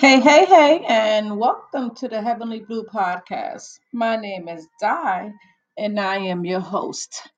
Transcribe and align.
Hey, 0.00 0.18
hey, 0.18 0.46
hey, 0.46 0.82
and 0.88 1.38
welcome 1.38 1.94
to 1.96 2.08
the 2.08 2.22
Heavenly 2.22 2.60
Blue 2.60 2.84
Podcast. 2.84 3.80
My 3.92 4.16
name 4.16 4.48
is 4.48 4.66
Di, 4.80 5.30
and 5.76 6.00
I 6.00 6.16
am 6.16 6.46
your 6.46 6.60
host. 6.60 7.28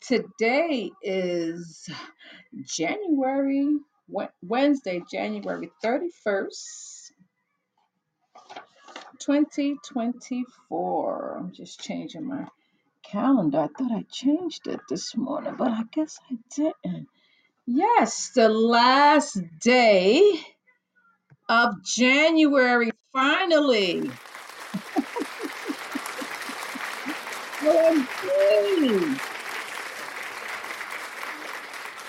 Today 0.00 0.90
is 1.04 1.88
January, 2.64 3.78
Wednesday, 4.42 5.04
January 5.08 5.70
31st, 5.84 7.12
2024. 9.20 11.36
I'm 11.38 11.52
just 11.52 11.78
changing 11.78 12.26
my 12.26 12.48
calendar. 13.04 13.60
I 13.60 13.68
thought 13.68 13.92
I 13.92 14.04
changed 14.10 14.66
it 14.66 14.80
this 14.88 15.16
morning, 15.16 15.54
but 15.56 15.68
I 15.68 15.84
guess 15.92 16.18
I 16.28 16.38
didn't. 16.56 17.06
Yes, 17.66 18.30
the 18.34 18.48
last 18.48 19.38
day 19.60 20.40
of 21.48 21.82
January, 21.84 22.90
finally. 23.12 24.10
OMG. 27.64 29.20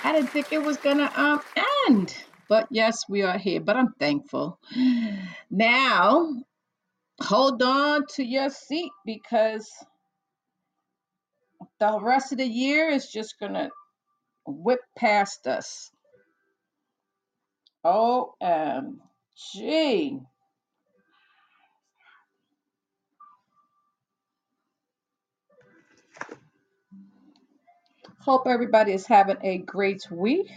I 0.04 0.12
didn't 0.12 0.30
think 0.30 0.52
it 0.52 0.62
was 0.62 0.78
gonna 0.78 1.12
um 1.16 1.42
end. 1.88 2.16
But 2.48 2.68
yes, 2.70 3.06
we 3.10 3.24
are 3.24 3.38
here. 3.38 3.60
But 3.62 3.78
I'm 3.78 3.94
thankful. 4.00 4.60
Now, 5.50 6.34
hold 7.22 7.62
on 7.64 8.06
to 8.16 8.24
your 8.24 8.50
seat 8.50 8.92
because 9.06 9.70
the 11.80 12.00
rest 12.02 12.32
of 12.34 12.40
the 12.40 12.48
year 12.48 12.90
is 12.90 13.08
just 13.10 13.40
gonna 13.40 13.70
whip 14.46 14.82
past 14.98 15.48
us. 15.48 15.92
OMG. 19.38 20.26
Hope 28.22 28.48
everybody 28.48 28.94
is 28.94 29.08
having 29.08 29.38
a 29.44 29.60
great 29.60 30.10
week. 30.12 30.52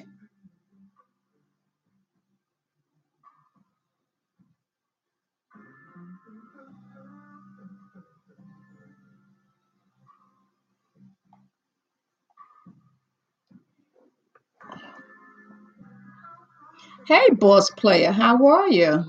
Hey, 17.09 17.31
boss 17.31 17.71
player, 17.71 18.13
how 18.13 18.47
are 18.49 18.69
you? 18.69 19.03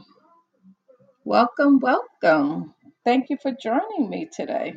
Welcome, 1.25 1.79
welcome. 1.81 2.73
Thank 3.03 3.29
you 3.29 3.35
for 3.41 3.51
joining 3.51 4.09
me 4.09 4.29
today. 4.33 4.73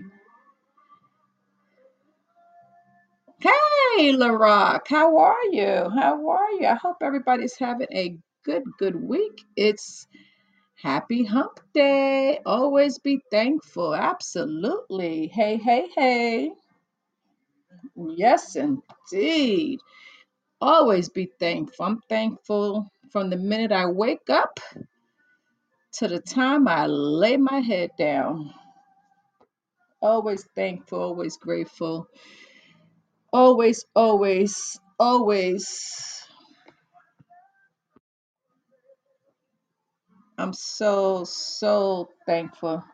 Hey, 3.39 4.13
LaRock, 4.13 4.89
how 4.89 5.17
are 5.19 5.45
you? 5.53 5.89
How 5.95 6.29
are 6.31 6.51
you? 6.51 6.67
I 6.67 6.75
hope 6.75 6.97
everybody's 7.01 7.57
having 7.57 7.87
a 7.93 8.17
good, 8.45 8.65
good 8.81 8.97
week. 8.97 9.41
It's 9.55 10.09
happy 10.75 11.23
hump 11.23 11.61
day. 11.75 12.41
Always 12.45 12.99
be 12.99 13.21
thankful. 13.31 13.95
Absolutely. 13.95 15.29
Hey, 15.29 15.59
hey, 15.59 15.87
hey. 15.95 16.51
Yes, 17.95 18.57
indeed. 18.57 19.79
Always 20.61 21.09
be 21.09 21.31
thankful. 21.39 21.87
I'm 21.87 22.01
thankful 22.09 22.91
from 23.13 23.31
the 23.31 23.39
minute 23.39 23.73
I 23.73 23.87
wake 23.87 24.31
up 24.31 24.61
to 25.95 26.09
the 26.09 26.21
time 26.21 26.69
I 26.69 26.87
lay 26.87 27.37
my 27.39 27.61
head 27.61 27.91
down. 27.99 28.55
Always 30.03 30.45
thankful, 30.57 31.01
always 31.01 31.37
grateful. 31.39 32.09
Always, 33.33 33.85
always, 33.97 34.81
always 34.99 36.23
I'm 40.39 40.53
so, 40.53 41.25
so 41.25 42.09
thankful. 42.27 42.85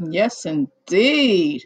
Yes, 0.00 0.46
indeed. 0.46 1.64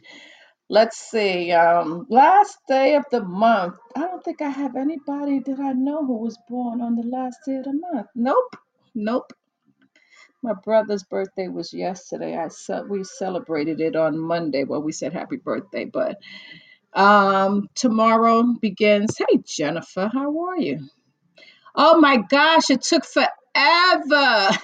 Let's 0.69 0.99
see. 0.99 1.53
Um, 1.53 2.07
last 2.11 2.59
day 2.69 2.97
of 2.97 3.05
the 3.11 3.25
month. 3.25 3.77
I 3.97 4.01
don't 4.03 4.25
think 4.25 4.43
I 4.43 4.51
have 4.51 4.77
anybody 4.77 5.41
that 5.41 5.61
I 5.61 5.73
know 5.75 6.05
who 6.07 6.19
was 6.19 6.39
born 6.49 6.83
on 6.83 6.97
the 6.97 7.05
last 7.07 7.39
day 7.47 7.57
of 7.57 7.65
the 7.65 7.75
month. 7.93 8.09
Nope. 8.17 8.57
Nope. 8.95 9.33
My 10.43 10.55
brother's 10.55 11.05
birthday 11.05 11.49
was 11.49 11.75
yesterday. 11.75 12.37
I 12.39 12.49
ce- 12.49 12.89
we 12.89 13.05
celebrated 13.05 13.81
it 13.81 13.97
on 13.97 14.19
Monday. 14.19 14.65
Well, 14.65 14.83
we 14.83 14.93
said 14.93 15.13
happy 15.13 15.37
birthday, 15.37 15.85
but 15.87 16.19
um, 16.95 17.69
tomorrow 17.75 18.45
begins. 18.61 19.19
Hey, 19.19 19.39
Jennifer, 19.47 20.11
how 20.13 20.47
are 20.47 20.59
you? 20.59 20.89
Oh 21.75 22.01
my 22.01 22.19
gosh, 22.19 22.71
it 22.71 22.83
took 22.83 23.05
forever. 23.07 24.49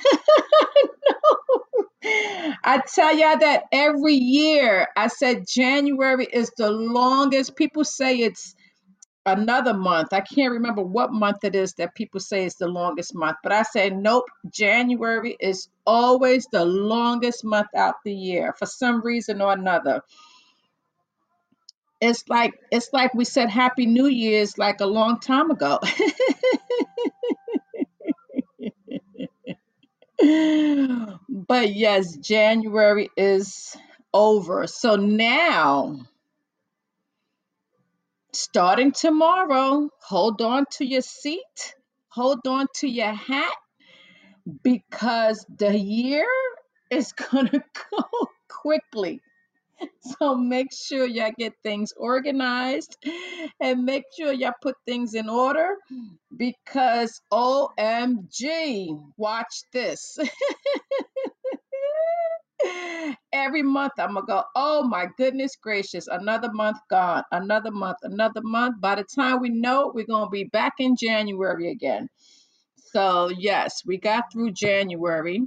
I 2.04 2.82
tell 2.94 3.16
y'all 3.16 3.38
that 3.38 3.64
every 3.72 4.14
year. 4.14 4.88
I 4.96 5.08
said 5.08 5.46
January 5.48 6.26
is 6.26 6.50
the 6.56 6.70
longest. 6.70 7.56
People 7.56 7.84
say 7.84 8.18
it's 8.18 8.54
another 9.26 9.74
month. 9.74 10.12
I 10.12 10.20
can't 10.20 10.52
remember 10.52 10.82
what 10.82 11.12
month 11.12 11.44
it 11.44 11.54
is 11.54 11.74
that 11.74 11.94
people 11.94 12.20
say 12.20 12.44
is 12.44 12.56
the 12.56 12.68
longest 12.68 13.14
month, 13.14 13.38
but 13.42 13.52
I 13.52 13.62
say 13.62 13.90
nope. 13.90 14.26
January 14.50 15.36
is 15.40 15.68
always 15.86 16.46
the 16.52 16.64
longest 16.64 17.44
month 17.44 17.68
out 17.76 17.94
the 18.04 18.12
year 18.14 18.54
for 18.58 18.66
some 18.66 19.02
reason 19.02 19.40
or 19.40 19.52
another. 19.52 20.02
It's 22.00 22.28
like 22.28 22.52
it's 22.70 22.90
like 22.92 23.14
we 23.14 23.24
said 23.24 23.50
Happy 23.50 23.86
New 23.86 24.06
Year's 24.06 24.58
like 24.58 24.80
a 24.80 24.86
long 24.86 25.20
time 25.20 25.50
ago. 25.50 25.80
but 31.28 31.74
yes, 31.74 32.16
January 32.16 33.10
is 33.16 33.76
over. 34.12 34.66
So 34.66 34.96
now, 34.96 36.00
starting 38.32 38.92
tomorrow, 38.92 39.90
hold 40.02 40.40
on 40.40 40.64
to 40.72 40.84
your 40.86 41.02
seat, 41.02 41.74
hold 42.08 42.40
on 42.46 42.66
to 42.76 42.88
your 42.88 43.12
hat, 43.12 43.56
because 44.62 45.44
the 45.58 45.78
year 45.78 46.26
is 46.90 47.12
going 47.30 47.48
to 47.48 47.64
go 47.90 48.04
quickly. 48.48 49.20
So 50.20 50.34
make 50.34 50.68
sure 50.72 51.06
y'all 51.06 51.32
get 51.38 51.54
things 51.62 51.92
organized 51.96 52.96
and 53.60 53.84
make 53.84 54.04
sure 54.16 54.32
y'all 54.32 54.52
put 54.62 54.76
things 54.86 55.14
in 55.14 55.28
order 55.28 55.76
because 56.36 57.20
OMG, 57.32 58.88
watch 59.16 59.62
this. 59.72 60.18
Every 63.32 63.62
month 63.62 63.92
I'm 63.98 64.14
gonna 64.14 64.26
go, 64.26 64.42
oh 64.54 64.84
my 64.84 65.06
goodness 65.18 65.56
gracious, 65.60 66.06
another 66.08 66.52
month 66.52 66.78
gone, 66.90 67.24
another 67.32 67.70
month, 67.70 67.98
another 68.02 68.42
month. 68.42 68.80
By 68.80 68.96
the 68.96 69.04
time 69.04 69.40
we 69.40 69.50
know 69.50 69.88
it, 69.88 69.94
we're 69.94 70.06
gonna 70.06 70.30
be 70.30 70.44
back 70.44 70.74
in 70.78 70.96
January 70.96 71.70
again. 71.70 72.08
So, 72.76 73.28
yes, 73.30 73.82
we 73.86 73.98
got 73.98 74.24
through 74.32 74.52
January. 74.52 75.40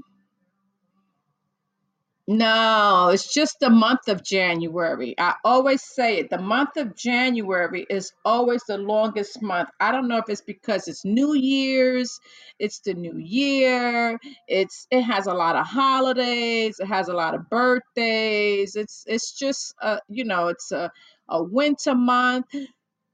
No, 2.30 3.10
it's 3.14 3.34
just 3.34 3.60
the 3.62 3.70
month 3.70 4.10
of 4.10 4.24
January. 4.24 5.16
I 5.18 5.36
always 5.46 5.82
say 5.84 6.18
it. 6.20 6.30
The 6.30 6.38
month 6.42 6.76
of 6.78 6.96
January 6.96 7.86
is 7.90 8.12
always 8.26 8.64
the 8.68 8.78
longest 8.78 9.42
month. 9.42 9.70
I 9.80 9.94
don't 9.94 10.10
know 10.10 10.18
if 10.18 10.30
it's 10.30 10.42
because 10.42 10.90
it's 10.90 11.06
New 11.06 11.36
Year's, 11.36 12.20
it's 12.60 12.80
the 12.82 12.96
new 12.96 13.18
year, 13.18 14.20
it's 14.48 14.88
it 14.92 15.04
has 15.04 15.28
a 15.28 15.34
lot 15.34 15.56
of 15.56 15.68
holidays, 15.68 16.80
it 16.80 16.88
has 16.88 17.10
a 17.10 17.14
lot 17.14 17.36
of 17.36 17.50
birthdays. 17.50 18.76
It's 18.76 19.06
it's 19.08 19.32
just 19.38 19.74
uh, 19.82 20.00
you 20.10 20.26
know, 20.26 20.48
it's 20.50 20.72
a, 20.74 20.92
a 21.30 21.44
winter 21.44 21.96
month, 21.96 22.48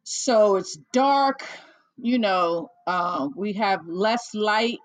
so 0.03 0.57
it's 0.57 0.77
dark, 0.93 1.45
you 1.97 2.19
know, 2.19 2.69
uh, 2.87 3.29
we 3.35 3.53
have 3.53 3.81
less 3.87 4.35
light. 4.35 4.79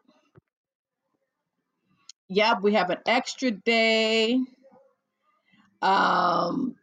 Yep, 2.31 2.63
we 2.63 2.75
have 2.75 2.91
an 2.91 2.99
extra 3.07 3.51
day. 3.53 4.41
Um, 5.83 6.75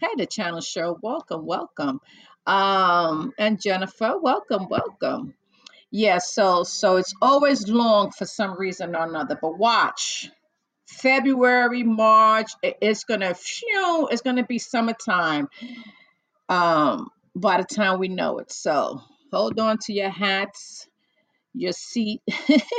Hey, 0.00 0.08
the 0.16 0.26
channel 0.26 0.60
show. 0.62 0.98
Welcome, 1.02 1.46
welcome. 1.46 2.00
Um, 2.46 3.32
and 3.38 3.60
Jennifer, 3.60 4.14
welcome, 4.22 4.68
welcome. 4.70 5.34
Yeah, 5.90 6.18
so 6.18 6.64
so 6.64 6.96
it's 6.96 7.14
always 7.22 7.68
long 7.68 8.12
for 8.12 8.26
some 8.26 8.58
reason 8.58 8.96
or 8.96 9.04
another. 9.06 9.38
But 9.40 9.58
watch. 9.58 10.30
February, 10.88 11.82
March, 11.84 12.52
it's 12.62 13.04
gonna 13.04 13.34
phew, 13.34 14.08
it's 14.10 14.22
gonna 14.22 14.44
be 14.46 14.58
summertime 14.58 15.48
um 16.50 17.10
by 17.36 17.58
the 17.58 17.64
time 17.64 18.00
we 18.00 18.08
know 18.08 18.38
it. 18.40 18.52
So 18.52 19.02
hold 19.32 19.60
on 19.60 19.78
to 19.86 19.94
your 19.94 20.10
hats, 20.10 20.88
your 21.54 21.72
seat, 21.72 22.22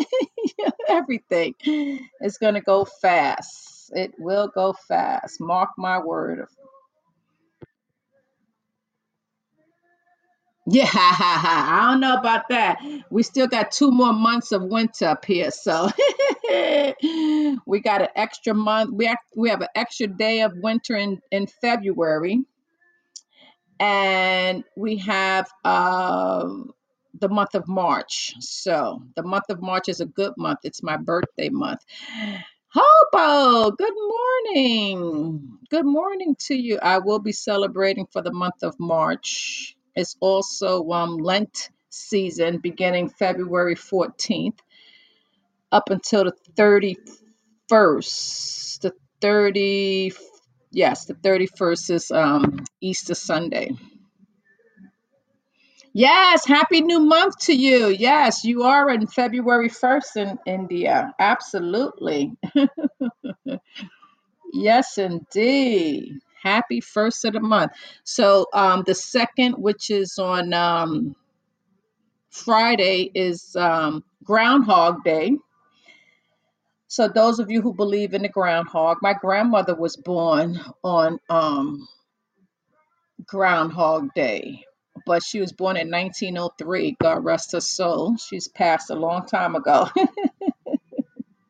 everything. 0.89 1.56
is 2.21 2.38
gonna 2.38 2.62
go 2.62 2.85
fast. 2.85 3.91
It 3.94 4.13
will 4.19 4.50
go 4.53 4.73
fast. 4.88 5.41
Mark 5.41 5.69
my 5.77 6.00
word. 6.00 6.45
Yeah, 10.68 10.88
I 10.94 11.88
don't 11.91 12.00
know 12.01 12.15
about 12.15 12.50
that. 12.50 12.79
We 13.09 13.23
still 13.23 13.47
got 13.47 13.71
two 13.71 13.91
more 13.91 14.13
months 14.13 14.51
of 14.51 14.63
winter 14.63 15.07
up 15.07 15.25
here, 15.25 15.51
so 15.51 15.89
we 17.65 17.81
got 17.81 18.01
an 18.03 18.09
extra 18.15 18.53
month. 18.53 18.91
We 18.94 19.07
act, 19.07 19.25
we 19.35 19.50
have 19.50 19.62
an 19.62 19.69
extra 19.75 20.07
day 20.07 20.41
of 20.41 20.53
winter 20.56 20.95
in 20.95 21.19
in 21.31 21.47
February, 21.47 22.44
and 23.79 24.63
we 24.77 24.97
have 24.97 25.50
um 25.65 26.71
the 27.21 27.29
month 27.29 27.56
of 27.56 27.68
March. 27.69 28.35
So 28.41 29.03
the 29.18 29.23
month 29.23 29.45
of 29.50 29.62
March 29.63 29.89
is 29.89 30.01
a 30.01 30.07
good 30.07 30.33
month. 30.38 30.62
It's 30.65 30.83
my 30.83 30.97
birthday 30.97 31.50
month. 31.50 31.81
Hobo, 32.73 33.71
good 33.71 33.94
morning. 33.95 35.57
Good 35.71 35.85
morning 35.88 36.35
to 36.41 36.56
you. 36.56 36.79
I 36.81 37.00
will 37.00 37.19
be 37.19 37.31
celebrating 37.33 38.07
for 38.12 38.21
the 38.21 38.33
month 38.33 38.63
of 38.63 38.79
March. 38.79 39.75
It's 39.95 40.18
also 40.21 40.89
um, 40.91 41.18
Lent 41.18 41.69
season 41.89 42.59
beginning 42.59 43.09
February 43.09 43.75
14th 43.75 44.59
up 45.71 45.89
until 45.91 46.25
the 46.25 46.33
31st. 47.71 48.81
The 48.81 48.94
30, 49.21 50.13
yes, 50.71 51.06
the 51.06 51.15
31st 51.15 51.91
is 51.91 52.12
um, 52.12 52.65
Easter 52.81 53.15
Sunday. 53.15 53.71
Yes, 55.93 56.45
happy 56.45 56.81
new 56.81 56.99
month 57.01 57.38
to 57.47 57.53
you. 57.53 57.88
Yes, 57.89 58.45
you 58.45 58.63
are 58.63 58.89
in 58.89 59.07
February 59.07 59.69
1st 59.69 60.17
in 60.17 60.39
India. 60.45 61.13
Absolutely. 61.19 62.33
Yes, 64.53 64.97
indeed. 64.97 66.19
Happy 66.41 66.81
first 66.81 67.25
of 67.25 67.33
the 67.33 67.39
month. 67.39 67.71
So, 68.03 68.47
um, 68.53 68.83
the 68.85 68.95
second, 68.95 69.53
which 69.53 69.89
is 69.91 70.17
on 70.19 70.53
um, 70.53 71.15
Friday, 72.31 73.11
is 73.15 73.55
um, 73.55 74.03
Groundhog 74.23 75.03
Day. 75.03 75.33
So, 76.88 77.07
those 77.07 77.39
of 77.39 77.51
you 77.51 77.61
who 77.61 77.73
believe 77.73 78.13
in 78.13 78.23
the 78.23 78.29
groundhog, 78.29 78.97
my 79.01 79.13
grandmother 79.13 79.75
was 79.75 79.97
born 79.97 80.59
on 80.83 81.19
um, 81.29 81.88
Groundhog 83.25 84.13
Day, 84.15 84.65
but 85.06 85.24
she 85.24 85.42
was 85.42 85.53
born 85.53 85.77
in 85.77 85.92
1903. 85.92 86.98
God 87.01 87.24
rest 87.25 87.53
her 87.53 87.62
soul. 87.62 88.18
She's 88.18 88.48
passed 88.48 88.89
a 88.92 88.95
long 88.95 89.25
time 89.27 89.56
ago. 89.56 89.89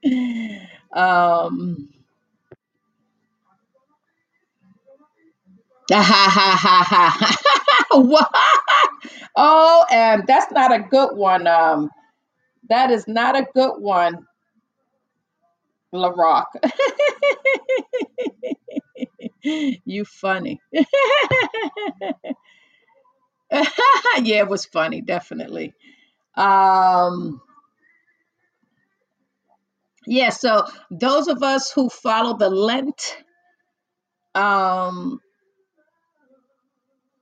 um, 0.94 1.90
Ha 5.92 6.02
ha 6.04 6.30
ha 6.30 6.58
ha 6.58 7.18
ha. 7.20 7.98
What? 8.02 8.30
Oh, 9.36 9.86
and 9.92 10.26
that's 10.28 10.52
not 10.52 10.74
a 10.74 10.80
good 10.80 11.16
one. 11.16 11.48
Um, 11.48 11.90
that 12.70 12.92
is 12.92 13.08
not 13.08 13.38
a 13.38 13.48
good 13.54 13.76
one, 13.80 14.26
LaRock. 15.94 16.48
you 19.44 20.06
funny. 20.06 20.62
yeah, 24.24 24.40
it 24.40 24.50
was 24.50 24.66
funny, 24.66 25.02
definitely. 25.02 25.74
Um, 26.36 27.42
yeah, 30.08 30.30
so 30.30 30.66
those 30.92 31.28
of 31.28 31.44
us 31.44 31.72
who 31.72 31.90
follow 31.90 32.38
the 32.38 32.50
Lent 32.50 33.18
um 34.36 35.20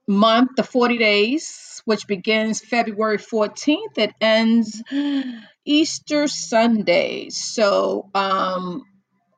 month, 0.06 0.50
the 0.56 0.62
40 0.62 0.98
days, 0.98 1.82
which 1.84 2.06
begins 2.06 2.60
February 2.60 3.18
14th. 3.18 3.98
It 3.98 4.14
ends 4.20 4.82
Easter 5.64 6.28
Sunday. 6.28 7.30
So 7.30 8.10
um, 8.14 8.82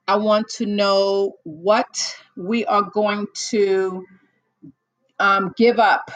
I 0.09 0.17
want 0.17 0.49
to 0.59 0.67
know 0.67 1.35
what 1.44 2.17
we 2.37 2.65
are 2.67 2.83
going 2.83 3.27
to 3.50 4.05
um, 5.19 5.53
give 5.56 5.79
up. 5.79 6.11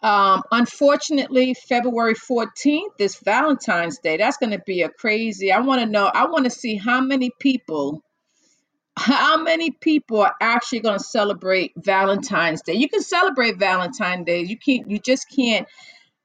Um, 0.00 0.42
unfortunately, 0.52 1.54
February 1.54 2.14
14th 2.14 3.00
is 3.00 3.16
Valentine's 3.16 3.98
Day. 3.98 4.16
That's 4.16 4.36
going 4.36 4.52
to 4.52 4.62
be 4.64 4.82
a 4.82 4.88
crazy. 4.88 5.50
I 5.50 5.60
want 5.60 5.80
to 5.80 5.86
know, 5.86 6.06
I 6.06 6.26
want 6.26 6.44
to 6.44 6.50
see 6.50 6.76
how 6.76 7.00
many 7.00 7.30
people 7.40 8.02
how 8.98 9.40
many 9.40 9.70
people 9.70 10.22
are 10.22 10.34
actually 10.40 10.80
going 10.80 10.98
to 10.98 11.04
celebrate 11.04 11.72
Valentine's 11.76 12.62
Day? 12.62 12.74
You 12.74 12.88
can 12.88 13.00
celebrate 13.00 13.56
Valentine's 13.58 14.26
Day. 14.26 14.42
You 14.42 14.58
can't. 14.58 14.90
You 14.90 14.98
just 14.98 15.26
can't. 15.34 15.66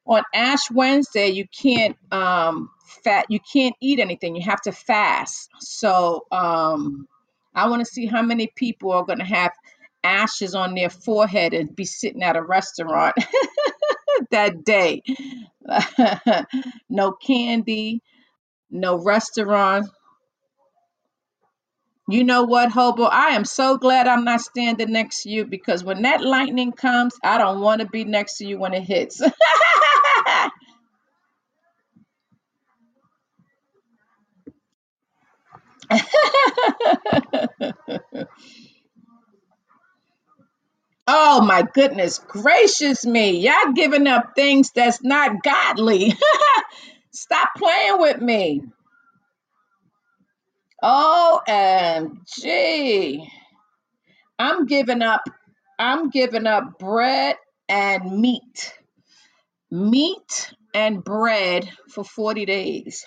On 0.05 0.21
Ash 0.33 0.69
Wednesday, 0.69 1.29
you 1.29 1.45
can't 1.47 1.95
um, 2.11 2.69
fat. 3.03 3.27
You 3.29 3.39
can't 3.39 3.75
eat 3.79 3.99
anything. 3.99 4.35
You 4.35 4.41
have 4.43 4.61
to 4.61 4.71
fast. 4.71 5.49
So 5.59 6.25
um, 6.31 7.07
I 7.55 7.69
want 7.69 7.81
to 7.81 7.85
see 7.85 8.07
how 8.07 8.21
many 8.21 8.51
people 8.55 8.91
are 8.91 9.05
going 9.05 9.19
to 9.19 9.25
have 9.25 9.51
ashes 10.03 10.55
on 10.55 10.75
their 10.75 10.89
forehead 10.89 11.53
and 11.53 11.75
be 11.75 11.85
sitting 11.85 12.23
at 12.23 12.35
a 12.37 12.43
restaurant 12.43 13.15
that 14.31 14.63
day. 14.65 15.01
no 16.89 17.13
candy, 17.13 18.01
no 18.71 18.97
restaurant 19.03 19.87
You 22.07 22.23
know 22.23 22.43
what, 22.43 22.71
Hobo? 22.71 23.05
I 23.05 23.29
am 23.29 23.45
so 23.47 23.79
glad 23.79 24.07
I'm 24.07 24.25
not 24.25 24.43
standing 24.43 24.93
next 24.93 25.23
to 25.23 25.31
you 25.31 25.47
because 25.47 25.83
when 25.83 26.03
that 26.03 26.21
lightning 26.21 26.73
comes, 26.73 27.15
I 27.23 27.39
don't 27.39 27.61
want 27.61 27.81
to 27.81 27.87
be 27.87 28.05
next 28.05 28.37
to 28.39 28.45
you 28.47 28.59
when 28.59 28.75
it 28.75 28.83
hits. 28.83 29.23
oh 41.07 41.41
my 41.41 41.63
goodness 41.73 42.19
gracious 42.19 43.05
me. 43.05 43.39
Y'all 43.39 43.73
giving 43.73 44.07
up 44.07 44.33
things 44.35 44.71
that's 44.71 45.03
not 45.03 45.43
godly. 45.43 46.13
Stop 47.11 47.49
playing 47.57 47.99
with 47.99 48.21
me. 48.21 48.63
OMG. 50.83 52.07
I'm 54.39 54.65
giving 54.65 55.01
up. 55.01 55.21
I'm 55.79 56.09
giving 56.09 56.47
up 56.47 56.79
bread 56.79 57.37
and 57.69 58.19
meat. 58.19 58.73
Meat 59.71 60.53
and 60.73 61.03
bread 61.03 61.69
for 61.89 62.03
40 62.03 62.45
days. 62.45 63.05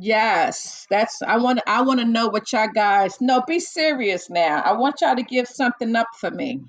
Yes, 0.00 0.86
that's 0.90 1.22
I 1.22 1.38
want 1.38 1.60
I 1.66 1.82
want 1.82 2.00
to 2.00 2.06
know 2.06 2.28
what 2.28 2.52
y'all 2.52 2.68
guys. 2.74 3.18
No, 3.20 3.42
be 3.46 3.60
serious 3.60 4.30
now. 4.30 4.62
I 4.62 4.74
want 4.74 5.00
y'all 5.02 5.16
to 5.16 5.22
give 5.24 5.48
something 5.48 5.96
up 5.96 6.08
for 6.20 6.30
me. 6.30 6.62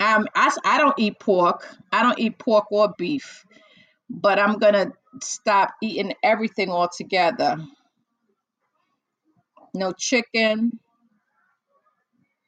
Um, 0.00 0.26
I 0.64 0.78
don't 0.78 0.98
eat 0.98 1.20
pork. 1.20 1.68
I 1.92 2.02
don't 2.02 2.18
eat 2.18 2.38
pork 2.38 2.66
or 2.72 2.94
beef, 2.98 3.44
but 4.10 4.38
I'm 4.38 4.58
gonna 4.58 4.92
stop 5.22 5.70
eating 5.82 6.14
everything 6.22 6.70
altogether. 6.70 7.56
No 9.74 9.92
chicken, 9.92 10.78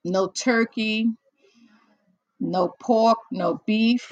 no 0.05 0.29
turkey, 0.29 1.09
no 2.41 2.75
pork, 2.81 3.19
no 3.33 3.61
beef. 3.67 4.09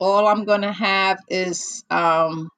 All 0.00 0.26
I'm 0.28 0.44
gonna 0.44 0.72
have 0.72 1.20
is 1.28 1.84
um 1.90 2.50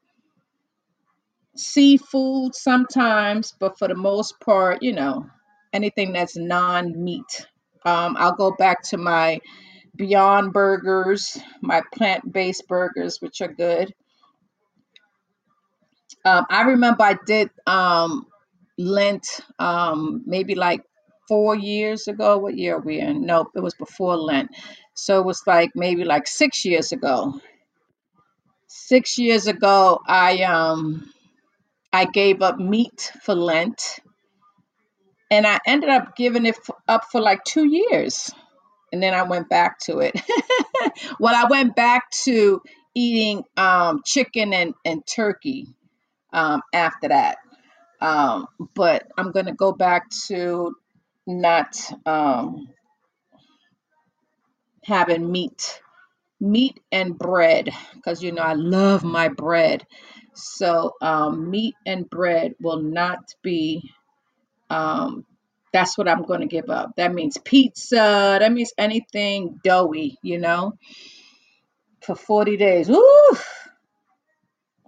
seafood 1.57 2.55
sometimes, 2.55 3.55
but 3.59 3.79
for 3.79 3.89
the 3.89 3.95
most 3.95 4.41
part, 4.41 4.83
you 4.83 4.93
know, 4.93 5.27
anything 5.73 6.13
that's 6.13 6.37
non-meat. 6.37 7.47
Um, 7.85 8.17
I'll 8.19 8.35
go 8.37 8.53
back 8.53 8.83
to 8.91 8.97
my 8.99 9.41
Beyond 9.97 10.53
Burgers, 10.53 11.39
my 11.63 11.83
plant-based 11.95 12.67
burgers, 12.69 13.19
which 13.21 13.41
are 13.43 13.53
good. 13.53 13.93
Um, 16.25 16.47
I 16.51 16.63
remember 16.63 17.03
I 17.05 17.17
did 17.27 17.51
um, 17.67 18.27
Lent 18.79 19.27
um, 19.59 20.23
maybe 20.27 20.55
like 20.55 20.83
four 21.31 21.55
years 21.57 22.09
ago. 22.09 22.39
What 22.39 22.59
year 22.59 22.79
are 22.79 22.81
we 22.81 22.99
in? 22.99 23.25
Nope, 23.25 23.53
it 23.55 23.63
was 23.63 23.77
before 23.77 24.17
Lent. 24.17 24.51
So 24.95 25.21
it 25.21 25.27
was 25.27 25.45
like 25.47 25.71
maybe 25.77 26.05
like 26.05 26.27
six 26.27 26.65
years 26.67 26.93
ago. 26.93 27.41
Six 28.67 29.17
years 29.19 29.47
ago, 29.47 30.01
I 30.07 30.43
um 30.43 31.09
I 31.93 32.07
gave 32.07 32.43
up 32.43 32.59
meat 32.59 33.13
for 33.25 33.35
Lent, 33.37 34.01
and 35.31 35.47
I 35.47 35.61
ended 35.67 35.91
up 35.91 36.17
giving 36.17 36.47
it 36.47 36.59
up 36.89 37.05
for 37.13 37.21
like 37.21 37.45
two 37.45 37.67
years, 37.67 38.33
and 38.93 39.03
then 39.03 39.15
I 39.15 39.23
went 39.23 39.49
back 39.49 39.79
to 39.81 40.01
it. 40.01 40.21
well, 41.21 41.35
I 41.35 41.49
went 41.49 41.77
back 41.77 42.11
to 42.25 42.63
eating 42.95 43.45
um, 43.57 44.03
chicken 44.05 44.53
and 44.53 44.75
and 44.85 45.07
turkey 45.07 45.69
um, 46.33 46.63
after 46.75 47.09
that, 47.09 47.39
um, 48.01 48.47
but 48.75 49.09
I'm 49.19 49.33
gonna 49.33 49.55
go 49.55 49.73
back 49.73 50.11
to 50.29 50.75
not 51.31 51.77
um, 52.07 52.69
having 54.85 55.31
meat 55.31 55.81
meat 56.41 56.81
and 56.91 57.19
bread 57.19 57.71
because 57.95 58.23
you 58.23 58.33
know 58.33 58.43
I 58.43 58.55
love 58.55 59.05
my 59.05 59.29
bread. 59.29 59.87
So 60.35 60.95
um, 61.03 61.51
meat 61.51 61.75
and 61.87 62.09
bread 62.09 62.55
will 62.61 62.81
not 62.83 63.35
be. 63.43 63.93
Um, 64.71 65.27
that's 65.73 65.99
what 65.99 66.09
I'm 66.09 66.23
going 66.25 66.41
to 66.41 66.47
give 66.47 66.71
up. 66.71 66.93
That 66.97 67.13
means 67.15 67.39
pizza. 67.45 68.39
That 68.41 68.53
means 68.53 68.73
anything 68.79 69.61
doughy, 69.63 70.19
you 70.23 70.39
know, 70.39 70.75
for 72.03 72.17
40 72.17 72.57
days. 72.57 72.89
Woo! 72.89 73.39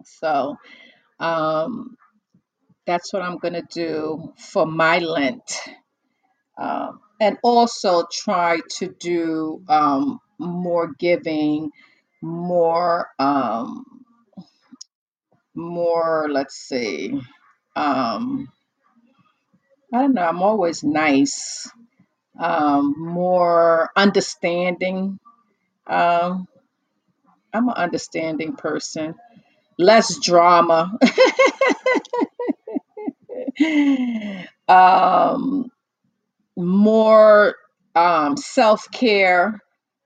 So 0.04 0.56
um, 1.20 1.96
that's 2.86 3.12
what 3.12 3.22
I'm 3.22 3.38
going 3.38 3.54
to 3.54 3.64
do 3.72 4.32
for 4.38 4.66
my 4.66 4.98
Lent. 4.98 5.60
Um, 6.58 7.00
and 7.20 7.38
also 7.42 8.04
try 8.12 8.60
to 8.78 8.88
do 9.00 9.62
um, 9.68 10.20
more 10.38 10.92
giving, 10.98 11.70
more. 12.22 13.08
Um, 13.18 13.84
more, 15.54 16.28
let's 16.30 16.56
see, 16.56 17.20
um, 17.76 18.50
I 19.92 20.02
don't 20.02 20.14
know, 20.14 20.22
I'm 20.26 20.42
always 20.42 20.82
nice, 20.84 21.70
um, 22.38 22.94
more 22.98 23.90
understanding. 23.96 25.18
Um, 25.86 26.48
I'm 27.52 27.68
an 27.68 27.74
understanding 27.74 28.56
person, 28.56 29.16
less 29.78 30.18
drama, 30.20 30.98
um, 34.68 35.71
more 36.62 37.56
um, 37.94 38.36
self 38.36 38.90
care, 38.92 39.60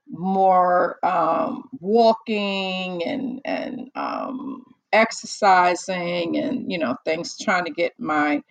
more 0.08 0.98
um, 1.04 1.68
walking 1.80 3.04
and 3.04 3.40
and 3.44 3.90
um, 3.94 4.64
exercising, 4.92 6.38
and 6.38 6.70
you 6.72 6.78
know 6.78 6.96
things 7.04 7.38
trying 7.38 7.66
to 7.66 7.72
get 7.72 7.94
my 7.98 8.42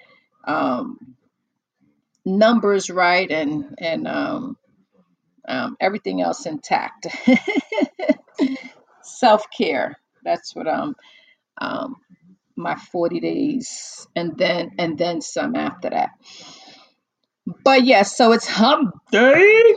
um, 0.46 1.16
numbers 2.26 2.90
right 2.90 3.30
and 3.32 3.76
and 3.80 4.08
um, 4.08 4.58
um, 5.48 5.78
everything 5.80 6.22
else 6.22 6.46
intact. 6.46 7.08
Self 9.04 9.46
care. 9.56 10.00
That's 10.24 10.56
what 10.56 10.68
I'm. 10.68 10.96
Um, 11.60 11.98
my 12.56 12.76
40 12.76 13.20
days, 13.20 14.08
and 14.16 14.38
then 14.38 14.72
and 14.80 14.98
then 14.98 15.22
some 15.22 15.56
after 15.56 15.90
that. 15.90 16.12
But 17.46 17.86
yes, 17.86 18.18
so 18.18 18.32
it's 18.32 18.48
Hump 18.48 18.96
Day. 19.12 19.76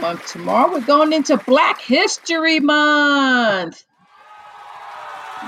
Month 0.00 0.26
tomorrow. 0.32 0.72
We're 0.72 0.80
going 0.80 1.12
into 1.12 1.36
Black 1.36 1.80
History 1.80 2.60
Month. 2.60 3.84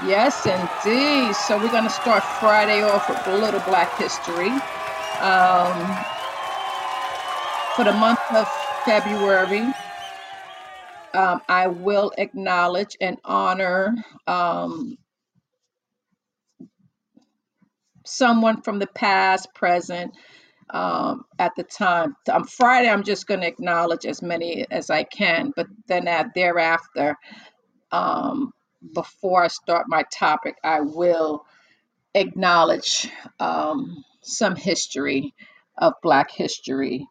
Yes, 0.05 0.45
indeed. 0.45 1.35
So 1.35 1.59
we're 1.59 1.71
going 1.71 1.85
to 1.85 1.90
start 1.90 2.23
Friday 2.23 2.83
off 2.83 3.09
with 3.09 3.26
a 3.26 3.37
little 3.38 3.61
Black 3.61 3.97
History. 3.99 4.50
Um, 5.21 5.97
for 7.75 7.85
the 7.85 7.93
month 7.93 8.21
of 8.35 8.49
February, 8.85 9.73
um, 11.17 11.41
I 11.49 11.69
will 11.69 12.13
acknowledge 12.19 12.97
and 13.01 13.19
honor 13.25 13.95
um, 14.27 14.99
someone 18.05 18.63
from 18.63 18.79
the 18.79 18.87
past, 18.87 19.49
present, 19.55 20.13
um, 20.71 21.25
at 21.39 21.53
the 21.57 21.63
time. 21.65 22.17
On 22.31 22.45
Friday, 22.45 22.89
I'm 22.89 23.05
just 23.05 23.27
going 23.27 23.41
to 23.41 23.47
acknowledge 23.47 24.05
as 24.05 24.21
many 24.23 24.67
as 24.71 24.91
I 24.91 25.05
can, 25.05 25.53
but 25.57 25.67
then 25.89 26.07
at 26.07 26.35
thereafter, 26.35 27.17
um, 27.93 28.53
before 28.95 29.45
I 29.45 29.49
start 29.49 29.87
my 29.89 30.05
topic, 30.13 30.57
I 30.63 30.81
will 30.81 31.45
acknowledge 32.15 33.09
um, 33.41 34.05
some 34.23 34.57
history 34.57 35.35
of 35.79 35.95
Black 36.03 36.31
history 36.31 37.07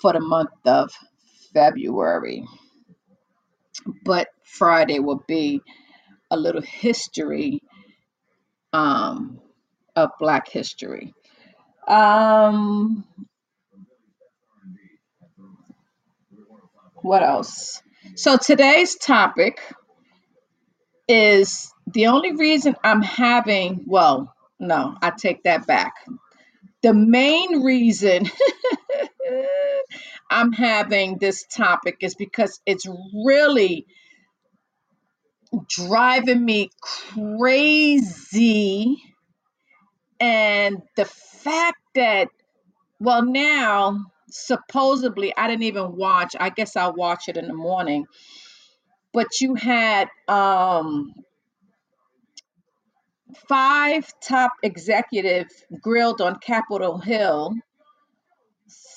for 0.00 0.12
the 0.12 0.20
month 0.20 0.50
of 0.64 0.90
February. 1.52 2.44
But 4.04 4.28
Friday 4.44 4.98
will 4.98 5.22
be 5.26 5.60
a 6.30 6.36
little 6.36 6.62
history 6.62 7.62
um, 8.72 9.40
of 9.96 10.10
Black 10.18 10.48
history. 10.48 11.14
Um, 11.86 13.04
what 16.96 17.22
else? 17.22 17.82
So 18.16 18.36
today's 18.36 18.96
topic 18.96 19.60
is 21.08 21.72
the 21.86 22.06
only 22.06 22.32
reason 22.34 22.76
I'm 22.82 23.02
having, 23.02 23.84
well, 23.86 24.34
no, 24.58 24.96
I 25.02 25.10
take 25.10 25.42
that 25.44 25.66
back. 25.66 25.94
The 26.82 26.94
main 26.94 27.62
reason 27.62 28.30
I'm 30.30 30.52
having 30.52 31.18
this 31.18 31.44
topic 31.44 31.98
is 32.00 32.14
because 32.14 32.60
it's 32.66 32.86
really 33.24 33.86
driving 35.68 36.44
me 36.44 36.70
crazy. 36.80 38.96
And 40.20 40.82
the 40.96 41.04
fact 41.04 41.78
that, 41.94 42.28
well, 43.00 43.24
now 43.24 44.06
supposedly 44.30 45.34
I 45.36 45.48
didn't 45.48 45.64
even 45.64 45.96
watch, 45.96 46.34
I 46.38 46.50
guess 46.50 46.76
I'll 46.76 46.94
watch 46.94 47.28
it 47.28 47.36
in 47.36 47.46
the 47.46 47.54
morning, 47.54 48.06
but 49.12 49.40
you 49.40 49.54
had 49.54 50.08
um, 50.26 51.12
five 53.48 54.12
top 54.20 54.52
executives 54.62 55.54
grilled 55.80 56.20
on 56.20 56.36
Capitol 56.36 56.98
Hill 56.98 57.54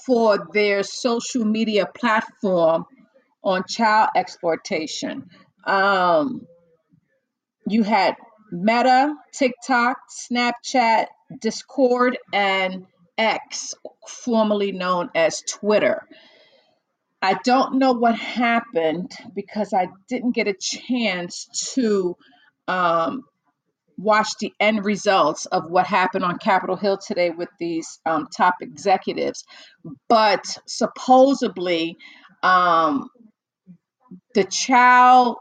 for 0.07 0.47
their 0.53 0.83
social 0.83 1.43
media 1.43 1.85
platform 1.85 2.85
on 3.43 3.65
child 3.67 4.09
exploitation. 4.15 5.29
Um, 5.65 6.47
you 7.67 7.83
had 7.83 8.15
Meta, 8.49 9.13
TikTok, 9.33 9.97
Snapchat, 10.09 11.07
Discord, 11.41 12.17
and 12.31 12.85
X, 13.17 13.75
formerly 14.07 14.71
known 14.71 15.09
as 15.13 15.41
Twitter. 15.41 16.07
I 17.21 17.33
don't 17.43 17.77
know 17.77 17.91
what 17.91 18.15
happened 18.15 19.11
because 19.35 19.73
I 19.73 19.89
didn't 20.07 20.31
get 20.31 20.47
a 20.47 20.53
chance 20.53 21.73
to 21.73 22.15
um, 22.69 23.23
watch 23.97 24.29
the 24.39 24.53
end 24.59 24.85
results 24.85 25.45
of 25.47 25.69
what 25.69 25.87
happened 25.87 26.23
on 26.23 26.37
Capitol 26.37 26.75
Hill 26.75 26.97
today 26.97 27.31
with 27.31 27.49
these 27.59 27.99
um, 28.05 28.27
top 28.35 28.55
executives. 28.61 29.43
But 30.07 30.45
supposedly, 30.67 31.97
um, 32.43 33.09
the 34.35 34.43
child 34.43 35.37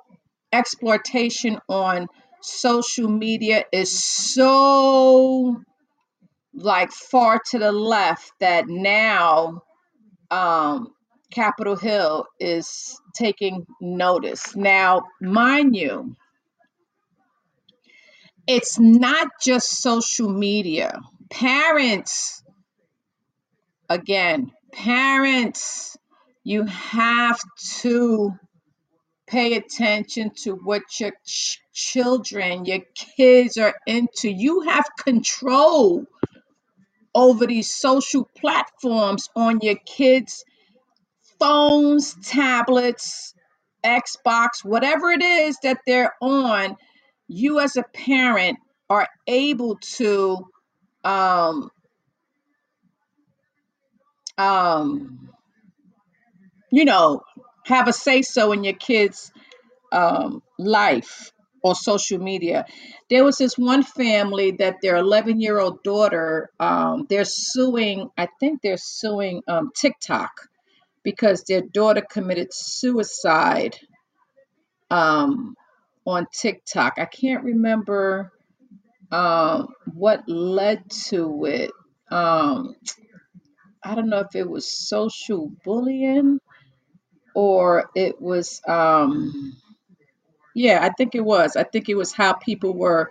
exploitation 0.53 1.61
on 1.69 2.09
social 2.41 3.09
media 3.09 3.65
is 3.73 4.03
so 4.03 5.61
like 6.55 6.91
far 6.91 7.41
to 7.51 7.59
the 7.59 7.73
left 7.73 8.33
that 8.41 8.67
now 8.69 9.63
um, 10.31 10.93
Capitol 11.31 11.77
Hill 11.77 12.27
is 12.41 12.99
taking 13.15 13.67
notice. 13.81 14.57
Now, 14.57 15.03
mind 15.21 15.77
you, 15.77 16.17
it's 18.47 18.79
not 18.79 19.29
just 19.43 19.81
social 19.83 20.29
media. 20.29 21.01
Parents, 21.31 22.43
again, 23.89 24.53
parents, 24.73 25.97
you 26.45 26.65
have 26.65 27.41
to 27.81 28.33
pay 29.27 29.55
attention 29.55 30.31
to 30.45 30.53
what 30.53 30.83
your 31.01 31.13
ch- 31.27 31.61
children, 31.73 32.65
your 32.65 32.81
kids 32.95 33.57
are 33.57 33.75
into. 33.87 34.31
You 34.31 34.63
have 34.63 34.87
control 35.05 36.07
over 37.15 37.47
these 37.47 37.73
social 37.75 38.29
platforms 38.39 39.29
on 39.35 39.61
your 39.63 39.77
kids' 39.87 40.45
phones, 41.41 42.15
tablets, 42.23 43.35
Xbox, 43.85 44.65
whatever 44.65 45.11
it 45.11 45.23
is 45.23 45.57
that 45.63 45.79
they're 45.87 46.15
on, 46.21 46.77
you 47.29 47.61
as 47.61 47.77
a 47.77 47.83
parent 47.83 48.59
are 48.89 49.09
able 49.27 49.77
to 49.97 50.47
um, 51.05 51.71
um, 54.39 55.31
you 56.71 56.85
know, 56.85 57.23
have 57.65 57.89
a 57.89 57.93
say 57.93 58.23
so 58.23 58.53
in 58.53 58.65
your 58.65 58.75
kids' 58.75 59.33
um, 59.93 60.43
life 60.59 61.33
or 61.63 61.75
social 61.75 62.19
media. 62.19 62.65
There 63.11 63.25
was 63.25 63.39
this 63.39 63.57
one 63.59 63.83
family 63.83 64.53
that 64.59 64.77
their 64.83 64.97
11 64.97 65.41
year 65.41 65.59
old 65.59 65.83
daughter, 65.83 66.51
um, 66.61 67.07
they're 67.09 67.25
suing, 67.25 68.11
I 68.17 68.29
think 68.39 68.61
they're 68.63 68.77
suing 68.77 69.43
um, 69.49 69.71
TikTok 69.75 70.31
because 71.03 71.45
their 71.45 71.63
daughter 71.63 72.03
committed 72.09 72.53
suicide 72.53 73.77
um, 74.91 75.57
on 76.07 76.27
TikTok. 76.33 76.95
I 76.99 77.07
can't 77.07 77.45
remember 77.45 78.33
um, 79.11 79.69
what 79.95 80.29
led 80.29 80.91
to 81.09 81.45
it. 81.47 81.71
Um, 82.11 82.75
I 83.85 83.95
don't 83.95 84.09
know 84.09 84.21
if 84.21 84.35
it 84.35 84.49
was 84.49 84.71
social 84.71 85.51
bullying 85.65 86.41
or 87.35 87.91
it 87.95 88.21
was 88.21 88.63
um 88.67 89.55
yeah 90.55 90.81
i 90.83 90.91
think 90.97 91.15
it 91.15 91.25
was 91.25 91.55
i 91.57 91.63
think 91.63 91.89
it 91.89 91.95
was 91.95 92.13
how 92.13 92.33
people 92.33 92.75
were 92.77 93.11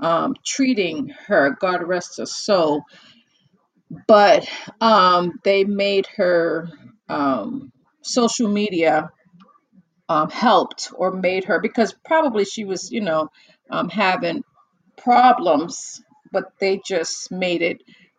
um 0.00 0.34
treating 0.44 1.08
her 1.26 1.56
god 1.60 1.82
rest 1.82 2.18
her 2.18 2.26
soul 2.26 2.82
but 4.08 4.48
um 4.80 5.32
they 5.44 5.64
made 5.64 6.06
her 6.16 6.68
um 7.08 7.70
social 8.02 8.48
media 8.48 9.10
um 10.08 10.30
helped 10.30 10.92
or 10.94 11.12
made 11.12 11.44
her 11.44 11.60
because 11.60 11.94
probably 12.06 12.44
she 12.44 12.64
was 12.64 12.92
you 12.92 13.00
know 13.02 13.30
um 13.70 13.88
having 13.90 14.44
problems 14.98 16.02
but 16.32 16.46
they 16.60 16.80
just 16.86 17.32
made 17.32 17.62
it 17.62 17.78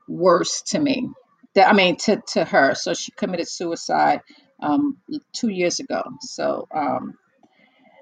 worse 0.10 0.64
to 0.64 0.80
me 0.80 1.10
that 1.56 1.70
i 1.70 1.74
mean 1.74 1.98
to 1.98 2.22
to 2.28 2.46
her 2.46 2.76
so 2.76 2.94
she 2.94 3.12
committed 3.14 3.48
suicide 3.48 4.22
um 4.62 4.98
two 5.34 5.50
years 5.50 5.80
ago 5.80 6.04
so 6.22 6.68
um 6.74 7.14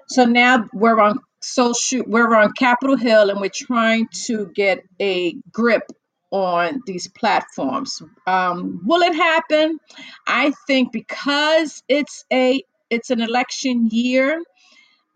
So 0.08 0.24
now 0.26 0.68
we're 0.72 1.00
on 1.00 1.20
social, 1.42 2.02
we're 2.06 2.34
on 2.34 2.52
Capitol 2.52 2.96
Hill, 2.96 3.30
and 3.30 3.40
we're 3.40 3.50
trying 3.54 4.08
to 4.26 4.48
get 4.54 4.80
a 5.00 5.34
grip 5.52 5.84
on 6.30 6.82
these 6.86 7.08
platforms. 7.08 8.02
Um, 8.26 8.82
will 8.84 9.02
it 9.02 9.14
happen? 9.16 9.78
I 10.26 10.52
think 10.66 10.92
because 10.92 11.82
it's 11.88 12.24
a 12.32 12.62
it's 12.90 13.10
an 13.10 13.20
election 13.20 13.88
year. 13.90 14.42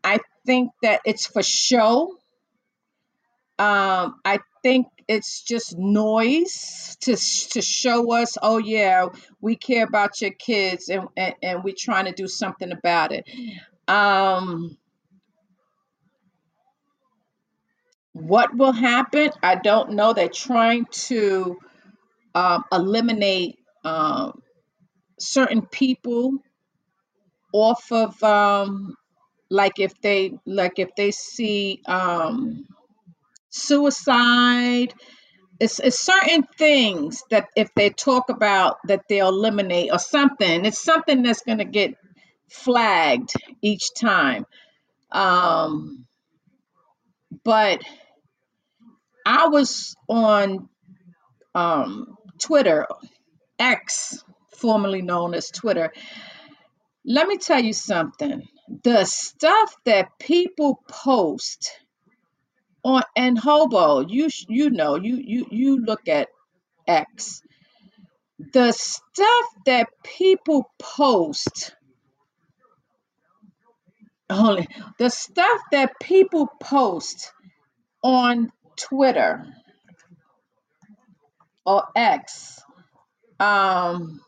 I 0.05 0.19
think 0.47 0.71
that 0.83 1.01
it's 1.05 1.27
for 1.27 1.43
show. 1.43 2.15
Um, 3.59 4.21
I 4.25 4.41
think 4.63 4.89
it's 5.09 5.43
just 5.43 5.77
noise 5.79 6.97
to 7.03 7.17
to 7.53 7.63
show 7.63 8.13
us, 8.15 8.39
oh 8.43 8.59
yeah, 8.59 9.09
we 9.41 9.57
care 9.57 9.85
about 9.85 10.21
your 10.21 10.33
kids, 10.33 10.89
and 10.89 11.09
and, 11.17 11.35
and 11.43 11.65
we're 11.65 11.75
trying 11.77 12.07
to 12.07 12.13
do 12.13 12.29
something 12.29 12.73
about 12.73 13.13
it. 13.13 13.29
Um, 13.89 14.71
What 18.13 18.57
will 18.57 18.73
happen? 18.73 19.31
I 19.43 19.55
don't 19.57 19.93
know. 19.93 20.13
They're 20.13 20.29
trying 20.29 20.87
to 21.09 21.59
um, 22.35 22.65
eliminate 22.73 23.59
um, 23.85 24.43
certain 25.19 25.63
people 25.63 26.39
off 27.53 27.91
of 27.93 28.23
um, 28.23 28.95
like 29.51 29.79
if 29.79 29.93
they 30.01 30.33
like 30.47 30.79
if 30.79 30.95
they 30.97 31.11
see 31.11 31.81
um, 31.87 32.67
suicide. 33.51 34.95
It's, 35.59 35.79
it's 35.79 35.99
certain 36.01 36.45
things 36.57 37.23
that 37.31 37.49
if 37.55 37.69
they 37.75 37.91
talk 37.91 38.31
about 38.31 38.79
that 38.87 39.03
they'll 39.09 39.29
eliminate 39.29 39.91
or 39.93 39.99
something. 39.99 40.65
It's 40.65 40.83
something 40.83 41.23
that's 41.23 41.43
going 41.43 41.59
to 41.59 41.67
get 41.67 41.97
flagged 42.51 43.35
each 43.61 43.91
time. 43.95 44.47
Um, 45.13 46.07
but 47.45 47.83
I 49.27 49.49
was 49.49 49.95
on 50.09 50.69
um, 51.55 52.17
Twitter 52.39 52.87
X, 53.59 54.25
formerly 54.57 55.03
known 55.03 55.35
as 55.35 55.51
Twitter. 55.51 55.93
Let 57.05 57.29
me 57.29 57.39
tell 57.39 57.61
you 57.61 57.73
something. 57.73 58.43
The 58.85 59.05
stuff 59.05 59.75
that 59.87 60.19
people 60.19 60.83
post 60.89 61.73
on 62.85 63.03
and 63.17 63.39
hobo, 63.39 64.01
you 64.01 64.29
you 64.49 64.71
know, 64.71 64.97
you 64.97 65.17
you 65.17 65.47
you 65.51 65.85
look 65.85 66.09
at 66.09 66.29
X. 66.87 67.43
The 68.53 68.73
stuff 68.73 69.47
that 69.67 69.89
people 70.05 70.71
post, 70.79 71.75
only 74.31 74.69
the 74.99 75.11
stuff 75.11 75.61
that 75.73 75.93
people 76.01 76.49
post 76.63 77.33
on 78.03 78.53
Twitter 78.77 79.47
or 81.67 81.85
X. 81.97 82.61
Um, 83.41 84.21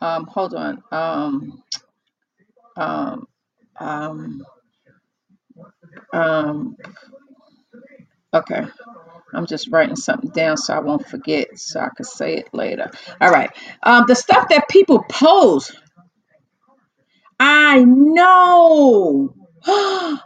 um, 0.00 0.26
hold 0.26 0.54
on. 0.54 0.82
Um, 0.92 1.62
um, 2.76 3.26
um, 3.78 4.44
um, 6.12 6.76
okay. 8.34 8.62
I'm 9.34 9.46
just 9.46 9.68
writing 9.70 9.96
something 9.96 10.30
down 10.30 10.56
so 10.56 10.74
I 10.74 10.80
won't 10.80 11.06
forget 11.06 11.58
so 11.58 11.80
I 11.80 11.88
can 11.96 12.04
say 12.04 12.36
it 12.36 12.48
later. 12.52 12.90
All 13.20 13.30
right. 13.30 13.50
Um, 13.82 14.04
the 14.08 14.14
stuff 14.16 14.48
that 14.50 14.68
people 14.68 15.04
post, 15.08 15.76
I 17.38 17.84
know. 17.84 19.34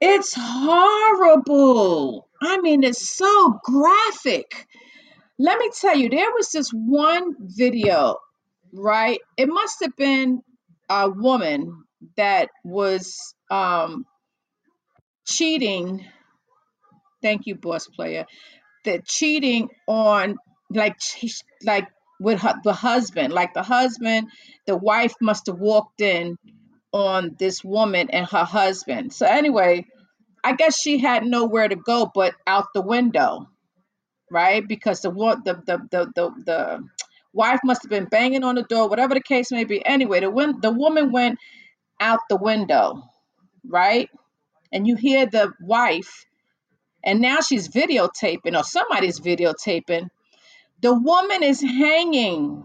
it's 0.00 0.34
horrible. 0.36 2.28
I 2.42 2.60
mean, 2.60 2.84
it's 2.84 3.08
so 3.08 3.60
graphic. 3.64 4.66
Let 5.38 5.58
me 5.58 5.70
tell 5.80 5.96
you, 5.96 6.08
there 6.10 6.32
was 6.32 6.50
this 6.52 6.70
one 6.70 7.36
video, 7.40 8.18
right? 8.76 9.20
It 9.36 9.48
must 9.48 9.78
have 9.82 9.96
been 9.96 10.42
a 10.88 11.10
woman 11.10 11.84
that 12.16 12.50
was 12.64 13.34
um, 13.50 14.06
cheating. 15.26 16.04
Thank 17.22 17.46
you, 17.46 17.56
boss 17.56 17.86
player 17.88 18.26
the 18.86 19.02
cheating 19.06 19.68
on 19.86 20.36
like 20.70 20.96
like 21.64 21.88
with 22.20 22.40
her, 22.40 22.54
the 22.64 22.72
husband 22.72 23.32
like 23.32 23.52
the 23.52 23.62
husband 23.62 24.28
the 24.66 24.76
wife 24.76 25.14
must 25.20 25.46
have 25.46 25.58
walked 25.58 26.00
in 26.00 26.36
on 26.92 27.36
this 27.38 27.62
woman 27.62 28.08
and 28.10 28.26
her 28.26 28.44
husband 28.44 29.12
so 29.12 29.26
anyway 29.26 29.84
i 30.44 30.54
guess 30.54 30.78
she 30.78 30.98
had 30.98 31.24
nowhere 31.24 31.68
to 31.68 31.76
go 31.76 32.10
but 32.14 32.34
out 32.46 32.66
the 32.74 32.80
window 32.80 33.46
right 34.30 34.66
because 34.66 35.02
the 35.02 35.10
the 35.10 35.54
the 35.66 35.78
the 35.90 36.12
the, 36.14 36.30
the 36.46 36.84
wife 37.36 37.60
must 37.64 37.82
have 37.84 37.90
been 37.90 38.06
banging 38.06 38.44
on 38.44 38.56
the 38.56 38.64
door 38.64 38.88
whatever 38.88 39.14
the 39.14 39.22
case 39.22 39.52
may 39.52 39.64
be. 39.64 39.84
Anyway 39.86 40.20
the 40.20 40.30
win- 40.30 40.60
the 40.62 40.72
woman 40.72 41.12
went 41.12 41.38
out 42.00 42.20
the 42.30 42.36
window 42.36 43.02
right? 43.68 44.08
And 44.72 44.86
you 44.86 44.96
hear 44.96 45.26
the 45.26 45.52
wife 45.60 46.26
and 47.04 47.20
now 47.20 47.40
she's 47.40 47.68
videotaping 47.68 48.58
or 48.58 48.64
somebody's 48.64 49.20
videotaping. 49.20 50.08
The 50.82 50.94
woman 50.94 51.42
is 51.42 51.62
hanging 51.62 52.64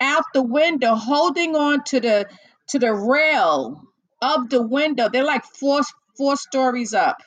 out 0.00 0.24
the 0.34 0.42
window 0.42 0.94
holding 0.94 1.56
on 1.56 1.84
to 1.84 2.00
the 2.00 2.26
to 2.68 2.78
the 2.78 2.94
rail 2.94 3.82
of 4.22 4.48
the 4.50 4.62
window. 4.62 5.08
They're 5.08 5.24
like 5.24 5.44
four 5.44 5.82
four 6.16 6.36
stories 6.36 6.94
up. 6.94 7.18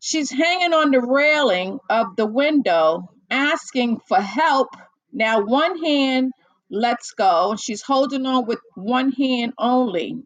She's 0.00 0.30
hanging 0.30 0.74
on 0.74 0.90
the 0.90 1.00
railing 1.00 1.78
of 1.90 2.16
the 2.16 2.26
window 2.26 3.08
asking 3.30 4.00
for 4.06 4.20
help. 4.20 4.68
Now 5.12 5.40
one 5.40 5.82
hand 5.82 6.32
lets 6.70 7.12
go. 7.12 7.56
She's 7.56 7.82
holding 7.82 8.26
on 8.26 8.46
with 8.46 8.60
one 8.74 9.12
hand 9.12 9.54
only. 9.58 10.22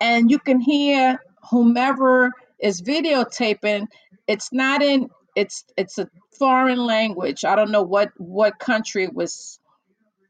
And 0.00 0.30
you 0.30 0.38
can 0.38 0.60
hear 0.60 1.22
whomever 1.50 2.30
is 2.58 2.82
videotaping. 2.82 3.86
It's 4.26 4.52
not 4.52 4.82
in 4.82 5.08
it's 5.34 5.64
it's 5.76 5.98
a 5.98 6.08
foreign 6.38 6.78
language. 6.78 7.44
I 7.44 7.56
don't 7.56 7.70
know 7.70 7.82
what 7.82 8.10
what 8.16 8.58
country 8.58 9.04
it 9.04 9.14
was 9.14 9.58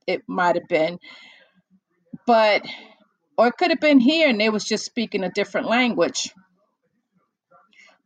it 0.06 0.22
might 0.26 0.56
have 0.56 0.68
been. 0.68 0.98
But 2.26 2.66
or 3.36 3.48
it 3.48 3.56
could 3.56 3.70
have 3.70 3.80
been 3.80 4.00
here 4.00 4.28
and 4.28 4.40
they 4.40 4.50
was 4.50 4.64
just 4.64 4.84
speaking 4.84 5.24
a 5.24 5.30
different 5.30 5.68
language 5.68 6.32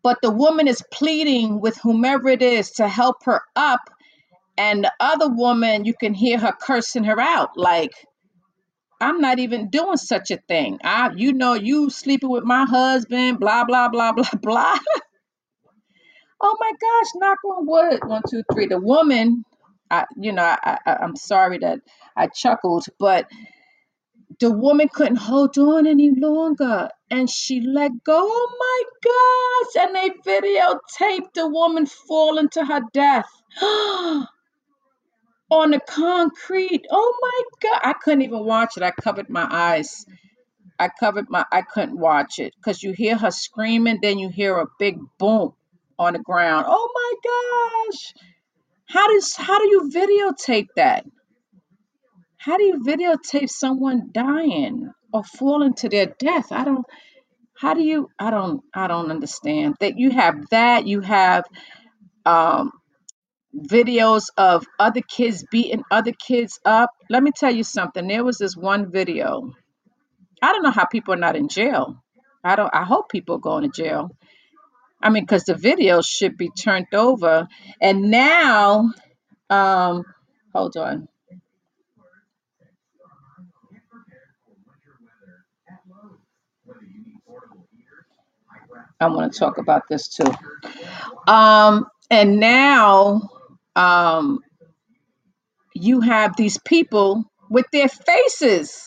but 0.03 0.19
the 0.23 0.31
woman 0.31 0.69
is 0.69 0.83
pleading 0.93 1.61
with 1.61 1.77
whomever 1.79 2.29
it 2.29 2.43
is 2.43 2.73
to 2.73 2.89
help 2.89 3.17
her 3.25 3.43
up 3.57 3.81
and 4.59 4.85
the 4.85 4.93
other 5.01 5.29
woman 5.29 5.85
you 5.85 5.95
can 5.95 6.15
hear 6.15 6.39
her 6.39 6.53
cursing 6.61 7.05
her 7.05 7.21
out 7.21 7.51
like 7.57 7.93
i'm 9.01 9.21
not 9.21 9.39
even 9.39 9.71
doing 9.71 9.97
such 9.99 10.31
a 10.31 10.39
thing. 10.49 10.79
I 10.85 11.11
you 11.17 11.33
know 11.33 11.55
you 11.55 11.91
sleeping 11.91 12.31
with 12.31 12.45
my 12.45 12.65
husband 12.67 13.41
blah 13.41 13.65
blah 13.65 13.89
blah 13.89 14.13
blah 14.17 14.31
blah. 14.43 14.79
Oh 16.41 16.57
my 16.61 16.73
gosh 16.81 17.11
knock 17.17 17.39
on 17.45 17.67
wood. 17.67 18.01
One 18.07 18.23
two 18.31 18.43
three. 18.53 18.67
The 18.67 18.81
woman 18.81 19.45
i 19.91 20.05
you 20.19 20.33
know 20.33 20.43
i, 20.45 20.79
I 20.87 20.95
i'm 20.97 21.17
sorry 21.17 21.59
that 21.59 21.81
i 22.17 22.27
chuckled 22.29 22.87
but 22.99 23.27
the 24.43 24.51
woman 24.51 24.89
couldn't 24.93 25.17
hold 25.17 25.57
on 25.57 25.87
any 25.87 26.11
longer 26.11 26.89
and 27.11 27.31
she 27.31 27.61
let 27.61 27.93
go 28.05 28.19
oh 28.21 28.49
my 28.67 28.83
gosh 29.09 29.87
and 29.87 29.95
they 29.95 30.11
videotaped 30.31 31.33
the 31.35 31.47
woman 31.49 31.87
falling 31.87 32.49
to 32.49 32.65
her 32.65 32.81
death 32.93 33.31
on 35.53 35.71
the 35.71 35.81
concrete. 35.81 36.87
Oh 36.91 37.19
my 37.21 37.43
God. 37.69 37.81
I 37.85 37.93
couldn't 37.93 38.23
even 38.23 38.45
watch 38.45 38.77
it. 38.77 38.83
I 38.83 38.91
covered 38.91 39.29
my 39.29 39.47
eyes. 39.51 40.07
I 40.79 40.89
covered 40.99 41.29
my 41.29 41.45
I 41.53 41.63
couldn't 41.63 41.99
watch 41.99 42.39
it 42.39 42.55
because 42.57 42.83
you 42.83 42.93
hear 42.93 43.17
her 43.17 43.31
screaming, 43.31 43.99
then 44.03 44.19
you 44.19 44.31
hear 44.31 44.57
a 44.57 44.67
big 44.79 44.99
boom 45.19 45.53
on 45.99 46.15
the 46.15 46.19
ground. 46.19 46.65
Oh 46.69 46.91
my 46.95 47.91
gosh. 47.91 48.15
How 48.89 49.07
does 49.13 49.37
how 49.37 49.59
do 49.59 49.69
you 49.69 49.91
videotape 49.95 50.69
that? 50.77 51.05
How 52.45 52.57
do 52.57 52.65
you 52.65 52.81
videotape 52.85 53.49
someone 53.49 54.11
dying 54.13 54.91
or 55.13 55.23
falling 55.23 55.75
to 55.75 55.89
their 55.89 56.07
death? 56.19 56.51
I 56.51 56.65
don't 56.65 56.85
how 57.57 57.75
do 57.75 57.83
you 57.85 58.09
I 58.19 58.31
don't 58.31 58.63
I 58.75 58.89
don't 58.89 59.13
understand. 59.13 59.77
That 59.79 59.97
you 59.97 60.11
have 60.11 60.35
that, 60.51 60.87
you 60.89 61.01
have 61.03 61.45
um 62.27 62.73
videos 63.55 64.25
of 64.37 64.67
other 64.81 65.03
kids 65.03 65.45
beating 65.53 65.85
other 65.89 66.11
kids 66.11 66.59
up. 66.65 66.91
Let 67.09 67.23
me 67.23 67.31
tell 67.31 67.55
you 67.55 67.63
something. 67.63 68.09
There 68.09 68.25
was 68.25 68.39
this 68.39 68.57
one 68.57 68.91
video. 68.91 69.53
I 70.43 70.53
don't 70.53 70.65
know 70.65 70.73
how 70.73 70.87
people 70.87 71.15
are 71.15 71.19
not 71.19 71.37
in 71.37 71.47
jail. 71.47 72.03
I 72.43 72.57
don't 72.57 72.75
I 72.75 72.83
hope 72.83 73.09
people 73.09 73.37
are 73.37 73.47
going 73.51 73.71
to 73.71 73.83
jail. 73.83 74.11
I 75.01 75.11
mean, 75.11 75.23
because 75.23 75.45
the 75.45 75.55
videos 75.55 76.09
should 76.09 76.37
be 76.37 76.51
turned 76.51 76.93
over. 76.93 77.47
And 77.81 78.11
now, 78.11 78.91
um, 79.51 80.05
hold 80.53 80.77
on. 80.77 81.09
I 89.03 89.09
want 89.09 89.33
to 89.33 89.41
talk 89.41 89.59
about 89.59 89.85
this 89.91 90.09
too. 90.09 90.33
Um, 91.29 91.87
and 92.11 92.41
now 92.41 93.31
um 93.77 94.41
you 95.75 96.01
have 96.01 96.37
these 96.37 96.59
people 96.59 97.25
with 97.51 97.67
their 97.73 97.89
faces 97.89 98.85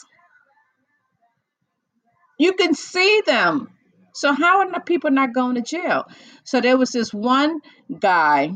You 2.39 2.53
can 2.53 2.75
see 2.75 3.23
them. 3.25 3.69
So 4.13 4.33
how 4.33 4.59
are 4.59 4.71
the 4.71 4.81
people 4.81 5.11
not 5.11 5.33
going 5.33 5.55
to 5.57 5.61
jail? 5.61 6.05
So 6.45 6.61
there 6.61 6.77
was 6.77 6.91
this 6.91 7.13
one 7.13 7.61
guy 7.99 8.51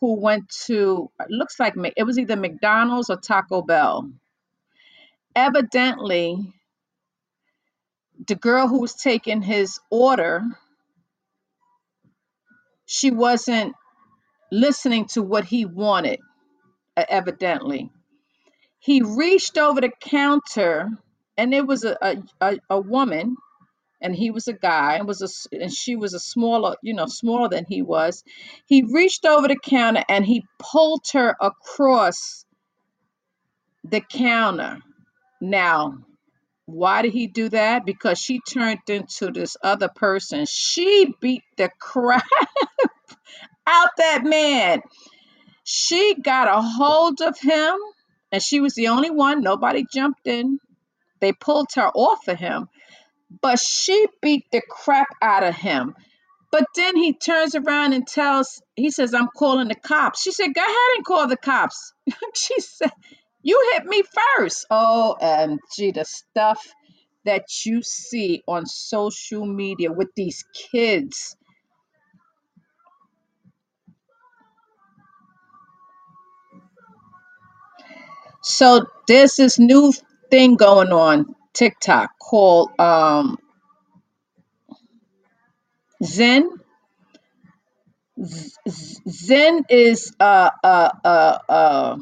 who 0.00 0.20
went 0.20 0.48
to 0.66 1.10
looks 1.28 1.60
like 1.60 1.74
it 1.96 2.04
was 2.04 2.18
either 2.18 2.36
McDonald's 2.36 3.10
or 3.10 3.16
Taco 3.18 3.62
Bell. 3.62 4.10
Evidently, 5.36 6.38
the 8.26 8.34
girl 8.36 8.68
who 8.68 8.80
was 8.80 8.94
taking 8.94 9.42
his 9.42 9.80
order, 9.90 10.42
she 12.92 13.10
wasn't 13.12 13.74
listening 14.52 15.06
to 15.06 15.22
what 15.22 15.44
he 15.46 15.66
wanted. 15.66 16.20
Evidently, 16.96 17.90
he 18.80 19.02
reached 19.02 19.58
over 19.58 19.80
the 19.80 19.90
counter, 20.00 20.88
and 21.36 21.54
it 21.54 21.66
was 21.66 21.84
a 21.84 21.96
a, 22.02 22.16
a, 22.40 22.58
a 22.70 22.80
woman 22.80 23.36
and 24.02 24.16
he 24.16 24.32
was 24.32 24.48
a 24.48 24.54
guy 24.54 24.96
and 24.96 25.08
was 25.08 25.22
a 25.22 25.26
and 25.56 25.72
she 25.74 25.96
was 25.96 26.14
a 26.14 26.20
smaller 26.20 26.76
you 26.82 26.94
know 26.94 27.06
smaller 27.08 27.50
than 27.50 27.66
he 27.68 27.82
was 27.82 28.24
he 28.66 28.84
reached 28.92 29.26
over 29.26 29.48
the 29.48 29.58
counter 29.58 30.04
and 30.08 30.26
he 30.26 30.44
pulled 30.60 31.04
her 31.14 31.36
across 31.42 32.46
the 33.84 34.00
counter 34.00 34.78
now 35.40 35.94
why 36.72 37.02
did 37.02 37.12
he 37.12 37.26
do 37.26 37.48
that? 37.50 37.84
Because 37.84 38.18
she 38.18 38.40
turned 38.40 38.80
into 38.88 39.30
this 39.30 39.56
other 39.62 39.88
person. 39.88 40.46
She 40.46 41.14
beat 41.20 41.42
the 41.56 41.70
crap 41.78 42.24
out 43.66 43.90
that 43.98 44.24
man. 44.24 44.80
She 45.64 46.14
got 46.20 46.48
a 46.48 46.60
hold 46.60 47.20
of 47.20 47.38
him 47.38 47.74
and 48.32 48.42
she 48.42 48.60
was 48.60 48.74
the 48.74 48.88
only 48.88 49.10
one. 49.10 49.42
Nobody 49.42 49.84
jumped 49.92 50.26
in. 50.26 50.58
They 51.20 51.32
pulled 51.32 51.68
her 51.74 51.88
off 51.88 52.26
of 52.26 52.38
him. 52.38 52.68
But 53.40 53.58
she 53.58 54.06
beat 54.20 54.44
the 54.50 54.62
crap 54.68 55.08
out 55.22 55.44
of 55.44 55.54
him. 55.54 55.94
But 56.50 56.66
then 56.76 56.96
he 56.96 57.14
turns 57.14 57.54
around 57.54 57.94
and 57.94 58.06
tells, 58.06 58.62
he 58.76 58.90
says, 58.90 59.14
I'm 59.14 59.28
calling 59.28 59.68
the 59.68 59.74
cops. 59.74 60.20
She 60.20 60.32
said, 60.32 60.54
Go 60.54 60.60
ahead 60.60 60.96
and 60.96 61.04
call 61.04 61.26
the 61.26 61.36
cops. 61.36 61.94
she 62.34 62.60
said, 62.60 62.90
You 63.42 63.72
hit 63.74 63.86
me 63.86 64.02
first. 64.38 64.66
OMG, 64.70 65.94
the 65.94 66.04
stuff 66.04 66.60
that 67.24 67.44
you 67.66 67.82
see 67.82 68.42
on 68.48 68.66
social 68.66 69.46
media 69.46 69.92
with 69.92 70.08
these 70.16 70.44
kids. 70.72 71.36
So 78.42 78.86
there's 79.08 79.36
this 79.36 79.58
new 79.58 79.92
thing 80.30 80.56
going 80.56 80.92
on 80.92 81.34
TikTok 81.54 82.10
called 82.18 82.70
um, 82.78 83.38
Zyn. 86.02 86.48
Zyn 89.08 89.64
is 89.70 90.12
a 90.20 90.52
uh, 90.64 90.90
uh, 91.04 91.38
uh, 91.48 91.98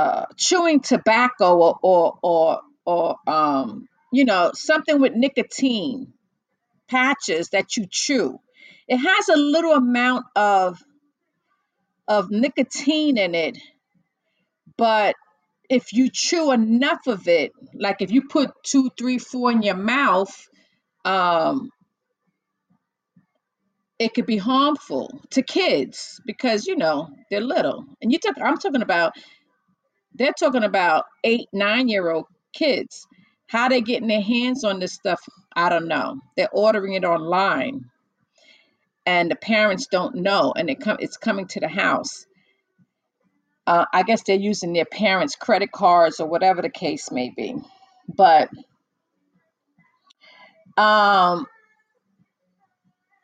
uh, 0.00 0.26
chewing 0.38 0.80
tobacco 0.80 1.58
or 1.58 1.78
or 1.82 2.18
or, 2.22 2.60
or 2.86 3.16
um, 3.26 3.86
you 4.12 4.24
know 4.24 4.52
something 4.54 5.00
with 5.00 5.14
nicotine 5.14 6.14
patches 6.88 7.50
that 7.50 7.76
you 7.76 7.86
chew. 7.90 8.38
It 8.88 8.98
has 8.98 9.28
a 9.28 9.36
little 9.36 9.74
amount 9.74 10.26
of 10.36 10.78
of 12.08 12.30
nicotine 12.30 13.18
in 13.18 13.34
it, 13.34 13.58
but 14.78 15.16
if 15.68 15.92
you 15.92 16.10
chew 16.10 16.52
enough 16.52 17.06
of 17.06 17.28
it, 17.28 17.52
like 17.74 18.02
if 18.02 18.10
you 18.10 18.22
put 18.28 18.50
two, 18.64 18.90
three, 18.98 19.18
four 19.18 19.52
in 19.52 19.62
your 19.62 19.76
mouth, 19.76 20.48
um, 21.04 21.70
it 23.98 24.14
could 24.14 24.26
be 24.26 24.38
harmful 24.38 25.22
to 25.30 25.42
kids 25.42 26.20
because 26.26 26.66
you 26.66 26.76
know 26.76 27.10
they're 27.30 27.40
little. 27.40 27.84
And 28.02 28.12
you 28.12 28.18
talk, 28.18 28.36
I'm 28.42 28.58
talking 28.58 28.82
about 28.82 29.12
They're 30.14 30.32
talking 30.32 30.64
about 30.64 31.06
eight, 31.24 31.48
nine 31.52 31.88
year 31.88 32.10
old 32.10 32.26
kids. 32.52 33.06
How 33.46 33.68
they 33.68 33.80
getting 33.80 34.08
their 34.08 34.20
hands 34.20 34.62
on 34.64 34.78
this 34.78 34.92
stuff, 34.92 35.20
I 35.54 35.68
don't 35.68 35.88
know. 35.88 36.20
They're 36.36 36.50
ordering 36.52 36.94
it 36.94 37.04
online 37.04 37.90
and 39.06 39.30
the 39.30 39.36
parents 39.36 39.86
don't 39.86 40.16
know 40.16 40.52
and 40.56 40.70
it 40.70 40.80
come 40.80 40.98
it's 41.00 41.16
coming 41.16 41.46
to 41.48 41.60
the 41.60 41.68
house. 41.68 42.26
Uh, 43.66 43.84
I 43.92 44.02
guess 44.02 44.22
they're 44.22 44.36
using 44.36 44.72
their 44.72 44.84
parents' 44.84 45.36
credit 45.36 45.70
cards 45.72 46.20
or 46.20 46.28
whatever 46.28 46.62
the 46.62 46.70
case 46.70 47.10
may 47.10 47.30
be. 47.30 47.56
But 48.08 48.50
um 50.76 51.46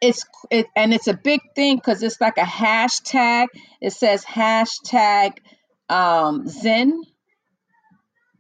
it's 0.01 0.25
it 0.51 0.67
and 0.77 0.93
it's 0.93 1.09
a 1.09 1.15
big 1.15 1.41
thing 1.55 1.77
because 1.77 2.03
it's 2.03 2.21
like 2.21 2.39
a 2.39 2.43
hashtag. 2.43 3.47
It 3.81 3.93
says 3.93 4.25
hashtag 4.25 5.39
um 5.89 6.47
Zyn 6.47 7.01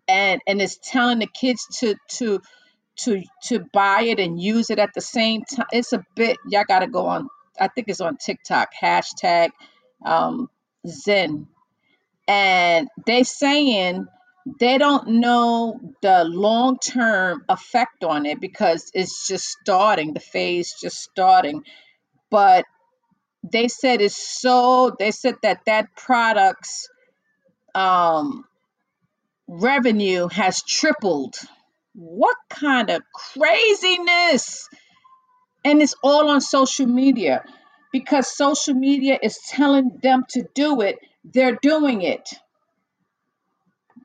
and 0.08 0.40
and 0.46 0.60
it's 0.60 0.78
telling 0.82 1.18
the 1.18 1.26
kids 1.26 1.66
to 1.80 1.96
to 2.08 2.40
to 2.98 3.22
to 3.44 3.60
buy 3.72 4.02
it 4.02 4.20
and 4.20 4.40
use 4.40 4.70
it 4.70 4.78
at 4.78 4.90
the 4.94 5.00
same 5.00 5.42
time. 5.44 5.66
It's 5.72 5.92
a 5.92 6.04
bit 6.14 6.38
y'all 6.48 6.64
got 6.66 6.80
to 6.80 6.86
go 6.86 7.06
on. 7.06 7.28
I 7.58 7.68
think 7.68 7.88
it's 7.88 8.00
on 8.00 8.16
TikTok 8.16 8.70
hashtag 8.80 9.50
um, 10.04 10.48
Zyn, 10.86 11.46
and 12.28 12.88
they 13.06 13.22
saying 13.24 14.06
they 14.60 14.78
don't 14.78 15.08
know 15.08 15.80
the 16.02 16.24
long 16.24 16.78
term 16.78 17.44
effect 17.48 18.04
on 18.04 18.26
it 18.26 18.40
because 18.40 18.90
it's 18.94 19.26
just 19.26 19.44
starting. 19.46 20.14
The 20.14 20.20
phase 20.20 20.74
just 20.80 20.98
starting, 21.02 21.62
but 22.30 22.64
they 23.42 23.68
said 23.68 24.00
it's 24.00 24.40
so. 24.40 24.94
They 24.98 25.10
said 25.10 25.36
that 25.42 25.60
that 25.66 25.88
product's 25.96 26.88
um, 27.76 28.46
revenue 29.48 30.28
has 30.28 30.62
tripled. 30.62 31.36
What 31.94 32.36
kind 32.50 32.90
of 32.90 33.02
craziness? 33.14 34.68
and 35.64 35.82
it's 35.82 35.96
all 36.02 36.30
on 36.30 36.42
social 36.42 36.86
media. 36.86 37.44
because 37.92 38.34
social 38.34 38.74
media 38.74 39.20
is 39.22 39.38
telling 39.50 40.00
them 40.02 40.24
to 40.30 40.44
do 40.54 40.80
it, 40.82 40.98
they're 41.26 41.58
doing 41.62 42.02
it, 42.02 42.26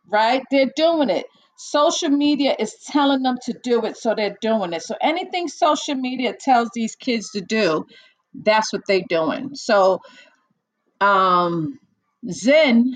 right? 0.10 0.44
They're 0.52 0.72
doing 0.76 1.10
it. 1.10 1.26
Social 1.58 2.10
media 2.10 2.56
is 2.60 2.76
telling 2.88 3.24
them 3.24 3.38
to 3.46 3.54
do 3.64 3.86
it, 3.86 3.98
so 3.98 4.16
they're 4.16 4.38
doing 4.42 4.74
it. 4.74 4.84
So 4.84 4.96
anything 5.02 5.48
social 5.50 5.96
media 5.96 6.34
tells 6.40 6.70
these 6.74 6.96
kids 6.96 7.32
to 7.32 7.42
do, 7.42 7.88
that's 8.34 8.74
what 8.74 8.84
they're 8.88 9.08
doing. 9.10 9.56
So 9.56 10.02
um 11.02 11.80
Zyn, 12.28 12.96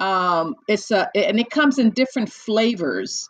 um, 0.00 0.56
it's 0.68 0.90
a 0.90 1.08
and 1.14 1.38
it 1.40 1.50
comes 1.50 1.78
in 1.78 1.90
different 1.90 2.32
flavors 2.32 3.28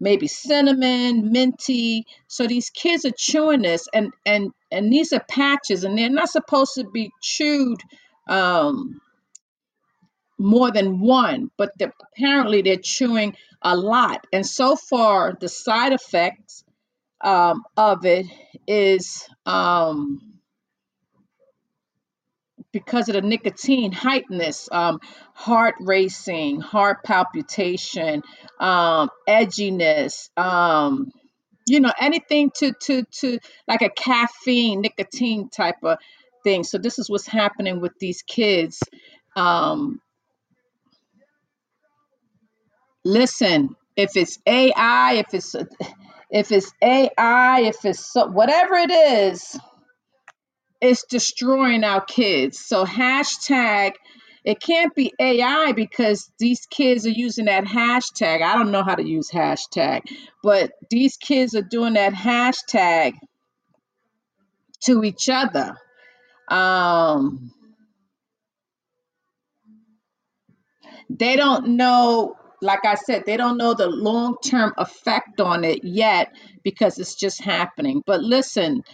maybe 0.00 0.26
cinnamon, 0.28 1.32
minty. 1.32 2.06
So 2.28 2.46
these 2.46 2.70
kids 2.70 3.04
are 3.04 3.12
chewing 3.16 3.62
this, 3.62 3.88
and 3.92 4.12
and 4.24 4.52
and 4.70 4.92
these 4.92 5.12
are 5.12 5.24
patches, 5.28 5.84
and 5.84 5.96
they're 5.96 6.10
not 6.10 6.28
supposed 6.28 6.74
to 6.74 6.84
be 6.84 7.10
chewed 7.22 7.80
um, 8.28 9.00
more 10.38 10.70
than 10.70 11.00
one, 11.00 11.50
but 11.56 11.72
they're, 11.78 11.94
apparently 12.14 12.62
they're 12.62 12.76
chewing 12.76 13.36
a 13.62 13.76
lot. 13.76 14.26
And 14.32 14.46
so 14.46 14.76
far, 14.76 15.36
the 15.40 15.48
side 15.48 15.92
effects 15.92 16.64
um, 17.22 17.62
of 17.76 18.04
it 18.04 18.26
is. 18.66 19.28
Um, 19.46 20.35
because 22.80 23.08
of 23.08 23.14
the 23.14 23.22
nicotine 23.22 23.90
heightness, 23.92 24.68
um, 24.70 25.00
heart 25.34 25.76
racing, 25.80 26.60
heart 26.60 27.02
palpitation, 27.04 28.22
um, 28.60 29.08
edginess, 29.26 30.28
um, 30.38 31.10
you 31.66 31.80
know, 31.80 31.92
anything 32.00 32.50
to 32.56 32.72
to 32.82 33.04
to 33.20 33.38
like 33.68 33.82
a 33.82 33.90
caffeine, 33.90 34.82
nicotine 34.82 35.48
type 35.50 35.76
of 35.84 35.98
thing. 36.44 36.64
So 36.64 36.78
this 36.78 36.98
is 36.98 37.10
what's 37.10 37.26
happening 37.26 37.80
with 37.80 37.92
these 38.00 38.22
kids. 38.22 38.82
Um, 39.36 40.00
listen, 43.04 43.76
if 43.96 44.16
it's 44.16 44.38
AI, 44.46 45.14
if 45.14 45.34
it's 45.34 45.56
if 46.30 46.52
it's 46.52 46.72
AI, 46.82 47.60
if 47.62 47.84
it's 47.84 48.12
so, 48.12 48.26
whatever 48.28 48.74
it 48.76 48.90
is, 48.92 49.58
it's 50.80 51.04
destroying 51.04 51.84
our 51.84 52.04
kids. 52.04 52.58
So 52.58 52.84
hashtag 52.84 53.92
it 54.46 54.60
can't 54.60 54.94
be 54.94 55.12
AI 55.18 55.72
because 55.72 56.30
these 56.38 56.66
kids 56.66 57.04
are 57.04 57.10
using 57.10 57.46
that 57.46 57.64
hashtag. 57.64 58.42
I 58.42 58.54
don't 58.54 58.70
know 58.70 58.84
how 58.84 58.94
to 58.94 59.04
use 59.04 59.28
hashtag, 59.28 60.02
but 60.40 60.70
these 60.88 61.16
kids 61.16 61.56
are 61.56 61.62
doing 61.62 61.94
that 61.94 62.12
hashtag 62.12 63.14
to 64.84 65.02
each 65.02 65.28
other. 65.28 65.76
Um, 66.48 67.50
they 71.10 71.34
don't 71.34 71.70
know, 71.70 72.36
like 72.62 72.84
I 72.84 72.94
said, 72.94 73.24
they 73.26 73.36
don't 73.36 73.56
know 73.56 73.74
the 73.74 73.88
long 73.88 74.36
term 74.44 74.74
effect 74.78 75.40
on 75.40 75.64
it 75.64 75.82
yet 75.82 76.32
because 76.62 77.00
it's 77.00 77.16
just 77.16 77.42
happening. 77.42 78.00
But 78.06 78.20
listen, 78.20 78.84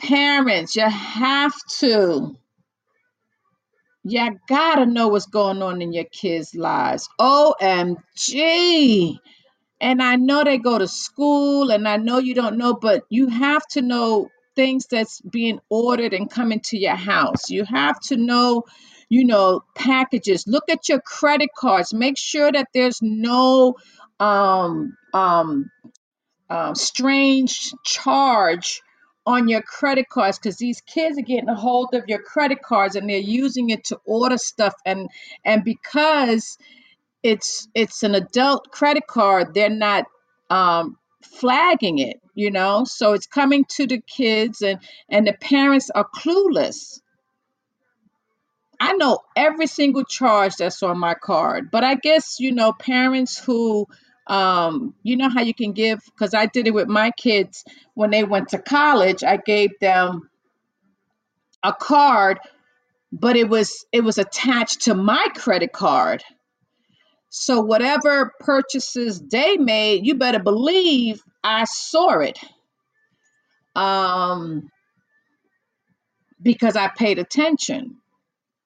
parents, 0.00 0.76
you 0.76 0.88
have 0.88 1.54
to 1.80 2.34
You 4.04 4.38
gotta 4.48 4.86
know 4.86 5.08
what's 5.08 5.26
going 5.26 5.62
on 5.62 5.82
in 5.82 5.92
your 5.92 6.04
kids' 6.06 6.54
lives. 6.54 7.08
OMG. 7.20 9.18
And 9.80 10.02
I 10.02 10.16
know 10.16 10.44
they 10.44 10.58
go 10.58 10.78
to 10.78 10.88
school 10.88 11.70
and 11.70 11.88
I 11.88 11.96
know 11.98 12.18
you 12.18 12.34
don't 12.34 12.58
know, 12.58 12.74
but 12.74 13.04
you 13.10 13.28
have 13.28 13.66
to 13.68 13.82
know 13.82 14.28
things 14.56 14.86
that's 14.90 15.20
being 15.22 15.60
ordered 15.70 16.14
and 16.14 16.30
coming 16.30 16.60
to 16.66 16.78
your 16.78 16.96
house. 16.96 17.50
You 17.50 17.64
have 17.64 18.00
to 18.08 18.16
know, 18.16 18.64
you 19.08 19.24
know, 19.24 19.62
packages. 19.74 20.46
Look 20.46 20.64
at 20.70 20.88
your 20.88 21.00
credit 21.00 21.50
cards. 21.56 21.94
Make 21.94 22.18
sure 22.18 22.50
that 22.52 22.68
there's 22.74 23.00
no 23.02 23.76
um 24.20 24.96
um 25.14 25.70
um, 26.50 26.74
strange 26.74 27.72
charge 27.84 28.82
on 29.30 29.48
your 29.48 29.62
credit 29.62 30.08
cards 30.08 30.38
because 30.38 30.58
these 30.58 30.80
kids 30.82 31.18
are 31.18 31.22
getting 31.22 31.48
a 31.48 31.54
hold 31.54 31.94
of 31.94 32.04
your 32.08 32.22
credit 32.22 32.62
cards 32.62 32.96
and 32.96 33.08
they're 33.08 33.18
using 33.18 33.70
it 33.70 33.84
to 33.84 33.98
order 34.04 34.38
stuff. 34.38 34.74
And 34.84 35.08
and 35.44 35.64
because 35.64 36.58
it's 37.22 37.68
it's 37.74 38.02
an 38.02 38.14
adult 38.14 38.70
credit 38.70 39.06
card 39.06 39.52
they're 39.54 39.68
not 39.68 40.06
um, 40.50 40.96
flagging 41.22 41.98
it 41.98 42.20
you 42.40 42.50
know? 42.50 42.84
So 42.84 43.12
it's 43.12 43.26
coming 43.26 43.64
to 43.76 43.86
the 43.86 44.00
kids 44.00 44.62
and 44.62 44.80
and 45.10 45.26
the 45.26 45.34
parents 45.34 45.90
are 45.90 46.08
clueless. 46.16 47.00
I 48.80 48.94
know 48.94 49.18
every 49.36 49.66
single 49.66 50.04
charge 50.04 50.56
that's 50.56 50.82
on 50.82 50.98
my 50.98 51.12
card, 51.12 51.70
but 51.70 51.84
I 51.84 51.96
guess, 51.96 52.40
you 52.40 52.52
know, 52.52 52.72
parents 52.72 53.38
who, 53.38 53.86
um, 54.26 54.94
you 55.02 55.16
know, 55.16 55.28
how 55.28 55.42
you 55.42 55.54
can 55.54 55.72
give, 55.72 56.00
because 56.06 56.34
I 56.34 56.46
did 56.46 56.66
it 56.66 56.74
with 56.74 56.88
my 56.88 57.10
kids 57.10 57.64
when 57.94 58.10
they 58.10 58.24
went 58.24 58.50
to 58.50 58.58
college, 58.58 59.24
I 59.24 59.36
gave 59.38 59.70
them 59.80 60.30
a 61.62 61.72
card, 61.72 62.38
but 63.12 63.36
it 63.36 63.48
was 63.48 63.84
it 63.92 64.02
was 64.02 64.18
attached 64.18 64.82
to 64.82 64.94
my 64.94 65.28
credit 65.34 65.72
card. 65.72 66.22
So 67.28 67.60
whatever 67.60 68.32
purchases 68.40 69.20
they 69.20 69.56
made, 69.56 70.06
you 70.06 70.16
better 70.16 70.40
believe 70.40 71.22
I 71.44 71.64
saw 71.64 72.18
it. 72.20 72.38
Um, 73.76 74.70
because 76.42 76.76
I 76.76 76.88
paid 76.88 77.18
attention, 77.18 77.96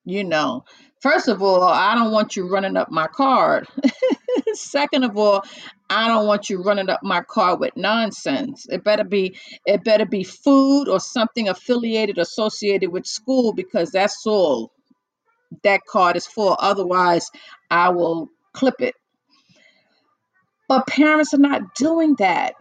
you 0.05 0.25
know. 0.25 0.65
First 1.01 1.29
of 1.29 1.43
all, 1.43 1.63
I 1.63 1.95
don't 1.95 2.13
want 2.13 2.37
you 2.37 2.49
running 2.49 2.77
up 2.77 2.91
my 2.91 3.07
card. 3.07 3.67
Second 4.55 5.05
of 5.05 5.17
all, 5.17 5.45
I 5.91 6.09
don't 6.09 6.27
want 6.27 6.51
you 6.51 6.63
running 6.63 6.91
up 6.91 7.03
my 7.03 7.23
car 7.23 7.57
with 7.57 7.77
nonsense. 7.77 8.67
It 8.71 8.85
better 8.85 9.05
be 9.05 9.37
it 9.67 9.85
better 9.85 10.07
be 10.07 10.25
food 10.25 10.89
or 10.89 11.01
something 11.01 11.49
affiliated 11.49 12.19
associated 12.19 12.91
with 12.93 13.07
school 13.07 13.53
because 13.53 13.91
that's 13.91 14.27
all 14.27 14.73
that 15.63 15.81
card 15.89 16.17
is 16.17 16.27
for. 16.27 16.57
Otherwise, 16.61 17.31
I 17.71 17.91
will 17.91 18.29
clip 18.53 18.81
it. 18.81 18.95
But 20.69 20.87
parents 20.87 21.35
are 21.35 21.39
not 21.39 21.75
doing 21.77 22.17
that. 22.19 22.55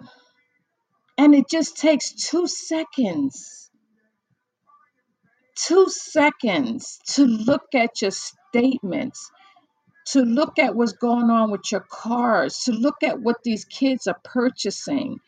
And 1.17 1.35
it 1.35 1.45
just 1.49 1.77
takes 1.77 2.11
2 2.29 2.47
seconds. 2.47 3.69
2 5.55 5.89
seconds 5.89 6.99
to 7.07 7.25
look 7.25 7.63
at 7.75 8.01
your 8.01 8.11
statements 8.11 9.29
to 10.07 10.21
look 10.21 10.59
at 10.59 10.75
what's 10.75 10.93
going 10.93 11.29
on 11.29 11.51
with 11.51 11.71
your 11.71 11.85
cars, 11.89 12.59
to 12.65 12.71
look 12.71 13.03
at 13.03 13.21
what 13.21 13.43
these 13.43 13.65
kids 13.65 14.07
are 14.07 14.19
purchasing. 14.23 15.19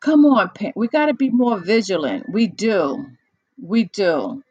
Come 0.00 0.24
on, 0.26 0.50
we 0.76 0.88
got 0.88 1.06
to 1.06 1.14
be 1.14 1.30
more 1.30 1.58
vigilant. 1.58 2.26
We 2.30 2.46
do. 2.46 3.06
We 3.60 3.84
do. 3.84 4.42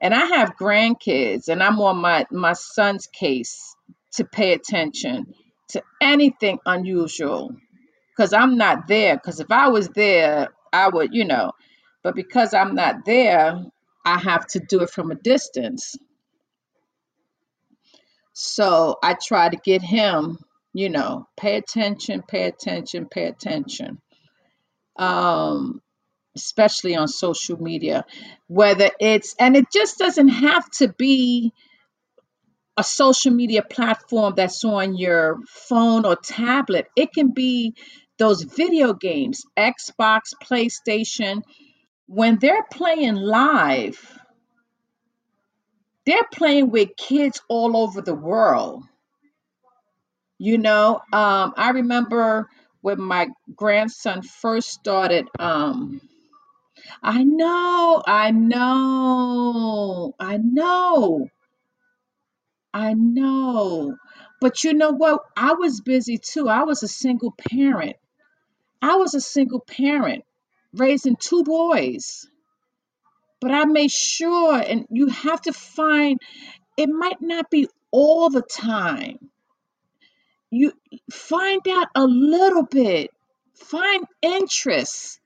And 0.00 0.14
I 0.14 0.26
have 0.26 0.56
grandkids, 0.56 1.48
and 1.48 1.62
I'm 1.62 1.80
on 1.80 1.98
my, 1.98 2.26
my 2.30 2.52
son's 2.52 3.06
case 3.06 3.74
to 4.14 4.24
pay 4.24 4.52
attention 4.52 5.34
to 5.68 5.82
anything 6.00 6.58
unusual 6.66 7.56
because 8.10 8.32
I'm 8.32 8.56
not 8.56 8.88
there. 8.88 9.16
Because 9.16 9.40
if 9.40 9.50
I 9.50 9.68
was 9.68 9.88
there, 9.90 10.48
I 10.72 10.88
would, 10.88 11.14
you 11.14 11.24
know, 11.24 11.52
but 12.02 12.14
because 12.14 12.54
I'm 12.54 12.74
not 12.74 13.04
there, 13.04 13.64
I 14.04 14.18
have 14.18 14.46
to 14.48 14.60
do 14.60 14.80
it 14.82 14.90
from 14.90 15.10
a 15.10 15.16
distance. 15.16 15.96
So 18.38 18.98
I 19.02 19.14
try 19.14 19.48
to 19.48 19.56
get 19.56 19.80
him, 19.80 20.36
you 20.74 20.90
know, 20.90 21.26
pay 21.38 21.56
attention, 21.56 22.22
pay 22.22 22.44
attention, 22.44 23.06
pay 23.10 23.24
attention. 23.24 23.98
Um, 24.96 25.80
especially 26.36 26.96
on 26.96 27.08
social 27.08 27.56
media, 27.56 28.04
whether 28.46 28.90
it's, 29.00 29.34
and 29.38 29.56
it 29.56 29.64
just 29.72 29.96
doesn't 29.96 30.28
have 30.28 30.68
to 30.72 30.88
be 30.88 31.54
a 32.76 32.84
social 32.84 33.32
media 33.32 33.62
platform 33.62 34.34
that's 34.36 34.62
on 34.66 34.98
your 34.98 35.38
phone 35.48 36.04
or 36.04 36.14
tablet. 36.14 36.88
It 36.94 37.14
can 37.14 37.32
be 37.32 37.74
those 38.18 38.42
video 38.42 38.92
games, 38.92 39.44
Xbox, 39.56 40.34
PlayStation. 40.44 41.40
When 42.06 42.38
they're 42.38 42.66
playing 42.70 43.14
live, 43.14 43.98
they're 46.06 46.28
playing 46.32 46.70
with 46.70 46.96
kids 46.96 47.42
all 47.48 47.76
over 47.76 48.00
the 48.02 48.14
world 48.14 48.84
You 50.38 50.58
know, 50.58 50.96
um, 51.14 51.54
I 51.56 51.70
remember 51.76 52.50
when 52.82 53.00
my 53.02 53.28
grandson 53.56 54.22
first 54.22 54.70
started. 54.70 55.28
Um, 55.40 56.02
I 57.02 57.24
know, 57.24 58.02
I 58.06 58.32
know, 58.32 60.14
I 60.20 60.38
know, 60.38 61.28
I 62.74 62.94
know. 62.94 63.96
But 64.40 64.64
you 64.64 64.74
know 64.74 64.90
what? 64.92 65.22
I 65.36 65.54
was 65.54 65.80
busy 65.80 66.18
too. 66.18 66.48
I 66.48 66.64
was 66.64 66.82
a 66.82 66.88
single 66.88 67.34
parent. 67.50 67.96
I 68.82 68.96
was 68.96 69.14
a 69.14 69.20
single 69.20 69.60
parent 69.60 70.24
raising 70.74 71.16
two 71.16 71.44
boys. 71.44 72.26
But 73.40 73.50
I 73.52 73.64
made 73.66 73.90
sure, 73.92 74.56
and 74.58 74.86
you 74.90 75.08
have 75.08 75.42
to 75.42 75.52
find 75.52 76.20
it 76.76 76.88
might 76.88 77.20
not 77.22 77.50
be 77.50 77.68
all 77.92 78.30
the 78.30 78.42
time. 78.42 79.18
You 80.50 80.72
find 81.12 81.62
out 81.68 81.88
a 81.94 82.06
little 82.06 82.64
bit, 82.64 83.10
find 83.54 84.06
interest, 84.22 85.20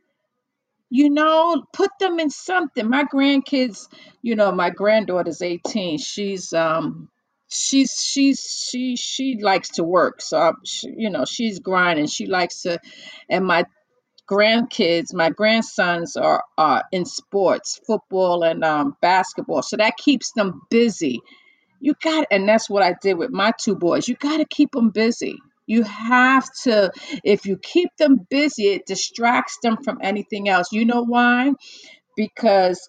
you 0.90 1.10
know, 1.10 1.64
put 1.72 1.90
them 2.00 2.20
in 2.20 2.30
something. 2.30 2.88
My 2.88 3.04
grandkids, 3.04 3.88
you 4.22 4.36
know, 4.36 4.52
my 4.52 4.70
granddaughter's 4.70 5.42
18. 5.42 5.98
She's 5.98 6.52
um 6.52 7.08
she's 7.48 7.92
she's 8.00 8.68
she 8.70 8.96
she 8.96 9.38
likes 9.40 9.70
to 9.70 9.84
work. 9.84 10.22
So, 10.22 10.38
I, 10.38 10.52
she, 10.64 10.92
you 10.96 11.10
know, 11.10 11.24
she's 11.24 11.60
grinding. 11.60 12.06
She 12.08 12.26
likes 12.26 12.62
to 12.62 12.80
and 13.28 13.46
my 13.46 13.64
grandkids, 14.30 15.12
my 15.12 15.30
grandsons 15.30 16.16
are 16.16 16.44
uh, 16.56 16.82
in 16.92 17.04
sports, 17.04 17.80
football 17.86 18.44
and 18.44 18.64
um, 18.64 18.96
basketball. 19.02 19.62
So 19.62 19.76
that 19.78 19.96
keeps 19.96 20.32
them 20.32 20.62
busy. 20.70 21.20
You 21.80 21.94
got, 22.02 22.26
and 22.30 22.48
that's 22.48 22.70
what 22.70 22.82
I 22.82 22.94
did 23.02 23.14
with 23.18 23.30
my 23.30 23.52
two 23.58 23.74
boys. 23.74 24.08
You 24.08 24.14
got 24.14 24.38
to 24.38 24.44
keep 24.44 24.72
them 24.72 24.90
busy. 24.90 25.38
You 25.66 25.82
have 25.84 26.48
to, 26.64 26.92
if 27.24 27.46
you 27.46 27.56
keep 27.56 27.90
them 27.98 28.26
busy, 28.28 28.68
it 28.68 28.86
distracts 28.86 29.58
them 29.62 29.78
from 29.82 29.98
anything 30.02 30.48
else. 30.48 30.72
You 30.72 30.84
know 30.84 31.04
why? 31.04 31.52
Because 32.16 32.88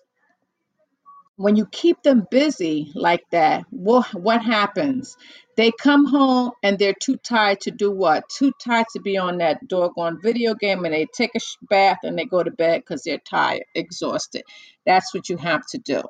when 1.42 1.56
you 1.56 1.66
keep 1.66 2.04
them 2.04 2.28
busy 2.30 2.92
like 2.96 3.24
that, 3.32 3.66
what 3.72 4.44
happens? 4.44 5.18
They 5.58 5.72
come 5.72 6.06
home 6.06 6.52
and 6.64 6.78
they're 6.78 6.94
too 6.94 7.18
tired 7.18 7.62
to 7.62 7.72
do 7.72 7.92
what? 7.92 8.30
Too 8.30 8.52
tired 8.64 8.86
to 8.94 9.02
be 9.02 9.18
on 9.18 9.40
that 9.40 9.68
doggone 9.68 10.22
video 10.22 10.54
game, 10.54 10.86
and 10.86 10.94
they 10.94 11.08
take 11.08 11.32
a 11.36 11.40
bath 11.70 12.00
and 12.04 12.18
they 12.18 12.26
go 12.26 12.44
to 12.44 12.52
bed 12.52 12.82
because 12.82 13.04
they're 13.04 13.18
tired, 13.20 13.64
exhausted. 13.76 14.44
That's 14.86 15.14
what 15.14 15.30
you 15.30 15.38
have 15.38 15.66
to 15.72 15.78
do. 15.80 16.02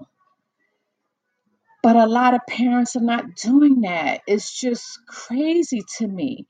But 1.84 1.96
a 1.96 2.06
lot 2.06 2.36
of 2.36 2.42
parents 2.48 2.96
are 2.96 3.02
not 3.02 3.36
doing 3.36 3.82
that. 3.82 4.22
It's 4.28 4.60
just 4.60 5.00
crazy 5.08 5.82
to 5.98 6.08
me. 6.08 6.46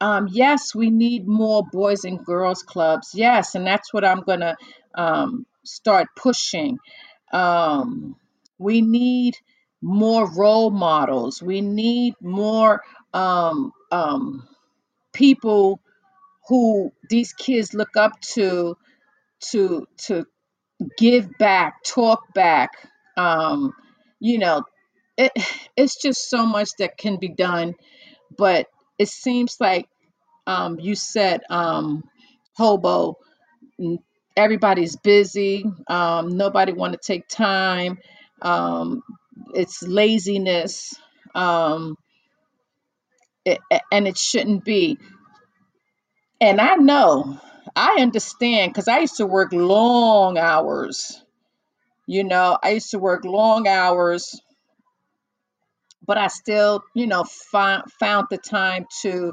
Um, 0.00 0.28
yes, 0.30 0.74
we 0.74 0.90
need 0.90 1.26
more 1.26 1.62
boys 1.70 2.04
and 2.04 2.24
girls 2.24 2.62
clubs. 2.62 3.10
Yes, 3.14 3.54
and 3.54 3.66
that's 3.66 3.92
what 3.92 4.04
I'm 4.04 4.22
gonna 4.22 4.56
um, 4.94 5.44
start 5.64 6.08
pushing. 6.16 6.78
Um, 7.32 8.16
we 8.58 8.80
need 8.82 9.36
more 9.82 10.30
role 10.32 10.70
models. 10.70 11.42
We 11.42 11.60
need 11.60 12.14
more 12.20 12.82
um, 13.14 13.72
um, 13.90 14.48
people 15.12 15.80
who 16.48 16.92
these 17.10 17.32
kids 17.32 17.74
look 17.74 17.96
up 17.96 18.20
to 18.34 18.76
to 19.52 19.86
to 19.98 20.26
give 20.98 21.28
back, 21.38 21.82
talk 21.84 22.32
back. 22.34 22.70
Um, 23.16 23.72
you 24.20 24.38
know, 24.38 24.64
it, 25.16 25.32
it's 25.76 26.00
just 26.00 26.30
so 26.30 26.46
much 26.46 26.70
that 26.78 26.98
can 26.98 27.18
be 27.18 27.28
done, 27.28 27.74
but 28.36 28.66
it 28.98 29.08
seems 29.08 29.56
like 29.60 29.88
um, 30.46 30.80
you 30.80 30.94
said, 30.94 31.42
um, 31.50 32.04
hobo, 32.56 33.16
everybody's 34.36 34.96
busy. 34.96 35.64
Um, 35.88 36.36
nobody 36.36 36.72
want 36.72 36.92
to 36.94 36.98
take 37.02 37.28
time. 37.28 37.98
Um, 38.42 39.02
it's 39.54 39.82
laziness, 39.82 40.94
um, 41.34 41.96
it, 43.44 43.58
and 43.92 44.08
it 44.08 44.18
shouldn't 44.18 44.64
be. 44.64 44.98
And 46.40 46.60
I 46.60 46.76
know, 46.76 47.38
I 47.76 47.98
understand, 48.00 48.72
because 48.72 48.88
I 48.88 49.00
used 49.00 49.18
to 49.18 49.26
work 49.26 49.52
long 49.52 50.38
hours. 50.38 51.22
You 52.06 52.24
know, 52.24 52.58
I 52.62 52.70
used 52.70 52.90
to 52.92 52.98
work 52.98 53.24
long 53.24 53.68
hours, 53.68 54.40
but 56.06 56.18
I 56.18 56.28
still, 56.28 56.82
you 56.94 57.06
know, 57.06 57.24
found 57.24 57.90
found 57.92 58.28
the 58.30 58.38
time 58.38 58.86
to 59.02 59.32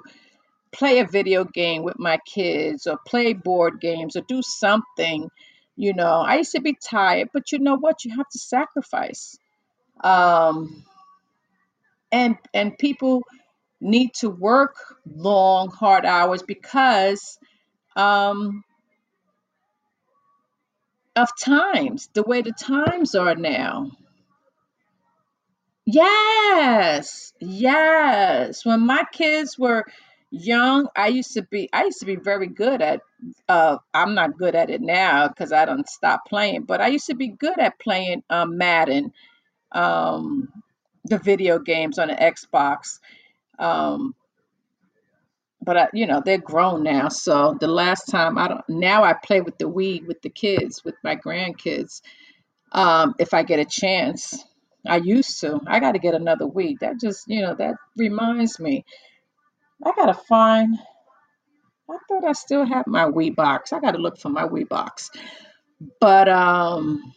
play 0.72 1.00
a 1.00 1.06
video 1.06 1.44
game 1.46 1.84
with 1.84 2.00
my 2.00 2.18
kids 2.26 2.88
or 2.88 2.98
play 3.08 3.34
board 3.34 3.80
games 3.82 4.16
or 4.16 4.22
do 4.22 4.42
something. 4.42 5.30
You 5.76 5.94
know, 5.94 6.22
I 6.22 6.38
used 6.38 6.54
to 6.54 6.62
be 6.62 6.76
tired, 6.76 7.30
but 7.34 7.52
you 7.52 7.60
know 7.60 7.76
what? 7.78 8.06
You 8.06 8.16
have 8.18 8.30
to 8.30 8.40
sacrifice. 8.40 9.38
Um, 10.04 10.84
and 12.12 12.38
and 12.54 12.78
people 12.78 13.24
need 13.82 14.14
to 14.16 14.30
work 14.30 14.76
long, 15.06 15.70
hard 15.70 16.06
hours 16.06 16.44
because 16.44 17.38
um, 17.96 18.64
of 21.16 21.30
times, 21.40 22.10
the 22.14 22.24
way 22.24 22.42
the 22.42 22.52
times 22.54 23.16
are 23.16 23.36
now. 23.36 23.92
Yes, 25.86 27.34
yes. 27.40 28.66
When 28.66 28.86
my 28.86 29.04
kids 29.12 29.58
were 29.58 29.86
young, 30.32 30.90
I 30.96 31.08
used 31.08 31.34
to 31.34 31.44
be 31.44 31.70
I 31.74 31.86
used 31.86 32.00
to 32.00 32.06
be 32.06 32.16
very 32.16 32.48
good 32.48 32.82
at 32.82 33.02
uh 33.50 33.78
I'm 33.94 34.16
not 34.16 34.38
good 34.38 34.56
at 34.56 34.70
it 34.70 34.82
now 34.82 35.28
because 35.28 35.52
I 35.52 35.66
don't 35.66 35.88
stop 35.90 36.22
playing, 36.28 36.64
but 36.64 36.82
I 36.82 36.88
used 36.88 37.08
to 37.08 37.16
be 37.16 37.30
good 37.30 37.60
at 37.60 37.80
playing 37.80 38.24
um 38.30 38.58
Madden, 38.58 39.14
um 39.72 40.50
the 41.06 41.20
video 41.20 41.60
games 41.60 42.00
on 42.00 42.10
the 42.10 42.16
Xbox. 42.16 43.00
Um 43.60 44.16
but 45.62 45.78
I, 45.78 45.90
you 45.94 46.08
know, 46.08 46.22
they're 46.26 46.38
grown 46.38 46.84
now. 46.84 47.10
So 47.10 47.58
the 47.60 47.68
last 47.68 48.06
time 48.06 48.38
I 48.38 48.48
don't 48.48 48.70
now 48.70 49.04
I 49.04 49.14
play 49.14 49.42
with 49.42 49.58
the 49.58 49.66
Wii 49.70 50.08
with 50.08 50.22
the 50.22 50.30
kids, 50.30 50.84
with 50.86 50.96
my 51.04 51.16
grandkids 51.16 52.02
um, 52.72 53.16
if 53.20 53.34
I 53.34 53.44
get 53.44 53.60
a 53.60 53.66
chance. 53.66 54.44
I 54.88 54.98
used 54.98 55.42
to. 55.42 55.60
I 55.68 55.80
got 55.80 55.94
to 55.94 56.00
get 56.00 56.16
another 56.16 56.48
week. 56.48 56.80
That 56.80 57.00
just, 57.00 57.26
you 57.28 57.42
know, 57.42 57.56
that 57.56 57.76
reminds 57.98 58.60
me. 58.60 58.86
I 59.86 59.92
got 59.96 60.08
to 60.08 60.14
find, 60.14 60.78
I 61.90 61.98
thought 62.08 62.26
I 62.26 62.34
still 62.34 62.66
have 62.66 62.88
my 62.88 63.06
Wii 63.06 63.36
box. 63.36 63.74
I 63.74 63.80
got 63.80 63.92
to 63.92 64.00
look 64.00 64.18
for 64.18 64.30
my 64.30 64.48
Wii 64.48 64.68
box. 64.68 65.12
But 66.00 66.28
um, 66.28 67.14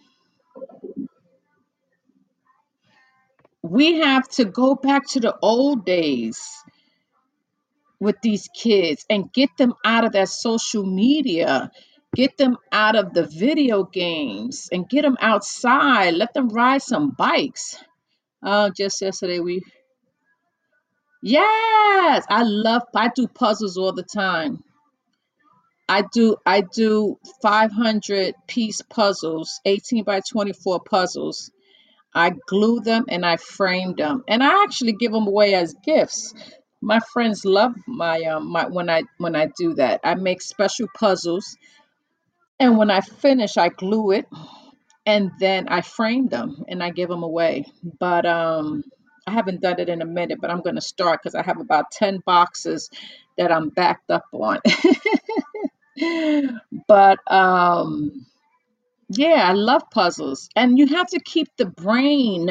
we 3.63 4.01
have 4.01 4.29
to 4.31 4.45
go 4.45 4.75
back 4.75 5.07
to 5.11 5.21
the 5.21 5.37
old 5.41 5.87
days 5.87 6.41
with 7.99 8.17
these 8.23 8.49
kids 8.55 9.05
and 9.09 9.33
get 9.33 9.51
them 9.57 9.75
out 9.85 10.05
of 10.05 10.13
that 10.13 10.29
social 10.29 10.85
media. 10.85 11.71
Get 12.15 12.37
them 12.37 12.59
out 12.73 12.97
of 12.97 13.15
the 13.15 13.25
video 13.25 13.85
games 13.85 14.69
and 14.73 14.89
get 14.89 15.03
them 15.03 15.17
outside. 15.21 16.15
Let 16.15 16.35
them 16.35 16.49
ride 16.49 16.83
some 16.83 17.11
bikes. 17.11 17.77
Uh, 18.43 18.71
just 18.71 19.01
yesterday, 19.01 19.39
we 19.39 19.63
Yes, 21.23 22.25
I 22.31 22.43
love 22.45 22.83
I 22.95 23.09
do 23.15 23.29
puzzles 23.29 23.77
all 23.79 23.93
the 23.93 24.05
time. 24.05 24.65
I 25.89 26.03
do 26.13 26.37
I 26.47 26.63
do 26.63 27.19
500 27.43 28.35
piece 28.49 28.83
puzzles, 28.83 29.61
18 29.67 30.05
by 30.05 30.21
24 30.21 30.81
puzzles. 30.81 31.51
I 32.15 32.33
glue 32.49 32.81
them 32.81 33.07
and 33.09 33.27
I 33.27 33.37
frame 33.39 33.95
them, 33.97 34.25
and 34.29 34.43
I 34.43 34.65
actually 34.65 34.93
give 34.95 35.13
them 35.13 35.27
away 35.29 35.55
as 35.55 35.75
gifts. 35.85 36.35
My 36.83 37.01
friends 37.13 37.45
love 37.45 37.75
my 37.87 38.23
um 38.25 38.51
my 38.53 38.67
when 38.67 38.91
I 38.91 39.05
when 39.19 39.37
I 39.37 39.49
do 39.59 39.75
that. 39.75 40.01
I 40.05 40.15
make 40.17 40.43
special 40.43 40.89
puzzles, 40.99 41.57
and 42.61 42.79
when 42.79 42.91
I 42.91 43.01
finish, 43.03 43.57
I 43.59 43.71
glue 43.71 44.13
it 44.13 44.27
and 45.07 45.33
then 45.41 45.69
I 45.69 45.81
frame 45.83 46.29
them 46.29 46.65
and 46.69 46.83
I 46.83 46.91
give 46.91 47.09
them 47.09 47.23
away. 47.23 47.67
But 48.01 48.27
um, 48.27 48.85
I 49.31 49.33
haven't 49.33 49.61
done 49.61 49.79
it 49.79 49.89
in 49.89 50.03
a 50.03 50.07
minute, 50.07 50.41
but 50.41 50.51
I'm 50.51 50.61
going 50.61 50.75
to 50.75 50.81
start 50.81 51.21
because 51.23 51.37
I 51.37 51.43
have 51.43 51.61
about 51.61 51.93
10 51.93 52.19
boxes 52.27 52.91
that 53.39 53.53
I'm 53.53 53.69
backed 53.69 54.11
up 54.11 54.25
on. 54.33 54.59
but 56.89 57.19
um, 57.33 58.27
yeah, 59.09 59.49
I 59.49 59.53
love 59.53 59.83
puzzles. 59.93 60.49
And 60.57 60.79
you 60.79 60.89
have 60.89 61.07
to 61.09 61.21
keep 61.21 61.49
the 61.57 61.67
brain 61.67 62.51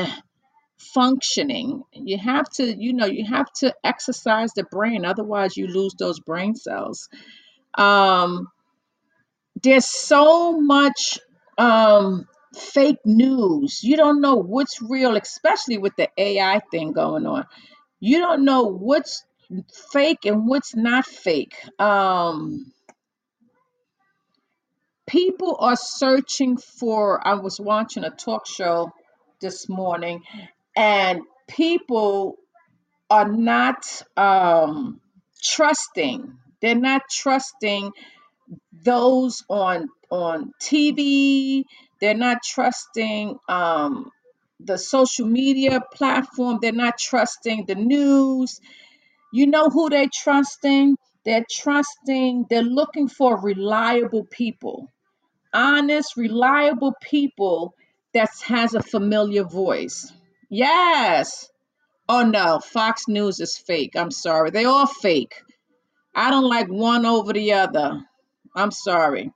functioning. 0.78 1.84
You 1.92 2.18
have 2.18 2.50
to, 2.52 2.64
you 2.64 2.94
know, 2.94 3.08
you 3.08 3.26
have 3.26 3.52
to 3.58 3.76
exercise 3.84 4.54
the 4.54 4.64
brain, 4.64 5.04
otherwise, 5.04 5.58
you 5.58 5.68
lose 5.68 5.96
those 6.00 6.22
brain 6.22 6.56
cells. 6.56 7.10
Um, 7.74 8.48
there's 9.62 9.86
so 9.86 10.60
much 10.62 11.20
um 11.58 12.26
fake 12.56 13.00
news. 13.06 13.84
You 13.84 13.98
don't 13.98 14.22
know 14.22 14.36
what's 14.36 14.82
real, 14.82 15.16
especially 15.18 15.78
with 15.78 15.96
the 15.98 16.10
AI 16.18 16.62
thing 16.72 16.94
going 16.94 17.26
on. 17.28 17.46
You 18.00 18.20
don't 18.20 18.46
know 18.46 18.64
what's 18.66 19.24
fake 19.94 20.26
and 20.26 20.48
what's 20.48 20.76
not 20.76 21.06
fake. 21.06 21.56
Um 21.80 22.72
people 25.08 25.58
are 25.60 25.76
searching 25.76 26.58
for 26.58 27.26
I 27.26 27.36
was 27.36 27.60
watching 27.60 28.04
a 28.04 28.10
talk 28.12 28.48
show 28.48 28.92
this 29.42 29.70
morning 29.70 30.24
and 30.76 31.22
people 31.50 32.38
are 33.10 33.30
not 33.30 33.86
um 34.18 35.02
trusting. 35.44 36.38
They're 36.62 36.76
not 36.76 37.04
trusting 37.12 37.92
those 38.86 39.44
on 39.50 39.90
on 40.12 40.54
TV, 40.62 41.64
They're 42.02 42.16
not 42.16 42.40
trusting 42.44 43.38
um, 43.50 44.12
the 44.60 44.78
social 44.78 45.28
media 45.28 45.82
platform. 45.94 46.60
They're 46.62 46.72
not 46.72 46.98
trusting 47.00 47.66
the 47.68 47.76
news. 47.76 48.60
You 49.34 49.48
know 49.48 49.70
who 49.70 49.90
they're 49.90 50.10
trusting? 50.14 50.98
They're 51.26 51.46
trusting, 51.50 52.48
they're 52.50 52.64
looking 52.64 53.08
for 53.08 53.40
reliable 53.42 54.26
people, 54.26 54.88
honest, 55.54 56.18
reliable 56.18 56.96
people 57.02 57.76
that 58.14 58.30
has 58.46 58.74
a 58.74 58.82
familiar 58.84 59.44
voice. 59.44 60.12
Yes. 60.50 61.50
Oh 62.10 62.24
no, 62.24 62.60
Fox 62.60 63.08
News 63.08 63.40
is 63.40 63.58
fake. 63.58 63.96
I'm 63.96 64.12
sorry. 64.12 64.52
They 64.52 64.66
all 64.66 64.88
fake. 64.88 65.36
I 66.16 66.32
don't 66.32 66.50
like 66.50 66.68
one 66.68 67.06
over 67.06 67.34
the 67.34 67.54
other. 67.54 68.02
I'm 68.56 68.72
sorry. 68.72 69.32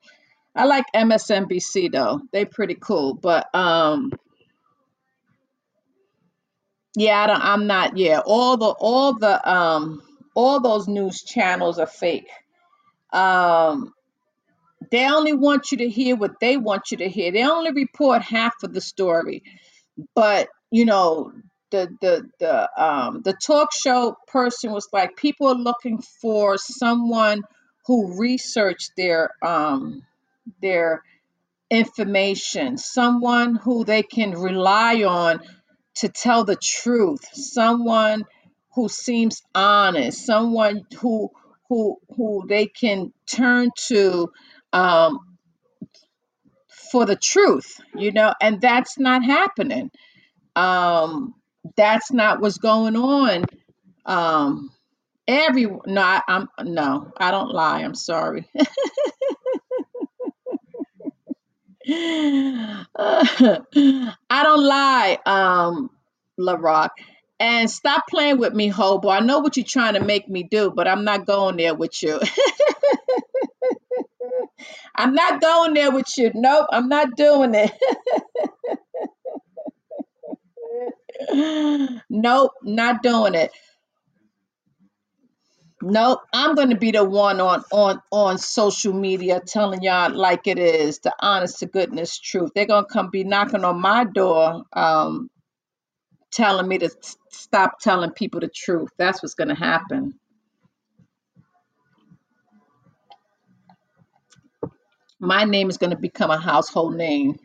I 0.55 0.65
like 0.65 0.85
MSNBC 0.95 1.91
though. 1.91 2.21
They 2.31 2.45
pretty 2.45 2.75
cool. 2.75 3.15
But 3.15 3.53
um 3.55 4.13
yeah, 6.95 7.23
I 7.23 7.27
don't, 7.27 7.41
I'm 7.41 7.67
not 7.67 7.97
yeah, 7.97 8.21
all 8.25 8.57
the 8.57 8.67
all 8.79 9.13
the 9.19 9.51
um 9.51 10.01
all 10.35 10.61
those 10.61 10.87
news 10.87 11.23
channels 11.23 11.79
are 11.79 11.87
fake. 11.87 12.29
Um 13.13 13.93
they 14.91 15.09
only 15.09 15.33
want 15.33 15.71
you 15.71 15.79
to 15.79 15.89
hear 15.89 16.15
what 16.15 16.39
they 16.41 16.57
want 16.57 16.91
you 16.91 16.97
to 16.97 17.09
hear. 17.09 17.31
They 17.31 17.45
only 17.45 17.71
report 17.71 18.21
half 18.23 18.55
of 18.63 18.73
the 18.73 18.81
story. 18.81 19.43
but 20.15 20.49
you 20.71 20.85
know 20.85 21.31
the 21.71 21.89
the 22.01 22.29
the 22.39 22.83
um 22.83 23.21
the 23.23 23.33
talk 23.33 23.69
show 23.73 24.17
person 24.27 24.71
was 24.71 24.87
like 24.93 25.15
people 25.17 25.47
are 25.47 25.55
looking 25.55 26.01
for 26.21 26.57
someone 26.57 27.41
who 27.87 28.19
researched 28.19 28.91
their 28.97 29.31
um 29.43 30.03
their 30.61 31.03
information 31.71 32.77
someone 32.77 33.55
who 33.55 33.85
they 33.85 34.03
can 34.03 34.31
rely 34.31 35.03
on 35.03 35.39
to 35.95 36.09
tell 36.09 36.45
the 36.45 36.55
truth 36.57 37.21
someone 37.33 38.23
who 38.75 38.89
seems 38.89 39.41
honest 39.55 40.25
someone 40.25 40.83
who 40.99 41.29
who 41.69 41.97
who 42.17 42.45
they 42.47 42.67
can 42.67 43.13
turn 43.27 43.69
to 43.75 44.29
um 44.73 45.19
for 46.91 47.05
the 47.05 47.15
truth 47.17 47.79
you 47.95 48.11
know 48.11 48.33
and 48.41 48.61
that's 48.61 48.99
not 48.99 49.23
happening. 49.23 49.91
Um 50.55 51.35
that's 51.77 52.11
not 52.11 52.41
what's 52.41 52.59
going 52.59 52.95
on 52.97 53.45
um 54.05 54.71
every 55.27 55.65
no 55.65 56.01
I, 56.01 56.21
i'm 56.27 56.49
no 56.63 57.11
i 57.17 57.31
don't 57.31 57.51
lie 57.53 57.81
i'm 57.83 57.95
sorry 57.95 58.49
i 61.87 62.85
don't 64.43 64.63
lie 64.63 65.17
um 65.25 65.89
LaRock 66.39 66.91
and 67.39 67.69
stop 67.69 68.05
playing 68.09 68.37
with 68.37 68.53
me 68.53 68.69
hobo. 68.69 69.09
I 69.09 69.19
know 69.19 69.39
what 69.39 69.57
you're 69.57 69.65
trying 69.65 69.95
to 69.95 69.99
make 69.99 70.29
me 70.29 70.43
do 70.43 70.71
but 70.73 70.87
i'm 70.87 71.03
not 71.03 71.25
going 71.25 71.57
there 71.57 71.75
with 71.75 72.01
you. 72.01 72.19
I'm 74.95 75.15
not 75.15 75.41
going 75.41 75.73
there 75.73 75.91
with 75.91 76.17
you. 76.17 76.31
Nope 76.33 76.67
i'm 76.71 76.87
not 76.87 77.15
doing 77.17 77.53
it. 77.55 77.71
Nope 82.09 82.51
not 82.63 83.01
doing 83.03 83.35
it 83.35 83.51
Nope, 85.83 86.21
I'm 86.33 86.55
going 86.55 86.71
to 86.71 86.77
be 86.77 86.91
the 86.91 87.05
one 87.05 87.41
on 87.41 87.63
on 87.73 88.01
on 88.11 88.37
social 88.39 88.93
media 88.93 89.41
telling 89.47 89.83
y'all 89.83 90.15
like 90.15 90.47
it 90.47 90.59
is, 90.59 90.99
the 90.99 91.13
honest 91.21 91.59
to 91.61 91.67
goodness 91.67 92.19
truth. 92.19 92.51
They're 92.55 92.67
going 92.67 92.85
to 92.85 92.91
come 92.93 93.11
be 93.11 93.25
knocking 93.25 93.65
on 93.65 93.81
my 93.81 94.05
door 94.05 94.63
um 94.73 95.31
telling 96.31 96.67
me 96.67 96.79
to 96.79 96.89
stop 97.31 97.79
telling 97.81 98.11
people 98.11 98.41
the 98.41 98.49
truth. 98.49 98.89
That's 98.97 99.23
what's 99.23 99.35
going 99.35 99.49
to 99.49 99.55
happen. 99.55 100.19
My 105.19 105.45
name 105.45 105.69
is 105.69 105.77
going 105.79 105.91
to 105.91 105.97
become 105.97 106.31
a 106.31 106.39
household 106.39 106.95
name 106.95 107.39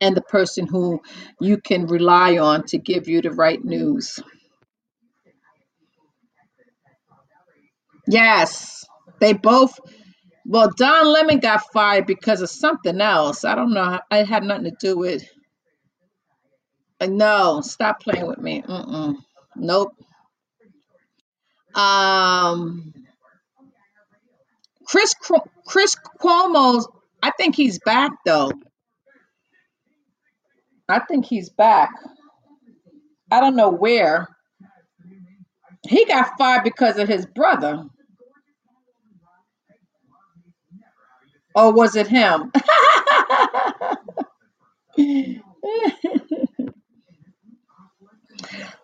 and 0.00 0.16
the 0.16 0.22
person 0.22 0.66
who 0.66 1.02
you 1.40 1.58
can 1.58 1.86
rely 1.86 2.38
on 2.38 2.64
to 2.66 2.78
give 2.78 3.08
you 3.08 3.22
the 3.22 3.32
right 3.32 3.64
news. 3.64 4.20
Yes. 8.10 8.84
They 9.20 9.34
both 9.34 9.78
well, 10.46 10.70
Don 10.76 11.06
Lemon 11.12 11.40
got 11.40 11.62
fired 11.72 12.06
because 12.06 12.42
of 12.42 12.50
something 12.50 13.00
else. 13.00 13.44
I 13.44 13.54
don't 13.54 13.72
know. 13.74 14.00
It 14.10 14.26
had 14.26 14.44
nothing 14.44 14.64
to 14.66 14.76
do 14.80 14.98
with 14.98 15.24
Uh, 17.00 17.06
No, 17.06 17.60
stop 17.62 18.00
playing 18.02 18.26
with 18.26 18.38
me. 18.38 18.62
Mm-mm. 18.62 19.16
Nope. 19.56 19.94
Um, 21.74 22.92
Chris 24.86 25.14
Chris 25.66 25.96
Cuomo's. 26.20 26.88
I 27.22 27.32
think 27.32 27.56
he's 27.56 27.78
back 27.80 28.12
though. 28.26 28.52
I 30.88 31.00
think 31.00 31.26
he's 31.26 31.50
back. 31.50 31.90
I 33.30 33.40
don't 33.40 33.56
know 33.56 33.70
where. 33.70 34.28
He 35.88 36.04
got 36.06 36.36
fired 36.38 36.64
because 36.64 36.98
of 36.98 37.08
his 37.08 37.26
brother, 37.26 37.84
or 41.54 41.72
was 41.72 41.96
it 41.96 42.08
him? 42.08 42.52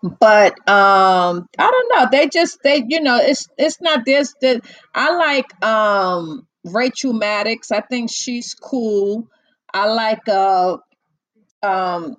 but 0.03 0.53
um, 0.69 1.47
I 1.59 1.71
don't 1.71 1.93
know. 1.95 2.09
They 2.11 2.29
just 2.29 2.59
they 2.63 2.85
you 2.89 3.01
know 3.01 3.19
it's 3.21 3.47
it's 3.59 3.81
not 3.81 4.05
this. 4.07 4.35
The, 4.41 4.61
I 4.95 5.15
like 5.17 5.65
um 5.65 6.47
Rachel 6.65 7.13
Maddow. 7.13 7.59
I 7.73 7.83
think 7.83 8.11
she's 8.13 8.55
cool. 8.55 9.29
I 9.75 9.87
like 9.89 10.29
uh 10.29 10.79
um 11.63 12.17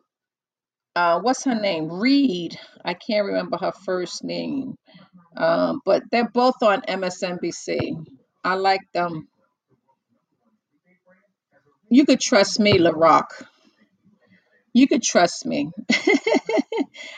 uh, 0.95 1.19
what's 1.21 1.45
her 1.45 1.55
name? 1.55 1.91
Reid. 1.91 2.59
I 2.85 2.95
can't 2.95 3.27
remember 3.27 3.57
her 3.57 3.73
first 3.85 4.23
name. 4.23 4.75
Um, 5.37 5.81
but 5.85 6.03
they're 6.11 6.29
both 6.29 6.55
on 6.63 6.81
MSNBC. 6.83 8.05
I 8.43 8.55
like 8.55 8.81
them. 8.93 9.27
You 11.89 12.05
could 12.05 12.19
trust 12.19 12.59
me, 12.59 12.79
LaRock. 12.79 13.27
You 14.73 14.87
could 14.87 15.03
trust 15.03 15.45
me. 15.45 15.71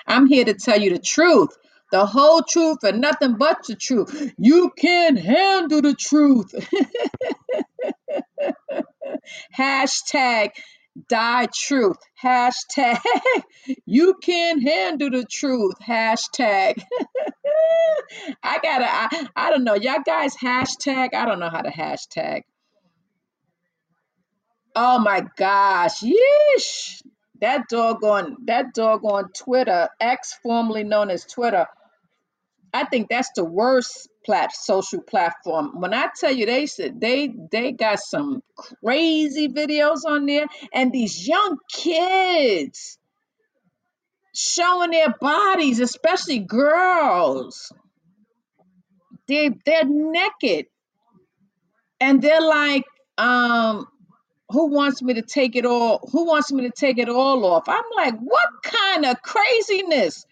I'm 0.08 0.28
here 0.28 0.46
to 0.46 0.54
tell 0.54 0.80
you 0.80 0.92
the 0.92 1.00
truth, 1.00 1.50
the 1.92 2.06
whole 2.06 2.42
truth, 2.42 2.80
and 2.84 3.02
nothing 3.02 3.36
but 3.38 3.58
the 3.68 3.76
truth. 3.76 4.34
You 4.38 4.72
can 4.78 5.18
handle 5.18 5.82
the 5.82 5.96
truth. 5.96 6.54
Hashtag 9.58 10.52
die 11.08 11.48
truth. 11.54 11.98
Hashtag 12.22 13.00
you 13.86 14.16
can 14.22 14.62
handle 14.62 15.10
the 15.10 15.26
truth. 15.30 15.76
Hashtag 15.86 16.82
I 18.44 18.60
gotta, 18.62 18.86
I, 18.88 19.28
I 19.36 19.50
don't 19.52 19.64
know. 19.64 19.76
Y'all 19.76 20.02
guys 20.06 20.36
hashtag. 20.36 21.14
I 21.14 21.26
don't 21.26 21.40
know 21.40 21.50
how 21.50 21.62
to 21.62 21.70
hashtag. 21.70 22.44
Oh 24.76 25.00
my 25.00 25.26
gosh. 25.38 26.02
Yeesh. 26.02 27.02
That 27.42 27.70
doggone, 27.70 28.36
that 28.48 28.74
doggone 28.74 29.30
Twitter, 29.34 29.88
X 30.00 30.38
formerly 30.44 30.84
known 30.84 31.10
as 31.10 31.26
Twitter. 31.26 31.68
I 32.74 32.84
think 32.86 33.10
that's 33.10 33.32
the 33.36 33.46
worst 33.46 34.10
plat 34.26 34.54
social 34.54 35.02
platform. 35.02 35.80
When 35.80 35.94
I 35.94 36.10
tell 36.20 36.32
you 36.32 36.46
they 36.46 36.66
said 36.68 37.00
they 37.00 37.34
they 37.52 37.72
got 37.72 38.00
some 38.00 38.44
crazy 38.84 39.48
videos 39.48 40.06
on 40.06 40.26
there 40.26 40.46
and 40.74 40.92
these 40.92 41.28
young 41.28 41.58
kids 41.72 42.98
showing 44.36 44.92
their 44.92 45.14
bodies, 45.20 45.80
especially 45.80 46.40
girls. 46.40 47.72
They 49.28 49.50
they're 49.66 49.86
naked 49.86 50.68
and 52.00 52.22
they're 52.22 52.42
like 52.42 52.86
um 53.18 53.88
who 54.50 54.68
wants 54.68 55.02
me 55.02 55.14
to 55.16 55.22
take 55.22 55.56
it 55.56 55.66
all 55.66 56.08
who 56.12 56.26
wants 56.26 56.52
me 56.52 56.64
to 56.64 56.72
take 56.72 56.98
it 56.98 57.10
all 57.10 57.46
off? 57.46 57.68
I'm 57.68 57.84
like 57.96 58.16
what 58.20 58.50
kind 58.64 59.06
of 59.06 59.22
craziness? 59.22 60.26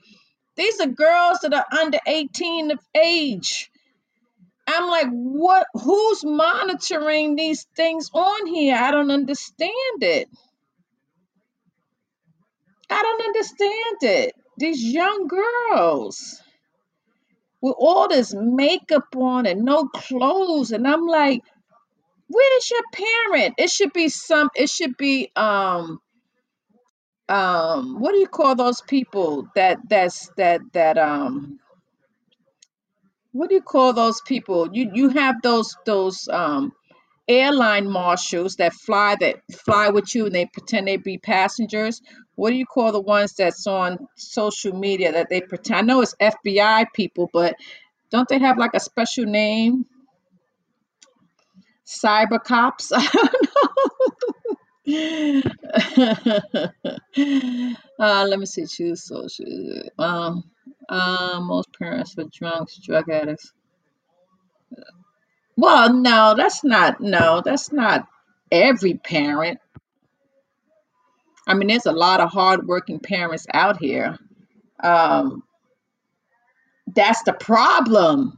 These 0.55 0.80
are 0.80 0.88
girls 0.88 1.39
that 1.41 1.53
are 1.53 1.65
under 1.80 1.99
18 2.05 2.72
of 2.72 2.80
age. 2.95 3.70
I'm 4.68 4.89
like 4.89 5.07
what 5.09 5.68
who's 5.74 6.24
monitoring 6.26 7.36
these 7.36 7.68
things 7.76 8.09
on 8.13 8.47
here? 8.47 8.76
I 8.76 8.91
don't 8.91 9.11
understand 9.11 10.01
it. 10.01 10.30
I 12.89 13.01
don't 13.01 13.26
understand 13.26 13.97
it. 14.01 14.36
These 14.57 14.84
young 14.84 15.28
girls 15.28 16.41
with 17.61 17.76
all 17.78 18.07
this 18.07 18.34
makeup 18.34 19.15
on 19.15 19.45
and 19.45 19.63
no 19.63 19.88
clothes 19.88 20.72
and 20.72 20.88
i'm 20.88 21.07
like 21.07 21.41
Where's 22.28 22.71
your 22.71 22.82
parent? 22.93 23.55
It 23.57 23.69
should 23.69 23.93
be 23.93 24.09
some. 24.09 24.49
It 24.55 24.69
should 24.69 24.97
be 24.97 25.32
um 25.36 25.99
um. 27.30 27.99
What 27.99 28.11
do 28.13 28.19
you 28.19 28.28
call 28.28 28.55
those 28.55 28.82
people 28.82 29.47
that 29.55 29.80
that's 29.89 30.30
that 30.38 30.61
that 30.73 30.97
um. 30.97 31.59
What 33.32 33.49
do 33.49 33.55
you 33.55 33.61
call 33.61 33.93
those 33.93 34.21
people? 34.21 34.69
You 34.73 34.91
you 34.93 35.09
have 35.09 35.41
those 35.43 35.75
those 35.86 36.28
um 36.30 36.73
airline 37.28 37.89
marshals 37.89 38.55
that 38.55 38.73
fly 38.73 39.15
that 39.19 39.38
fly 39.65 39.89
with 39.89 40.15
you 40.15 40.25
and 40.25 40.36
they 40.36 40.45
pretend 40.45 40.88
they 40.88 40.97
be 40.97 41.17
passengers. 41.17 42.01
What 42.36 42.51
do 42.51 42.55
you 42.55 42.65
call 42.65 42.91
the 42.91 43.01
ones 43.01 43.34
that's 43.34 43.67
on 43.67 43.97
social 44.15 44.73
media 44.73 45.11
that 45.11 45.28
they 45.30 45.41
pretend? 45.41 45.78
I 45.80 45.82
know 45.82 46.01
it's 46.01 46.15
FBI 46.21 46.88
people, 46.93 47.30
but 47.34 47.55
don't 48.11 48.30
they 48.30 48.39
have 48.39 48.57
like 48.57 48.71
a 48.73 48.80
special 48.80 49.25
name? 49.25 49.86
Cyber 51.88 52.43
cops? 52.43 52.91
I 52.95 53.07
don't 53.13 53.33
know. 53.55 55.41
uh, 57.99 58.25
let 58.29 58.39
me 58.39 58.45
see. 58.45 58.65
Choose 58.65 59.05
social. 59.05 59.45
Um, 59.97 60.43
um, 60.89 61.45
most 61.45 61.69
parents 61.79 62.17
are 62.17 62.25
drunks, 62.31 62.77
drug 62.77 63.09
addicts. 63.09 63.53
Well, 65.55 65.93
no, 65.93 66.35
that's 66.38 66.63
not. 66.63 66.99
No, 67.01 67.41
that's 67.43 67.71
not 67.71 68.07
every 68.51 68.95
parent. 68.95 69.59
I 71.47 71.53
mean, 71.53 71.69
there's 71.69 71.85
a 71.85 71.93
lot 71.93 72.19
of 72.19 72.29
hardworking 72.29 72.99
parents 72.99 73.47
out 73.53 73.77
here. 73.79 74.17
Um, 74.83 75.43
that's 76.93 77.23
the 77.23 77.33
problem 77.33 78.38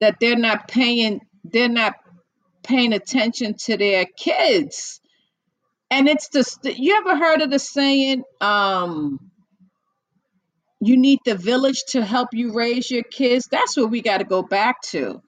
that 0.00 0.16
they're 0.20 0.36
not 0.36 0.68
paying. 0.68 1.20
They're 1.44 1.68
not 1.68 1.94
paying 2.68 2.92
attention 2.92 3.54
to 3.64 3.76
their 3.76 4.04
kids. 4.04 5.00
And 5.90 6.08
it's 6.08 6.28
just 6.28 6.64
you 6.64 6.96
ever 6.96 7.16
heard 7.16 7.40
of 7.40 7.50
the 7.50 7.58
saying, 7.58 8.22
um, 8.40 9.18
you 10.80 10.96
need 10.96 11.20
the 11.24 11.34
village 11.34 11.82
to 11.88 12.04
help 12.04 12.28
you 12.32 12.52
raise 12.52 12.90
your 12.90 13.02
kids? 13.02 13.48
That's 13.50 13.76
what 13.76 13.90
we 13.90 14.02
got 14.02 14.18
to 14.18 14.24
go 14.24 14.42
back 14.42 14.82
to. 14.90 15.22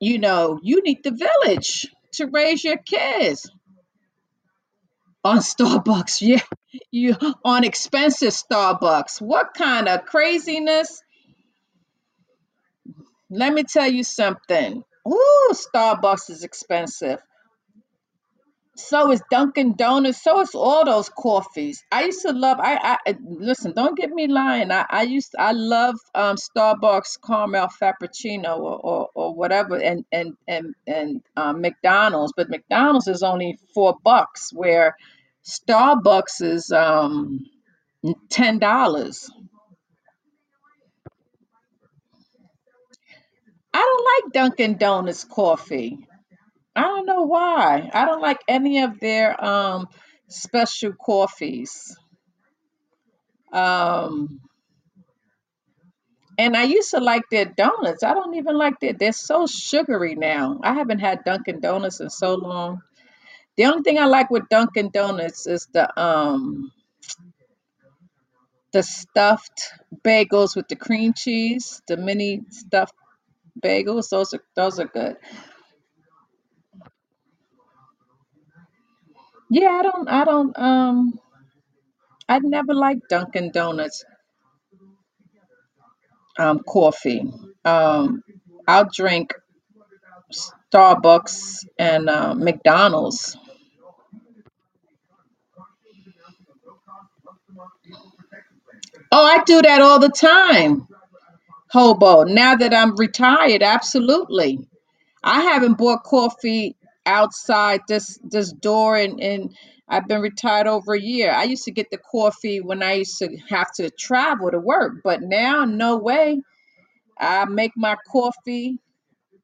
You 0.00 0.18
know, 0.18 0.58
you 0.62 0.82
need 0.82 1.04
the 1.04 1.12
village 1.12 1.86
to 2.14 2.26
raise 2.26 2.64
your 2.64 2.78
kids. 2.78 3.48
On 5.24 5.38
Starbucks, 5.38 6.20
yeah. 6.20 6.40
You 6.90 7.16
on 7.44 7.64
expensive 7.64 8.32
Starbucks. 8.32 9.20
What 9.20 9.54
kind 9.54 9.88
of 9.88 10.04
craziness? 10.04 11.02
Let 13.30 13.52
me 13.52 13.64
tell 13.64 13.90
you 13.90 14.04
something. 14.04 14.82
Ooh, 15.06 15.52
Starbucks 15.54 16.30
is 16.30 16.44
expensive. 16.44 17.20
So 18.76 19.12
is 19.12 19.22
Dunkin' 19.30 19.74
Donuts. 19.76 20.22
So 20.22 20.40
is 20.40 20.54
all 20.54 20.84
those 20.84 21.08
coffees. 21.10 21.84
I 21.92 22.06
used 22.06 22.22
to 22.22 22.32
love. 22.32 22.58
I, 22.60 22.98
I 23.06 23.16
listen. 23.24 23.72
Don't 23.74 23.96
get 23.96 24.10
me 24.10 24.28
lying. 24.28 24.72
I, 24.72 24.86
I 24.90 25.02
used. 25.04 25.34
I 25.38 25.52
love 25.52 25.96
um, 26.14 26.36
Starbucks 26.36 27.18
caramel 27.24 27.68
frappuccino 27.68 28.58
or, 28.58 28.80
or, 28.80 29.08
or 29.14 29.34
whatever, 29.34 29.76
and 29.76 30.04
and 30.12 30.36
and 30.48 30.74
and 30.86 31.22
um, 31.36 31.60
McDonald's. 31.62 32.32
But 32.36 32.50
McDonald's 32.50 33.08
is 33.08 33.22
only 33.22 33.58
four 33.74 33.96
bucks, 34.04 34.52
where 34.52 34.96
Starbucks 35.46 36.42
is 36.42 36.72
um 36.72 37.46
ten 38.30 38.58
dollars. 38.58 39.30
I 43.76 43.80
don't 43.80 44.24
like 44.24 44.32
Dunkin' 44.32 44.78
Donuts 44.78 45.24
coffee. 45.24 45.98
I 46.74 46.80
don't 46.80 47.04
know 47.04 47.24
why. 47.24 47.90
I 47.92 48.06
don't 48.06 48.22
like 48.22 48.40
any 48.48 48.80
of 48.80 48.98
their 49.00 49.28
um 49.44 49.88
special 50.28 50.94
coffees. 50.94 51.94
Um 53.52 54.40
and 56.38 56.56
I 56.56 56.62
used 56.62 56.92
to 56.92 57.00
like 57.00 57.24
their 57.30 57.44
donuts. 57.44 58.02
I 58.02 58.14
don't 58.14 58.34
even 58.36 58.56
like 58.56 58.80
their 58.80 58.94
they're 58.94 59.12
so 59.12 59.46
sugary 59.46 60.14
now. 60.14 60.58
I 60.62 60.72
haven't 60.72 61.00
had 61.00 61.24
Dunkin' 61.24 61.60
Donuts 61.60 62.00
in 62.00 62.08
so 62.08 62.34
long. 62.34 62.80
The 63.58 63.66
only 63.66 63.82
thing 63.82 63.98
I 63.98 64.06
like 64.06 64.30
with 64.30 64.48
Dunkin' 64.48 64.88
Donuts 64.90 65.46
is 65.46 65.68
the 65.74 65.86
um 66.00 66.72
the 68.72 68.82
stuffed 68.82 69.70
bagels 70.02 70.56
with 70.56 70.68
the 70.68 70.76
cream 70.76 71.12
cheese, 71.12 71.82
the 71.88 71.98
mini 71.98 72.40
stuffed 72.48 72.94
bagels. 73.62 74.10
Those 74.10 74.34
are 74.34 74.42
those 74.56 74.80
are 74.80 74.86
good. 74.88 75.16
Yeah, 79.50 79.70
I 79.70 79.82
don't 79.82 80.08
I 80.08 80.24
don't 80.24 80.58
um 80.58 81.20
I 82.28 82.40
never 82.40 82.74
liked 82.74 83.08
Dunkin' 83.10 83.52
Donuts 83.52 84.04
um 86.38 86.60
coffee. 86.66 87.24
Um 87.64 88.22
I'll 88.68 88.88
drink 88.92 89.32
Starbucks 90.72 91.66
and 91.78 92.10
uh, 92.10 92.34
McDonald's. 92.34 93.36
Oh, 99.12 99.24
I 99.26 99.44
do 99.44 99.62
that 99.62 99.80
all 99.82 100.00
the 100.00 100.10
time, 100.10 100.88
Hobo. 101.70 102.24
Now 102.24 102.56
that 102.56 102.74
I'm 102.74 102.96
retired, 102.96 103.62
absolutely. 103.62 104.60
I 105.22 105.42
haven't 105.42 105.78
bought 105.78 106.04
coffee 106.04 106.76
outside 107.06 107.80
this 107.88 108.18
this 108.24 108.52
door 108.52 108.96
and 108.96 109.20
and 109.20 109.56
I've 109.88 110.08
been 110.08 110.22
retired 110.22 110.66
over 110.68 110.94
a 110.94 111.00
year. 111.00 111.32
I 111.32 111.44
used 111.44 111.64
to 111.64 111.72
get 111.72 111.90
the 111.90 111.98
coffee 111.98 112.60
when 112.60 112.82
I 112.82 112.94
used 112.94 113.18
to 113.20 113.36
have 113.50 113.72
to 113.74 113.90
travel 113.90 114.50
to 114.50 114.58
work, 114.60 114.94
but 115.04 115.22
now 115.22 115.64
no 115.64 115.96
way. 115.98 116.42
I 117.18 117.46
make 117.46 117.72
my 117.76 117.96
coffee 118.10 118.78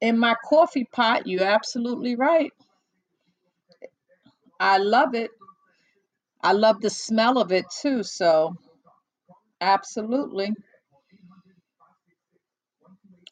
in 0.01 0.18
my 0.18 0.37
coffee 0.49 0.87
pot. 0.93 1.27
You're 1.27 1.45
absolutely 1.45 2.16
right. 2.16 2.53
I 4.61 4.79
love 4.79 5.14
it. 5.14 5.31
I 6.43 6.53
love 6.53 6.81
the 6.81 6.91
smell 6.91 7.39
of 7.39 7.53
it 7.53 7.66
too, 7.83 8.03
so 8.05 8.55
absolutely. 9.61 10.53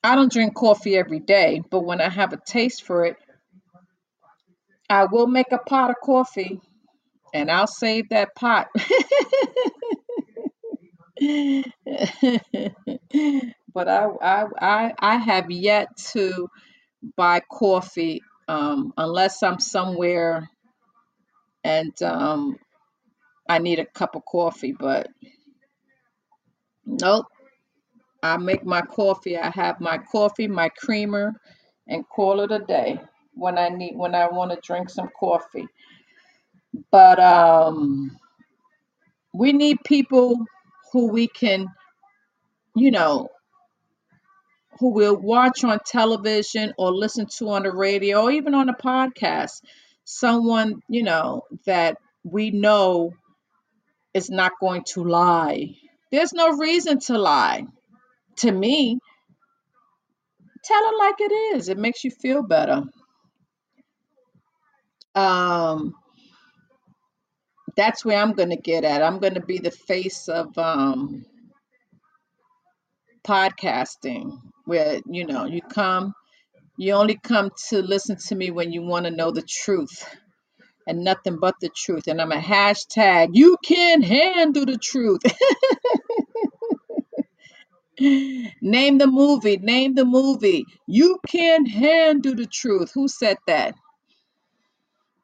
I 0.02 0.14
don't 0.16 0.32
drink 0.32 0.54
coffee 0.54 0.96
every 0.96 1.20
day, 1.20 1.62
but 1.70 1.80
when 1.84 2.00
I 2.00 2.08
have 2.08 2.32
a 2.32 2.38
taste 2.38 2.84
for 2.84 3.04
it, 3.04 3.16
I 4.90 5.06
will 5.06 5.26
make 5.26 5.52
a 5.52 5.58
pot 5.58 5.90
of 5.90 5.96
coffee 6.02 6.60
and 7.34 7.50
I'll 7.50 7.66
save 7.66 8.10
that 8.10 8.34
pot. 8.34 8.68
but 13.74 13.88
I, 13.88 14.06
I 14.22 14.44
I 14.60 14.94
I 15.00 15.16
have 15.18 15.50
yet 15.50 15.88
to 16.12 16.48
buy 17.16 17.40
coffee 17.50 18.22
um, 18.48 18.92
unless 18.96 19.42
I'm 19.42 19.60
somewhere 19.60 20.48
and 21.64 22.00
um, 22.02 22.56
I 23.48 23.58
need 23.58 23.78
a 23.80 23.86
cup 23.86 24.16
of 24.16 24.24
coffee. 24.24 24.72
But 24.78 25.08
nope, 26.86 27.26
I 28.22 28.36
make 28.36 28.64
my 28.64 28.82
coffee. 28.82 29.36
I 29.38 29.50
have 29.50 29.80
my 29.80 29.98
coffee, 29.98 30.48
my 30.48 30.68
creamer, 30.68 31.34
and 31.88 32.08
call 32.08 32.40
it 32.40 32.52
a 32.52 32.58
day 32.58 33.00
when 33.34 33.58
I 33.58 33.68
need 33.68 33.96
when 33.96 34.14
I 34.14 34.28
want 34.28 34.52
to 34.52 34.58
drink 34.62 34.90
some 34.90 35.10
coffee. 35.18 35.66
But 36.90 37.18
um, 37.18 38.16
we 39.34 39.52
need 39.52 39.78
people 39.84 40.44
who 40.92 41.08
we 41.08 41.28
can, 41.28 41.66
you 42.74 42.90
know, 42.90 43.28
who 44.78 44.90
will 44.90 45.16
watch 45.16 45.64
on 45.64 45.78
television 45.84 46.72
or 46.78 46.92
listen 46.92 47.26
to 47.26 47.50
on 47.50 47.62
the 47.64 47.72
radio 47.72 48.22
or 48.22 48.30
even 48.30 48.54
on 48.54 48.68
a 48.68 48.74
podcast. 48.74 49.62
Someone, 50.04 50.82
you 50.88 51.02
know, 51.02 51.44
that 51.66 51.98
we 52.24 52.50
know 52.50 53.12
is 54.14 54.30
not 54.30 54.52
going 54.60 54.82
to 54.84 55.04
lie. 55.04 55.76
There's 56.10 56.32
no 56.32 56.56
reason 56.56 56.98
to 57.00 57.18
lie. 57.18 57.66
To 58.40 58.52
me, 58.52 58.98
tell 60.64 60.82
it 60.84 60.98
like 60.98 61.16
it 61.20 61.32
is. 61.56 61.68
It 61.68 61.78
makes 61.78 62.04
you 62.04 62.10
feel 62.10 62.42
better. 62.42 62.84
Um, 65.14 65.94
that's 67.76 68.04
where 68.04 68.18
I'm 68.18 68.32
going 68.34 68.50
to 68.50 68.56
get 68.56 68.84
at. 68.84 69.02
I'm 69.02 69.18
going 69.20 69.34
to 69.34 69.42
be 69.42 69.58
the 69.58 69.70
face 69.70 70.28
of 70.28 70.56
um, 70.58 71.24
podcasting, 73.26 74.38
where 74.66 75.00
you 75.06 75.26
know 75.26 75.46
you 75.46 75.62
come, 75.62 76.14
you 76.78 76.94
only 76.94 77.18
come 77.22 77.50
to 77.70 77.82
listen 77.82 78.16
to 78.28 78.34
me 78.36 78.50
when 78.50 78.72
you 78.72 78.82
want 78.82 79.06
to 79.06 79.12
know 79.12 79.30
the 79.32 79.42
truth 79.42 80.04
and 80.86 81.04
nothing 81.04 81.38
but 81.40 81.54
the 81.60 81.70
truth. 81.76 82.08
And 82.08 82.20
I'm 82.20 82.32
a 82.32 82.36
hashtag. 82.40 83.30
You 83.34 83.56
can 83.64 84.02
handle 84.02 84.66
the 84.66 84.78
truth. 84.78 85.22
name 88.00 88.98
the 88.98 89.08
movie. 89.08 89.58
Name 89.58 89.94
the 89.96 90.06
movie. 90.06 90.66
You 90.88 91.20
can't 91.28 91.68
handle 91.70 92.36
the 92.36 92.46
truth. 92.46 92.92
Who 92.94 93.08
said 93.08 93.38
that? 93.48 93.74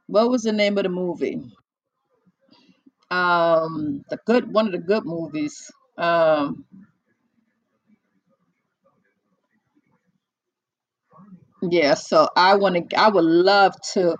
What 0.09 0.31
was 0.31 0.43
the 0.45 0.53
name 0.53 0.79
of 0.79 0.85
the 0.85 0.91
movie? 0.91 1.43
Um, 3.11 4.03
the 4.11 4.18
good 4.27 4.53
one 4.53 4.66
of 4.66 4.72
the 4.72 4.79
good 4.79 5.05
movies. 5.07 5.70
Um, 5.99 6.66
yeah. 11.62 11.95
So 11.95 12.29
I 12.37 12.57
want 12.57 12.91
to. 12.91 13.01
I 13.01 13.09
would 13.11 13.24
love 13.24 13.74
to 13.95 14.16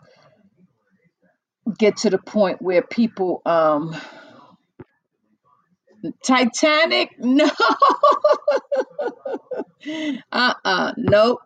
get 1.79 1.99
to 1.99 2.11
the 2.11 2.19
point 2.19 2.63
where 2.63 2.83
people. 2.83 3.43
Um, 3.47 3.97
Titanic. 6.25 7.11
No. 7.21 7.51
uh-uh. 10.33 10.93
Nope. 10.97 11.41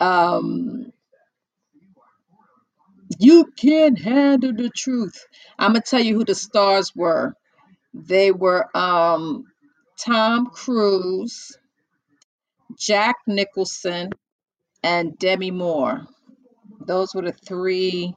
Um, 0.00 0.92
you 3.18 3.46
can't 3.58 3.98
handle 4.00 4.52
the 4.54 4.70
truth. 4.70 5.26
I'm 5.58 5.72
gonna 5.72 5.82
tell 5.82 6.00
you 6.00 6.16
who 6.16 6.24
the 6.24 6.34
stars 6.34 6.92
were. 6.96 7.34
They 7.94 8.32
were 8.32 8.68
um 8.76 9.44
Tom 10.00 10.46
Cruise, 10.46 11.58
Jack 12.78 13.16
Nicholson, 13.26 14.10
and 14.82 15.18
Demi 15.18 15.50
Moore. 15.52 16.06
Those 16.86 17.14
were 17.14 17.22
the 17.22 17.32
three 17.32 18.14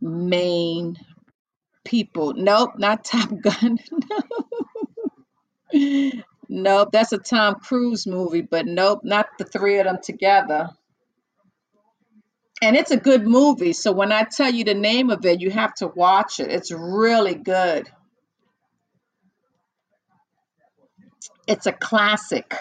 main 0.00 0.96
people. 1.88 2.34
Nope, 2.34 2.72
not 2.76 3.04
Top 3.04 3.30
Gun. 3.40 3.78
nope, 6.48 6.88
that's 6.92 7.12
a 7.12 7.18
Tom 7.18 7.56
Cruise 7.56 8.06
movie, 8.06 8.42
but 8.42 8.66
nope, 8.66 9.00
not 9.02 9.26
the 9.38 9.44
three 9.44 9.78
of 9.78 9.86
them 9.86 9.98
together. 10.02 10.68
And 12.60 12.76
it's 12.76 12.90
a 12.90 12.96
good 12.96 13.26
movie. 13.26 13.72
So 13.72 13.92
when 13.92 14.12
I 14.12 14.24
tell 14.24 14.52
you 14.52 14.64
the 14.64 14.74
name 14.74 15.10
of 15.10 15.24
it, 15.24 15.40
you 15.40 15.50
have 15.50 15.74
to 15.76 15.86
watch 15.86 16.40
it. 16.40 16.50
It's 16.50 16.70
really 16.72 17.34
good. 17.34 17.88
It's 21.46 21.66
a 21.66 21.72
classic. 21.72 22.54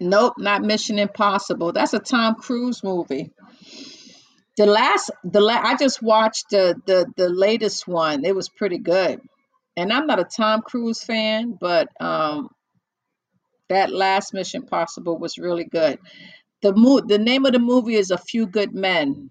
Nope, 0.00 0.34
not 0.36 0.62
Mission 0.62 0.98
Impossible. 0.98 1.72
That's 1.72 1.94
a 1.94 2.00
Tom 2.00 2.34
Cruise 2.34 2.82
movie. 2.84 3.30
The 4.56 4.66
last, 4.66 5.10
the 5.24 5.40
la- 5.40 5.62
I 5.62 5.76
just 5.76 6.02
watched 6.02 6.50
the 6.50 6.76
the 6.86 7.06
the 7.16 7.28
latest 7.30 7.88
one. 7.88 8.24
It 8.24 8.36
was 8.36 8.48
pretty 8.50 8.78
good. 8.78 9.20
And 9.76 9.92
I'm 9.92 10.06
not 10.06 10.20
a 10.20 10.24
Tom 10.24 10.62
Cruise 10.62 11.02
fan, 11.02 11.58
but 11.60 11.88
um, 12.00 12.50
that 13.70 13.92
last 13.92 14.34
Mission 14.34 14.62
Impossible 14.62 15.18
was 15.18 15.38
really 15.38 15.64
good. 15.64 15.98
The 16.62 16.74
mo- 16.74 17.00
the 17.06 17.18
name 17.18 17.46
of 17.46 17.52
the 17.52 17.60
movie 17.60 17.96
is 17.96 18.10
A 18.10 18.18
Few 18.18 18.46
Good 18.46 18.74
Men. 18.74 19.30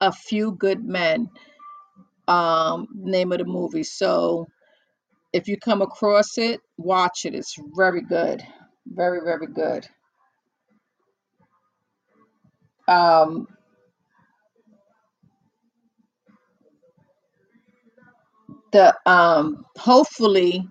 A 0.00 0.12
Few 0.12 0.52
Good 0.52 0.84
Men. 0.84 1.30
Um, 2.28 2.88
name 2.94 3.32
of 3.32 3.38
the 3.38 3.44
movie. 3.44 3.84
So 3.84 4.46
if 5.32 5.48
you 5.48 5.58
come 5.58 5.82
across 5.82 6.38
it, 6.38 6.60
watch 6.78 7.24
it. 7.26 7.34
It's 7.34 7.56
very 7.76 8.02
good. 8.02 8.42
Very, 8.86 9.20
very 9.24 9.48
good. 9.48 9.86
Um, 12.88 13.48
the 18.72 18.96
um 19.06 19.64
hopefully, 19.78 20.68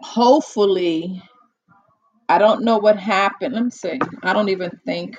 hopefully, 0.00 1.22
I 2.28 2.38
don't 2.38 2.64
know 2.64 2.78
what 2.78 2.98
happened. 2.98 3.54
Let 3.54 3.64
me 3.64 3.70
see. 3.70 4.00
I 4.22 4.32
don't 4.34 4.50
even 4.50 4.72
think 4.86 5.16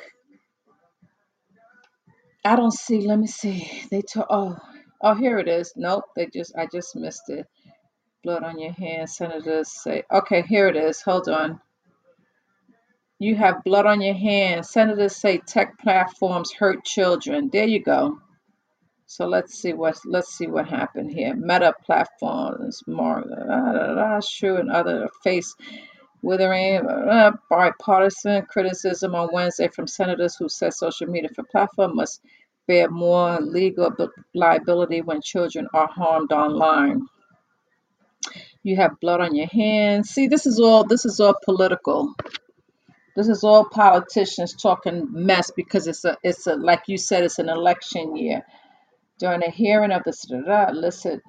I 2.46 2.56
don't 2.56 2.74
see. 2.74 3.02
Let 3.08 3.20
me 3.20 3.28
see. 3.28 3.70
They 3.92 4.02
took 4.02 4.28
oh 4.30 4.58
oh 5.02 5.16
here 5.16 5.40
it 5.40 5.48
is. 5.48 5.74
Nope, 5.76 6.06
they 6.16 6.28
just 6.28 6.56
I 6.58 6.68
just 6.72 6.96
missed 6.96 7.30
it. 7.30 7.48
Blood 8.24 8.44
on 8.44 8.60
your 8.60 8.74
hands, 8.74 9.18
senators 9.18 9.70
say 9.72 10.04
okay, 10.12 10.44
here 10.44 10.68
it 10.68 10.76
is. 10.78 11.02
Hold 11.02 11.30
on. 11.30 11.62
You 13.20 13.36
have 13.38 13.64
blood 13.64 13.86
on 13.86 14.02
your 14.02 14.16
hands. 14.16 14.72
Senators 14.72 15.16
say 15.16 15.40
tech 15.40 15.80
platforms 15.80 16.54
hurt 16.54 16.86
children. 16.86 17.50
There 17.52 17.66
you 17.68 17.82
go. 17.84 18.20
So 19.08 19.28
let's 19.28 19.54
see 19.56 19.74
what 19.74 20.00
let's 20.06 20.36
see 20.36 20.48
what 20.48 20.68
happened 20.68 21.12
here. 21.12 21.36
Meta 21.36 21.74
platforms, 21.86 22.82
uh, 22.90 24.22
sure 24.22 24.58
and 24.60 24.72
other 24.72 25.10
face 25.24 25.56
withering 26.22 26.86
uh, 26.88 27.32
bipartisan 27.50 28.44
criticism 28.48 29.14
on 29.16 29.30
Wednesday 29.32 29.68
from 29.68 29.88
senators 29.88 30.36
who 30.36 30.50
said 30.50 30.74
social 30.74 31.08
media 31.08 31.30
for 31.36 31.44
platform 31.44 31.96
must 31.96 32.22
bear 32.68 32.90
more 32.90 33.40
legal 33.42 33.92
liability 34.34 35.02
when 35.02 35.22
children 35.22 35.68
are 35.74 35.88
harmed 35.88 36.32
online. 36.32 37.02
You 38.64 38.78
have 38.78 39.00
blood 39.00 39.22
on 39.22 39.36
your 39.36 39.48
hands. 39.48 40.10
See, 40.10 40.28
this 40.28 40.48
is 40.48 40.60
all 40.60 40.84
this 40.86 41.06
is 41.06 41.20
all 41.20 41.36
political. 41.46 42.16
This 43.16 43.28
is 43.30 43.44
all 43.44 43.66
politicians 43.66 44.56
talking 44.56 45.08
mess 45.12 45.52
because 45.56 45.88
it's 45.88 46.06
a 46.06 46.18
it's 46.24 46.48
a 46.48 46.56
like 46.56 46.84
you 46.88 46.98
said 46.98 47.24
it's 47.24 47.40
an 47.40 47.50
election 47.50 48.16
year. 48.16 48.44
During 49.20 49.44
a 49.44 49.50
hearing 49.50 49.92
of 49.92 50.04
the 50.04 50.68
illicit 50.70 51.22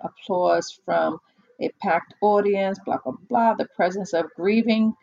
applause 0.00 0.78
from 0.84 1.18
a 1.60 1.70
packed 1.82 2.14
audience, 2.22 2.78
blah, 2.84 2.98
blah, 3.04 3.14
blah. 3.28 3.54
The 3.54 3.68
presence 3.76 4.12
of 4.12 4.26
grieving 4.36 4.94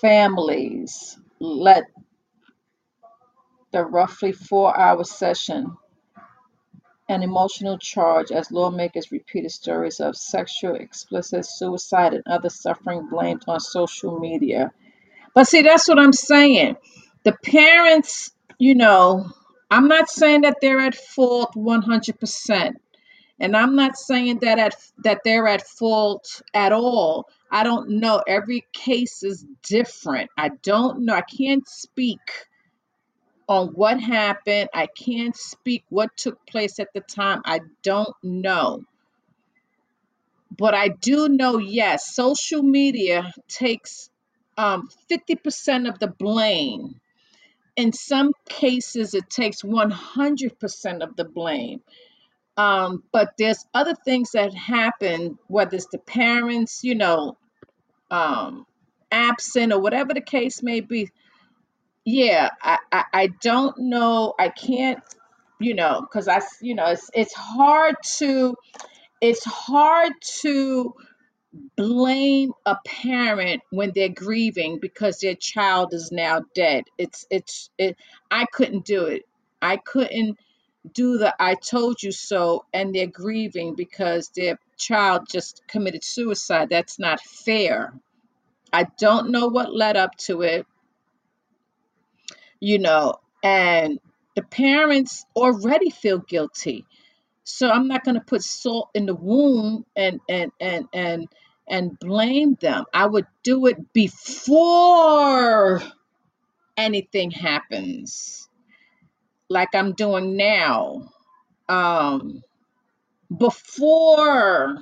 families 0.00 1.18
let 1.40 1.84
the 3.72 3.84
roughly 3.84 4.32
four 4.32 4.78
hour 4.78 5.04
session 5.04 5.76
an 7.08 7.22
emotional 7.22 7.76
charge 7.78 8.30
as 8.30 8.52
lawmakers 8.52 9.10
repeated 9.10 9.50
stories 9.50 10.00
of 10.00 10.16
sexual 10.16 10.76
explicit 10.76 11.44
suicide 11.44 12.14
and 12.14 12.22
other 12.26 12.48
suffering 12.48 13.08
blamed 13.10 13.42
on 13.48 13.58
social 13.60 14.20
media. 14.20 14.72
But 15.34 15.48
see, 15.48 15.62
that's 15.62 15.88
what 15.88 15.98
I'm 15.98 16.12
saying. 16.12 16.76
The 17.24 17.32
parents, 17.32 18.32
you 18.58 18.76
know, 18.76 19.30
I'm 19.70 19.88
not 19.88 20.08
saying 20.08 20.42
that 20.42 20.58
they're 20.60 20.80
at 20.80 20.94
fault 20.94 21.54
100%. 21.56 22.72
And 23.40 23.56
I'm 23.56 23.74
not 23.74 23.96
saying 23.96 24.40
that 24.40 24.58
at 24.58 24.76
that 25.04 25.20
they're 25.24 25.48
at 25.48 25.66
fault 25.66 26.42
at 26.54 26.72
all. 26.72 27.26
I 27.50 27.64
don't 27.64 27.88
know. 27.90 28.22
Every 28.26 28.66
case 28.72 29.22
is 29.22 29.46
different. 29.62 30.30
I 30.36 30.50
don't 30.62 31.04
know. 31.06 31.14
I 31.14 31.22
can't 31.22 31.66
speak 31.66 32.20
on 33.48 33.68
what 33.68 34.00
happened. 34.00 34.68
I 34.74 34.86
can't 34.86 35.36
speak 35.36 35.84
what 35.88 36.16
took 36.16 36.46
place 36.46 36.78
at 36.80 36.88
the 36.94 37.00
time. 37.00 37.42
I 37.46 37.60
don't 37.82 38.14
know. 38.22 38.84
But 40.56 40.74
I 40.74 40.88
do 40.88 41.28
know, 41.28 41.58
yes, 41.58 42.14
social 42.14 42.62
media 42.62 43.32
takes 43.48 44.10
um, 44.58 44.88
50% 45.10 45.88
of 45.88 45.98
the 45.98 46.08
blame. 46.08 47.00
In 47.80 47.94
some 47.94 48.34
cases, 48.48 49.14
it 49.14 49.30
takes 49.30 49.62
100% 49.62 51.02
of 51.02 51.16
the 51.16 51.24
blame. 51.24 51.80
Um, 52.58 53.04
but 53.10 53.30
there's 53.38 53.64
other 53.72 53.94
things 53.94 54.32
that 54.32 54.52
happen, 54.54 55.38
whether 55.46 55.76
it's 55.76 55.86
the 55.86 55.98
parents, 55.98 56.80
you 56.84 56.94
know, 56.94 57.38
um, 58.10 58.66
absent 59.10 59.72
or 59.72 59.80
whatever 59.80 60.12
the 60.12 60.20
case 60.20 60.62
may 60.62 60.80
be. 60.80 61.08
Yeah, 62.04 62.50
I, 62.62 62.78
I, 62.92 63.04
I 63.14 63.26
don't 63.40 63.78
know. 63.78 64.34
I 64.38 64.50
can't, 64.50 65.00
you 65.58 65.74
know, 65.74 66.02
because 66.02 66.28
i 66.28 66.40
you 66.60 66.74
know, 66.74 66.86
it's 66.88 67.10
it's 67.14 67.34
hard 67.34 67.96
to 68.18 68.56
it's 69.22 69.44
hard 69.44 70.12
to 70.42 70.94
blame 71.76 72.52
a 72.66 72.76
parent 72.86 73.62
when 73.70 73.92
they're 73.94 74.08
grieving 74.08 74.78
because 74.80 75.18
their 75.20 75.34
child 75.34 75.94
is 75.94 76.12
now 76.12 76.42
dead. 76.54 76.84
It's 76.98 77.26
it's 77.30 77.70
it. 77.78 77.96
I 78.30 78.46
couldn't 78.52 78.84
do 78.84 79.06
it. 79.06 79.22
I 79.62 79.76
couldn't 79.78 80.38
do 80.94 81.18
the 81.18 81.34
I 81.40 81.54
told 81.54 82.02
you 82.02 82.12
so 82.12 82.64
and 82.72 82.94
they're 82.94 83.06
grieving 83.06 83.74
because 83.76 84.30
their 84.36 84.58
child 84.78 85.26
just 85.30 85.62
committed 85.68 86.04
suicide. 86.04 86.68
That's 86.70 86.98
not 86.98 87.20
fair. 87.20 87.92
I 88.72 88.86
don't 88.98 89.30
know 89.30 89.48
what 89.48 89.74
led 89.74 89.96
up 89.96 90.16
to 90.18 90.42
it, 90.42 90.66
you 92.60 92.78
know, 92.78 93.16
and 93.42 94.00
the 94.36 94.42
parents 94.42 95.24
already 95.36 95.90
feel 95.90 96.18
guilty. 96.18 96.86
So 97.50 97.70
I'm 97.70 97.88
not 97.88 98.04
going 98.04 98.16
to 98.16 98.20
put 98.20 98.42
salt 98.42 98.90
in 98.94 99.06
the 99.06 99.14
wound 99.14 99.84
and 99.96 100.20
and 100.28 100.52
and 100.60 100.88
and 100.92 101.28
and 101.68 101.98
blame 101.98 102.56
them. 102.60 102.84
I 102.94 103.06
would 103.06 103.26
do 103.42 103.66
it 103.66 103.92
before 103.92 105.82
anything 106.76 107.30
happens, 107.30 108.48
like 109.48 109.74
I'm 109.74 109.92
doing 109.92 110.36
now. 110.36 111.12
Um, 111.68 112.42
before 113.36 114.78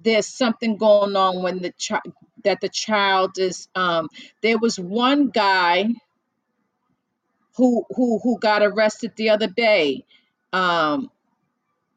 there's 0.00 0.26
something 0.26 0.76
going 0.76 1.16
on 1.16 1.42
when 1.42 1.60
the 1.60 1.72
child 1.72 2.02
that 2.44 2.60
the 2.62 2.70
child 2.70 3.38
is 3.38 3.68
um 3.74 4.08
there 4.42 4.58
was 4.58 4.78
one 4.78 5.28
guy 5.28 5.88
who 7.56 7.84
who 7.94 8.18
who 8.22 8.38
got 8.38 8.62
arrested 8.62 9.12
the 9.16 9.30
other 9.30 9.46
day. 9.48 10.04
Um, 10.52 11.10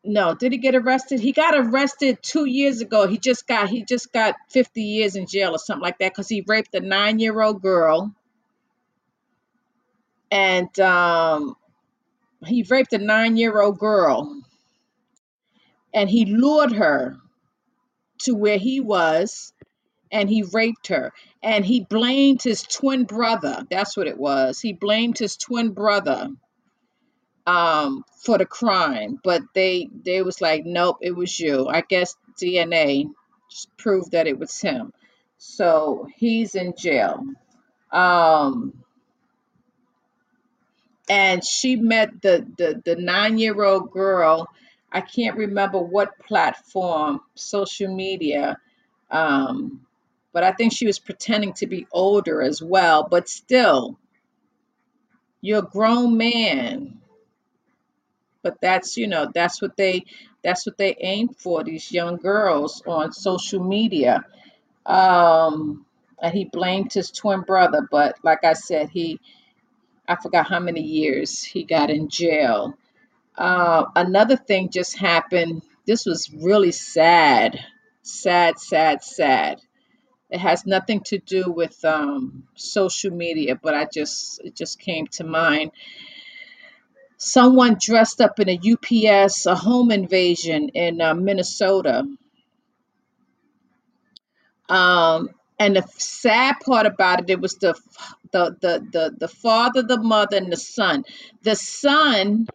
no, 0.03 0.35
did 0.35 0.51
he 0.51 0.57
get 0.57 0.75
arrested? 0.75 1.19
He 1.19 1.31
got 1.31 1.55
arrested 1.55 2.19
two 2.21 2.45
years 2.45 2.81
ago. 2.81 3.07
He 3.07 3.17
just 3.17 3.47
got 3.47 3.69
he 3.69 3.85
just 3.85 4.11
got 4.11 4.35
50 4.49 4.81
years 4.81 5.15
in 5.15 5.27
jail 5.27 5.51
or 5.51 5.59
something 5.59 5.81
like 5.81 5.99
that 5.99 6.11
because 6.11 6.27
he 6.27 6.43
raped 6.45 6.75
a 6.75 6.81
nine-year-old 6.81 7.61
girl. 7.61 8.13
And 10.31 10.77
um, 10.79 11.55
he 12.45 12.63
raped 12.63 12.93
a 12.93 12.97
nine-year-old 12.97 13.77
girl 13.79 14.43
and 15.93 16.09
he 16.09 16.25
lured 16.25 16.73
her 16.73 17.17
to 18.19 18.33
where 18.33 18.57
he 18.57 18.79
was 18.79 19.53
and 20.11 20.29
he 20.29 20.43
raped 20.43 20.87
her 20.87 21.11
and 21.41 21.65
he 21.65 21.81
blamed 21.81 22.41
his 22.41 22.63
twin 22.63 23.03
brother 23.03 23.65
that's 23.69 23.95
what 23.95 24.07
it 24.07 24.17
was 24.17 24.59
he 24.59 24.73
blamed 24.73 25.17
his 25.17 25.37
twin 25.37 25.71
brother 25.71 26.29
um 27.45 28.03
for 28.23 28.37
the 28.37 28.45
crime 28.45 29.19
but 29.23 29.41
they 29.53 29.89
they 30.05 30.21
was 30.21 30.41
like 30.41 30.65
nope 30.65 30.97
it 31.01 31.15
was 31.15 31.39
you. 31.39 31.67
I 31.67 31.81
guess 31.81 32.15
dna 32.41 33.11
proved 33.77 34.11
that 34.11 34.27
it 34.27 34.39
was 34.39 34.59
him. 34.59 34.93
So 35.37 36.07
he's 36.17 36.55
in 36.55 36.73
jail. 36.77 37.23
Um 37.91 38.73
and 41.09 41.43
she 41.43 41.75
met 41.75 42.21
the 42.21 42.45
the, 42.57 42.81
the 42.85 42.95
nine 42.95 43.37
year 43.37 43.63
old 43.63 43.91
girl 43.91 44.47
i 44.91 45.01
can't 45.01 45.37
remember 45.37 45.79
what 45.79 46.17
platform 46.19 47.19
social 47.35 47.93
media 47.93 48.57
um 49.11 49.81
but 50.33 50.43
i 50.43 50.51
think 50.51 50.73
she 50.73 50.85
was 50.87 50.99
pretending 50.99 51.53
to 51.53 51.67
be 51.67 51.87
older 51.91 52.41
as 52.41 52.61
well 52.61 53.07
but 53.09 53.27
still 53.29 53.99
you're 55.41 55.59
a 55.59 55.63
grown 55.69 56.17
man 56.17 56.99
but 58.43 58.59
that's 58.61 58.97
you 58.97 59.07
know 59.07 59.31
that's 59.33 59.61
what 59.61 59.77
they 59.77 60.05
that's 60.43 60.65
what 60.65 60.77
they 60.77 60.95
aim 61.01 61.29
for 61.29 61.63
these 61.63 61.91
young 61.91 62.17
girls 62.17 62.83
on 62.87 63.11
social 63.13 63.63
media. 63.63 64.23
Um 64.85 65.85
and 66.21 66.33
he 66.33 66.45
blamed 66.45 66.93
his 66.93 67.11
twin 67.11 67.41
brother 67.41 67.87
but 67.91 68.15
like 68.23 68.43
i 68.45 68.53
said 68.53 68.89
he 68.89 69.19
i 70.07 70.15
forgot 70.15 70.47
how 70.47 70.59
many 70.59 70.81
years 70.81 71.43
he 71.43 71.63
got 71.63 71.89
in 71.89 72.09
jail. 72.09 72.75
Uh, 73.37 73.85
another 73.95 74.35
thing 74.37 74.69
just 74.69 74.97
happened. 74.97 75.61
This 75.87 76.05
was 76.05 76.31
really 76.33 76.71
sad 76.71 77.59
sad 78.03 78.59
sad 78.59 79.03
sad. 79.03 79.61
It 80.29 80.39
has 80.39 80.65
nothing 80.65 81.01
to 81.05 81.19
do 81.19 81.45
with 81.51 81.83
um, 81.85 82.43
social 82.55 83.11
media 83.11 83.55
but 83.55 83.73
i 83.75 83.85
just 83.85 84.41
it 84.43 84.55
just 84.55 84.79
came 84.79 85.07
to 85.07 85.23
mind 85.23 85.71
someone 87.23 87.77
dressed 87.79 88.21
up 88.21 88.39
in 88.39 88.49
a 88.49 88.59
UPS, 88.59 89.45
a 89.45 89.55
home 89.55 89.91
invasion 89.91 90.69
in 90.69 91.01
uh, 91.01 91.13
Minnesota. 91.15 92.05
Um, 94.69 95.29
and 95.59 95.75
the 95.77 95.85
sad 95.97 96.55
part 96.65 96.85
about 96.85 97.21
it, 97.21 97.29
it 97.31 97.41
was 97.41 97.55
the 97.55 97.75
the 98.31 98.57
the 98.61 98.87
the 98.91 99.15
the 99.19 99.27
father, 99.27 99.83
the 99.83 99.99
mother, 100.01 100.37
and 100.37 100.51
the 100.51 100.57
son. 100.57 101.05
The 101.43 101.55
son, 101.55 102.47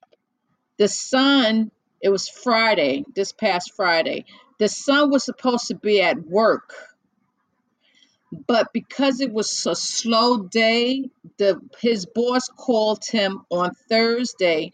the 0.79 0.89
son. 0.89 1.71
It 2.03 2.11
was 2.11 2.29
Friday, 2.29 3.05
this 3.15 3.33
past 3.33 3.73
Friday. 3.77 4.27
The 4.59 4.69
son 4.69 5.11
was 5.11 5.25
supposed 5.25 5.69
to 5.69 5.77
be 5.77 6.03
at 6.03 6.21
work, 6.27 6.75
but 8.33 8.73
because 8.73 9.21
it 9.21 9.33
was 9.33 9.67
a 9.67 9.75
slow 9.75 10.43
day, 10.45 11.11
the 11.39 11.61
his 11.81 12.07
boss 12.07 12.49
called 12.49 13.05
him 13.05 13.43
on 13.51 13.73
Thursday 13.89 14.73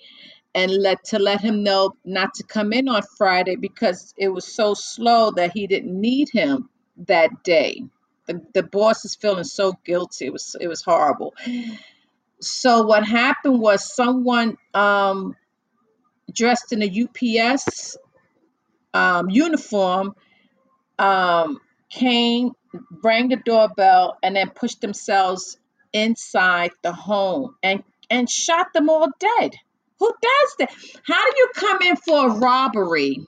and 0.55 0.73
let 0.73 1.05
to 1.05 1.19
let 1.19 1.41
him 1.41 1.63
know 1.63 1.95
not 2.05 2.35
to 2.35 2.45
come 2.45 2.73
in 2.73 2.89
on 2.89 3.03
Friday 3.17 3.57
because 3.57 4.15
it 4.17 4.29
was 4.29 4.45
so 4.45 4.75
slow 4.75 5.33
that 5.33 5.53
he 5.53 5.67
didn't 5.67 6.01
need 6.01 6.29
him 6.33 6.69
that 7.09 7.31
day. 7.43 7.83
The, 8.27 8.41
the 8.55 8.63
boss 8.63 9.05
is 9.05 9.15
feeling 9.15 9.45
so 9.45 9.75
guilty. 9.85 10.27
It 10.27 10.33
was 10.33 10.57
it 10.61 10.69
was 10.69 10.83
horrible. 10.83 11.35
So 12.41 12.83
what 12.83 13.05
happened 13.07 13.61
was 13.61 13.95
someone 13.95 14.57
um, 14.75 15.37
dressed 16.33 16.73
in 16.73 16.83
a 16.83 17.41
UPS 17.45 17.97
um, 18.93 19.31
uniform 19.31 20.15
um, 20.99 21.61
came, 21.91 22.53
rang 23.03 23.29
the 23.29 23.37
doorbell, 23.37 24.19
and 24.23 24.37
then 24.37 24.51
pushed 24.51 24.81
themselves 24.81 25.59
inside 25.93 26.73
the 26.83 26.93
home 26.93 27.55
and 27.63 27.83
and 28.11 28.29
shot 28.29 28.73
them 28.73 28.91
all 28.91 29.09
dead. 29.19 29.53
Who 30.01 30.13
does 30.21 30.55
that? 30.59 30.75
How 31.07 31.31
do 31.31 31.37
you 31.37 31.49
come 31.55 31.83
in 31.83 31.97
for 31.97 32.29
a 32.29 32.39
robbery 32.39 33.27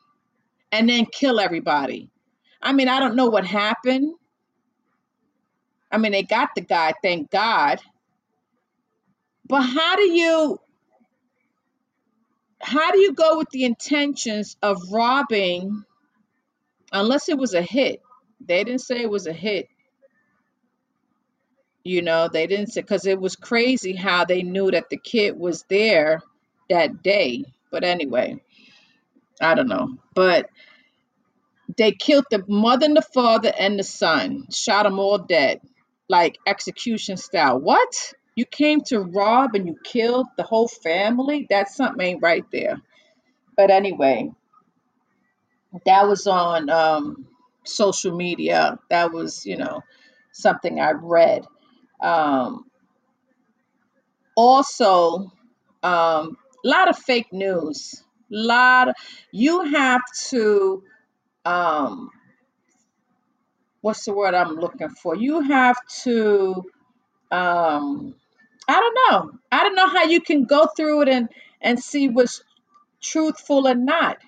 and 0.72 0.88
then 0.88 1.06
kill 1.06 1.40
everybody? 1.40 2.10
I 2.60 2.72
mean, 2.72 2.88
I 2.88 3.00
don't 3.00 3.16
know 3.16 3.28
what 3.28 3.46
happened. 3.46 4.14
I 5.90 5.98
mean, 5.98 6.12
they 6.12 6.22
got 6.24 6.50
the 6.54 6.60
guy, 6.60 6.92
thank 7.02 7.30
God. 7.30 7.80
But 9.48 9.62
how 9.62 9.96
do 9.96 10.02
you 10.10 10.58
how 12.60 12.90
do 12.90 12.98
you 12.98 13.14
go 13.14 13.38
with 13.38 13.48
the 13.50 13.64
intentions 13.64 14.56
of 14.62 14.78
robbing 14.90 15.84
unless 16.92 17.28
it 17.28 17.38
was 17.38 17.54
a 17.54 17.62
hit? 17.62 18.00
They 18.40 18.64
didn't 18.64 18.82
say 18.82 19.02
it 19.02 19.10
was 19.10 19.26
a 19.26 19.32
hit. 19.32 19.68
You 21.84 22.02
know, 22.02 22.28
they 22.32 22.46
didn't 22.46 22.72
say 22.72 22.80
because 22.80 23.06
it 23.06 23.20
was 23.20 23.36
crazy 23.36 23.94
how 23.94 24.24
they 24.24 24.42
knew 24.42 24.70
that 24.70 24.90
the 24.90 24.96
kid 24.96 25.38
was 25.38 25.64
there 25.68 26.20
that 26.68 27.02
day. 27.02 27.44
But 27.70 27.84
anyway, 27.84 28.40
I 29.40 29.54
don't 29.54 29.68
know. 29.68 29.96
But 30.14 30.50
they 31.76 31.92
killed 31.92 32.24
the 32.30 32.44
mother 32.48 32.86
and 32.86 32.96
the 32.96 33.02
father 33.02 33.52
and 33.58 33.78
the 33.78 33.84
son, 33.84 34.46
shot 34.50 34.84
them 34.84 34.98
all 34.98 35.18
dead, 35.18 35.60
like 36.08 36.38
execution 36.46 37.16
style. 37.16 37.60
What? 37.60 38.12
You 38.34 38.44
came 38.44 38.82
to 38.82 39.00
rob 39.00 39.54
and 39.54 39.66
you 39.66 39.76
killed 39.82 40.26
the 40.36 40.42
whole 40.42 40.68
family? 40.68 41.46
That's 41.48 41.74
something 41.74 42.04
ain't 42.06 42.22
right 42.22 42.44
there. 42.52 42.80
But 43.56 43.70
anyway, 43.70 44.30
that 45.86 46.06
was 46.06 46.26
on 46.26 46.68
um, 46.68 47.26
social 47.68 48.16
media. 48.16 48.78
That 48.90 49.12
was, 49.12 49.44
you 49.46 49.56
know, 49.56 49.82
something 50.32 50.80
I 50.80 50.92
read. 50.92 51.46
Um, 52.00 52.66
also, 54.36 55.32
um, 55.82 56.36
a 56.64 56.68
lot 56.68 56.88
of 56.88 56.98
fake 56.98 57.32
news. 57.32 58.02
lot 58.30 58.88
of, 58.88 58.94
you 59.32 59.64
have 59.64 60.02
to 60.30 60.82
um, 61.44 62.10
what's 63.80 64.04
the 64.04 64.12
word 64.12 64.34
I'm 64.34 64.56
looking 64.56 64.88
for? 64.88 65.14
You 65.16 65.40
have 65.42 65.76
to 66.02 66.64
um 67.30 68.14
I 68.68 68.80
don't 68.80 68.98
know. 69.10 69.38
I 69.52 69.62
don't 69.62 69.76
know 69.76 69.88
how 69.88 70.04
you 70.04 70.20
can 70.20 70.44
go 70.44 70.66
through 70.76 71.02
it 71.02 71.08
and 71.08 71.28
and 71.60 71.78
see 71.78 72.08
what's 72.08 72.42
truthful 73.02 73.68
or 73.68 73.74
not. 73.76 74.18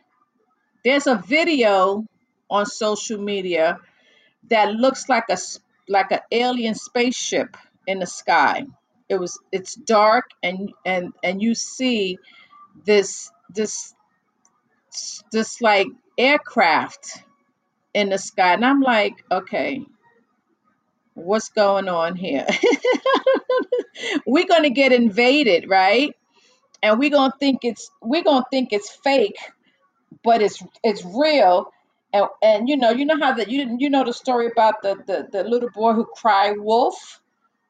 There's 0.85 1.07
a 1.07 1.17
video 1.17 2.05
on 2.51 2.67
social 2.67 3.19
media 3.19 3.79
that 4.51 4.73
looks 4.75 5.09
like 5.09 5.25
a 5.31 5.35
like 5.89 6.11
an 6.13 6.21
alien 6.31 6.75
spaceship 6.75 7.57
in 7.87 7.99
the 7.99 8.07
sky. 8.07 8.67
It 9.09 9.19
was 9.19 9.39
it's 9.53 9.75
dark 9.75 10.27
and 10.43 10.73
and 10.85 11.13
and 11.23 11.43
you 11.43 11.55
see 11.55 12.19
this 12.85 13.31
this 13.55 13.95
this 15.33 15.61
like 15.61 15.89
aircraft 16.19 17.23
in 17.95 18.11
the 18.11 18.19
sky 18.19 18.55
and 18.55 18.65
I'm 18.65 18.81
like, 18.81 19.25
okay, 19.31 19.85
what's 21.15 21.49
going 21.51 21.89
on 21.89 22.17
here? 22.17 22.47
we're 24.27 24.47
going 24.47 24.63
to 24.63 24.71
get 24.71 24.93
invaded, 24.93 25.69
right? 25.69 26.15
And 26.83 26.99
we're 26.99 27.11
going 27.11 27.33
to 27.33 27.39
think 27.39 27.61
it's 27.65 27.91
we're 28.01 28.23
going 28.23 28.43
to 28.43 28.49
think 28.51 28.73
it's 28.73 28.91
fake, 28.91 29.39
but 30.23 30.43
it's 30.43 30.63
it's 30.85 31.05
real. 31.05 31.73
And 32.13 32.27
and 32.43 32.69
you 32.69 32.77
know, 32.77 32.91
you 32.91 33.07
know 33.07 33.19
how 33.19 33.35
that 33.35 33.51
you 33.51 33.59
didn't 33.59 33.81
you 33.81 33.91
know 33.91 34.05
the 34.05 34.13
story 34.15 34.49
about 34.51 34.83
the 34.83 34.97
the, 35.07 35.29
the 35.33 35.45
little 35.45 35.71
boy 35.71 35.93
who 35.95 36.07
cried 36.07 36.59
wolf? 36.59 37.21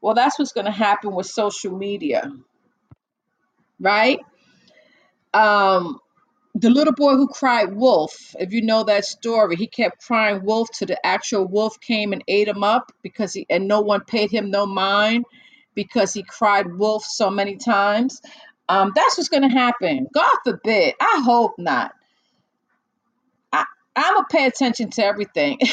Well, 0.00 0.14
that's 0.14 0.38
what's 0.38 0.52
going 0.52 0.66
to 0.66 0.72
happen 0.72 1.14
with 1.14 1.26
social 1.26 1.76
media, 1.76 2.32
right? 3.80 4.20
Um 5.34 6.00
the 6.54 6.70
little 6.70 6.94
boy 6.94 7.14
who 7.14 7.28
cried 7.28 7.74
wolf, 7.74 8.34
if 8.38 8.52
you 8.52 8.62
know 8.62 8.84
that 8.84 9.04
story, 9.04 9.56
he 9.56 9.66
kept 9.66 10.04
crying 10.06 10.44
wolf 10.44 10.68
till 10.72 10.88
the 10.88 11.06
actual 11.06 11.46
wolf 11.46 11.80
came 11.80 12.12
and 12.12 12.24
ate 12.28 12.48
him 12.48 12.64
up 12.64 12.92
because 13.02 13.32
he 13.34 13.46
and 13.50 13.68
no 13.68 13.80
one 13.80 14.02
paid 14.04 14.30
him 14.30 14.50
no 14.50 14.66
mind 14.66 15.24
because 15.74 16.14
he 16.14 16.22
cried 16.24 16.72
wolf 16.78 17.04
so 17.04 17.30
many 17.30 17.56
times. 17.56 18.22
Um, 18.68 18.92
that's 18.94 19.16
what's 19.18 19.30
gonna 19.30 19.50
happen. 19.50 20.08
God 20.14 20.30
forbid. 20.44 20.94
I 21.00 21.22
hope 21.24 21.54
not. 21.58 21.92
I'm 23.98 24.14
gonna 24.14 24.26
pay 24.30 24.46
attention 24.46 24.90
to 24.90 25.04
everything, 25.04 25.58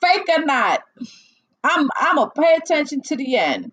fake 0.00 0.28
or 0.28 0.44
not. 0.44 0.82
I'm 1.64 1.90
I'm 1.96 2.16
gonna 2.16 2.30
pay 2.30 2.54
attention 2.54 3.02
to 3.02 3.16
the 3.16 3.36
end 3.36 3.72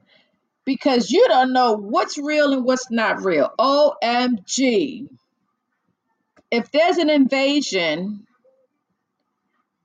because 0.66 1.12
you 1.12 1.28
don't 1.28 1.54
know 1.54 1.74
what's 1.74 2.18
real 2.18 2.54
and 2.54 2.66
what's 2.66 2.90
not 2.90 3.24
real. 3.24 3.52
OMG. 3.60 5.08
If 6.50 6.72
there's 6.72 6.98
an 6.98 7.10
invasion 7.10 8.26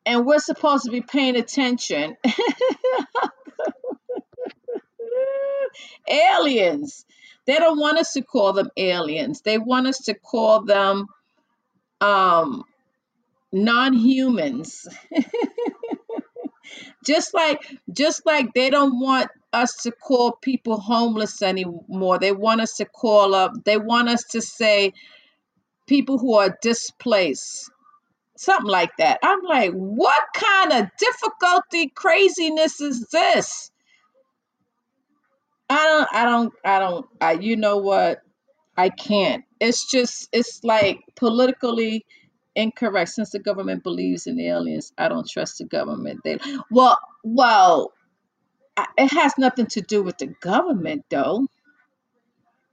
and 0.07 0.25
we're 0.27 0.39
supposed 0.39 0.85
to 0.85 0.91
be 0.91 1.03
paying 1.03 1.37
attention, 1.37 2.17
aliens. 6.09 7.05
They 7.45 7.57
don't 7.59 7.79
want 7.79 7.99
us 7.99 8.13
to 8.13 8.23
call 8.23 8.53
them 8.53 8.71
aliens. 8.77 9.41
They 9.43 9.59
want 9.59 9.87
us 9.89 9.99
to 10.05 10.15
call 10.15 10.63
them 10.63 11.07
um, 12.03 12.65
non-humans. 13.53 14.89
just 17.05 17.35
like 17.35 17.61
just 17.93 18.25
like 18.27 18.53
they 18.55 18.71
don't 18.71 19.01
want 19.01 19.29
us 19.53 19.75
to 19.83 19.93
call 19.93 20.33
people 20.33 20.81
homeless 20.81 21.43
anymore. 21.43 22.19
They 22.19 22.33
want 22.33 22.61
us 22.61 22.75
to 22.75 22.85
call 22.85 23.35
up. 23.35 23.53
They 23.65 23.77
want 23.79 24.09
us 24.09 24.25
to 24.33 24.41
say 24.41 24.93
people 25.87 26.19
who 26.19 26.35
are 26.35 26.57
displaced. 26.63 27.71
Something 28.37 28.71
like 28.71 28.91
that. 28.99 29.21
I'm 29.23 29.43
like, 29.43 29.73
what 29.73 30.25
kind 30.35 30.73
of 30.73 30.89
difficulty 30.99 31.89
craziness 31.95 32.81
is 32.81 33.07
this? 33.13 33.71
I 35.71 35.85
don't 35.87 36.09
I 36.13 36.25
don't 36.25 36.55
I 36.65 36.79
don't 36.79 37.07
I 37.21 37.33
you 37.33 37.57
know 37.57 37.79
what? 37.79 38.23
I 38.77 38.89
can't. 38.89 39.45
It's 39.63 39.91
just 39.91 40.29
it's 40.33 40.65
like 40.65 41.01
politically 41.17 42.07
incorrect 42.57 43.11
since 43.11 43.31
the 43.33 43.41
government 43.41 43.85
believes 43.85 44.29
in 44.29 44.41
aliens. 44.41 44.93
I 44.99 45.09
don't 45.09 45.29
trust 45.31 45.59
the 45.61 45.67
government. 45.67 46.23
They 46.25 46.39
well, 46.71 46.99
well, 47.25 47.93
it 48.99 49.13
has 49.13 49.35
nothing 49.39 49.67
to 49.69 49.83
do 49.83 50.03
with 50.03 50.19
the 50.19 50.29
government 50.43 51.05
though. 51.11 51.47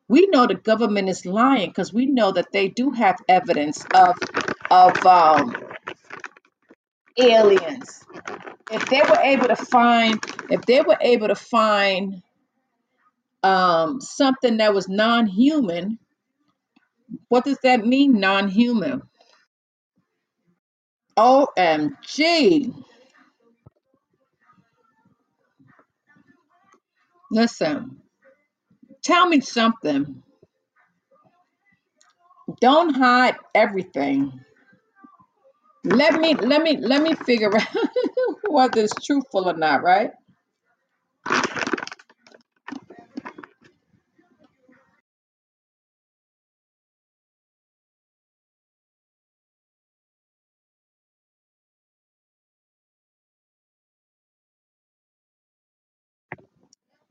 We 0.09 0.27
know 0.27 0.47
the 0.47 0.55
government 0.55 1.09
is 1.09 1.25
lying 1.25 1.69
because 1.69 1.93
we 1.93 2.07
know 2.07 2.31
that 2.33 2.51
they 2.53 2.69
do 2.69 2.91
have 2.91 3.17
evidence 3.29 3.85
of 3.93 4.17
of 4.71 5.05
um 5.05 5.55
aliens. 7.19 8.03
If 8.71 8.85
they 8.87 9.01
were 9.01 9.19
able 9.23 9.47
to 9.49 9.55
find 9.57 10.23
if 10.49 10.63
they 10.63 10.81
were 10.81 10.97
able 11.01 11.29
to 11.29 11.35
find 11.35 12.23
um 13.43 14.01
something 14.01 14.57
that 14.57 14.73
was 14.73 14.89
non-human 14.89 15.99
What 17.29 17.45
does 17.45 17.59
that 17.63 17.85
mean, 17.85 18.19
non-human? 18.19 19.03
OMG. 21.17 22.73
Listen, 27.31 28.01
tell 29.03 29.27
me 29.27 29.41
something. 29.41 30.23
Don't 32.61 32.95
hide 32.95 33.35
everything. 33.55 34.33
Let 35.85 36.19
me 36.19 36.35
let 36.35 36.61
me 36.63 36.77
let 36.77 37.01
me 37.01 37.15
figure 37.15 37.55
out 37.57 37.67
whether 38.49 38.81
it's 38.81 38.93
truthful 39.05 39.49
or 39.49 39.55
not, 39.57 39.83
right? 39.83 40.11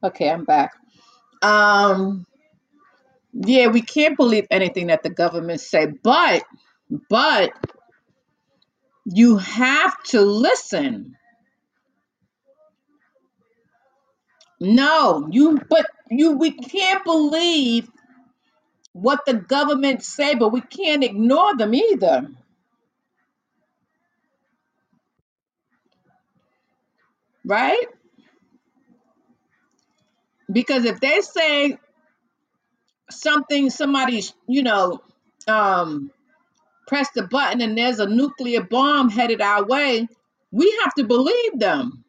Okay, 0.04 0.30
I'm 0.30 0.44
back. 0.44 0.72
Um 1.42 2.26
yeah, 3.34 3.68
we 3.68 3.82
can't 3.82 4.16
believe 4.16 4.46
anything 4.50 4.88
that 4.88 5.02
the 5.04 5.10
government 5.10 5.60
say, 5.60 5.86
but 6.02 6.44
but 7.10 7.52
you 9.06 9.38
have 9.38 10.02
to 10.04 10.22
listen. 10.22 11.16
No, 14.60 15.28
you 15.30 15.60
but 15.70 15.86
you 16.10 16.32
we 16.38 16.52
can't 16.52 17.04
believe 17.04 17.88
what 18.92 19.26
the 19.26 19.34
government 19.34 20.02
say, 20.04 20.34
but 20.36 20.50
we 20.50 20.60
can't 20.62 21.04
ignore 21.04 21.56
them 21.56 21.74
either, 21.74 22.28
right? 27.44 27.86
Because 30.52 30.84
if 30.84 31.00
they 31.00 31.20
say 31.22 31.78
something, 33.10 33.70
somebody's, 33.70 34.34
you 34.48 34.62
know, 34.62 35.00
um, 35.48 36.10
press 36.88 37.10
the 37.14 37.24
button 37.24 37.60
and 37.62 37.78
there's 37.78 38.00
a 38.00 38.08
nuclear 38.08 38.62
bomb 38.62 39.10
headed 39.10 39.40
our 39.42 39.64
way, 39.66 40.08
we 40.52 40.78
have 40.84 40.94
to 40.94 41.04
believe 41.04 41.58
them. 41.58 42.04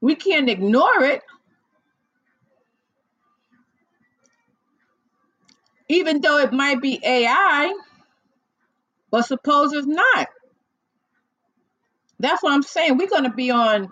We 0.00 0.14
can't 0.16 0.50
ignore 0.50 1.02
it, 1.04 1.22
even 5.88 6.20
though 6.20 6.38
it 6.38 6.52
might 6.52 6.82
be 6.82 7.00
AI, 7.04 7.74
but 9.10 9.24
suppose 9.26 9.72
it's 9.72 9.86
not. 9.88 10.28
That's 12.20 12.42
what 12.42 12.52
I'm 12.52 12.62
saying. 12.62 12.98
We're 12.98 13.08
going 13.08 13.24
to 13.24 13.30
be 13.34 13.50
on 13.50 13.90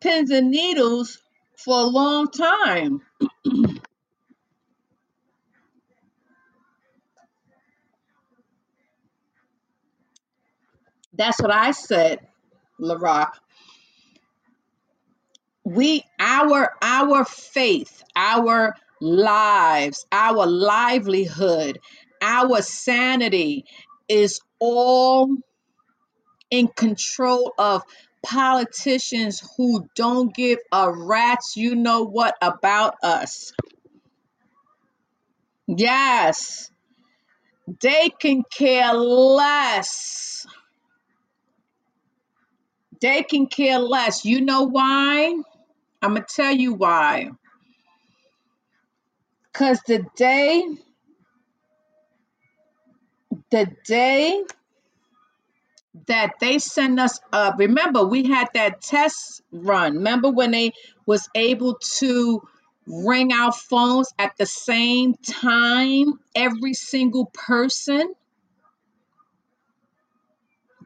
pins 0.00 0.30
and 0.30 0.50
needles 0.50 1.18
for 1.56 1.78
a 1.80 1.84
long 1.84 2.30
time. 2.30 3.02
That's 11.14 11.40
what 11.40 11.52
I 11.52 11.72
said, 11.72 12.20
LaRock. 12.80 13.32
we 15.64 16.04
our 16.18 16.72
our 16.82 17.24
faith 17.24 18.02
our 18.16 18.74
lives 19.00 20.06
our 20.12 20.46
livelihood 20.46 21.78
our 22.22 22.62
sanity 22.62 23.64
is 24.08 24.40
all 24.58 25.36
in 26.50 26.68
control 26.68 27.52
of 27.58 27.82
politicians 28.22 29.42
who 29.56 29.88
don't 29.94 30.34
give 30.34 30.58
a 30.72 30.92
rat's 30.92 31.56
you 31.56 31.74
know 31.74 32.02
what 32.02 32.36
about 32.42 32.96
us. 33.02 33.52
Yes 35.66 36.70
they 37.80 38.10
can 38.10 38.42
care 38.50 38.92
less. 38.92 40.46
They 43.00 43.22
can 43.22 43.46
care 43.46 43.78
less. 43.78 44.24
You 44.24 44.40
know 44.40 44.64
why? 44.64 45.34
I'm 46.02 46.14
gonna 46.14 46.26
tell 46.28 46.52
you 46.52 46.74
why. 46.74 47.30
Because 49.52 49.80
the 49.86 50.04
day 50.16 50.64
the 53.50 53.70
day 53.84 54.44
that 56.06 56.34
they 56.40 56.58
send 56.58 57.00
us 57.00 57.18
up. 57.32 57.58
remember 57.58 58.04
we 58.04 58.24
had 58.24 58.48
that 58.54 58.80
test 58.80 59.42
run. 59.50 59.96
Remember 59.96 60.30
when 60.30 60.52
they 60.52 60.72
was 61.06 61.28
able 61.34 61.76
to 61.98 62.42
ring 62.86 63.32
our 63.32 63.52
phones 63.52 64.12
at 64.18 64.36
the 64.36 64.46
same 64.46 65.14
time 65.14 66.14
every 66.34 66.74
single 66.74 67.26
person? 67.26 68.14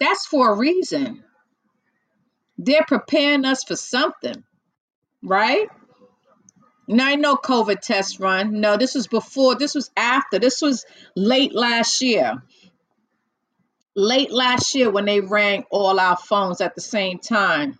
That's 0.00 0.26
for 0.26 0.52
a 0.52 0.57
reason. 0.57 1.22
They're 2.59 2.84
preparing 2.86 3.44
us 3.44 3.64
for 3.64 3.76
something 3.76 4.44
right? 5.24 5.68
Now 6.86 7.07
i 7.07 7.14
know 7.16 7.36
covid 7.36 7.80
test 7.80 8.20
run. 8.20 8.61
No 8.61 8.76
this 8.76 8.94
was 8.94 9.07
before. 9.07 9.55
This 9.55 9.74
was 9.74 9.90
after. 9.96 10.38
This 10.38 10.61
was 10.61 10.84
late 11.16 11.55
last 11.55 12.02
year 12.02 12.42
late 13.97 14.32
last 14.32 14.74
year 14.74 14.90
when 14.90 15.05
they 15.07 15.20
rang 15.20 15.64
all 15.70 16.01
our 16.01 16.16
phones 16.16 16.61
at 16.61 16.74
the 16.74 16.80
same 16.82 17.18
time 17.18 17.74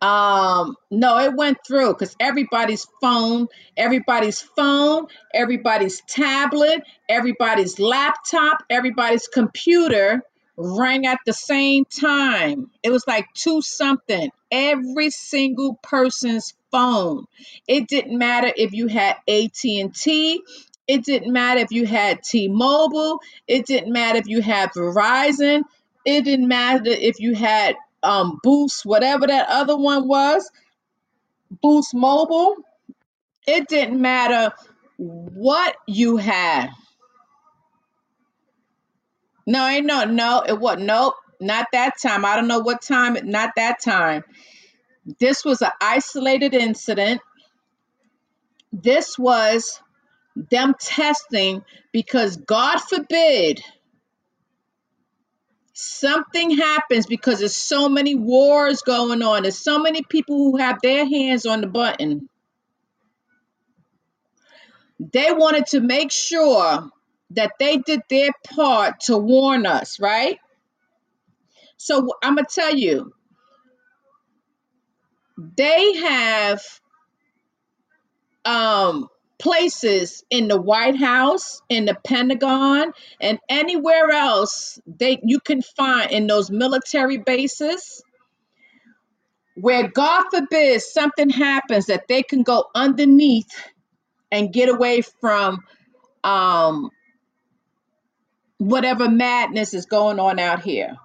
Um, 0.00 0.76
no, 0.90 1.18
it 1.18 1.34
went 1.34 1.58
through 1.66 1.92
because 1.94 2.14
everybody's 2.20 2.86
phone, 3.00 3.48
everybody's 3.76 4.40
phone, 4.40 5.08
everybody's 5.34 6.02
tablet, 6.08 6.82
everybody's 7.08 7.78
laptop, 7.80 8.62
everybody's 8.70 9.26
computer 9.26 10.22
rang 10.56 11.06
at 11.06 11.18
the 11.26 11.32
same 11.32 11.84
time. 11.84 12.70
It 12.82 12.90
was 12.90 13.04
like 13.06 13.26
two 13.34 13.60
something. 13.62 14.30
Every 14.50 15.10
single 15.10 15.78
person's 15.82 16.54
phone. 16.70 17.26
It 17.66 17.88
didn't 17.88 18.16
matter 18.18 18.52
if 18.56 18.72
you 18.72 18.86
had 18.86 19.16
AT&T, 19.28 20.42
it 20.88 21.04
didn't 21.04 21.32
matter 21.32 21.60
if 21.60 21.70
you 21.70 21.86
had 21.86 22.22
T-Mobile, 22.22 23.20
it 23.46 23.66
didn't 23.66 23.92
matter 23.92 24.18
if 24.18 24.28
you 24.28 24.40
had 24.40 24.70
Verizon, 24.72 25.62
it 26.04 26.24
didn't 26.24 26.48
matter 26.48 26.82
if 26.86 27.18
you 27.18 27.34
had 27.34 27.76
um, 28.02 28.38
Boost, 28.42 28.86
whatever 28.86 29.26
that 29.26 29.48
other 29.48 29.76
one 29.76 30.06
was, 30.06 30.48
Boost 31.62 31.94
Mobile. 31.94 32.56
It 33.46 33.68
didn't 33.68 34.00
matter 34.00 34.52
what 34.96 35.76
you 35.86 36.16
had. 36.16 36.70
No, 39.46 39.66
ain't 39.66 39.86
no, 39.86 40.04
no, 40.04 40.42
it 40.46 40.58
wasn't. 40.58 40.86
Nope, 40.86 41.14
not 41.40 41.66
that 41.72 41.94
time. 42.00 42.24
I 42.24 42.34
don't 42.36 42.48
know 42.48 42.60
what 42.60 42.82
time, 42.82 43.16
not 43.24 43.52
that 43.56 43.80
time. 43.80 44.24
This 45.20 45.44
was 45.44 45.62
an 45.62 45.70
isolated 45.80 46.54
incident. 46.54 47.20
This 48.72 49.16
was 49.18 49.80
them 50.36 50.74
testing 50.78 51.64
because 51.92 52.36
God 52.36 52.78
forbid 52.78 53.60
something 55.72 56.50
happens 56.50 57.06
because 57.06 57.40
there's 57.40 57.56
so 57.56 57.88
many 57.88 58.14
wars 58.14 58.82
going 58.82 59.22
on. 59.22 59.42
There's 59.42 59.58
so 59.58 59.78
many 59.78 60.02
people 60.02 60.36
who 60.36 60.58
have 60.58 60.78
their 60.82 61.06
hands 61.06 61.46
on 61.46 61.60
the 61.60 61.66
button. 61.66 62.28
They 65.00 65.32
wanted 65.32 65.66
to 65.68 65.80
make 65.80 66.10
sure 66.12 66.88
that 67.30 67.52
they 67.58 67.78
did 67.78 68.00
their 68.08 68.30
part 68.54 69.00
to 69.00 69.16
warn 69.18 69.66
us, 69.66 70.00
right? 70.00 70.38
So 71.76 72.08
I'm 72.22 72.36
going 72.36 72.46
to 72.46 72.54
tell 72.54 72.74
you, 72.74 73.12
they 75.56 75.94
have 75.96 76.62
um, 78.46 79.08
places 79.38 80.24
in 80.30 80.48
the 80.48 80.60
White 80.60 80.96
House, 80.96 81.60
in 81.68 81.84
the 81.84 81.96
Pentagon, 82.04 82.92
and 83.20 83.38
anywhere 83.48 84.10
else 84.10 84.80
that 84.98 85.20
you 85.24 85.40
can 85.40 85.62
find 85.62 86.10
in 86.10 86.26
those 86.26 86.50
military 86.50 87.18
bases 87.18 88.02
where 89.56 89.88
God 89.88 90.24
forbid 90.30 90.82
something 90.82 91.30
happens 91.30 91.86
that 91.86 92.08
they 92.08 92.22
can 92.22 92.42
go 92.42 92.66
underneath 92.74 93.50
and 94.30 94.52
get 94.52 94.68
away 94.68 95.02
from 95.02 95.60
um, 96.24 96.90
whatever 98.58 99.08
madness 99.08 99.72
is 99.72 99.86
going 99.86 100.20
on 100.20 100.38
out 100.38 100.62
here. 100.62 100.96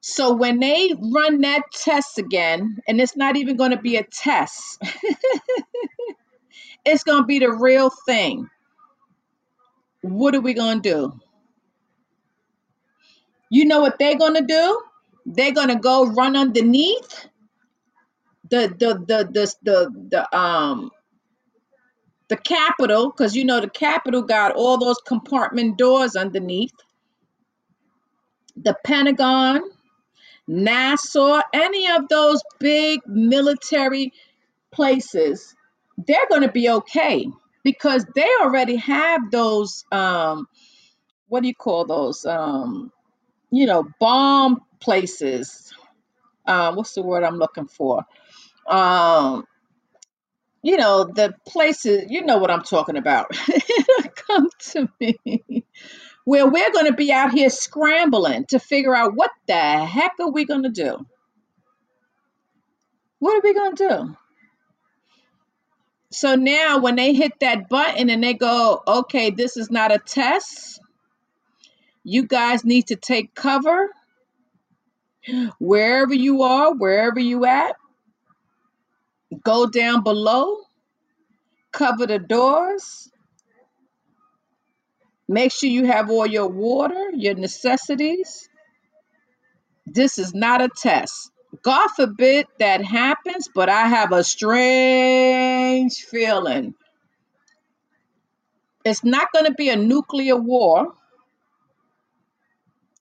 So 0.00 0.34
when 0.34 0.60
they 0.60 0.94
run 0.98 1.40
that 1.40 1.62
test 1.72 2.18
again, 2.18 2.78
and 2.86 3.00
it's 3.00 3.16
not 3.16 3.36
even 3.36 3.56
going 3.56 3.72
to 3.72 3.80
be 3.80 3.96
a 3.96 4.04
test, 4.04 4.80
it's 6.88 7.04
going 7.04 7.22
to 7.22 7.26
be 7.26 7.38
the 7.38 7.50
real 7.52 7.90
thing. 7.90 8.48
What 10.02 10.34
are 10.34 10.40
we 10.40 10.54
going 10.54 10.82
to 10.82 10.90
do? 10.90 11.20
You 13.50 13.64
know 13.64 13.80
what 13.80 13.98
they're 13.98 14.18
going 14.18 14.34
to 14.34 14.44
do? 14.44 14.82
They're 15.26 15.52
going 15.52 15.68
to 15.68 15.76
go 15.76 16.06
run 16.06 16.36
underneath 16.36 17.28
the 18.50 18.68
the 18.78 18.94
the 19.06 19.28
the 19.30 19.54
the, 19.62 20.08
the 20.10 20.36
um 20.36 20.90
the 22.28 22.36
Capitol, 22.36 23.10
because 23.10 23.34
you 23.36 23.44
know 23.44 23.60
the 23.60 23.70
Capitol 23.70 24.22
got 24.22 24.52
all 24.52 24.78
those 24.78 24.98
compartment 25.06 25.78
doors 25.78 26.16
underneath. 26.16 26.74
The 28.56 28.76
Pentagon, 28.84 29.62
NASA, 30.48 31.42
any 31.52 31.90
of 31.90 32.08
those 32.08 32.42
big 32.58 33.00
military 33.06 34.12
places, 34.72 35.54
they're 36.06 36.28
going 36.28 36.42
to 36.42 36.52
be 36.52 36.70
okay 36.70 37.26
because 37.64 38.06
they 38.14 38.28
already 38.40 38.76
have 38.76 39.30
those. 39.30 39.84
Um, 39.92 40.48
what 41.28 41.42
do 41.42 41.48
you 41.48 41.54
call 41.54 41.84
those? 41.84 42.24
Um, 42.24 42.92
you 43.50 43.66
know, 43.66 43.86
bomb 44.00 44.62
places. 44.80 45.72
Um, 46.46 46.76
what's 46.76 46.94
the 46.94 47.02
word 47.02 47.24
I'm 47.24 47.36
looking 47.38 47.66
for? 47.66 48.04
Um, 48.66 49.44
you 50.62 50.76
know, 50.76 51.04
the 51.04 51.34
places. 51.46 52.04
You 52.08 52.24
know 52.24 52.38
what 52.38 52.50
I'm 52.50 52.62
talking 52.62 52.96
about. 52.96 53.26
Come 54.14 54.48
to 54.72 54.88
me 55.00 55.18
where 56.28 56.46
we're 56.46 56.72
going 56.72 56.84
to 56.84 56.92
be 56.92 57.10
out 57.10 57.32
here 57.32 57.48
scrambling 57.48 58.44
to 58.44 58.58
figure 58.58 58.94
out 58.94 59.14
what 59.14 59.30
the 59.46 59.54
heck 59.54 60.12
are 60.20 60.30
we 60.30 60.44
going 60.44 60.62
to 60.62 60.68
do? 60.68 61.06
What 63.18 63.36
are 63.36 63.40
we 63.42 63.54
going 63.54 63.76
to 63.76 63.88
do? 63.88 64.27
So 66.10 66.36
now 66.36 66.78
when 66.78 66.96
they 66.96 67.14
hit 67.14 67.32
that 67.40 67.68
button 67.68 68.08
and 68.10 68.22
they 68.24 68.34
go, 68.34 68.82
okay, 68.86 69.30
this 69.30 69.56
is 69.56 69.70
not 69.70 69.92
a 69.92 69.98
test. 69.98 70.80
You 72.04 72.26
guys 72.26 72.64
need 72.64 72.88
to 72.88 72.96
take 72.96 73.34
cover 73.34 73.90
wherever 75.58 76.14
you 76.14 76.42
are, 76.42 76.74
wherever 76.74 77.20
you 77.20 77.44
at. 77.44 77.76
Go 79.44 79.66
down 79.66 80.02
below, 80.02 80.56
cover 81.72 82.06
the 82.06 82.18
doors. 82.18 83.10
Make 85.28 85.52
sure 85.52 85.68
you 85.68 85.84
have 85.86 86.10
all 86.10 86.26
your 86.26 86.48
water, 86.48 87.10
your 87.12 87.34
necessities. 87.34 88.48
This 89.86 90.18
is 90.18 90.34
not 90.34 90.62
a 90.62 90.70
test. 90.74 91.30
God 91.62 91.88
forbid 91.96 92.46
that 92.58 92.84
happens, 92.84 93.48
but 93.54 93.68
I 93.68 93.86
have 93.88 94.12
a 94.12 94.24
strange 94.24 95.96
feeling. 96.10 96.74
It's 98.84 99.04
not 99.04 99.28
going 99.32 99.46
to 99.46 99.54
be 99.54 99.70
a 99.70 99.76
nuclear 99.76 100.36
war. 100.36 100.94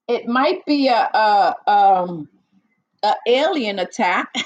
It 0.07 0.27
might 0.27 0.65
be 0.65 0.87
a, 0.89 0.93
a 0.95 1.55
um 1.71 2.29
a 3.03 3.13
alien 3.27 3.79
attack. 3.79 4.29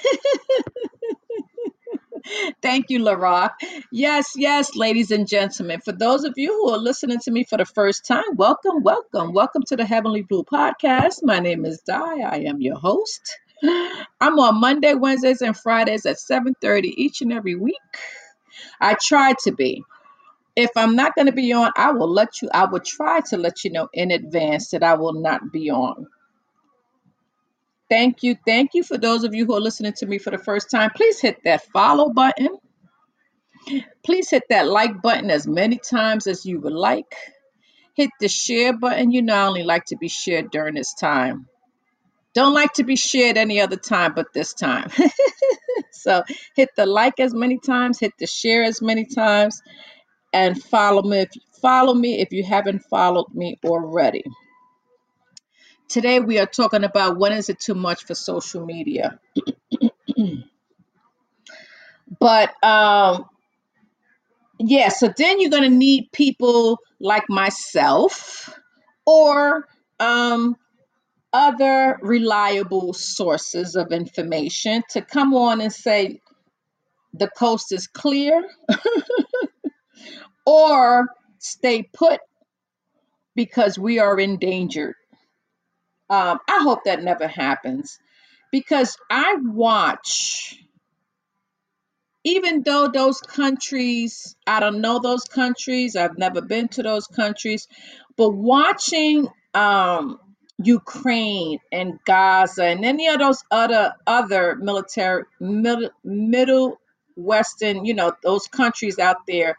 Thank 2.62 2.90
you, 2.90 3.00
LaRock. 3.00 3.52
Yes, 3.92 4.34
yes, 4.36 4.76
ladies 4.76 5.12
and 5.12 5.28
gentlemen. 5.28 5.82
For 5.82 5.92
those 5.92 6.24
of 6.24 6.34
you 6.38 6.50
who 6.54 6.72
are 6.72 6.78
listening 6.78 7.20
to 7.22 7.32
me 7.32 7.44
for 7.44 7.58
the 7.58 7.66
first 7.66 8.06
time, 8.06 8.24
welcome, 8.36 8.84
welcome, 8.84 9.34
welcome 9.34 9.64
to 9.68 9.76
the 9.76 9.86
Heavenly 9.86 10.22
Blue 10.24 10.44
Podcast. 10.44 11.20
My 11.24 11.40
name 11.40 11.66
is 11.66 11.82
Di. 11.86 12.22
I 12.22 12.38
am 12.48 12.62
your 12.62 12.78
host. 12.78 13.38
I'm 13.64 14.40
on 14.40 14.60
Monday, 14.60 14.94
Wednesdays, 14.94 15.42
and 15.42 15.58
Fridays 15.58 16.06
at 16.06 16.18
7:30 16.18 16.94
each 16.98 17.22
and 17.22 17.34
every 17.34 17.56
week. 17.56 17.76
I 18.80 18.96
try 19.02 19.34
to 19.44 19.52
be. 19.52 19.84
If 20.56 20.72
I'm 20.76 20.96
not 20.96 21.16
going 21.16 21.28
to 21.28 21.32
be 21.32 21.54
on, 21.54 21.72
I 21.78 21.92
will 21.92 22.12
let 22.12 22.42
you. 22.42 22.50
I 22.54 22.66
will 22.66 22.82
try 22.82 23.22
to 23.30 23.38
let 23.38 23.64
you 23.64 23.72
know 23.72 23.88
in 23.94 24.12
advance 24.12 24.72
that 24.72 24.84
I 24.84 24.96
will 24.96 25.14
not 25.14 25.52
be 25.52 25.72
on. 25.72 26.08
Thank 27.90 28.24
you. 28.24 28.36
Thank 28.46 28.72
you 28.74 28.84
for 28.84 28.98
those 28.98 29.24
of 29.24 29.36
you 29.36 29.46
who 29.46 29.56
are 29.56 29.62
listening 29.62 29.94
to 29.98 30.06
me 30.06 30.18
for 30.18 30.32
the 30.32 30.38
first 30.38 30.72
time. 30.72 30.92
Please 30.96 31.20
hit 31.22 31.44
that 31.46 31.66
follow 31.74 32.10
button. 32.10 32.50
Please 34.04 34.30
hit 34.30 34.44
that 34.50 34.68
like 34.68 35.02
button 35.02 35.30
as 35.32 35.48
many 35.48 35.78
times 35.78 36.28
as 36.28 36.46
you 36.46 36.60
would 36.62 36.74
like. 36.74 37.16
Hit 37.96 38.10
the 38.20 38.30
share 38.30 38.78
button. 38.78 39.12
You 39.12 39.22
know, 39.22 39.36
I 39.36 39.48
only 39.48 39.64
like 39.64 39.86
to 39.86 39.98
be 39.98 40.08
shared 40.10 40.52
during 40.52 40.76
this 40.76 40.94
time. 40.94 41.48
Don't 42.34 42.54
like 42.54 42.74
to 42.74 42.84
be 42.84 42.96
shared 42.96 43.38
any 43.38 43.60
other 43.60 43.76
time 43.76 44.14
but 44.16 44.34
this 44.34 44.54
time. 44.54 44.90
so 45.92 46.24
hit 46.56 46.70
the 46.76 46.86
like 46.86 47.20
as 47.20 47.34
many 47.34 47.60
times, 47.60 48.00
hit 48.00 48.14
the 48.18 48.28
share 48.28 48.64
as 48.64 48.82
many 48.82 49.06
times, 49.06 49.62
and 50.34 50.62
follow 50.62 51.02
me 51.02 51.20
if 51.20 51.30
follow 51.62 51.94
me 51.94 52.22
if 52.22 52.32
you 52.32 52.44
haven't 52.44 52.80
followed 52.90 53.34
me 53.34 53.60
already. 53.64 54.24
Today 55.90 56.22
we 56.22 56.40
are 56.40 56.46
talking 56.46 56.86
about 56.86 57.18
when 57.18 57.34
is 57.34 57.50
it 57.50 57.60
too 57.60 57.76
much 57.76 58.06
for 58.06 58.16
social 58.16 58.66
media. 58.66 59.20
but 62.20 62.64
um 62.64 63.26
yeah, 64.60 64.90
so 64.90 65.12
then 65.16 65.42
you're 65.42 65.50
gonna 65.50 65.70
need 65.70 66.12
people 66.14 66.80
like 67.00 67.30
myself 67.30 68.58
or 69.06 69.68
um 70.00 70.56
other 71.34 71.98
reliable 72.02 72.94
sources 72.94 73.76
of 73.76 73.92
information 73.92 74.84
to 74.90 75.02
come 75.02 75.34
on 75.34 75.62
and 75.62 75.72
say 75.72 76.20
the 77.14 77.28
coast 77.28 77.72
is 77.72 77.88
clear 77.88 78.44
or 80.46 81.08
stay 81.40 81.84
put 81.84 82.20
because 83.36 83.80
we 83.80 84.00
are 84.00 84.20
endangered. 84.20 84.96
Um, 86.10 86.40
I 86.50 86.60
hope 86.62 86.84
that 86.86 87.04
never 87.04 87.28
happens 87.28 87.98
because 88.52 88.98
I 89.10 89.38
watch, 89.40 90.58
even 92.26 92.64
though 92.64 92.90
those 92.90 93.22
countries, 93.22 94.36
I 94.46 94.60
don't 94.60 94.82
know 94.82 95.00
those 95.00 95.24
countries, 95.24 95.96
I've 95.96 96.18
never 96.18 96.42
been 96.42 96.68
to 96.70 96.84
those 96.84 97.08
countries, 97.08 97.68
but 98.18 98.32
watching 98.32 99.30
um, 99.54 100.20
Ukraine 100.66 101.60
and 101.72 102.00
Gaza 102.06 102.66
and 102.66 102.86
any 102.86 103.08
of 103.10 103.20
those 103.20 103.44
other 103.52 103.94
other 104.08 104.56
military 104.56 105.24
middle, 105.40 105.92
middle 106.04 106.80
western, 107.16 107.86
you 107.86 107.94
know, 107.94 108.14
those 108.24 108.48
countries 108.48 109.00
out 109.00 109.28
there 109.28 109.58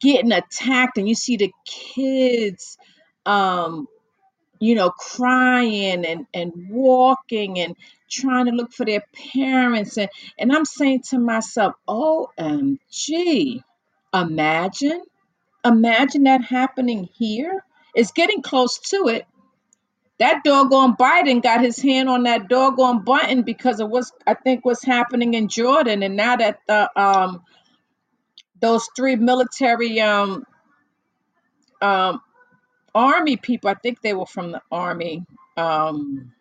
getting 0.00 0.32
attacked 0.32 0.98
and 0.98 1.08
you 1.08 1.14
see 1.14 1.36
the 1.36 1.52
kids 1.66 2.78
um 3.26 3.88
you 4.60 4.74
know 4.74 4.90
crying 4.90 6.04
and 6.06 6.26
and 6.34 6.52
walking 6.70 7.58
and 7.60 7.76
trying 8.10 8.46
to 8.46 8.52
look 8.52 8.72
for 8.72 8.86
their 8.86 9.04
parents 9.34 9.96
and 9.98 10.08
and 10.38 10.52
I'm 10.52 10.64
saying 10.64 11.02
to 11.10 11.18
myself, 11.18 11.74
OMG, 11.88 13.62
imagine, 14.14 15.02
imagine 15.64 16.24
that 16.24 16.42
happening 16.44 17.08
here. 17.18 17.64
It's 17.94 18.12
getting 18.12 18.42
close 18.42 18.78
to 18.90 19.08
it. 19.08 19.26
That 20.18 20.44
doggone 20.44 20.96
Biden 20.96 21.42
got 21.42 21.62
his 21.62 21.80
hand 21.80 22.08
on 22.08 22.24
that 22.24 22.48
doggone 22.48 23.04
button 23.04 23.42
because 23.42 23.80
of 23.80 23.88
what's 23.90 24.12
I 24.26 24.34
think 24.34 24.64
what's 24.64 24.84
happening 24.84 25.34
in 25.34 25.48
Jordan, 25.48 26.02
and 26.02 26.16
now 26.16 26.36
that 26.36 26.60
the 26.68 26.90
um 27.00 27.42
those 28.60 28.88
three 28.96 29.16
military 29.16 30.00
um 30.00 30.44
um 31.80 32.20
army 32.94 33.36
people, 33.36 33.70
I 33.70 33.74
think 33.74 34.00
they 34.00 34.14
were 34.14 34.26
from 34.26 34.52
the 34.52 34.62
army. 34.70 35.24
Um, 35.56 36.32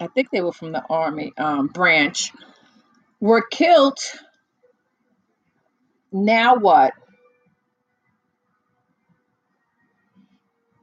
I 0.00 0.06
think 0.08 0.30
they 0.30 0.40
were 0.40 0.52
from 0.52 0.72
the 0.72 0.84
army 0.88 1.32
um, 1.36 1.68
branch. 1.68 2.32
Were 3.20 3.42
killed. 3.42 3.98
Now 6.12 6.56
what? 6.56 6.92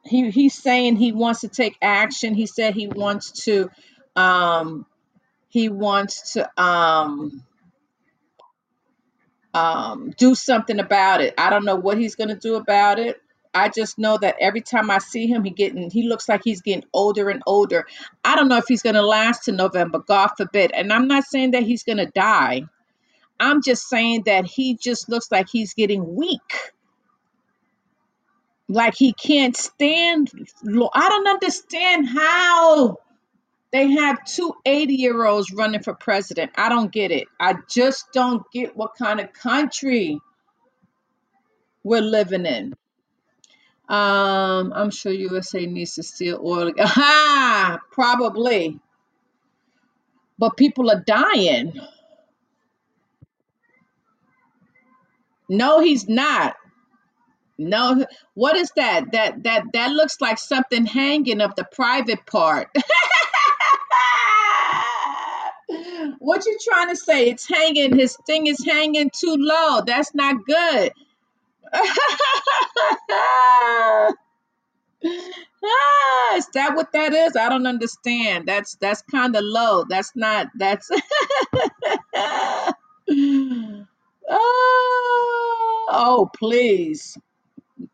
He 0.05 0.31
he's 0.31 0.55
saying 0.55 0.97
he 0.97 1.13
wants 1.13 1.41
to 1.41 1.49
take 1.49 1.77
action. 1.81 2.35
He 2.35 2.47
said 2.47 2.75
he 2.75 2.87
wants 2.87 3.45
to 3.45 3.69
um 4.15 4.85
he 5.49 5.69
wants 5.69 6.33
to 6.33 6.49
um 6.61 7.43
um 9.53 10.13
do 10.17 10.35
something 10.35 10.79
about 10.79 11.21
it. 11.21 11.33
I 11.37 11.49
don't 11.49 11.65
know 11.65 11.75
what 11.77 11.97
he's 11.99 12.15
gonna 12.15 12.35
do 12.37 12.55
about 12.55 12.99
it. 12.99 13.21
I 13.53 13.69
just 13.69 13.99
know 13.99 14.17
that 14.19 14.35
every 14.41 14.61
time 14.61 14.91
I 14.91 14.99
see 14.99 15.27
him, 15.27 15.43
he 15.43 15.51
getting 15.51 15.89
he 15.91 16.07
looks 16.07 16.29
like 16.29 16.41
he's 16.43 16.61
getting 16.61 16.85
older 16.93 17.29
and 17.29 17.43
older. 17.47 17.85
I 18.23 18.35
don't 18.35 18.49
know 18.49 18.57
if 18.57 18.65
he's 18.67 18.83
gonna 18.83 19.01
last 19.03 19.45
to 19.45 19.53
November, 19.53 19.99
God 19.99 20.29
forbid. 20.37 20.71
And 20.73 20.93
I'm 20.93 21.07
not 21.07 21.25
saying 21.25 21.51
that 21.51 21.63
he's 21.63 21.83
gonna 21.83 22.07
die. 22.11 22.63
I'm 23.39 23.61
just 23.63 23.89
saying 23.89 24.23
that 24.27 24.45
he 24.45 24.75
just 24.75 25.09
looks 25.09 25.31
like 25.31 25.49
he's 25.49 25.73
getting 25.75 26.15
weak. 26.15 26.73
Like 28.67 28.95
he 28.97 29.13
can't 29.13 29.55
stand. 29.55 30.31
I 30.93 31.09
don't 31.09 31.27
understand 31.27 32.07
how 32.09 32.97
they 33.71 33.91
have 33.91 34.23
two 34.25 34.53
80 34.65 34.95
year 34.95 35.25
olds 35.25 35.51
running 35.51 35.83
for 35.83 35.93
president. 35.93 36.51
I 36.55 36.69
don't 36.69 36.91
get 36.91 37.11
it. 37.11 37.27
I 37.39 37.55
just 37.69 38.11
don't 38.13 38.43
get 38.51 38.75
what 38.75 38.95
kind 38.97 39.19
of 39.19 39.33
country 39.33 40.19
we're 41.83 42.01
living 42.01 42.45
in. 42.45 42.73
Um, 43.87 44.73
I'm 44.73 44.89
sure 44.89 45.11
USA 45.11 45.65
needs 45.65 45.95
to 45.95 46.03
steal 46.03 46.39
oil. 46.43 46.73
Ha! 46.79 47.79
Probably. 47.91 48.79
But 50.39 50.57
people 50.57 50.89
are 50.89 51.03
dying. 51.05 51.79
No, 55.47 55.79
he's 55.81 56.09
not. 56.09 56.55
No, 57.57 58.05
what 58.33 58.57
is 58.57 58.71
that? 58.75 59.13
That 59.13 59.43
that 59.43 59.63
that 59.73 59.91
looks 59.91 60.19
like 60.19 60.37
something 60.37 60.85
hanging 60.85 61.39
of 61.41 61.55
the 61.55 61.63
private 61.63 62.25
part. 62.25 62.67
what 66.19 66.45
you 66.45 66.57
trying 66.69 66.89
to 66.89 66.97
say? 66.97 67.29
It's 67.29 67.47
hanging. 67.47 67.97
His 67.97 68.17
thing 68.27 68.47
is 68.47 68.65
hanging 68.65 69.09
too 69.09 69.35
low. 69.37 69.81
That's 69.85 70.13
not 70.13 70.45
good. 70.45 70.91
Is 76.35 76.47
that 76.53 76.75
what 76.75 76.91
that 76.93 77.13
is? 77.13 77.35
I 77.35 77.49
don't 77.49 77.67
understand. 77.67 78.47
That's 78.47 78.75
that's 78.75 79.01
kind 79.03 79.35
of 79.35 79.43
low. 79.43 79.83
That's 79.87 80.11
not. 80.15 80.47
That's. 80.55 80.89
oh, 82.17 82.73
oh, 85.89 86.29
please. 86.37 87.17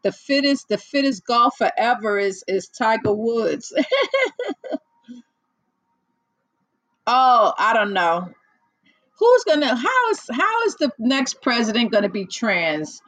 The 0.04 0.12
fittest, 0.12 0.70
the 0.70 0.78
fittest 0.78 1.26
golfer 1.26 1.72
ever 1.78 2.20
is 2.20 2.44
is 2.48 2.70
Tiger 2.70 3.14
Woods. 3.14 3.74
oh, 7.08 7.54
I 7.58 7.74
don't 7.74 7.94
know. 7.94 8.30
Who's 9.20 9.44
gonna? 9.46 9.76
How 9.76 10.10
is 10.12 10.22
how 10.32 10.64
is 10.66 10.76
the 10.78 10.92
next 11.00 11.42
president 11.42 11.92
gonna 11.92 12.10
be 12.10 12.26
trans 12.26 13.02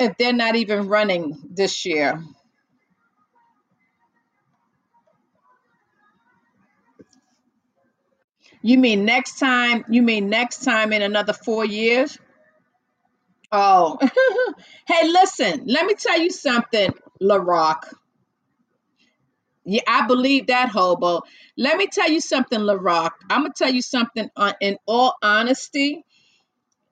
if 0.00 0.16
they're 0.18 0.32
not 0.32 0.56
even 0.56 0.88
running 0.88 1.38
this 1.50 1.86
year? 1.86 2.22
You 8.62 8.78
mean 8.78 9.04
next 9.04 9.38
time? 9.38 9.84
You 9.88 10.02
mean 10.02 10.28
next 10.30 10.64
time 10.64 10.92
in 10.92 11.02
another 11.02 11.32
four 11.32 11.64
years? 11.64 12.18
Oh, 13.58 13.98
hey, 14.86 15.08
listen. 15.08 15.62
Let 15.64 15.86
me 15.86 15.94
tell 15.94 16.20
you 16.20 16.30
something, 16.30 16.92
LaRock. 17.22 17.84
Yeah, 19.64 19.80
I 19.88 20.06
believe 20.06 20.48
that 20.48 20.68
hobo. 20.68 21.22
Let 21.56 21.78
me 21.78 21.86
tell 21.86 22.10
you 22.10 22.20
something, 22.20 22.60
LaRock. 22.60 23.12
I'm 23.30 23.44
gonna 23.44 23.54
tell 23.56 23.72
you 23.72 23.80
something 23.80 24.28
on, 24.36 24.52
in 24.60 24.76
all 24.86 25.14
honesty. 25.22 26.04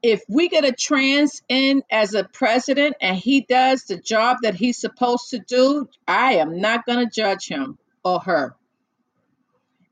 If 0.03 0.23
we 0.27 0.49
get 0.49 0.65
a 0.65 0.73
trans 0.73 1.43
in 1.51 1.83
as 1.91 2.15
a 2.15 2.25
president 2.25 2.97
and 3.03 3.15
he 3.15 3.43
does 3.43 3.85
the 3.85 3.99
job 3.99 4.39
that 4.43 4.55
he's 4.55 4.79
supposed 4.79 5.31
to 5.31 5.41
do, 5.41 5.87
I 6.09 6.35
am 6.37 6.63
not 6.63 6.87
gonna 6.87 7.11
judge 7.11 7.47
him 7.47 7.79
or 8.03 8.21
her. 8.21 8.57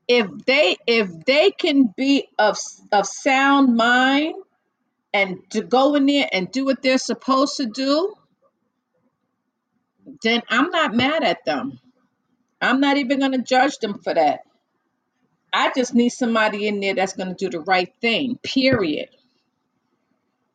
If 0.07 0.27
they 0.45 0.77
if 0.87 1.23
they 1.25 1.51
can 1.51 1.93
be 1.95 2.29
of 2.39 2.57
of 2.91 3.05
sound 3.05 3.75
mind 3.75 4.33
and 5.13 5.39
to 5.51 5.63
go 5.63 5.95
in 5.95 6.05
there 6.07 6.29
and 6.33 6.51
do 6.51 6.65
what 6.65 6.81
they're 6.83 6.97
supposed 6.99 7.57
to 7.57 7.67
do, 7.67 8.15
then 10.23 10.41
I'm 10.49 10.69
not 10.71 10.95
mad 10.95 11.23
at 11.23 11.45
them. 11.45 11.79
I'm 12.61 12.81
not 12.81 12.97
even 12.97 13.19
going 13.19 13.33
to 13.33 13.39
judge 13.43 13.77
them 13.79 13.99
for 13.99 14.13
that. 14.13 14.41
I 15.53 15.71
just 15.75 15.95
need 15.95 16.09
somebody 16.11 16.67
in 16.67 16.79
there 16.81 16.95
that's 16.95 17.13
going 17.13 17.29
to 17.29 17.35
do 17.35 17.49
the 17.49 17.61
right 17.63 17.93
thing, 18.01 18.39
period. 18.43 19.09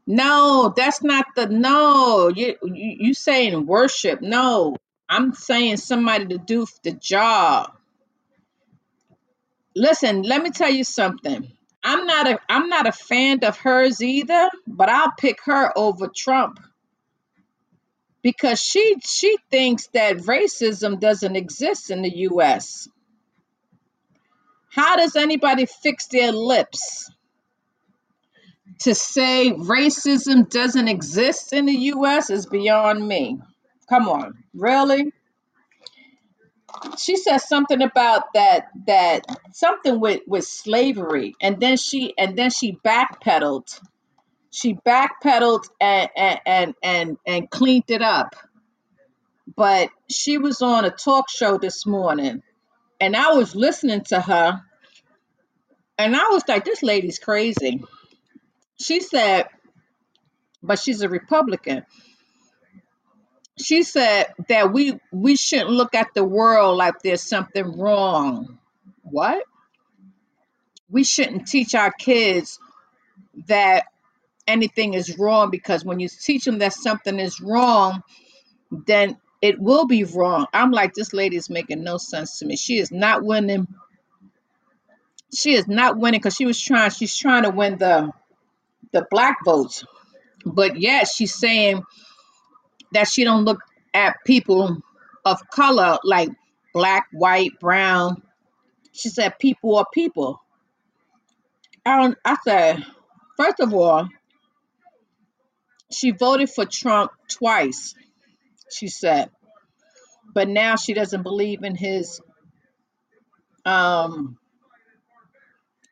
No, 0.06 0.72
that's 0.76 1.02
not 1.02 1.26
the 1.36 1.46
no. 1.48 2.28
You, 2.28 2.56
you 2.62 2.97
you 3.01 3.14
saying 3.14 3.66
worship. 3.66 4.22
No, 4.22 4.76
I'm 5.09 5.35
saying 5.35 5.78
somebody 5.78 6.26
to 6.28 6.39
do 6.39 6.66
the 6.85 6.93
job. 6.93 7.72
Listen, 9.76 10.22
let 10.22 10.43
me 10.43 10.51
tell 10.51 10.70
you 10.70 10.85
something. 10.85 11.52
I'm 11.82 12.06
not 12.06 12.28
a 12.28 12.40
I'm 12.48 12.68
not 12.68 12.86
a 12.86 12.92
fan 12.92 13.44
of 13.44 13.59
hers 13.59 14.02
either, 14.02 14.50
but 14.66 14.88
I'll 14.88 15.12
pick 15.18 15.38
her 15.44 15.72
over 15.76 16.09
Trump 16.09 16.60
because 18.22 18.60
she 18.60 18.96
she 19.05 19.36
thinks 19.50 19.86
that 19.88 20.18
racism 20.18 21.00
doesn't 21.00 21.36
exist 21.36 21.90
in 21.90 22.02
the 22.02 22.16
US. 22.30 22.88
How 24.70 24.96
does 24.96 25.16
anybody 25.16 25.66
fix 25.66 26.06
their 26.09 26.32
lips 26.32 27.10
to 28.80 28.94
say 28.94 29.52
racism 29.52 30.48
doesn't 30.48 30.88
exist 30.88 31.52
in 31.52 31.66
the 31.66 31.76
US 31.94 32.30
is 32.30 32.46
beyond 32.46 33.06
me. 33.06 33.38
Come 33.88 34.09
on, 34.09 34.44
really? 34.55 35.12
She 36.98 37.16
said 37.16 37.38
something 37.38 37.82
about 37.82 38.24
that 38.34 38.68
that 38.86 39.24
something 39.52 40.00
with 40.00 40.22
with 40.26 40.44
slavery 40.44 41.34
and 41.40 41.60
then 41.60 41.76
she 41.76 42.14
and 42.18 42.36
then 42.36 42.50
she 42.50 42.78
backpedaled. 42.84 43.80
She 44.50 44.74
backpedaled 44.74 45.64
and 45.80 46.10
and 46.16 46.40
and 46.46 46.74
and, 46.82 47.18
and 47.26 47.50
cleaned 47.50 47.90
it 47.90 48.02
up. 48.02 48.34
But 49.56 49.90
she 50.10 50.38
was 50.38 50.62
on 50.62 50.84
a 50.84 50.90
talk 50.90 51.30
show 51.30 51.59
this 51.59 51.86
morning 51.86 52.42
and 53.00 53.16
I 53.16 53.32
was 53.32 53.55
listening 53.55 54.02
to 54.05 54.20
her 54.20 54.62
and 55.98 56.16
I 56.16 56.28
was 56.30 56.44
like 56.48 56.64
this 56.64 56.82
lady's 56.82 57.18
crazy. 57.18 57.82
She 58.80 59.00
said, 59.00 59.46
but 60.62 60.78
she's 60.78 61.02
a 61.02 61.09
Republican. 61.09 61.84
She 63.60 63.82
said 63.85 64.26
that 64.48 64.72
we 64.72 64.98
we 65.12 65.36
shouldn't 65.36 65.70
look 65.70 65.94
at 65.94 66.14
the 66.14 66.24
world 66.24 66.76
like 66.78 66.94
there's 67.02 67.22
something 67.22 67.78
wrong. 67.78 68.59
What? 69.02 69.44
We 70.90 71.05
shouldn't 71.05 71.48
teach 71.48 71.74
our 71.74 71.93
kids 71.93 72.59
that 73.47 73.85
anything 74.47 74.94
is 74.94 75.18
wrong 75.18 75.51
because 75.51 75.85
when 75.85 76.01
you 76.01 76.09
teach 76.09 76.44
them 76.44 76.59
that 76.60 76.72
something 76.74 77.18
is 77.18 77.40
wrong, 77.40 78.02
then 78.70 79.18
it 79.43 79.60
will 79.60 79.86
be 79.86 80.05
wrong. 80.05 80.47
I'm 80.52 80.72
like, 80.72 80.94
this 80.94 81.12
lady 81.12 81.36
is 81.36 81.51
making 81.51 81.85
no 81.85 81.98
sense 81.98 82.39
to 82.40 82.47
me. 82.47 82.56
She 82.56 82.78
is 82.78 82.90
not 82.93 83.24
winning. 83.24 83.68
She 85.35 85.55
is 85.55 85.68
not 85.68 85.98
winning 85.98 86.20
because 86.20 86.36
she 86.36 86.47
was 86.47 86.60
trying, 86.60 86.90
she's 86.90 87.16
trying 87.16 87.44
to 87.44 87.51
win 87.51 87.78
the 87.78 88.10
the 88.93 89.06
black 89.10 89.39
votes. 89.44 89.85
But 90.44 90.80
yet 90.80 91.09
she's 91.09 91.35
saying 91.35 91.82
that 92.93 93.09
she 93.09 93.24
don't 93.24 93.44
look 93.44 93.60
at 93.94 94.16
people 94.27 94.78
of 95.24 95.40
color 95.51 95.98
like 96.05 96.31
black, 96.74 97.06
white, 97.12 97.59
brown. 97.60 98.23
She 98.93 99.09
said 99.09 99.39
people 99.39 99.77
are 99.77 99.86
people. 99.93 100.40
I 101.85 101.97
don't 102.02 102.19
I 102.24 102.36
said, 102.44 102.85
first 103.36 103.60
of 103.60 103.73
all, 103.74 104.09
she 105.93 106.10
voted 106.10 106.51
for 106.51 106.66
Trump 106.66 107.12
twice, 107.28 107.94
she 108.70 108.89
said. 108.89 109.31
But 110.35 110.48
now 110.48 110.77
she 110.77 110.94
doesn't 110.94 111.23
believe 111.23 111.65
in 111.65 111.74
his 111.74 112.20
um 113.65 114.39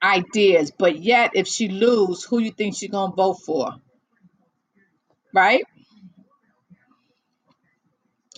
ideas. 0.02 0.72
But 0.76 0.98
yet 0.98 1.32
if 1.34 1.46
she 1.46 1.68
lose, 1.68 2.24
who 2.24 2.38
you 2.40 2.52
think 2.52 2.76
she's 2.76 2.90
gonna 2.90 3.14
vote 3.14 3.38
for? 3.44 3.72
Right? 5.34 5.64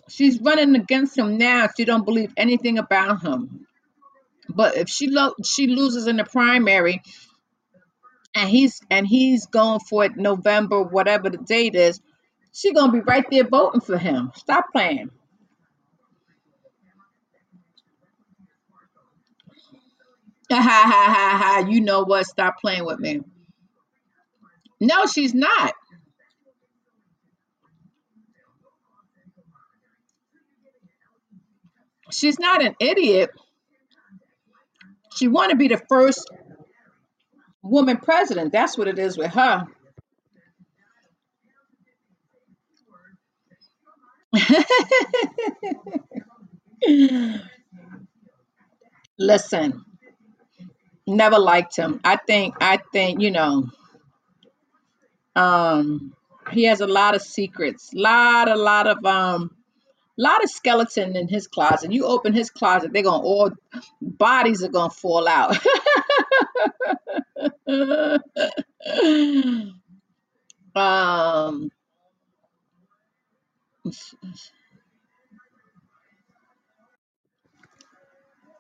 She's 0.08 0.40
running 0.40 0.76
against 0.76 1.18
him 1.18 1.38
now. 1.38 1.68
She 1.76 1.84
don't 1.84 2.04
believe 2.04 2.32
anything 2.36 2.78
about 2.78 3.22
him. 3.22 3.66
But 4.48 4.76
if 4.76 4.88
she 4.88 5.08
lo- 5.10 5.34
she 5.44 5.68
loses 5.68 6.06
in 6.08 6.16
the 6.16 6.24
primary 6.24 7.02
and 8.34 8.48
he's 8.50 8.80
and 8.90 9.06
he's 9.06 9.46
going 9.46 9.80
for 9.80 10.04
it 10.04 10.16
November, 10.16 10.82
whatever 10.82 11.30
the 11.30 11.38
date 11.38 11.74
is, 11.76 12.00
she 12.52 12.72
gonna 12.74 12.92
be 12.92 13.00
right 13.00 13.26
there 13.30 13.44
voting 13.48 13.80
for 13.82 13.98
him. 13.98 14.32
Stop 14.36 14.66
playing. 14.72 15.10
Ha 20.50 20.60
ha 20.60 20.84
ha 20.86 21.14
ha 21.14 21.38
ha. 21.62 21.68
You 21.68 21.80
know 21.82 22.04
what? 22.04 22.26
Stop 22.26 22.60
playing 22.60 22.84
with 22.86 23.00
me. 23.00 23.22
No, 24.80 25.06
she's 25.06 25.34
not. 25.34 25.74
She's 32.10 32.38
not 32.38 32.62
an 32.64 32.74
idiot. 32.80 33.30
She 35.14 35.28
want 35.28 35.50
to 35.50 35.56
be 35.56 35.68
the 35.68 35.80
first 35.88 36.28
woman 37.62 37.98
president. 37.98 38.52
That's 38.52 38.78
what 38.78 38.88
it 38.88 38.98
is 38.98 39.18
with 39.18 39.32
her. 39.32 39.66
Listen, 49.18 49.84
never 51.06 51.38
liked 51.38 51.76
him. 51.76 52.00
I 52.04 52.16
think 52.16 52.54
I 52.60 52.78
think, 52.92 53.20
you 53.20 53.30
know, 53.30 53.68
um 55.36 56.14
he 56.52 56.64
has 56.64 56.80
a 56.80 56.86
lot 56.86 57.14
of 57.14 57.22
secrets. 57.22 57.90
Lot 57.94 58.48
a 58.48 58.56
lot 58.56 58.86
of 58.86 59.04
um 59.04 59.50
lot 60.18 60.42
of 60.44 60.50
skeleton 60.50 61.16
in 61.16 61.28
his 61.28 61.46
closet. 61.46 61.92
You 61.92 62.06
open 62.06 62.34
his 62.34 62.50
closet, 62.50 62.92
they're 62.92 63.02
gonna 63.02 63.22
all 63.22 63.50
bodies 64.00 64.62
are 64.64 64.68
gonna 64.68 64.90
fall 64.90 65.28
out. 65.28 65.56
um 70.74 71.70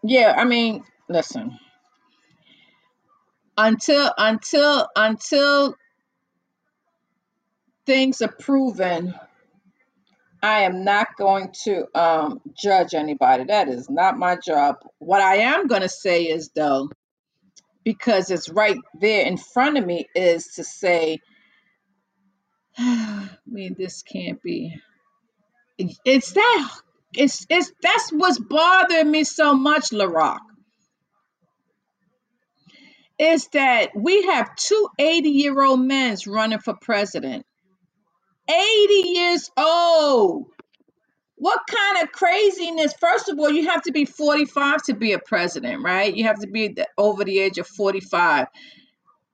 yeah, 0.02 0.34
I 0.36 0.44
mean, 0.44 0.84
listen. 1.08 1.58
Until 3.56 4.12
until 4.16 4.88
until 4.94 5.74
things 7.86 8.22
are 8.22 8.28
proven, 8.28 9.14
I 10.42 10.60
am 10.60 10.84
not 10.84 11.08
going 11.18 11.52
to 11.64 11.86
um 11.98 12.40
judge 12.56 12.94
anybody. 12.94 13.44
That 13.44 13.68
is 13.68 13.90
not 13.90 14.18
my 14.18 14.36
job. 14.36 14.76
What 14.98 15.20
I 15.22 15.36
am 15.38 15.66
gonna 15.66 15.88
say 15.88 16.24
is 16.24 16.50
though, 16.54 16.90
because 17.84 18.30
it's 18.30 18.48
right 18.50 18.78
there 19.00 19.26
in 19.26 19.36
front 19.36 19.78
of 19.78 19.86
me, 19.86 20.06
is 20.14 20.46
to 20.56 20.64
say, 20.64 21.20
I 22.78 23.30
mean, 23.46 23.76
this 23.78 24.02
can't 24.02 24.42
be. 24.42 24.74
It's 26.04 26.32
that. 26.32 26.70
It's 27.14 27.46
it's 27.50 27.72
that's 27.82 28.10
what's 28.10 28.38
bothering 28.38 29.10
me 29.10 29.24
so 29.24 29.54
much, 29.54 29.90
LaRock. 29.90 30.40
Is 33.18 33.48
that 33.54 33.90
we 33.96 34.26
have 34.26 34.54
two 34.56 34.88
80 34.98 35.30
year 35.30 35.62
old 35.62 35.80
men 35.80 36.16
running 36.26 36.60
for 36.60 36.74
president. 36.80 37.46
80 38.48 39.08
years 39.08 39.50
old. 39.56 40.46
What 41.36 41.60
kind 41.70 42.02
of 42.02 42.12
craziness? 42.12 42.94
First 42.94 43.28
of 43.28 43.38
all, 43.38 43.50
you 43.50 43.68
have 43.68 43.82
to 43.82 43.92
be 43.92 44.04
45 44.04 44.82
to 44.84 44.94
be 44.94 45.12
a 45.12 45.18
president, 45.18 45.84
right? 45.84 46.14
You 46.14 46.24
have 46.24 46.40
to 46.40 46.48
be 46.48 46.76
over 46.96 47.24
the 47.24 47.38
age 47.38 47.58
of 47.58 47.66
45. 47.66 48.48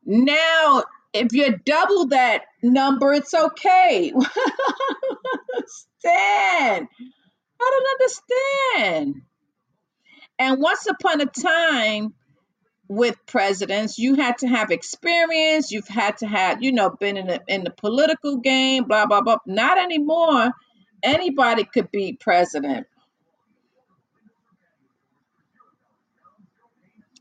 Now, 0.05 0.85
if 1.15 1.33
you're 1.33 1.57
double 1.65 2.09
that 2.09 2.43
number, 2.63 3.15
it's 3.15 3.33
okay. 3.33 4.13
understand. 6.05 6.89
I 7.61 7.71
don't 7.71 8.01
understand. 8.01 9.23
And 10.39 10.61
once 10.61 10.87
upon 10.87 11.21
a 11.21 11.27
time, 11.27 12.15
with 12.89 13.17
presidents, 13.27 13.99
you 13.99 14.15
had 14.15 14.39
to 14.39 14.47
have 14.49 14.71
experience. 14.71 15.73
You've 15.73 15.89
had 15.89 16.19
to 16.19 16.27
have, 16.27 16.63
you 16.63 16.73
know, 16.73 16.91
been 16.91 17.17
in 17.17 17.27
the 17.27 17.43
in 17.49 17.65
the 17.65 17.71
political 17.71 18.39
game. 18.39 18.85
Blah 18.85 19.07
blah 19.07 19.23
blah. 19.23 19.39
Not 19.47 19.79
anymore. 19.79 20.51
Anybody 21.03 21.65
could 21.65 21.91
be 21.91 22.17
president. 22.21 22.87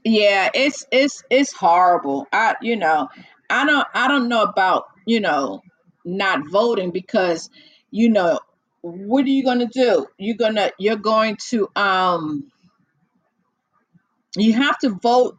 Yeah, 0.03 0.49
it's 0.53 0.85
it's 0.91 1.23
it's 1.29 1.53
horrible. 1.53 2.27
I 2.33 2.55
you 2.61 2.75
know, 2.75 3.07
I 3.49 3.65
don't 3.65 3.87
I 3.93 4.07
don't 4.07 4.27
know 4.27 4.43
about 4.43 4.87
you 5.05 5.21
know 5.21 5.61
not 6.05 6.41
voting 6.51 6.91
because 6.91 7.49
you 7.89 8.09
know 8.09 8.39
what 8.81 9.25
are 9.25 9.29
you 9.29 9.45
gonna 9.45 9.67
do? 9.67 10.07
You're 10.17 10.35
gonna 10.37 10.71
you're 10.77 10.97
going 10.97 11.37
to 11.49 11.69
um 11.75 12.51
you 14.35 14.53
have 14.53 14.77
to 14.79 14.89
vote 14.89 15.37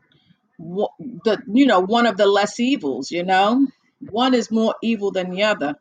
the 0.59 1.39
you 1.52 1.66
know 1.66 1.81
one 1.81 2.06
of 2.06 2.16
the 2.16 2.26
less 2.26 2.60
evils. 2.60 3.10
You 3.10 3.24
know, 3.24 3.66
one 4.10 4.35
is 4.35 4.51
more 4.51 4.74
evil 4.82 5.10
than 5.10 5.31
the 5.31 5.44
other. 5.44 5.74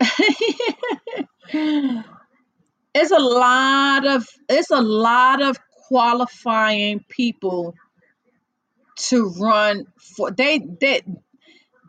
it's 2.94 3.10
a 3.10 3.18
lot 3.18 4.06
of 4.06 4.26
it's 4.48 4.70
a 4.70 4.80
lot 4.80 5.42
of 5.42 5.58
qualifying 5.88 7.04
people 7.08 7.74
to 8.96 9.28
run 9.38 9.86
for 10.16 10.30
they 10.30 10.58
they 10.58 11.02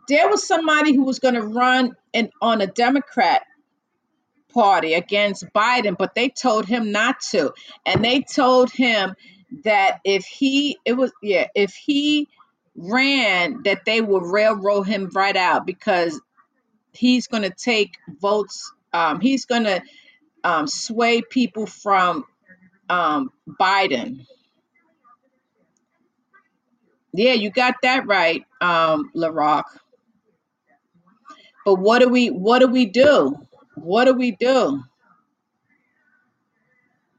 there 0.08 0.28
was 0.28 0.46
somebody 0.46 0.94
who 0.94 1.04
was 1.04 1.18
going 1.18 1.34
to 1.34 1.42
run 1.42 1.94
in 2.12 2.30
on 2.40 2.60
a 2.60 2.66
democrat 2.66 3.42
party 4.52 4.94
against 4.94 5.44
biden 5.54 5.96
but 5.98 6.14
they 6.14 6.28
told 6.28 6.66
him 6.66 6.92
not 6.92 7.20
to 7.20 7.52
and 7.84 8.04
they 8.04 8.22
told 8.22 8.70
him 8.70 9.14
that 9.64 10.00
if 10.04 10.24
he 10.26 10.78
it 10.84 10.94
was 10.94 11.12
yeah 11.22 11.46
if 11.54 11.74
he 11.74 12.28
ran 12.76 13.62
that 13.64 13.84
they 13.86 14.00
would 14.00 14.24
railroad 14.24 14.82
him 14.84 15.10
right 15.14 15.36
out 15.36 15.66
because 15.66 16.20
he's 16.92 17.26
going 17.28 17.42
to 17.44 17.50
take 17.50 17.96
votes 18.20 18.72
um 18.92 19.20
he's 19.20 19.46
going 19.46 19.64
to 19.64 19.82
um 20.44 20.66
sway 20.66 21.22
people 21.22 21.66
from 21.66 22.24
um 22.90 23.30
biden 23.60 24.26
yeah 27.14 27.34
you 27.34 27.50
got 27.50 27.74
that 27.82 28.06
right 28.06 28.44
um 28.60 29.10
larock 29.16 29.64
But 31.64 31.76
what 31.76 32.00
do 32.00 32.08
we 32.08 32.28
what 32.28 32.60
do 32.60 32.68
we 32.68 32.86
do? 32.86 33.36
What 33.76 34.06
do 34.06 34.14
we 34.14 34.32
do? 34.32 34.82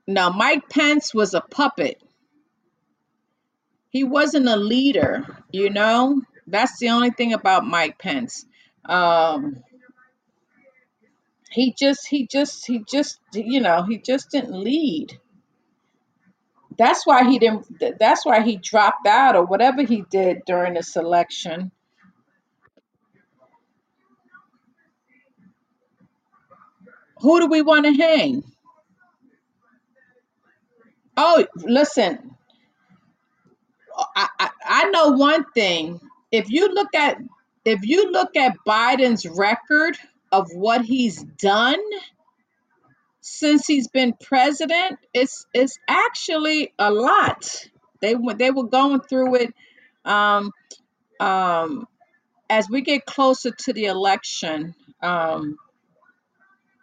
Now 0.08 0.30
Mike 0.32 0.70
Pence 0.70 1.14
was 1.14 1.34
a 1.34 1.41
puppet. 1.41 2.02
He 3.91 4.05
wasn't 4.05 4.47
a 4.49 4.57
leader, 4.57 5.27
you 5.51 5.72
know? 5.72 6.22
That's 6.47 6.80
the 6.80 6.89
only 6.91 7.11
thing 7.11 7.34
about 7.34 7.68
Mike 7.68 7.99
Pence. 7.99 8.45
Um 8.85 9.63
he 11.51 11.73
just 11.77 12.07
he 12.07 12.27
just 12.27 12.65
he 12.68 12.84
just 12.89 13.19
you 13.34 13.61
know, 13.61 13.84
he 13.84 13.99
just 13.99 14.31
didn't 14.31 14.53
lead. 14.63 15.19
That's 16.77 17.05
why 17.07 17.30
he 17.30 17.39
didn't 17.39 17.68
that's 17.99 18.26
why 18.26 18.41
he 18.41 18.57
dropped 18.57 19.07
out 19.07 19.35
or 19.35 19.45
whatever 19.45 19.84
he 19.84 20.03
did 20.11 20.43
during 20.47 20.76
the 20.76 20.84
selection 20.84 21.72
Who 27.22 27.39
do 27.39 27.47
we 27.47 27.61
want 27.61 27.85
to 27.85 27.93
hang? 27.93 28.43
Oh, 31.18 31.45
listen, 31.57 32.38
I, 34.15 34.49
I, 34.65 34.90
know 34.90 35.10
one 35.10 35.45
thing. 35.52 35.99
If 36.32 36.49
you 36.49 36.73
look 36.73 36.94
at 36.95 37.18
if 37.65 37.80
you 37.84 38.11
look 38.11 38.36
at 38.36 38.56
Biden's 38.68 39.26
record 39.26 39.98
of 40.32 40.49
what 40.53 40.84
he's 40.84 41.22
done, 41.22 41.80
since 43.22 43.68
he's 43.68 43.88
been 43.88 44.14
president, 44.14 44.99
it's 45.14 45.45
it's 45.53 45.78
actually 45.88 46.73
a 46.80 46.91
lot. 46.91 47.69
They 48.02 48.15
they 48.36 48.52
were 48.52 48.68
going 48.68 49.02
through 49.02 49.36
it. 49.36 49.53
Um, 50.03 50.52
um, 51.19 51.88
as 52.49 52.69
we 52.69 52.82
get 52.82 53.06
closer 53.06 53.52
to 53.52 53.73
the 53.73 53.86
election, 53.86 54.76
um, 55.02 55.57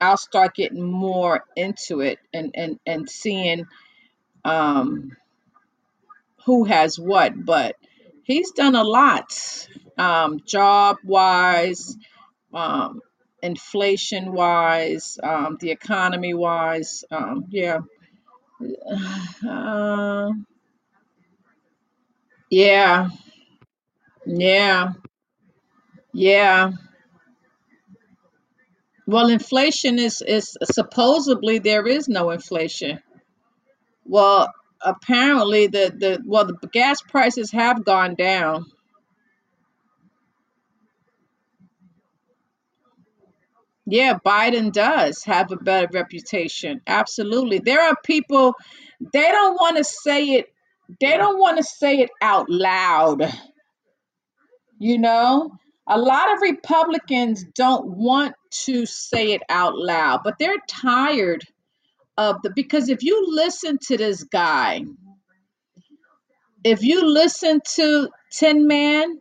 I'll 0.01 0.17
start 0.17 0.55
getting 0.55 0.83
more 0.83 1.45
into 1.57 2.01
it 2.01 2.19
and 2.33 2.53
and 2.55 2.79
and 2.87 3.11
seeing 3.11 3.67
um, 4.45 5.17
who 6.49 6.65
has 6.65 6.99
what. 6.99 7.35
But 7.47 7.77
he's 8.25 8.53
done 8.53 8.75
a 8.75 8.85
lot, 8.85 9.31
um, 9.99 10.41
job 10.47 10.97
wise, 11.05 11.97
um, 12.55 13.01
inflation 13.43 14.33
wise, 14.33 15.19
um, 15.23 15.59
the 15.61 15.71
economy 15.73 16.35
wise. 16.35 17.05
Um, 17.11 17.47
yeah, 17.51 17.81
uh, 19.49 20.31
yeah, 22.51 23.09
yeah, 24.27 24.93
yeah. 26.13 26.73
Well, 29.07 29.29
inflation 29.31 29.99
is 29.99 30.23
is 30.23 30.57
supposedly 30.65 31.59
there 31.61 31.87
is 31.87 32.09
no 32.09 32.31
inflation. 32.31 33.01
Well, 34.07 34.53
apparently 34.81 35.67
the 35.67 35.93
the 35.97 36.23
well 36.25 36.47
the 36.47 36.69
gas 36.73 37.03
prices 37.03 37.51
have 37.53 37.85
gone 37.85 38.15
down. 38.15 38.67
Yeah, 43.87 44.19
Biden 44.25 44.73
does 44.73 45.25
have 45.25 45.51
a 45.51 45.57
better 45.57 45.89
reputation. 45.93 46.83
Absolutely. 46.87 47.59
There 47.59 47.81
are 47.81 47.97
people 48.05 48.55
they 49.01 49.23
don't 49.23 49.55
want 49.55 49.79
to 49.79 49.85
say 49.85 50.25
it 50.35 50.53
they 51.01 51.17
don't 51.17 51.39
want 51.39 51.59
to 51.59 51.63
say 51.63 51.99
it 51.99 52.11
out 52.23 52.49
loud. 52.49 53.31
You 54.79 54.99
know, 54.99 55.53
a 55.87 55.99
lot 55.99 56.35
of 56.35 56.43
Republicans 56.43 57.45
don't 57.55 57.87
want 57.89 58.35
to 58.65 58.87
say 58.87 59.33
it 59.33 59.43
out 59.49 59.77
loud, 59.77 60.21
but 60.25 60.39
they're 60.39 60.57
tired 60.69 61.45
of 62.19 62.43
the 62.43 62.53
because 62.57 62.91
if 62.91 63.05
you 63.05 63.27
listen 63.31 63.79
to 63.89 63.99
this 63.99 64.25
guy, 64.25 64.83
if 66.65 66.83
you 66.83 67.07
listen 67.07 67.61
to 67.77 68.11
Tin 68.33 68.67
Man, 68.67 69.21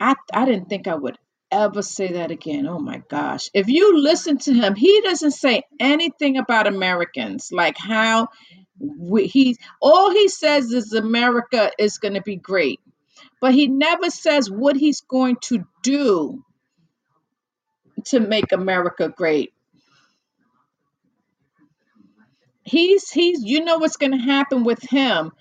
I 0.00 0.14
I 0.32 0.46
didn't 0.46 0.68
think 0.68 0.88
I 0.88 0.94
would 0.96 1.18
ever 1.52 1.82
say 1.82 2.14
that 2.14 2.30
again. 2.30 2.66
Oh 2.68 2.78
my 2.80 3.02
gosh. 3.10 3.50
If 3.54 3.68
you 3.68 3.98
listen 3.98 4.38
to 4.40 4.54
him, 4.54 4.74
he 4.76 5.00
doesn't 5.02 5.32
say 5.32 5.62
anything 5.80 6.38
about 6.38 6.66
Americans, 6.68 7.50
like 7.52 7.78
how 7.78 8.28
we, 8.80 9.26
he 9.28 9.56
all 9.82 10.10
he 10.12 10.28
says 10.28 10.72
is 10.72 10.92
America 10.92 11.72
is 11.78 11.98
going 11.98 12.14
to 12.14 12.22
be 12.22 12.36
great. 12.36 12.80
But 13.40 13.54
he 13.54 13.68
never 13.68 14.10
says 14.10 14.50
what 14.50 14.76
he's 14.76 15.02
going 15.02 15.36
to 15.44 15.64
do 15.82 16.44
to 18.06 18.20
make 18.20 18.52
America 18.52 19.12
great. 19.16 19.52
He's 22.62 23.10
he's 23.10 23.42
you 23.42 23.64
know 23.64 23.78
what's 23.78 23.96
going 23.96 24.12
to 24.12 24.18
happen 24.18 24.64
with 24.64 24.82
him 24.82 25.32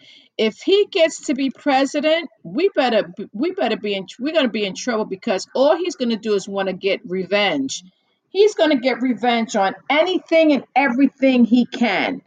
if 0.42 0.60
he 0.60 0.88
gets 0.88 1.28
to 1.28 1.36
be 1.36 1.52
president, 1.52 2.28
we 2.44 2.70
better 2.70 3.14
we 3.32 3.52
better 3.52 3.78
be 3.78 3.94
in 3.94 4.08
we're 4.20 4.34
going 4.34 4.46
to 4.46 4.52
be 4.52 4.66
in 4.66 4.74
trouble 4.74 5.06
because 5.06 5.48
all 5.54 5.78
he's 5.78 5.96
going 5.96 6.10
to 6.10 6.18
do 6.18 6.34
is 6.34 6.48
want 6.48 6.68
to 6.68 6.74
get 6.74 7.02
revenge. 7.06 7.84
He's 8.30 8.56
going 8.56 8.72
to 8.72 8.78
get 8.78 9.04
revenge 9.04 9.56
on 9.56 9.76
anything 9.88 10.54
and 10.54 10.64
everything 10.76 11.46
he 11.46 11.66
can. 11.66 12.24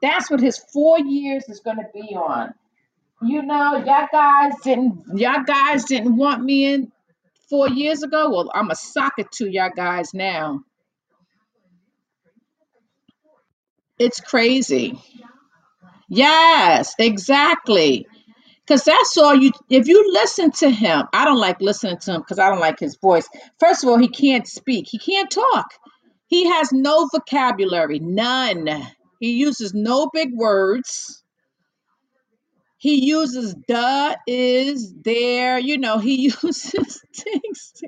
That's 0.00 0.30
what 0.30 0.40
his 0.40 0.58
4 0.58 1.00
years 1.00 1.48
is 1.48 1.58
going 1.58 1.78
to 1.78 1.88
be 1.92 2.14
on. 2.14 2.54
You 3.20 3.42
know, 3.42 3.82
y'all 3.84 4.06
guys 4.12 4.52
didn't 4.62 5.18
y'all 5.18 5.42
guys 5.42 5.86
didn't 5.86 6.16
want 6.16 6.44
me 6.44 6.72
in 6.72 6.92
4 7.50 7.70
years 7.70 8.04
ago. 8.04 8.30
Well, 8.30 8.50
I'm 8.54 8.70
a 8.70 8.76
sock 8.76 9.14
it 9.18 9.32
to 9.32 9.50
y'all 9.50 9.70
guys 9.74 10.14
now. 10.14 10.60
It's 13.98 14.20
crazy. 14.20 15.00
Yes, 16.08 16.94
exactly. 16.98 18.06
Because 18.66 18.84
that's 18.84 19.16
all 19.18 19.34
you, 19.34 19.52
if 19.70 19.88
you 19.88 20.12
listen 20.12 20.50
to 20.52 20.70
him, 20.70 21.04
I 21.12 21.24
don't 21.24 21.38
like 21.38 21.60
listening 21.60 21.98
to 21.98 22.14
him 22.14 22.20
because 22.20 22.38
I 22.38 22.48
don't 22.50 22.60
like 22.60 22.80
his 22.80 22.96
voice. 22.96 23.28
First 23.60 23.84
of 23.84 23.90
all, 23.90 23.98
he 23.98 24.08
can't 24.08 24.46
speak, 24.46 24.86
he 24.88 24.98
can't 24.98 25.30
talk. 25.30 25.66
He 26.28 26.48
has 26.48 26.72
no 26.72 27.08
vocabulary, 27.12 28.00
none. 28.00 28.68
He 29.20 29.32
uses 29.34 29.74
no 29.74 30.10
big 30.12 30.30
words. 30.34 31.22
He 32.78 33.06
uses 33.06 33.54
the, 33.68 34.18
is, 34.26 34.94
there, 35.04 35.58
you 35.58 35.78
know, 35.78 35.98
he 35.98 36.22
uses 36.42 37.00
things. 37.14 37.82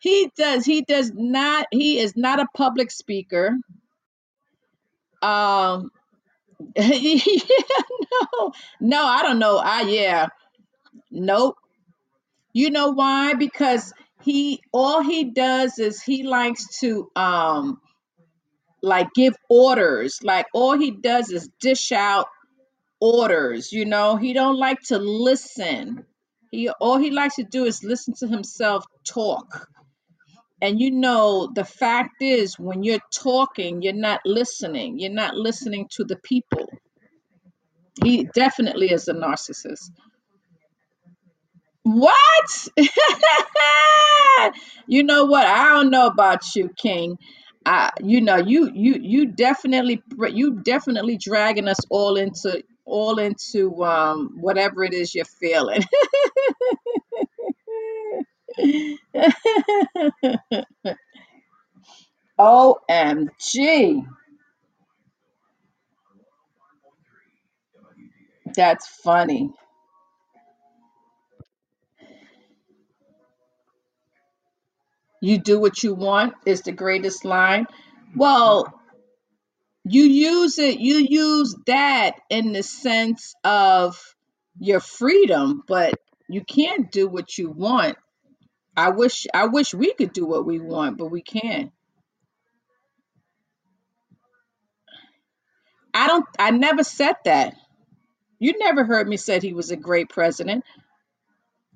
He 0.00 0.30
does, 0.36 0.64
he 0.66 0.82
does 0.82 1.12
not, 1.14 1.66
he 1.72 1.98
is 1.98 2.16
not 2.16 2.40
a 2.40 2.46
public 2.56 2.90
speaker. 2.90 3.56
Um, 5.22 5.90
yeah, 6.76 7.20
no, 8.12 8.52
no, 8.80 9.04
I 9.06 9.22
don't 9.22 9.38
know. 9.38 9.58
I 9.58 9.82
yeah, 9.82 10.28
nope. 11.10 11.56
You 12.52 12.70
know 12.70 12.90
why? 12.90 13.34
Because 13.34 13.92
he 14.22 14.60
all 14.72 15.02
he 15.02 15.32
does 15.32 15.78
is 15.78 16.02
he 16.02 16.24
likes 16.24 16.80
to 16.80 17.10
um 17.16 17.80
like 18.82 19.08
give 19.14 19.34
orders. 19.50 20.18
Like 20.22 20.46
all 20.54 20.78
he 20.78 20.92
does 20.92 21.30
is 21.30 21.48
dish 21.60 21.92
out 21.92 22.28
orders. 23.00 23.72
You 23.72 23.86
know, 23.86 24.16
he 24.16 24.32
don't 24.34 24.58
like 24.58 24.80
to 24.88 24.98
listen. 24.98 26.06
He 26.50 26.70
all 26.70 26.98
he 26.98 27.10
likes 27.10 27.36
to 27.36 27.44
do 27.44 27.64
is 27.66 27.84
listen 27.84 28.14
to 28.20 28.28
himself 28.28 28.84
talk. 29.06 29.68
And 30.62 30.80
you 30.80 30.90
know, 30.90 31.50
the 31.54 31.64
fact 31.64 32.22
is, 32.22 32.58
when 32.58 32.82
you're 32.82 33.00
talking, 33.12 33.82
you're 33.82 33.92
not 33.94 34.20
listening. 34.26 34.98
You're 34.98 35.12
not 35.12 35.36
listening 35.36 35.88
to 35.92 36.04
the 36.04 36.16
people. 36.16 36.68
He 38.04 38.24
definitely 38.34 38.90
is 38.92 39.08
a 39.08 39.14
narcissist. 39.14 39.90
What? 41.84 42.68
you 44.86 45.02
know 45.04 45.26
what? 45.26 45.46
I 45.46 45.70
don't 45.70 45.90
know 45.90 46.06
about 46.06 46.54
you, 46.56 46.70
King. 46.76 47.18
I, 47.66 47.90
you 48.02 48.20
know, 48.20 48.36
you 48.36 48.70
you 48.74 48.96
you 49.00 49.26
definitely 49.26 50.02
you 50.32 50.60
definitely 50.62 51.18
dragging 51.18 51.68
us 51.68 51.78
all 51.90 52.16
into 52.16 52.62
all 52.86 53.18
into 53.18 53.84
um 53.84 54.36
whatever 54.40 54.84
it 54.84 54.94
is 54.94 55.14
you're 55.14 55.24
feeling. 55.26 55.82
OMG. 62.38 64.06
That's 68.56 68.86
funny. 68.86 69.52
You 75.22 75.38
do 75.38 75.60
what 75.60 75.82
you 75.82 75.94
want 75.94 76.34
is 76.46 76.62
the 76.62 76.72
greatest 76.72 77.24
line. 77.24 77.66
Well, 78.16 78.80
you 79.84 80.04
use 80.04 80.58
it, 80.58 80.80
you 80.80 80.96
use 80.96 81.54
that 81.66 82.12
in 82.30 82.52
the 82.52 82.62
sense 82.62 83.34
of 83.44 83.98
your 84.58 84.80
freedom, 84.80 85.62
but 85.66 85.94
you 86.28 86.42
can't 86.44 86.90
do 86.90 87.08
what 87.08 87.36
you 87.38 87.50
want. 87.50 87.96
I 88.76 88.90
wish 88.90 89.26
I 89.34 89.46
wish 89.46 89.74
we 89.74 89.94
could 89.94 90.12
do 90.12 90.26
what 90.26 90.46
we 90.46 90.60
want, 90.60 90.98
but 90.98 91.06
we 91.10 91.22
can't. 91.22 91.72
I 95.94 96.08
don't 96.08 96.26
I 96.38 96.50
never 96.52 96.84
said 96.84 97.16
that. 97.24 97.54
You 98.38 98.54
never 98.58 98.84
heard 98.84 99.08
me 99.08 99.16
say 99.16 99.40
he 99.40 99.54
was 99.54 99.70
a 99.70 99.76
great 99.76 100.08
president. 100.10 100.64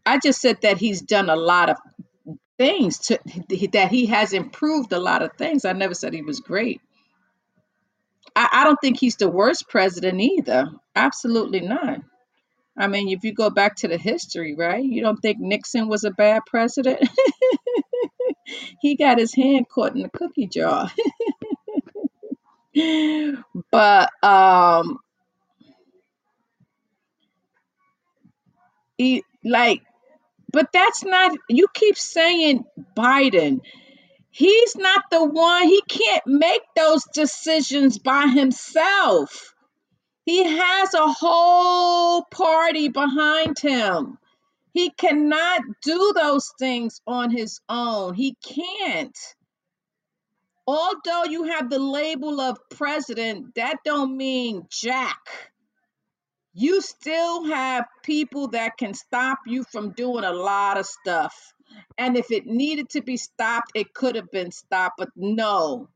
I 0.07 0.19
just 0.19 0.41
said 0.41 0.63
that 0.63 0.79
he's 0.79 1.03
done 1.03 1.31
a 1.31 1.37
lot 1.37 1.71
of 1.71 1.77
things 2.59 2.99
to 2.99 3.19
that 3.73 3.91
he 3.91 4.07
has 4.07 4.33
improved 4.33 4.93
a 4.93 5.01
lot 5.01 5.23
of 5.23 5.33
things. 5.39 5.65
I 5.65 5.73
never 5.73 5.95
said 5.95 6.15
he 6.15 6.23
was 6.23 6.41
great. 6.41 6.81
I, 8.37 8.49
I 8.53 8.65
don't 8.65 8.79
think 8.81 8.99
he's 9.01 9.17
the 9.17 9.31
worst 9.31 9.69
president 9.69 10.21
either. 10.21 10.69
Absolutely 10.97 11.61
not. 11.61 12.01
I 12.77 12.89
mean, 12.89 13.09
if 13.11 13.25
you 13.25 13.33
go 13.35 13.51
back 13.51 13.77
to 13.79 13.89
the 13.89 13.99
history, 13.99 14.55
right? 14.55 14.85
You 14.85 15.03
don't 15.03 15.19
think 15.21 15.39
Nixon 15.41 15.89
was 15.89 16.05
a 16.05 16.11
bad 16.11 16.43
president? 16.47 17.09
he 18.81 18.97
got 18.97 19.19
his 19.19 19.35
hand 19.35 19.69
caught 19.69 19.95
in 19.95 20.03
the 20.03 20.11
cookie 20.11 20.47
jar. 20.49 20.91
but 23.71 24.11
um 24.25 24.99
he 28.99 29.23
like 29.45 29.83
but 30.53 30.69
that's 30.73 31.05
not 31.05 31.37
you 31.49 31.67
keep 31.75 31.97
saying 31.99 32.65
Biden. 32.97 33.61
He's 34.31 34.77
not 34.77 35.05
the 35.11 35.25
one. 35.25 35.65
He 35.69 35.83
can't 35.89 36.23
make 36.27 36.63
those 36.77 37.05
decisions 37.15 37.99
by 37.99 38.29
himself. 38.29 39.54
He 40.25 40.43
has 40.45 40.95
a 40.95 41.13
whole 41.13 42.25
party 42.25 42.89
behind 42.89 43.59
him. 43.59 44.19
He 44.73 44.91
cannot 44.91 45.63
do 45.83 46.13
those 46.17 46.53
things 46.59 47.01
on 47.07 47.31
his 47.31 47.61
own. 47.69 48.15
He 48.15 48.37
can't. 48.43 49.19
Although 50.67 51.25
you 51.25 51.45
have 51.45 51.69
the 51.69 51.79
label 51.79 52.41
of 52.41 52.59
president, 52.71 53.55
that 53.55 53.77
don't 53.85 54.17
mean 54.17 54.67
jack. 54.71 55.19
You 56.55 56.81
still 56.81 57.45
have 57.45 57.85
people 58.03 58.49
that 58.49 58.79
can 58.79 58.95
stop 58.95 59.41
you 59.47 59.65
from 59.65 59.91
doing 59.91 60.25
a 60.25 60.33
lot 60.33 60.79
of 60.79 60.87
stuff. 60.87 61.53
And 61.99 62.17
if 62.17 62.31
it 62.31 62.47
needed 62.47 62.91
to 62.91 63.03
be 63.03 63.17
stopped, 63.17 63.73
it 63.75 63.93
could 63.93 64.17
have 64.17 64.31
been 64.31 64.53
stopped. 64.53 64.97
But 64.99 65.11
no, 65.17 65.89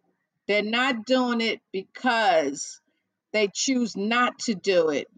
they're 0.46 0.62
not 0.62 1.06
doing 1.06 1.40
it 1.40 1.60
because 1.72 2.80
they 3.32 3.50
choose 3.54 3.96
not 3.96 4.38
to 4.40 4.54
do 4.54 4.90
it. 4.90 5.08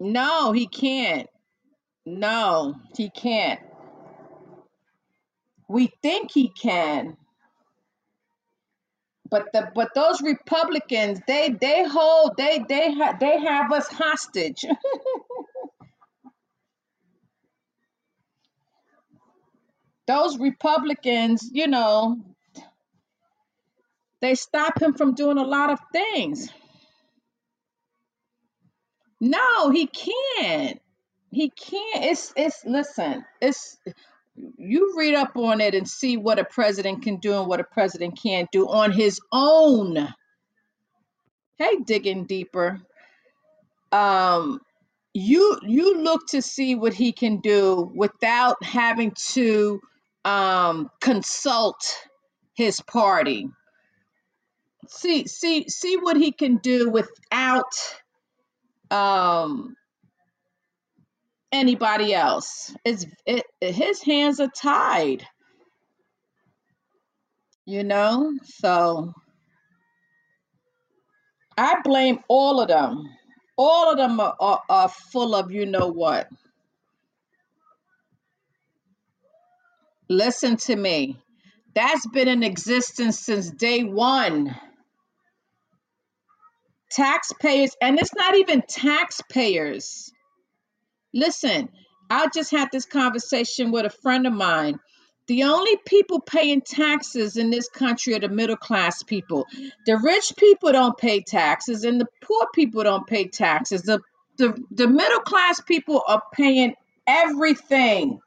No, 0.00 0.52
he 0.52 0.66
can't. 0.66 1.28
No, 2.06 2.74
he 2.96 3.10
can't. 3.10 3.60
We 5.68 5.92
think 6.02 6.32
he 6.32 6.48
can, 6.50 7.16
but 9.30 9.46
the 9.52 9.70
but 9.74 9.90
those 9.94 10.20
Republicans, 10.22 11.20
they 11.28 11.50
they 11.60 11.84
hold 11.88 12.32
they 12.36 12.64
they 12.68 12.92
ha, 12.94 13.16
they 13.20 13.40
have 13.40 13.72
us 13.72 13.88
hostage. 13.88 14.64
those 20.08 20.38
Republicans, 20.38 21.48
you 21.52 21.68
know, 21.68 22.18
they 24.20 24.34
stop 24.34 24.80
him 24.80 24.94
from 24.94 25.14
doing 25.14 25.38
a 25.38 25.44
lot 25.44 25.70
of 25.70 25.80
things. 25.92 26.50
No, 29.20 29.70
he 29.70 29.86
can't. 29.86 30.80
He 31.30 31.50
can't. 31.50 32.04
It's 32.04 32.32
it's 32.36 32.64
listen, 32.64 33.24
it's 33.40 33.78
you 34.56 34.94
read 34.96 35.14
up 35.14 35.36
on 35.36 35.60
it 35.60 35.74
and 35.74 35.88
see 35.88 36.16
what 36.16 36.38
a 36.38 36.44
president 36.44 37.02
can 37.02 37.16
do 37.16 37.38
and 37.38 37.46
what 37.48 37.60
a 37.60 37.64
president 37.64 38.18
can't 38.20 38.50
do 38.50 38.68
on 38.68 38.92
his 38.92 39.20
own. 39.32 40.08
Hey, 41.58 41.76
digging 41.84 42.24
deeper. 42.24 42.80
Um 43.92 44.60
you 45.12 45.58
you 45.62 45.98
look 45.98 46.28
to 46.28 46.42
see 46.42 46.74
what 46.74 46.94
he 46.94 47.12
can 47.12 47.40
do 47.40 47.90
without 47.94 48.62
having 48.62 49.12
to 49.32 49.80
um 50.24 50.90
consult 51.00 52.08
his 52.54 52.80
party. 52.80 53.48
See 54.88 55.26
see 55.26 55.68
see 55.68 55.96
what 55.96 56.16
he 56.16 56.32
can 56.32 56.56
do 56.58 56.90
without 56.90 57.72
um 58.90 59.76
anybody 61.52 62.14
else. 62.14 62.74
It's 62.84 63.06
it, 63.26 63.44
his 63.60 64.02
hands 64.02 64.40
are 64.40 64.50
tied, 64.50 65.26
you 67.66 67.84
know? 67.84 68.32
So 68.44 69.14
I 71.58 71.76
blame 71.84 72.20
all 72.28 72.60
of 72.60 72.68
them. 72.68 73.04
All 73.56 73.90
of 73.92 73.98
them 73.98 74.20
are, 74.20 74.34
are, 74.40 74.62
are 74.68 74.88
full 74.88 75.34
of 75.34 75.52
you 75.52 75.66
know 75.66 75.88
what. 75.88 76.28
Listen 80.08 80.56
to 80.58 80.76
me. 80.76 81.18
That's 81.74 82.06
been 82.08 82.28
in 82.28 82.42
existence 82.42 83.20
since 83.20 83.50
day 83.50 83.84
one. 83.84 84.56
Taxpayers, 86.90 87.76
and 87.80 87.98
it's 87.98 88.14
not 88.14 88.36
even 88.36 88.62
taxpayers. 88.68 90.12
Listen, 91.14 91.68
I 92.10 92.28
just 92.34 92.50
had 92.50 92.68
this 92.72 92.84
conversation 92.84 93.70
with 93.70 93.86
a 93.86 93.90
friend 93.90 94.26
of 94.26 94.32
mine. 94.32 94.78
The 95.28 95.44
only 95.44 95.76
people 95.86 96.20
paying 96.20 96.60
taxes 96.60 97.36
in 97.36 97.50
this 97.50 97.68
country 97.68 98.14
are 98.14 98.20
the 98.20 98.28
middle 98.28 98.56
class 98.56 99.04
people. 99.04 99.46
The 99.86 99.96
rich 99.98 100.32
people 100.36 100.72
don't 100.72 100.98
pay 100.98 101.20
taxes, 101.20 101.84
and 101.84 102.00
the 102.00 102.08
poor 102.20 102.46
people 102.52 102.82
don't 102.82 103.06
pay 103.06 103.28
taxes. 103.28 103.82
The, 103.82 104.00
the, 104.38 104.60
the 104.72 104.88
middle 104.88 105.20
class 105.20 105.60
people 105.60 106.02
are 106.08 106.22
paying 106.32 106.74
everything. 107.06 108.18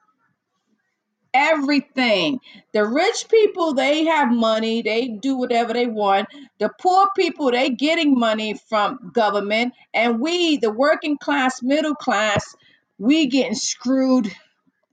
Everything. 1.34 2.40
The 2.74 2.86
rich 2.86 3.28
people, 3.30 3.74
they 3.74 4.06
have 4.06 4.32
money, 4.32 4.82
they 4.84 5.08
do 5.08 5.36
whatever 5.36 5.74
they 5.74 5.88
want. 5.88 6.28
The 6.60 6.70
poor 6.80 7.08
people, 7.16 7.52
they 7.52 7.72
getting 7.72 8.18
money 8.20 8.56
from 8.70 9.12
government, 9.14 9.74
and 9.94 10.20
we, 10.20 10.58
the 10.58 10.72
working 10.72 11.18
class, 11.18 11.64
middle 11.64 11.96
class, 11.96 12.56
we 13.00 13.28
getting 13.28 13.56
screwed 13.56 14.32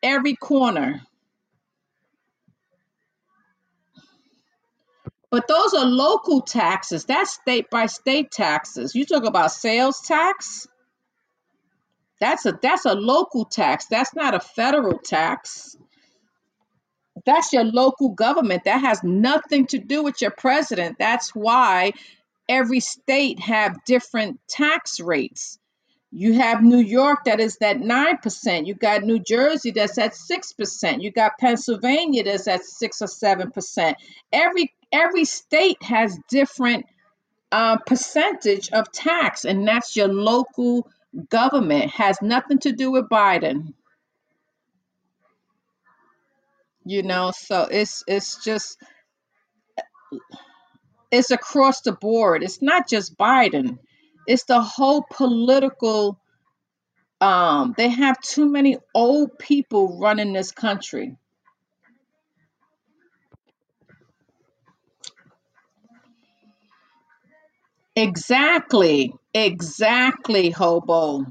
every 0.03 0.35
corner. 0.37 1.03
But 5.31 5.47
those 5.47 5.75
are 5.75 5.87
local 5.87 6.41
taxes. 6.41 7.05
That's 7.05 7.35
state 7.35 7.71
by 7.71 7.87
state 7.87 8.31
taxes. 8.33 8.95
You 8.95 9.07
talk 9.07 9.25
about 9.25 9.53
sales 9.53 10.01
tax. 10.01 10.67
That's 12.21 12.47
a 12.47 12.59
that's 12.61 12.85
a 12.85 12.95
local 12.95 13.45
tax. 13.45 13.87
That's 13.87 14.15
not 14.15 14.35
a 14.35 14.41
federal 14.41 14.99
tax. 14.99 15.77
That's 17.27 17.53
your 17.53 17.65
local 17.65 18.11
government. 18.11 18.65
That 18.65 18.81
has 18.81 19.03
nothing 19.03 19.67
to 19.69 19.79
do 19.79 20.03
with 20.03 20.21
your 20.21 20.31
president. 20.31 20.97
That's 20.99 21.35
why 21.35 21.93
every 22.49 22.81
state 22.81 23.41
have 23.41 23.85
different 23.85 24.41
tax 24.49 25.01
rates. 25.01 25.59
You 26.13 26.35
have 26.35 26.63
New 26.63 26.79
York 26.79 27.25
that 27.27 27.39
is 27.39 27.57
at 27.63 27.79
9%. 27.79 28.67
You 28.67 28.75
got 28.75 29.03
New 29.03 29.21
Jersey 29.21 29.71
that's 29.71 29.97
at 29.97 30.13
6%. 30.13 31.03
You 31.03 31.13
got 31.13 31.39
Pennsylvania 31.39 32.25
that's 32.25 32.49
at 32.49 32.65
6 32.65 33.03
or 33.03 33.07
7%. 33.07 33.95
Every 34.33 34.75
every 34.93 35.25
state 35.25 35.81
has 35.85 36.19
different 36.29 36.87
uh, 37.53 37.77
percentage 37.87 38.71
of 38.73 38.91
tax 38.91 39.45
and 39.45 39.67
that's 39.67 39.95
your 39.95 40.09
local 40.09 40.89
government 41.29 41.91
has 41.91 42.21
nothing 42.21 42.59
to 42.59 42.73
do 42.73 42.91
with 42.91 43.09
Biden. 43.09 43.75
You 46.91 47.05
know, 47.05 47.33
so 47.37 47.69
it's 47.71 48.05
it's 48.09 48.45
just 48.45 48.79
it's 51.13 51.31
across 51.31 51.83
the 51.83 51.93
board. 51.93 52.43
It's 52.43 52.63
not 52.63 52.89
just 52.89 53.19
Biden. 53.19 53.79
It's 54.27 54.45
the 54.45 54.61
whole 54.63 55.05
political 55.11 56.19
um 57.21 57.75
they 57.77 57.89
have 57.91 58.21
too 58.21 58.49
many 58.51 58.79
old 58.95 59.39
people 59.39 59.99
running 60.01 60.33
this 60.35 60.53
country 60.53 61.17
exactly 67.97 69.15
exactly 69.35 70.51
hobo 70.51 71.27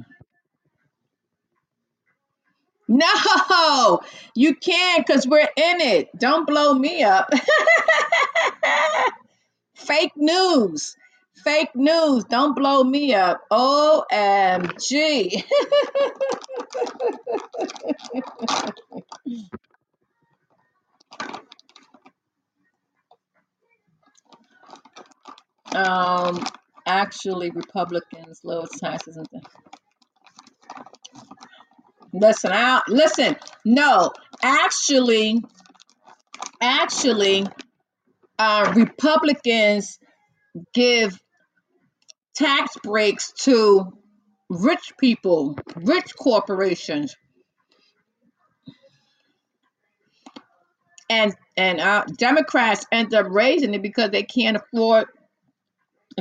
no 2.89 4.01
you 4.35 4.55
can't 4.55 5.05
because 5.05 5.27
we're 5.27 5.41
in 5.41 5.81
it. 5.81 6.09
Don't 6.17 6.47
blow 6.47 6.73
me 6.73 7.03
up. 7.03 7.29
Fake 9.75 10.13
news. 10.15 10.95
Fake 11.43 11.75
news. 11.75 12.23
Don't 12.25 12.55
blow 12.55 12.83
me 12.83 13.13
up. 13.13 13.41
Omg 13.51 14.91
um 25.75 26.43
actually 26.87 27.51
republicans 27.51 28.39
lower 28.43 28.65
taxes 28.81 29.17
and 29.17 29.27
things 29.29 29.45
listen 32.13 32.51
out 32.51 32.87
listen 32.87 33.35
no 33.65 34.11
actually 34.41 35.41
actually 36.61 37.45
uh 38.37 38.73
republicans 38.75 39.99
give 40.73 41.19
tax 42.35 42.75
breaks 42.83 43.31
to 43.33 43.91
rich 44.49 44.93
people 44.99 45.57
rich 45.75 46.15
corporations. 46.15 47.15
And 51.11 51.33
and 51.57 51.79
uh, 51.79 52.05
democrats 52.17 52.85
end 52.91 53.13
up 53.13 53.25
raising 53.29 53.73
it 53.73 53.81
because 53.81 54.11
they 54.11 54.23
can't 54.23 54.57
afford 54.57 55.07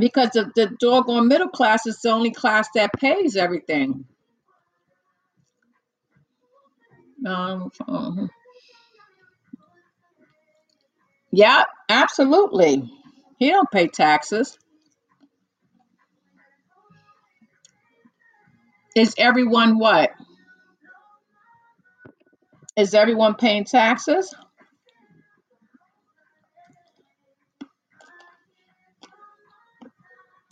because 0.01 0.31
the, 0.31 0.51
the 0.55 0.70
doggone 0.81 1.28
middle 1.28 1.48
class 1.48 1.86
is 1.86 2.01
the 2.01 2.10
only 2.10 2.31
class 2.31 2.69
that 2.74 2.93
pays 2.94 3.36
everything 3.36 4.06
Um, 7.27 7.70
mhm. 7.89 8.28
yeah, 11.32 11.65
absolutely. 11.89 12.90
He 13.39 13.51
don't 13.51 13.70
pay 13.70 13.89
taxes. 13.89 14.59
Is 18.97 19.15
everyone 19.19 19.78
what? 19.78 20.11
Is 22.77 22.95
everyone 22.95 23.35
paying 23.35 23.65
taxes? 23.65 24.35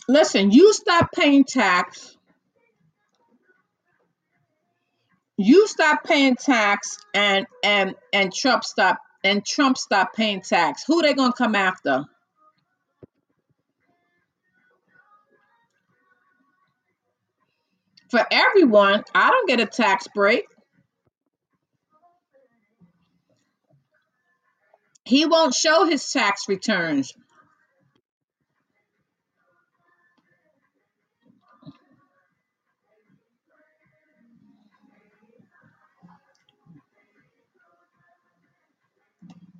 Listen, 0.09 0.51
you 0.51 0.73
stop 0.73 1.09
paying 1.13 1.45
tax. 1.45 2.16
You 5.37 5.67
stop 5.67 6.03
paying 6.03 6.35
tax, 6.35 6.97
and 7.13 7.45
and 7.63 7.95
and 8.11 8.33
Trump 8.33 8.63
stop 8.63 8.97
and 9.23 9.45
Trump 9.45 9.77
stop 9.77 10.13
paying 10.15 10.41
tax. 10.41 10.83
Who 10.87 11.01
they 11.03 11.13
gonna 11.13 11.31
come 11.33 11.53
after? 11.53 12.05
For 18.09 18.25
everyone, 18.31 19.03
I 19.13 19.29
don't 19.29 19.47
get 19.47 19.59
a 19.59 19.65
tax 19.65 20.07
break. 20.15 20.45
He 25.03 25.25
won't 25.25 25.53
show 25.53 25.85
his 25.85 26.11
tax 26.11 26.49
returns. 26.49 27.13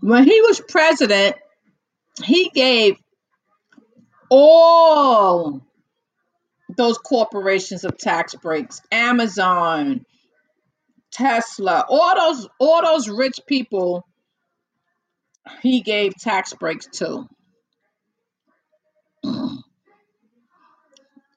When 0.07 0.23
he 0.23 0.39
was 0.39 0.61
president, 0.61 1.35
he 2.23 2.49
gave 2.51 2.95
all 4.29 5.61
those 6.77 6.97
corporations 6.97 7.83
of 7.83 7.97
tax 7.97 8.33
breaks. 8.33 8.81
Amazon, 8.89 10.05
Tesla, 11.11 11.85
all 11.89 12.15
those 12.15 12.47
all 12.57 12.81
those 12.83 13.09
rich 13.09 13.41
people 13.47 14.07
he 15.61 15.81
gave 15.81 16.15
tax 16.15 16.53
breaks 16.53 16.87
to. 16.99 17.27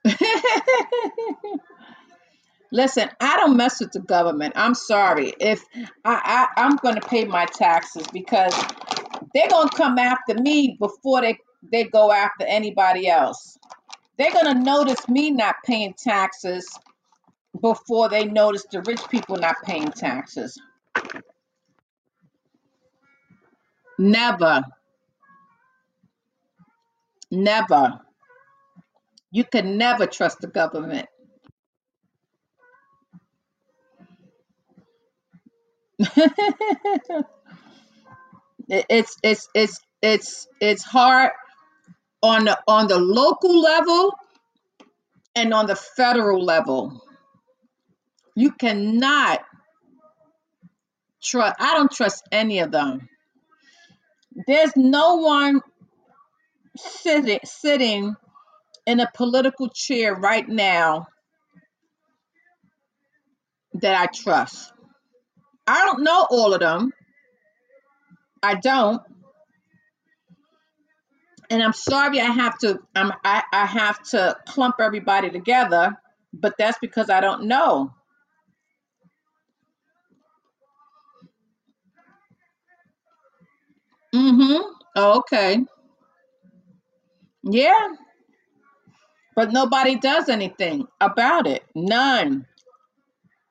Listen, 2.73 3.11
I 3.21 3.37
don't 3.39 3.57
mess 3.57 3.81
with 3.81 3.93
the 3.93 4.01
government. 4.01 4.55
I'm 4.57 4.75
sorry. 4.75 5.35
If 5.41 5.65
I, 6.05 6.47
I 6.57 6.63
I'm 6.63 6.77
gonna 6.77 7.01
pay 7.01 7.25
my 7.25 7.47
taxes 7.47 8.07
because 8.13 8.55
they're 9.35 9.49
gonna 9.51 9.71
come 9.71 9.99
after 9.99 10.35
me 10.35 10.77
before 10.81 11.23
they 11.23 11.39
they 11.73 11.85
go 11.85 12.13
after 12.13 12.45
anybody 12.47 13.09
else. 13.09 13.59
They're 14.19 14.33
gonna 14.33 14.61
notice 14.61 15.09
me 15.09 15.31
not 15.33 15.57
paying 15.67 15.95
taxes 15.99 16.69
before 17.63 18.09
they 18.11 18.25
notice 18.27 18.67
the 18.73 18.83
rich 18.83 19.03
people 19.11 19.37
not 19.37 19.57
paying 19.65 19.91
taxes. 19.93 20.59
Never, 23.99 24.63
never. 27.31 28.01
You 29.33 29.45
can 29.45 29.79
never 29.79 30.07
trust 30.07 30.41
the 30.41 30.49
government. 30.49 31.10
it's 38.69 39.17
it's 39.23 39.49
it's 39.55 39.81
it's 40.01 40.49
it's 40.61 40.83
hard 40.83 41.33
on 42.23 42.47
the 42.47 42.59
on 42.67 42.87
the 42.89 42.99
local 42.99 43.61
level 43.61 44.15
and 45.35 45.53
on 45.53 45.67
the 45.67 45.77
federal 45.77 46.43
level. 46.43 47.03
You 48.35 48.53
cannot 48.53 49.41
trust. 51.23 51.57
I 51.59 51.75
don't 51.75 51.93
trust 51.93 52.27
any 52.33 52.61
of 52.61 52.71
them. 52.71 53.09
There's 54.47 54.73
no 54.77 55.17
one 55.17 55.61
sitting 56.77 57.41
sitting 57.45 58.15
in 58.87 59.01
a 59.01 59.11
political 59.15 59.69
chair 59.69 60.15
right 60.15 60.49
now 60.49 61.09
that 63.75 64.01
I 64.01 64.07
trust. 64.07 64.73
I 65.71 65.87
don't 65.87 66.03
know 66.05 66.27
all 66.31 66.55
of 66.55 66.61
them. 66.61 66.93
I 68.43 68.57
don't, 68.57 69.03
and 71.51 71.63
I'm 71.63 71.73
sorry. 71.75 72.21
I 72.21 72.27
have 72.27 72.59
to. 72.61 72.81
I'm. 72.97 73.13
I, 73.25 73.43
I 73.53 73.67
have 73.67 74.03
to 74.11 74.37
clump 74.49 74.77
everybody 74.81 75.31
together, 75.31 75.97
but 76.33 76.55
that's 76.59 76.79
because 76.81 77.11
I 77.11 77.21
don't 77.21 77.45
know. 77.45 77.93
Mm-hmm. 84.15 84.63
Okay. 84.97 85.65
Yeah, 87.45 87.89
but 89.37 89.53
nobody 89.53 89.97
does 89.97 90.29
anything 90.29 90.87
about 91.01 91.47
it. 91.47 91.65
None. 91.75 92.47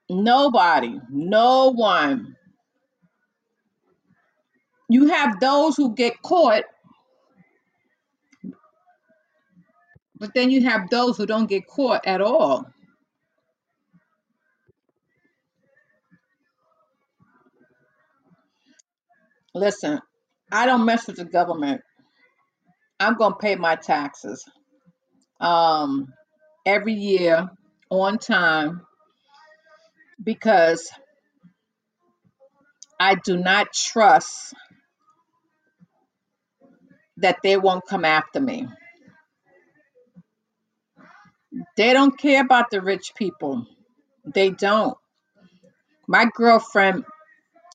Nobody. 0.10 0.99
No 1.10 1.72
one. 1.72 2.36
You 4.90 5.07
have 5.07 5.40
those 5.40 5.77
who 5.77 5.94
get 5.94 6.22
caught, 6.23 6.64
but 10.19 10.34
then 10.34 10.49
you 10.49 10.64
have 10.64 10.90
those 10.90 11.18
who 11.18 11.27
don't 11.27 11.48
get 11.48 11.68
caught 11.68 12.06
at 12.07 12.22
all. 12.22 12.65
Listen, 19.53 19.99
I 20.52 20.65
don't 20.65 20.86
mess 20.86 21.07
with 21.07 21.18
the 21.18 21.26
government. 21.26 21.81
I'm 22.99 23.15
gonna 23.15 23.36
pay 23.36 23.56
my 23.56 23.76
taxes. 23.76 24.44
Um 25.40 26.07
every 26.65 26.94
year 26.94 27.49
on 27.90 28.18
time 28.18 28.81
because 30.23 30.89
I 32.99 33.15
do 33.15 33.37
not 33.37 33.73
trust 33.73 34.53
that 37.17 37.37
they 37.43 37.57
won't 37.57 37.85
come 37.87 38.05
after 38.05 38.39
me. 38.39 38.67
They 41.77 41.93
don't 41.93 42.17
care 42.17 42.41
about 42.41 42.71
the 42.71 42.81
rich 42.81 43.13
people. 43.15 43.65
They 44.25 44.51
don't. 44.51 44.97
My 46.07 46.27
girlfriend, 46.33 47.05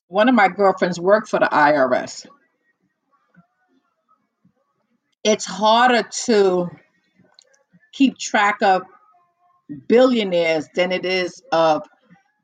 one 0.07 0.29
of 0.29 0.35
my 0.35 0.49
girlfriends 0.49 0.99
worked 0.99 1.29
for 1.29 1.39
the 1.39 1.49
IRS. 1.51 2.27
It's 5.23 5.45
harder 5.45 6.03
to 6.25 6.69
keep 7.93 8.17
track 8.17 8.57
of 8.61 8.83
billionaires 9.87 10.67
than 10.75 10.91
it 10.91 11.05
is 11.05 11.41
of 11.51 11.83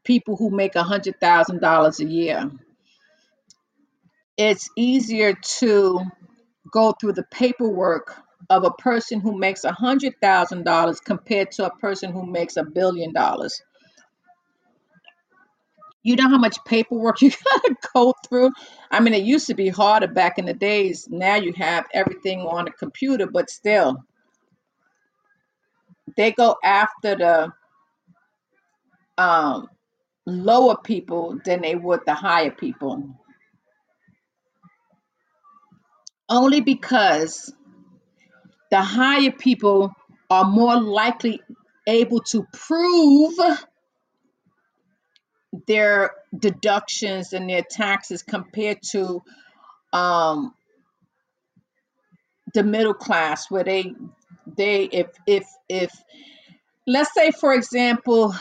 people 0.04 0.36
who 0.36 0.50
make 0.50 0.76
a 0.76 0.84
hundred 0.84 1.20
thousand 1.20 1.62
dollars 1.62 2.00
a 2.00 2.06
year. 2.06 2.50
It's 4.38 4.70
easier 4.76 5.34
to 5.34 6.02
go 6.72 6.94
through 6.94 7.14
the 7.14 7.24
paperwork 7.24 8.16
of 8.50 8.64
a 8.64 8.72
person 8.72 9.20
who 9.20 9.38
makes 9.38 9.64
a 9.64 9.72
hundred 9.72 10.16
thousand 10.22 10.64
dollars 10.64 11.00
compared 11.00 11.52
to 11.52 11.66
a 11.66 11.76
person 11.78 12.12
who 12.12 12.26
makes 12.26 12.58
a 12.58 12.64
billion 12.64 13.14
dollars. 13.14 13.62
You 16.04 16.16
know 16.16 16.30
how 16.30 16.38
much 16.38 16.58
paperwork 16.66 17.22
you 17.22 17.32
gotta 17.32 17.76
go 17.94 18.14
through? 18.28 18.52
I 18.90 19.00
mean, 19.00 19.14
it 19.14 19.24
used 19.24 19.48
to 19.48 19.54
be 19.54 19.70
harder 19.70 20.08
back 20.08 20.40
in 20.40 20.46
the 20.46 20.54
days. 20.54 21.08
Now 21.10 21.36
you 21.36 21.54
have 21.54 21.86
everything 21.94 22.42
on 22.42 22.68
a 22.68 22.72
computer, 22.72 23.28
but 23.28 23.50
still, 23.50 24.04
they 26.18 26.32
go 26.32 26.56
after 26.64 27.16
the 27.16 27.54
um, 29.18 29.68
lower 30.26 30.78
people 30.78 31.40
than 31.46 31.62
they 31.62 31.76
would 31.76 32.02
the 32.06 32.14
higher 32.14 32.52
people, 32.52 33.16
only 36.30 36.62
because 36.62 37.54
the 38.70 38.82
higher 38.82 39.32
people 39.32 39.92
are 40.30 40.46
more 40.46 40.80
likely 40.80 41.42
able 41.88 42.22
to 42.22 42.46
prove 42.54 43.34
their 45.68 46.12
deductions 46.38 47.34
and 47.34 47.50
their 47.50 47.64
taxes 47.70 48.24
compared 48.24 48.82
to 48.82 49.22
um, 49.92 50.54
the 52.54 52.64
middle 52.64 52.94
class, 52.94 53.52
where 53.52 53.64
they 53.64 53.94
they 54.58 54.84
if 54.86 55.08
if 55.28 55.46
if 55.68 55.92
let's 56.88 57.14
say 57.14 57.32
for 57.32 57.54
example 57.54 58.34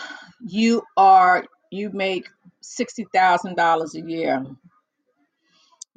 you 0.46 0.82
are 0.96 1.44
you 1.70 1.90
make 1.90 2.28
$60,000 2.62 3.94
a 3.94 4.10
year. 4.10 4.44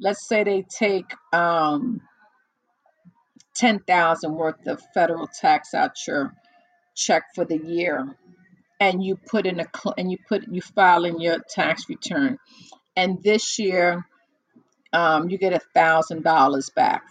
Let's 0.00 0.26
say 0.26 0.44
they 0.44 0.62
take 0.62 1.12
um, 1.32 2.00
10,000 3.56 4.34
worth 4.34 4.66
of 4.66 4.82
federal 4.94 5.28
tax 5.28 5.74
out 5.74 5.96
your 6.06 6.34
check 6.94 7.24
for 7.34 7.44
the 7.44 7.58
year 7.58 8.16
and 8.80 9.02
you 9.02 9.16
put 9.16 9.46
in 9.46 9.60
a 9.60 9.66
and 9.96 10.10
you 10.10 10.18
put 10.28 10.46
you 10.48 10.60
file 10.60 11.04
in 11.04 11.20
your 11.20 11.38
tax 11.48 11.88
return 11.88 12.38
and 12.96 13.22
this 13.22 13.58
year 13.58 14.04
um, 14.92 15.28
you 15.28 15.38
get 15.38 15.52
a 15.52 15.60
thousand 15.74 16.22
dollars 16.22 16.70
back 16.70 17.02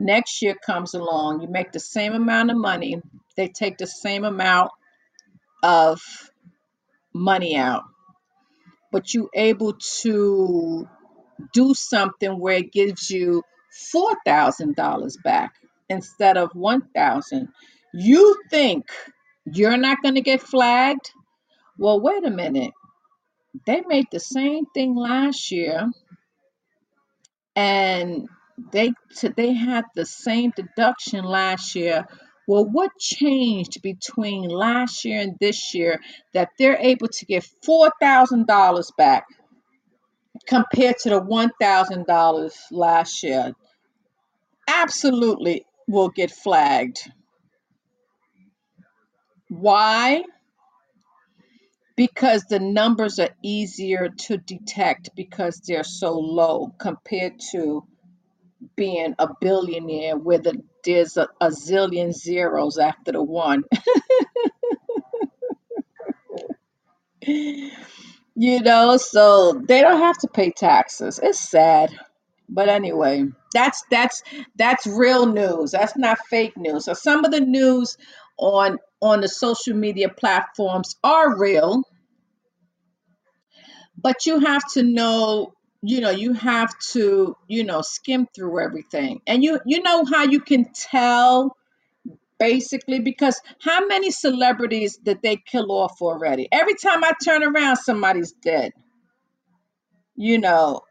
next 0.00 0.42
year 0.42 0.54
comes 0.64 0.94
along 0.94 1.40
you 1.40 1.48
make 1.48 1.72
the 1.72 1.80
same 1.80 2.14
amount 2.14 2.50
of 2.50 2.56
money 2.56 3.00
they 3.36 3.48
take 3.48 3.78
the 3.78 3.86
same 3.86 4.24
amount 4.24 4.70
of 5.62 6.00
money 7.18 7.56
out 7.56 7.84
but 8.92 9.14
you're 9.14 9.30
able 9.34 9.74
to 10.02 10.88
do 11.52 11.74
something 11.74 12.38
where 12.40 12.58
it 12.58 12.72
gives 12.72 13.10
you 13.10 13.42
four 13.92 14.16
thousand 14.26 14.76
dollars 14.76 15.18
back 15.24 15.54
instead 15.88 16.36
of 16.36 16.50
one 16.54 16.82
thousand 16.94 17.48
you 17.94 18.38
think 18.50 18.86
you're 19.46 19.78
not 19.78 20.02
going 20.02 20.16
to 20.16 20.20
get 20.22 20.42
flagged? 20.42 21.12
Well 21.78 22.00
wait 22.00 22.24
a 22.24 22.30
minute. 22.30 22.72
They 23.66 23.82
made 23.86 24.06
the 24.12 24.20
same 24.20 24.66
thing 24.74 24.96
last 24.96 25.50
year 25.52 25.88
and 27.56 28.28
they 28.72 28.92
they 29.36 29.52
had 29.54 29.84
the 29.94 30.06
same 30.06 30.52
deduction 30.56 31.24
last 31.24 31.74
year 31.74 32.06
well 32.48 32.64
what 32.64 32.90
changed 32.98 33.80
between 33.82 34.48
last 34.48 35.04
year 35.04 35.20
and 35.20 35.36
this 35.40 35.74
year 35.74 36.00
that 36.34 36.48
they're 36.58 36.78
able 36.80 37.08
to 37.08 37.26
get 37.26 37.48
$4000 37.64 38.96
back 38.96 39.26
compared 40.48 40.96
to 40.98 41.10
the 41.10 41.20
$1000 41.20 42.52
last 42.72 43.22
year? 43.22 43.52
Absolutely 44.66 45.64
will 45.86 46.08
get 46.08 46.30
flagged. 46.30 47.10
Why? 49.48 50.22
Because 51.96 52.44
the 52.44 52.60
numbers 52.60 53.18
are 53.18 53.30
easier 53.42 54.08
to 54.26 54.36
detect 54.36 55.10
because 55.16 55.60
they're 55.66 55.84
so 55.84 56.12
low 56.12 56.72
compared 56.78 57.40
to 57.52 57.84
being 58.76 59.14
a 59.18 59.28
billionaire 59.40 60.16
where 60.16 60.38
the, 60.38 60.62
there's 60.88 61.18
a, 61.18 61.28
a 61.38 61.48
zillion 61.48 62.14
zeros 62.14 62.78
after 62.78 63.12
the 63.12 63.22
one. 63.22 63.62
you 68.34 68.60
know, 68.62 68.96
so 68.96 69.62
they 69.68 69.82
don't 69.82 70.00
have 70.00 70.16
to 70.18 70.28
pay 70.28 70.50
taxes. 70.50 71.20
It's 71.22 71.50
sad. 71.50 71.90
But 72.48 72.70
anyway, 72.70 73.26
that's 73.52 73.84
that's 73.90 74.22
that's 74.56 74.86
real 74.86 75.26
news. 75.26 75.72
That's 75.72 75.94
not 75.98 76.18
fake 76.30 76.56
news. 76.56 76.86
So 76.86 76.94
some 76.94 77.26
of 77.26 77.32
the 77.32 77.42
news 77.42 77.98
on 78.38 78.78
on 79.02 79.20
the 79.20 79.28
social 79.28 79.76
media 79.76 80.08
platforms 80.08 80.96
are 81.04 81.38
real, 81.38 81.82
but 84.02 84.24
you 84.24 84.40
have 84.40 84.62
to 84.72 84.82
know, 84.82 85.52
you 85.82 86.00
know, 86.00 86.10
you 86.10 86.32
have 86.32 86.76
to, 86.92 87.36
you 87.46 87.64
know, 87.64 87.82
skim 87.82 88.26
through 88.34 88.60
everything. 88.60 89.20
And 89.26 89.44
you 89.44 89.60
you 89.64 89.82
know 89.82 90.04
how 90.04 90.24
you 90.24 90.40
can 90.40 90.66
tell 90.72 91.56
basically 92.38 93.00
because 93.00 93.40
how 93.60 93.86
many 93.86 94.10
celebrities 94.10 94.96
did 94.96 95.22
they 95.22 95.36
kill 95.36 95.70
off 95.72 96.00
already? 96.00 96.48
Every 96.50 96.74
time 96.74 97.04
I 97.04 97.12
turn 97.24 97.42
around, 97.42 97.76
somebody's 97.76 98.32
dead. 98.32 98.72
You 100.16 100.38
know, 100.38 100.82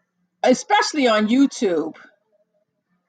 especially 0.43 1.07
on 1.07 1.27
YouTube. 1.27 1.95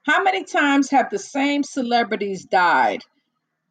How 0.03 0.23
many 0.23 0.43
times 0.43 0.89
have 0.89 1.09
the 1.09 1.19
same 1.19 1.63
celebrities 1.63 2.45
died? 2.45 3.03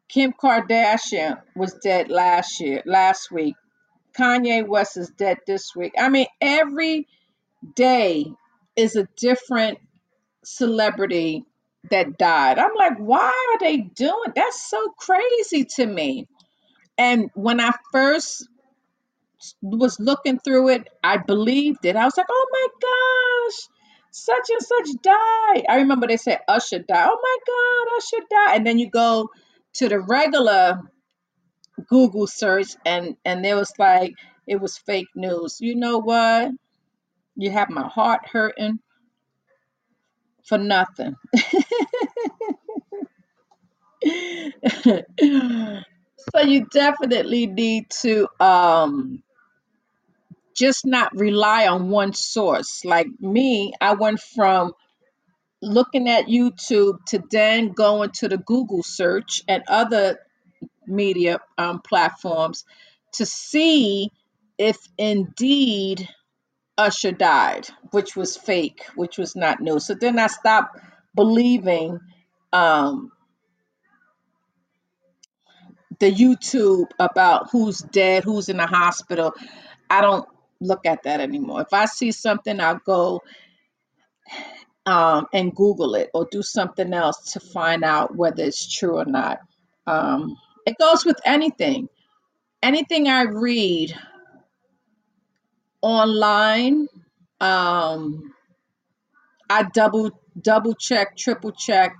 Kim 0.07 0.33
Kardashian 0.33 1.39
was 1.55 1.73
dead 1.83 2.09
last 2.09 2.59
year, 2.59 2.81
last 2.85 3.31
week. 3.31 3.55
Kanye 4.17 4.67
West 4.67 4.97
is 4.97 5.09
dead 5.11 5.37
this 5.45 5.75
week. 5.75 5.93
I 5.97 6.09
mean, 6.09 6.25
every 6.41 7.07
day 7.75 8.25
is 8.75 8.95
a 8.95 9.07
different 9.17 9.79
celebrity 10.43 11.43
that 11.91 12.17
died. 12.17 12.59
I'm 12.59 12.75
like, 12.75 12.97
why 12.97 13.27
are 13.53 13.59
they 13.59 13.77
doing? 13.77 14.33
That's 14.35 14.69
so 14.69 14.93
crazy 14.97 15.65
to 15.75 15.85
me. 15.85 16.27
And 16.97 17.29
when 17.33 17.59
I 17.61 17.71
first 17.91 18.47
was 19.61 19.99
looking 19.99 20.39
through 20.39 20.69
it, 20.69 20.87
I 21.03 21.17
believed 21.17 21.85
it. 21.85 21.95
I 21.95 22.05
was 22.05 22.17
like, 22.17 22.27
oh 22.29 22.47
my 22.51 22.67
gosh, 22.81 23.67
such 24.11 24.49
and 24.49 24.61
such 24.61 25.01
died. 25.01 25.65
I 25.69 25.77
remember 25.77 26.07
they 26.07 26.17
said 26.17 26.39
Usher 26.47 26.79
died. 26.79 27.09
Oh 27.09 27.19
my 27.21 27.37
God, 27.47 27.97
Usher 27.97 28.25
died. 28.29 28.57
And 28.57 28.67
then 28.67 28.79
you 28.79 28.89
go 28.89 29.29
to 29.75 29.89
the 29.89 29.99
regular 29.99 30.81
Google 31.87 32.27
search 32.27 32.75
and 32.85 33.15
and 33.23 33.43
there 33.43 33.55
was 33.55 33.73
like 33.79 34.13
it 34.47 34.59
was 34.59 34.77
fake 34.77 35.07
news. 35.15 35.57
You 35.61 35.75
know 35.75 35.99
what? 35.99 36.51
You 37.39 37.51
have 37.51 37.69
my 37.69 37.87
heart 37.87 38.27
hurting 38.29 38.79
for 40.43 40.57
nothing. 40.57 41.15
so 44.03 45.03
you 46.43 46.65
definitely 46.65 47.47
need 47.47 47.89
to 48.01 48.27
um 48.41 49.23
just 50.53 50.85
not 50.85 51.15
rely 51.15 51.67
on 51.67 51.89
one 51.89 52.13
source. 52.13 52.83
Like 52.83 53.07
me, 53.21 53.71
I 53.79 53.93
went 53.93 54.19
from 54.19 54.73
looking 55.61 56.09
at 56.09 56.25
YouTube 56.25 57.05
to 57.05 57.23
then 57.31 57.69
going 57.69 58.11
to 58.15 58.27
the 58.27 58.37
Google 58.37 58.83
search 58.83 59.43
and 59.47 59.63
other 59.69 60.19
media 60.85 61.39
um, 61.57 61.79
platforms 61.79 62.65
to 63.13 63.25
see 63.25 64.11
if 64.57 64.77
indeed 64.97 66.09
Usher 66.79 67.11
died, 67.11 67.67
which 67.91 68.15
was 68.15 68.37
fake, 68.37 68.85
which 68.95 69.17
was 69.17 69.35
not 69.35 69.59
new. 69.59 69.81
So 69.81 69.95
then 69.95 70.17
I 70.17 70.27
stopped 70.27 70.79
believing 71.13 71.99
um, 72.53 73.11
the 75.99 76.09
YouTube 76.09 76.87
about 76.97 77.49
who's 77.51 77.79
dead, 77.79 78.23
who's 78.23 78.47
in 78.47 78.57
the 78.57 78.65
hospital. 78.65 79.33
I 79.89 79.99
don't 79.99 80.25
look 80.61 80.85
at 80.85 81.03
that 81.03 81.19
anymore. 81.19 81.61
If 81.61 81.73
I 81.73 81.85
see 81.85 82.13
something, 82.13 82.61
I'll 82.61 82.79
go 82.85 83.21
um, 84.85 85.25
and 85.33 85.53
Google 85.53 85.95
it 85.95 86.09
or 86.13 86.29
do 86.31 86.41
something 86.41 86.93
else 86.93 87.33
to 87.33 87.41
find 87.41 87.83
out 87.83 88.15
whether 88.15 88.43
it's 88.43 88.73
true 88.73 88.97
or 88.99 89.05
not. 89.05 89.39
Um, 89.85 90.37
it 90.65 90.77
goes 90.79 91.03
with 91.03 91.19
anything. 91.25 91.89
Anything 92.63 93.09
I 93.09 93.23
read 93.23 93.93
online, 95.81 96.87
um, 97.41 98.33
I 99.49 99.63
double 99.63 100.11
double 100.41 100.75
check, 100.75 101.17
triple 101.17 101.51
check. 101.51 101.95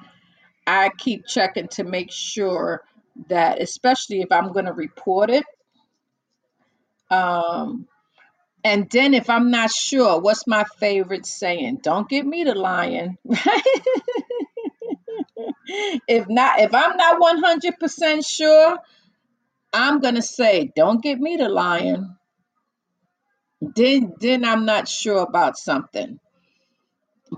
I 0.68 0.92
keep 0.98 1.26
checking 1.28 1.68
to 1.70 1.84
make 1.84 2.12
sure 2.12 2.82
that, 3.30 3.62
especially 3.62 4.22
if 4.22 4.32
I'm 4.32 4.54
going 4.54 4.66
to 4.66 4.74
report 4.74 5.30
it, 5.32 5.46
um, 7.12 7.80
And 8.64 8.90
then 8.92 9.16
if 9.16 9.30
I'm 9.30 9.52
not 9.52 9.72
sure, 9.72 10.22
what's 10.22 10.46
my 10.48 10.66
favorite 10.80 11.26
saying? 11.26 11.80
Don't 11.84 12.08
get 12.10 12.26
me 12.26 12.44
to 12.46 12.54
lying. 12.54 13.18
if 16.08 16.28
not, 16.30 16.60
if 16.60 16.74
I'm 16.74 16.98
not 16.98 17.22
100% 17.22 18.28
sure, 18.28 18.78
I'm 19.74 20.00
gonna 20.02 20.22
say, 20.24 20.72
don't 20.76 21.04
get 21.04 21.20
me 21.20 21.38
to 21.38 21.50
lying. 21.50 22.16
Then 23.62 24.14
then 24.20 24.46
I'm 24.46 24.66
not 24.66 24.88
sure 24.88 25.20
about 25.24 25.58
something. 25.58 26.20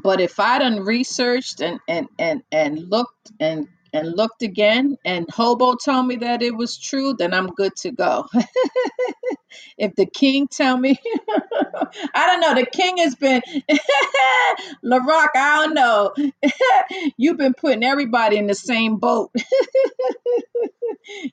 But 0.03 0.21
if 0.21 0.39
I 0.39 0.59
done 0.59 0.81
researched 0.81 1.61
and 1.61 1.79
and 1.87 2.07
and 2.19 2.43
and 2.51 2.79
looked 2.89 3.31
and 3.39 3.67
and 3.93 4.15
looked 4.15 4.41
again 4.43 4.97
and 5.05 5.29
Hobo 5.29 5.75
told 5.75 6.07
me 6.07 6.17
that 6.17 6.41
it 6.41 6.55
was 6.55 6.77
true, 6.77 7.13
then 7.13 7.33
I'm 7.33 7.47
good 7.47 7.75
to 7.77 7.91
go. 7.91 8.27
if 9.77 9.95
the 9.95 10.05
king 10.05 10.47
tell 10.47 10.77
me 10.77 10.99
I 12.13 12.27
don't 12.27 12.41
know, 12.41 12.55
the 12.55 12.65
king 12.71 12.97
has 12.99 13.15
been 13.15 13.41
LaRock, 14.83 15.29
I 15.35 15.65
don't 15.65 15.73
know. 15.73 16.13
you've 17.17 17.37
been 17.37 17.53
putting 17.53 17.83
everybody 17.83 18.37
in 18.37 18.47
the 18.47 18.55
same 18.55 18.97
boat. 18.97 19.31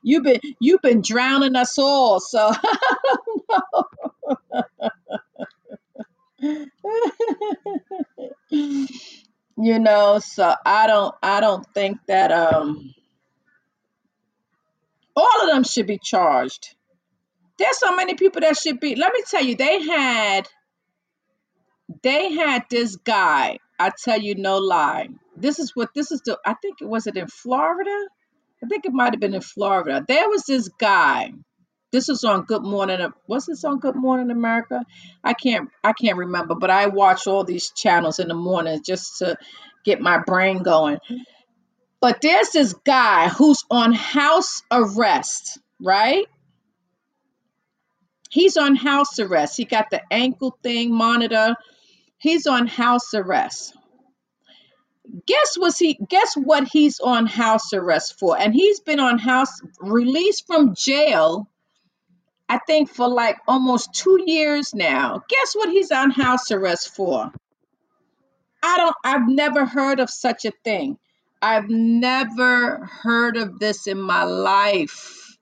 you've 0.03 0.23
been 0.23 0.41
you've 0.59 0.81
been 0.81 1.01
drowning 1.01 1.55
us 1.55 1.77
all. 1.77 2.19
So 2.19 2.51
you 9.59 9.79
know, 9.79 10.19
so 10.19 10.55
I 10.65 10.87
don't 10.87 11.15
I 11.23 11.41
don't 11.41 11.65
think 11.75 11.99
that 12.07 12.31
um 12.31 12.93
all 15.15 15.41
of 15.43 15.49
them 15.49 15.63
should 15.65 15.87
be 15.87 15.99
charged 16.03 16.69
There's 17.59 17.79
so 17.79 17.95
many 17.95 18.15
people 18.15 18.41
that 18.41 18.57
should 18.57 18.81
be. 18.81 18.95
Let 18.97 19.13
me 19.13 19.23
tell 19.29 19.43
you, 19.45 19.55
they 19.55 19.83
had 19.83 20.49
they 22.03 22.33
had 22.33 22.63
this 22.69 22.95
guy. 22.97 23.59
I 23.79 23.91
tell 24.03 24.19
you 24.19 24.35
no 24.35 24.57
lie. 24.59 25.09
This 25.37 25.59
is 25.59 25.75
what 25.75 25.89
this 25.95 26.11
is 26.11 26.21
the 26.25 26.39
I 26.45 26.55
think 26.55 26.81
it 26.81 26.87
was 26.87 27.07
it 27.07 27.17
in 27.17 27.27
Florida? 27.27 27.97
I 28.63 28.67
think 28.67 28.85
it 28.85 28.93
might 28.93 29.13
have 29.13 29.21
been 29.21 29.35
in 29.35 29.41
Florida. 29.41 30.05
There 30.07 30.29
was 30.29 30.43
this 30.45 30.69
guy. 30.79 31.33
This 31.91 32.07
was 32.07 32.23
on 32.23 32.43
Good 32.43 32.61
Morning. 32.63 32.99
Was 33.27 33.47
this 33.47 33.63
on 33.63 33.79
Good 33.79 33.95
Morning 33.95 34.29
America? 34.29 34.83
I 35.23 35.33
can't 35.33 35.69
I 35.83 35.93
can't 35.93 36.17
remember, 36.17 36.53
but 36.53 36.69
I 36.69 36.87
watch 36.87 37.25
all 37.25 37.43
these 37.43 37.71
channels 37.71 38.19
in 38.19 38.27
the 38.27 38.35
morning 38.35 38.81
just 38.85 39.19
to 39.19 39.37
get 39.83 39.99
my 39.99 40.19
brain 40.19 40.61
going. 40.61 40.99
But 41.99 42.21
there's 42.21 42.51
this 42.51 42.73
guy 42.73 43.29
who's 43.29 43.63
on 43.71 43.93
house 43.93 44.61
arrest, 44.71 45.57
right? 45.81 46.27
He's 48.29 48.55
on 48.55 48.75
house 48.75 49.17
arrest. 49.17 49.57
He 49.57 49.65
got 49.65 49.89
the 49.89 50.01
ankle 50.11 50.57
thing 50.61 50.93
monitor. 50.93 51.55
He's 52.19 52.45
on 52.45 52.67
house 52.67 53.15
arrest. 53.15 53.75
Guess 55.25 55.57
was 55.57 55.79
he 55.79 55.97
guess 56.07 56.35
what 56.35 56.67
he's 56.71 56.99
on 56.99 57.25
house 57.25 57.73
arrest 57.73 58.19
for? 58.19 58.37
And 58.37 58.53
he's 58.53 58.79
been 58.79 58.99
on 58.99 59.17
house 59.17 59.59
released 59.81 60.45
from 60.45 60.75
jail 60.75 61.49
I 62.49 62.57
think 62.57 62.89
for 62.89 63.07
like 63.07 63.37
almost 63.47 63.93
2 63.93 64.23
years 64.25 64.73
now. 64.73 65.21
Guess 65.29 65.53
what 65.53 65.69
he's 65.69 65.91
on 65.91 66.09
house 66.11 66.51
arrest 66.51 66.89
for? 66.95 67.31
I 68.63 68.77
don't 68.77 68.95
I've 69.05 69.29
never 69.29 69.65
heard 69.65 69.99
of 69.99 70.09
such 70.09 70.45
a 70.45 70.51
thing. 70.63 70.97
I've 71.41 71.69
never 71.69 72.85
heard 72.85 73.37
of 73.37 73.59
this 73.59 73.87
in 73.87 73.99
my 74.01 74.23
life. 74.23 75.37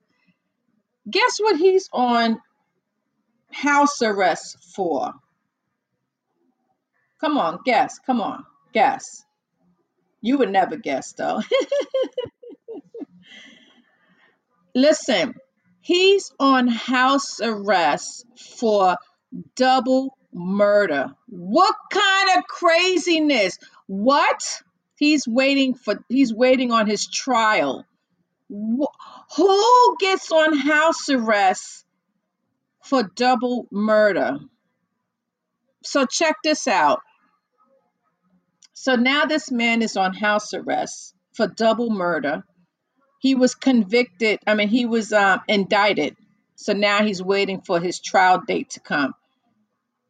Guess 1.10 1.38
what 1.40 1.56
he's 1.56 1.88
on 1.92 2.40
house 3.50 4.02
arrest 4.02 4.58
for? 4.76 5.14
Come 7.20 7.38
on, 7.38 7.60
guess. 7.64 7.98
Come 8.06 8.20
on, 8.20 8.44
guess. 8.72 9.24
You 10.20 10.38
would 10.38 10.50
never 10.50 10.76
guess 10.76 11.12
though. 11.14 11.42
Listen, 14.74 15.34
he's 15.88 16.30
on 16.38 16.68
house 16.68 17.40
arrest 17.40 18.26
for 18.58 18.98
double 19.56 20.18
murder. 20.34 21.14
What 21.28 21.74
kind 21.90 22.38
of 22.38 22.44
craziness? 22.46 23.58
What? 23.86 24.62
He's 24.96 25.26
waiting 25.26 25.74
for 25.74 26.04
he's 26.10 26.34
waiting 26.34 26.72
on 26.72 26.86
his 26.86 27.08
trial. 27.08 27.86
Wh- 28.50 29.36
Who 29.36 29.96
gets 29.98 30.30
on 30.30 30.58
house 30.58 31.08
arrest 31.08 31.86
for 32.84 33.04
double 33.14 33.66
murder? 33.70 34.38
So 35.84 36.04
check 36.04 36.36
this 36.44 36.68
out. 36.68 37.00
So 38.74 38.94
now 38.96 39.24
this 39.24 39.50
man 39.50 39.80
is 39.80 39.96
on 39.96 40.12
house 40.12 40.52
arrest 40.52 41.14
for 41.34 41.46
double 41.46 41.90
murder. 41.90 42.42
He 43.18 43.34
was 43.34 43.54
convicted, 43.54 44.40
I 44.46 44.54
mean 44.54 44.68
he 44.68 44.86
was 44.86 45.12
um, 45.12 45.40
indicted. 45.48 46.16
So 46.56 46.72
now 46.72 47.04
he's 47.04 47.22
waiting 47.22 47.60
for 47.62 47.80
his 47.80 48.00
trial 48.00 48.42
date 48.46 48.70
to 48.70 48.80
come. 48.80 49.14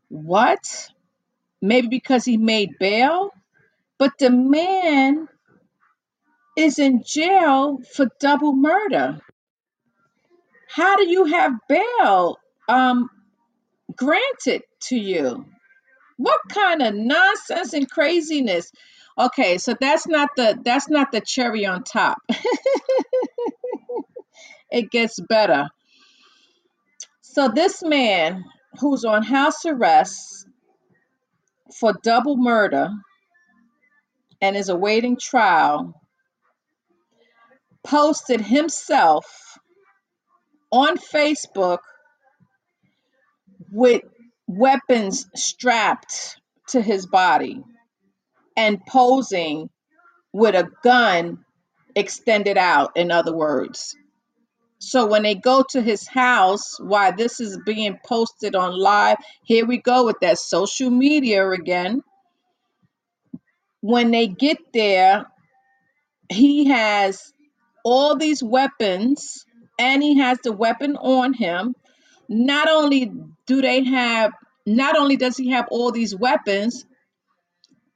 What? 0.09 0.89
Maybe 1.60 1.89
because 1.89 2.24
he 2.24 2.36
made 2.36 2.78
bail? 2.78 3.32
But 3.98 4.12
the 4.18 4.30
man 4.30 5.28
is 6.56 6.78
in 6.78 7.02
jail 7.05 7.78
for 7.94 8.09
double 8.20 8.52
murder. 8.52 9.20
How 10.68 10.97
do 10.97 11.09
you 11.09 11.24
have 11.26 11.52
bail 11.68 12.39
um, 12.68 13.10
granted 13.94 14.62
to 14.82 14.97
you? 14.97 15.47
What 16.16 16.40
kind 16.48 16.82
of 16.82 16.94
nonsense 16.94 17.72
and 17.74 17.90
craziness? 17.90 18.72
Okay, 19.19 19.59
so 19.59 19.74
that's 19.81 20.07
not 20.07 20.31
the 20.36 20.57
that's 20.65 20.89
not 20.89 21.11
the 21.11 21.20
cherry 21.20 21.66
on 21.66 21.82
top. 21.82 22.19
it 24.70 24.93
gets 24.93 25.19
better. 25.19 25.69
So 27.23 27.49
this 27.49 27.82
man 27.82 28.45
who's 28.78 29.05
on 29.05 29.24
house 29.24 29.66
arrest 29.66 30.47
for 31.81 31.95
double 32.03 32.36
murder 32.36 32.90
and 34.40 34.57
is 34.57 34.69
awaiting 34.69 35.16
trial 35.20 36.01
posted 37.85 38.40
himself 38.40 39.59
on 40.70 40.97
Facebook 40.97 41.78
with 43.73 44.03
weapons 44.47 45.27
strapped 45.35 46.40
to 46.69 46.81
his 46.81 47.07
body 47.07 47.65
and 48.59 48.85
posing 48.85 49.70
with 50.32 50.56
a 50.56 50.68
gun 50.82 51.44
extended 51.94 52.59
out, 52.59 52.97
in 52.97 53.12
other 53.12 53.32
words. 53.32 53.97
So 54.80 55.06
when 55.06 55.22
they 55.22 55.36
go 55.36 55.64
to 55.70 55.80
his 55.80 56.09
house, 56.09 56.78
why 56.80 57.12
this 57.12 57.40
is 57.40 57.56
being 57.64 57.98
posted 58.05 58.56
on 58.56 58.76
live, 58.76 59.18
here 59.44 59.64
we 59.64 59.78
go 59.78 60.05
with 60.06 60.16
that 60.20 60.39
social 60.39 60.90
media 60.90 61.48
again. 61.48 62.02
When 63.80 64.10
they 64.10 64.26
get 64.26 64.59
there, 64.74 65.26
he 66.28 66.66
has 66.66 67.32
all 67.85 68.16
these 68.16 68.43
weapons 68.43 69.47
and 69.78 70.02
he 70.02 70.18
has 70.18 70.39
the 70.43 70.52
weapon 70.52 70.97
on 70.97 71.32
him. 71.32 71.76
Not 72.28 72.68
only 72.68 73.12
do 73.47 73.62
they 73.62 73.85
have, 73.85 74.32
not 74.66 74.97
only 74.97 75.16
does 75.16 75.36
he 75.36 75.51
have 75.51 75.68
all 75.70 75.93
these 75.93 76.14
weapons, 76.14 76.85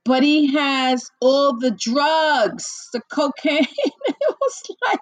but 0.04 0.22
he 0.22 0.52
has 0.54 1.10
all 1.20 1.58
the 1.58 1.70
drugs, 1.70 2.88
the 2.92 3.00
cocaine. 3.10 3.66
it 4.06 4.16
was 4.40 4.62
like, 4.86 5.00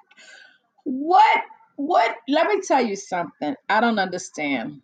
what? 0.84 1.42
What? 1.76 2.16
Let 2.28 2.48
me 2.48 2.60
tell 2.66 2.84
you 2.84 2.96
something. 2.96 3.54
I 3.68 3.80
don't 3.80 3.98
understand. 3.98 4.82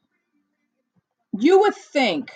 You 1.38 1.60
would 1.60 1.74
think, 1.76 2.30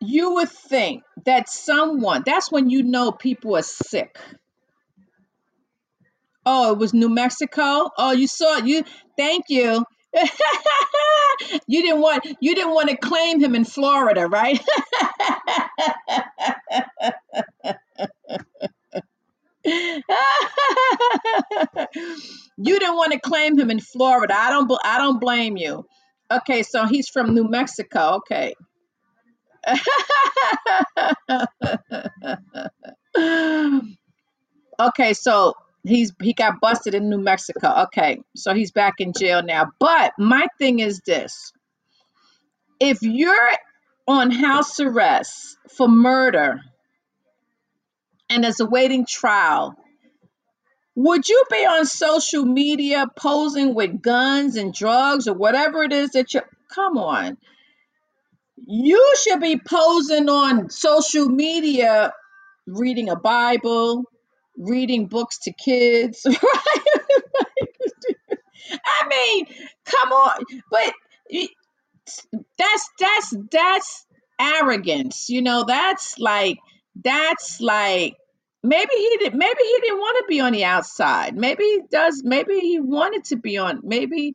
you 0.00 0.34
would 0.34 0.50
think 0.50 1.04
that 1.26 1.48
someone, 1.48 2.22
that's 2.26 2.50
when 2.50 2.70
you 2.70 2.82
know 2.82 3.12
people 3.12 3.56
are 3.56 3.62
sick. 3.62 4.18
Oh, 6.46 6.72
it 6.72 6.78
was 6.78 6.94
New 6.94 7.08
Mexico. 7.08 7.90
Oh, 7.98 8.12
you 8.12 8.26
saw 8.26 8.58
it. 8.58 8.66
You 8.66 8.82
thank 9.16 9.44
you. 9.48 9.84
you 11.66 11.82
didn't 11.82 12.00
want 12.00 12.24
you 12.40 12.54
didn't 12.54 12.72
want 12.72 12.88
to 12.88 12.96
claim 12.96 13.40
him 13.40 13.54
in 13.54 13.64
Florida, 13.64 14.26
right? 14.26 14.58
you 19.64 20.02
didn't 22.78 22.96
want 22.96 23.12
to 23.12 23.20
claim 23.20 23.58
him 23.58 23.70
in 23.70 23.80
Florida. 23.80 24.34
I 24.36 24.50
don't 24.50 24.70
I 24.84 24.98
don't 24.98 25.18
blame 25.20 25.56
you. 25.56 25.86
Okay, 26.30 26.62
so 26.62 26.84
he's 26.86 27.08
from 27.08 27.34
New 27.34 27.48
Mexico. 27.48 28.18
Okay. 28.18 28.54
okay, 34.80 35.14
so 35.14 35.54
he's 35.88 36.12
he 36.22 36.34
got 36.34 36.60
busted 36.60 36.94
in 36.94 37.10
New 37.10 37.18
Mexico. 37.18 37.84
Okay, 37.84 38.20
so 38.36 38.54
he's 38.54 38.70
back 38.70 38.94
in 38.98 39.12
jail 39.18 39.42
now. 39.42 39.70
But 39.78 40.12
my 40.18 40.46
thing 40.58 40.78
is 40.78 41.00
this: 41.04 41.52
if 42.80 43.02
you're 43.02 43.50
on 44.06 44.30
house 44.30 44.80
arrest 44.80 45.56
for 45.68 45.88
murder 45.88 46.60
and 48.30 48.44
there's 48.44 48.60
a 48.60 48.66
waiting 48.66 49.06
trial, 49.06 49.74
would 50.94 51.28
you 51.28 51.42
be 51.50 51.66
on 51.66 51.86
social 51.86 52.44
media 52.44 53.06
posing 53.16 53.74
with 53.74 54.00
guns 54.00 54.56
and 54.56 54.72
drugs 54.72 55.28
or 55.28 55.34
whatever 55.34 55.82
it 55.82 55.92
is 55.92 56.10
that 56.10 56.34
you 56.34 56.40
come 56.74 56.98
on? 56.98 57.36
You 58.66 59.14
should 59.22 59.40
be 59.40 59.58
posing 59.58 60.28
on 60.28 60.70
social 60.70 61.28
media 61.28 62.12
reading 62.66 63.08
a 63.08 63.16
Bible, 63.16 64.04
reading 64.58 65.06
books 65.06 65.38
to 65.40 65.52
kids, 65.52 66.22
right? 66.26 66.88
I 68.72 69.08
mean, 69.08 69.46
come 69.84 70.12
on, 70.12 70.44
but 70.70 70.92
that's 72.58 72.90
that's 72.98 73.34
that's 73.50 74.06
arrogance, 74.40 75.28
you 75.30 75.42
know. 75.42 75.64
That's 75.66 76.18
like 76.18 76.58
that's 77.02 77.60
like 77.60 78.16
maybe 78.62 78.92
he 78.94 79.16
did 79.20 79.34
maybe 79.34 79.60
he 79.62 79.78
didn't 79.82 79.98
want 79.98 80.18
to 80.18 80.28
be 80.28 80.40
on 80.40 80.52
the 80.52 80.64
outside. 80.64 81.36
Maybe 81.36 81.64
he 81.64 81.80
does. 81.90 82.22
Maybe 82.24 82.60
he 82.60 82.80
wanted 82.80 83.24
to 83.26 83.36
be 83.36 83.58
on. 83.58 83.80
Maybe 83.84 84.34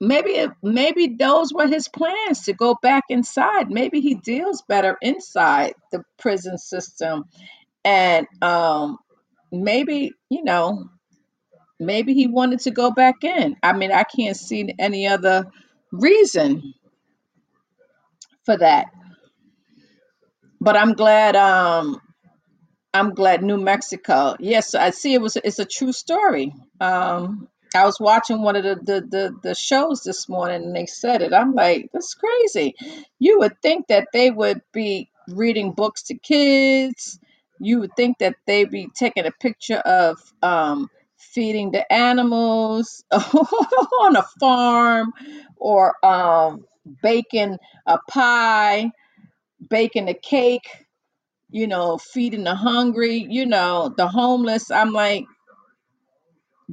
maybe 0.00 0.46
maybe 0.62 1.16
those 1.18 1.52
were 1.52 1.66
his 1.66 1.88
plans 1.88 2.42
to 2.44 2.52
go 2.52 2.76
back 2.80 3.04
inside. 3.08 3.70
Maybe 3.70 4.00
he 4.00 4.14
deals 4.14 4.62
better 4.68 4.96
inside 5.00 5.74
the 5.92 6.02
prison 6.18 6.58
system, 6.58 7.24
and 7.84 8.26
um 8.42 8.98
maybe 9.52 10.12
you 10.30 10.44
know 10.44 10.84
Maybe 11.78 12.14
he 12.14 12.26
wanted 12.26 12.60
to 12.60 12.70
go 12.70 12.90
back 12.90 13.22
in. 13.24 13.56
I 13.62 13.72
mean, 13.74 13.92
I 13.92 14.04
can't 14.04 14.36
see 14.36 14.74
any 14.78 15.06
other 15.06 15.46
reason 15.92 16.74
for 18.46 18.58
that. 18.58 18.86
But 20.60 20.76
I'm 20.76 20.94
glad 20.94 21.36
um 21.36 22.00
I'm 22.94 23.14
glad 23.14 23.42
New 23.42 23.58
Mexico. 23.58 24.36
Yes, 24.40 24.74
I 24.74 24.90
see 24.90 25.14
it 25.14 25.20
was 25.22 25.36
it's 25.36 25.58
a 25.60 25.66
true 25.66 25.92
story. 25.92 26.54
Um 26.80 27.48
I 27.74 27.84
was 27.86 28.00
watching 28.00 28.42
one 28.42 28.56
of 28.56 28.64
the, 28.64 28.76
the 28.76 29.00
the 29.02 29.36
the 29.42 29.54
shows 29.54 30.02
this 30.02 30.28
morning 30.28 30.64
and 30.64 30.76
they 30.76 30.86
said 30.86 31.22
it. 31.22 31.34
I'm 31.34 31.54
like, 31.54 31.90
that's 31.92 32.14
crazy. 32.14 32.74
You 33.18 33.40
would 33.40 33.60
think 33.62 33.88
that 33.88 34.08
they 34.12 34.30
would 34.30 34.62
be 34.72 35.10
reading 35.28 35.72
books 35.72 36.04
to 36.04 36.18
kids. 36.18 37.18
You 37.60 37.80
would 37.80 37.96
think 37.96 38.18
that 38.18 38.36
they'd 38.46 38.70
be 38.70 38.88
taking 38.94 39.26
a 39.26 39.32
picture 39.32 39.78
of 39.78 40.18
um 40.42 40.88
feeding 41.18 41.72
the 41.72 41.90
animals 41.92 43.04
on 43.12 44.16
a 44.16 44.24
farm 44.40 45.12
or 45.56 45.94
um 46.04 46.64
baking 47.02 47.58
a 47.86 47.98
pie, 48.08 48.90
baking 49.70 50.08
a 50.08 50.14
cake 50.14 50.68
you 51.50 51.66
know, 51.66 51.98
feeding 51.98 52.44
the 52.44 52.54
hungry, 52.54 53.26
you 53.28 53.46
know, 53.46 53.92
the 53.96 54.08
homeless. 54.08 54.70
I'm 54.70 54.92
like, 54.92 55.24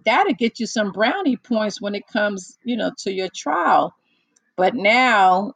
that'll 0.06 0.34
get 0.34 0.60
you 0.60 0.68
some 0.68 0.92
brownie 0.92 1.38
points 1.38 1.82
when 1.82 1.96
it 1.96 2.08
comes, 2.08 2.58
you 2.64 2.78
know, 2.78 2.92
to 3.00 3.14
your 3.14 3.30
trial. 3.36 3.94
But 4.58 4.76
now, 4.76 5.54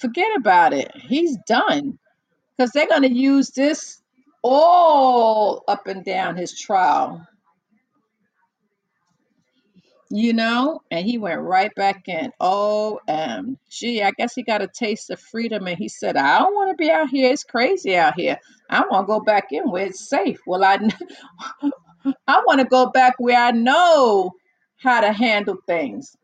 forget 0.00 0.36
about 0.36 0.74
it. 0.74 0.92
He's 0.96 1.38
done 1.48 1.98
because 2.56 2.72
they're 2.72 2.88
going 2.88 3.02
to 3.04 3.12
use 3.14 3.50
this 3.50 4.01
all 4.42 5.64
up 5.68 5.86
and 5.88 6.04
down 6.04 6.36
his 6.36 6.58
trial, 6.58 7.26
you 10.10 10.32
know, 10.34 10.80
and 10.90 11.06
he 11.06 11.18
went 11.18 11.40
right 11.42 11.74
back 11.74 12.08
in. 12.08 12.32
OMG. 12.40 14.04
I 14.04 14.12
guess 14.16 14.34
he 14.34 14.42
got 14.42 14.62
a 14.62 14.68
taste 14.68 15.10
of 15.10 15.20
freedom 15.20 15.66
and 15.68 15.78
he 15.78 15.88
said, 15.88 16.16
I 16.16 16.40
don't 16.40 16.54
want 16.54 16.70
to 16.70 16.76
be 16.76 16.90
out 16.90 17.10
here. 17.10 17.32
It's 17.32 17.44
crazy 17.44 17.96
out 17.96 18.14
here. 18.16 18.38
I 18.70 18.82
want 18.90 19.06
to 19.06 19.12
go 19.12 19.20
back 19.20 19.48
in 19.52 19.70
where 19.70 19.86
it's 19.86 20.08
safe. 20.08 20.40
Well, 20.46 20.64
I 20.64 20.78
I 22.28 22.42
want 22.46 22.60
to 22.60 22.66
go 22.66 22.88
back 22.90 23.14
where 23.18 23.38
I 23.40 23.52
know 23.52 24.32
how 24.78 25.02
to 25.02 25.12
handle 25.12 25.58
things. 25.66 26.16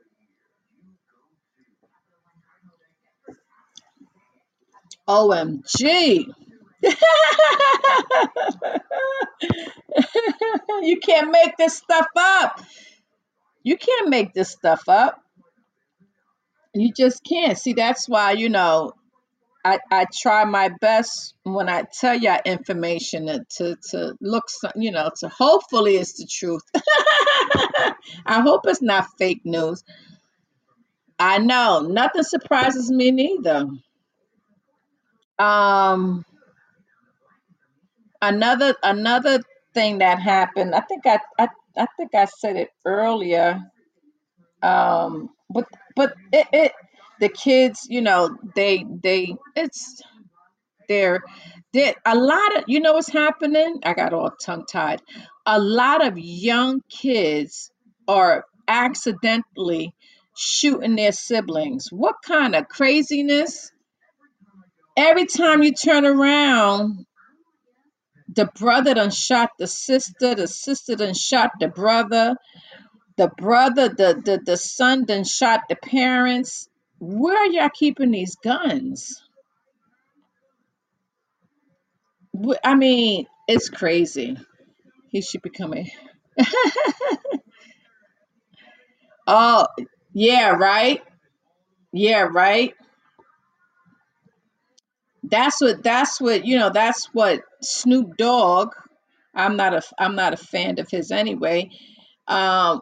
OMG. 5.09 6.27
you 10.83 11.01
can't 11.01 11.31
make 11.31 11.57
this 11.57 11.77
stuff 11.77 12.07
up. 12.17 12.61
You 13.63 13.77
can't 13.77 14.09
make 14.09 14.35
this 14.35 14.51
stuff 14.51 14.89
up. 14.89 15.23
You 16.75 16.93
just 16.93 17.25
can't. 17.25 17.59
See, 17.59 17.73
that's 17.73 18.09
why, 18.09 18.33
you 18.33 18.49
know, 18.49 18.93
I, 19.65 19.81
I 19.91 20.07
try 20.13 20.45
my 20.45 20.71
best 20.81 21.35
when 21.43 21.69
I 21.69 21.83
tell 21.83 22.15
you 22.15 22.35
information 22.45 23.45
to, 23.57 23.77
to, 23.91 24.15
look, 24.21 24.45
you 24.77 24.93
know, 24.93 25.11
to 25.19 25.29
hopefully 25.29 25.97
it's 25.97 26.15
the 26.15 26.27
truth. 26.27 26.63
I 28.25 28.41
hope 28.41 28.63
it's 28.67 28.81
not 28.81 29.09
fake 29.19 29.41
news. 29.45 29.83
I 31.19 31.39
know 31.39 31.81
nothing 31.81 32.23
surprises 32.23 32.91
me 32.91 33.11
neither. 33.11 33.67
Um, 35.39 36.25
another 38.23 38.75
another 38.83 39.41
thing 39.75 39.99
that 39.99 40.21
happened. 40.21 40.75
I 40.75 40.81
think 40.81 41.07
I 41.07 41.19
I, 41.39 41.49
I 41.77 41.87
think 41.97 42.15
I 42.15 42.27
said 42.27 42.57
it 42.57 42.71
earlier. 42.85 43.61
Um, 44.63 45.31
but 45.51 45.67
but 45.97 46.15
it, 46.33 46.47
it 46.53 46.73
the 47.21 47.29
kids, 47.29 47.87
you 47.89 48.01
know, 48.01 48.37
they 48.55 48.85
they 49.03 49.37
it's 49.57 50.03
they're 50.89 51.21
they 51.73 51.95
a 52.05 52.17
lot 52.17 52.57
of 52.57 52.65
you 52.67 52.81
know 52.81 52.95
what's 52.95 53.13
happening. 53.13 53.81
I 53.85 53.95
got 53.95 54.13
all 54.13 54.31
tongue 54.31 54.67
tied. 54.67 55.03
A 55.47 55.61
lot 55.61 56.07
of 56.07 56.19
young 56.19 56.81
kids 56.89 57.71
are 58.07 58.45
accidentally 58.67 59.95
shooting 60.37 60.97
their 60.97 61.13
siblings. 61.13 61.89
What 61.91 62.17
kind 62.25 62.55
of 62.55 62.69
craziness? 62.69 63.71
Every 64.97 65.27
time 65.27 65.63
you 65.63 65.73
turn 65.73 66.05
around, 66.05 67.07
the 68.35 68.47
brother 68.59 68.95
done 68.95 69.11
shot 69.11 69.51
the 69.59 69.67
sister, 69.69 70.35
the 70.35 70.49
sister 70.49 70.97
done 70.97 71.15
shot 71.15 71.53
the 71.61 71.69
brother, 71.69 72.37
the 73.19 73.29
brother, 73.39 73.89
the 73.91 74.21
the, 74.25 74.41
the 74.45 74.57
son 74.57 75.05
done 75.07 75.25
shot 75.25 75.63
the 75.69 75.77
parents. 75.77 76.69
Where 77.01 77.37
are 77.39 77.47
y'all 77.47 77.71
keeping 77.75 78.13
these 78.13 78.37
guns? 78.37 79.23
I 82.65 82.75
mean, 82.77 83.27
it's 83.49 83.69
crazy. 83.71 84.39
He 85.11 85.23
should 85.23 85.43
become 85.43 85.75
a 85.75 85.87
Oh, 89.27 89.67
yeah, 90.15 90.51
right? 90.51 91.03
Yeah, 91.93 92.23
right? 92.33 92.75
That's 95.31 95.61
what 95.61 95.83
that's 95.83 96.21
what, 96.21 96.47
you 96.47 96.59
know, 96.59 96.71
that's 96.71 97.07
what 97.13 97.43
Snoop 97.63 98.17
Dogg, 98.17 98.71
I'm 99.35 99.57
not 99.57 99.75
a 99.75 99.83
I'm 99.99 100.15
not 100.17 100.35
a 100.35 100.39
fan 100.39 100.79
of 100.81 100.89
his 100.91 101.11
anyway. 101.11 101.71
Um 102.27 102.81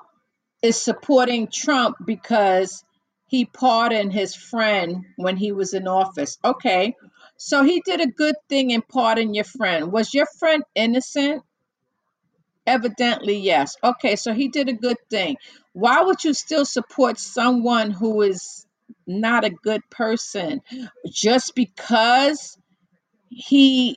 is 0.62 0.80
supporting 0.82 1.48
Trump 1.48 1.96
because 2.04 2.84
he 3.26 3.44
pardoned 3.44 4.12
his 4.12 4.34
friend 4.34 5.04
when 5.16 5.36
he 5.36 5.52
was 5.52 5.74
in 5.74 5.88
office. 5.88 6.38
Okay. 6.44 6.94
So 7.36 7.62
he 7.64 7.82
did 7.84 8.00
a 8.00 8.06
good 8.06 8.36
thing 8.48 8.70
in 8.70 8.82
pardoning 8.82 9.34
your 9.34 9.44
friend. 9.44 9.92
Was 9.92 10.14
your 10.14 10.26
friend 10.38 10.62
innocent? 10.74 11.42
Evidently, 12.66 13.38
yes. 13.38 13.76
Okay, 13.82 14.16
so 14.16 14.32
he 14.32 14.48
did 14.48 14.68
a 14.68 14.72
good 14.72 14.96
thing. 15.10 15.36
Why 15.72 16.02
would 16.02 16.24
you 16.24 16.34
still 16.34 16.64
support 16.64 17.18
someone 17.18 17.90
who 17.92 18.22
is 18.22 18.65
not 19.06 19.44
a 19.44 19.50
good 19.50 19.82
person 19.90 20.60
just 21.10 21.54
because 21.54 22.58
he 23.28 23.96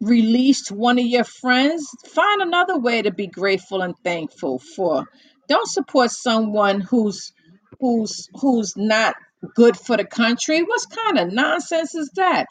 released 0.00 0.70
one 0.72 0.98
of 0.98 1.06
your 1.06 1.24
friends, 1.24 1.86
find 2.06 2.42
another 2.42 2.78
way 2.78 3.02
to 3.02 3.12
be 3.12 3.26
grateful 3.26 3.82
and 3.82 3.94
thankful 4.04 4.58
for. 4.58 5.06
Don't 5.48 5.68
support 5.68 6.10
someone 6.10 6.80
who's 6.80 7.32
who's 7.80 8.28
who's 8.40 8.76
not 8.76 9.16
good 9.54 9.76
for 9.76 9.96
the 9.96 10.04
country. 10.04 10.62
What 10.62 10.86
kind 10.90 11.18
of 11.18 11.32
nonsense 11.32 11.94
is 11.94 12.10
that? 12.16 12.46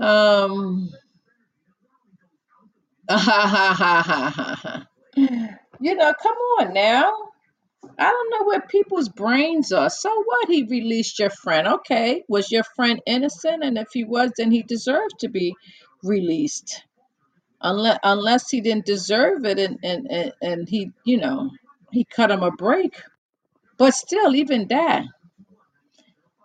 Um 0.00 0.90
you 5.80 5.94
know, 5.96 6.14
come 6.22 6.36
on 6.60 6.74
now. 6.74 7.12
I 7.98 8.10
don't 8.10 8.30
know 8.30 8.46
where 8.46 8.62
people's 8.62 9.08
brains 9.08 9.72
are. 9.72 9.90
So 9.90 10.22
what? 10.24 10.48
He 10.48 10.64
released 10.64 11.18
your 11.18 11.30
friend. 11.30 11.68
Okay. 11.68 12.24
Was 12.28 12.52
your 12.52 12.64
friend 12.76 13.00
innocent? 13.06 13.64
And 13.64 13.78
if 13.78 13.88
he 13.92 14.04
was, 14.04 14.32
then 14.36 14.50
he 14.52 14.62
deserved 14.62 15.20
to 15.20 15.28
be 15.28 15.54
released 16.02 16.76
unless 17.60 17.98
unless 18.04 18.50
he 18.50 18.60
didn't 18.60 18.86
deserve 18.86 19.44
it 19.44 19.58
and 19.58 19.78
and 19.82 20.06
and, 20.10 20.32
and 20.42 20.68
he 20.68 20.90
you 21.04 21.18
know 21.18 21.50
he 21.92 22.04
cut 22.04 22.30
him 22.30 22.42
a 22.42 22.50
break 22.52 22.94
but 23.78 23.94
still 23.94 24.34
even 24.34 24.68
that 24.68 25.04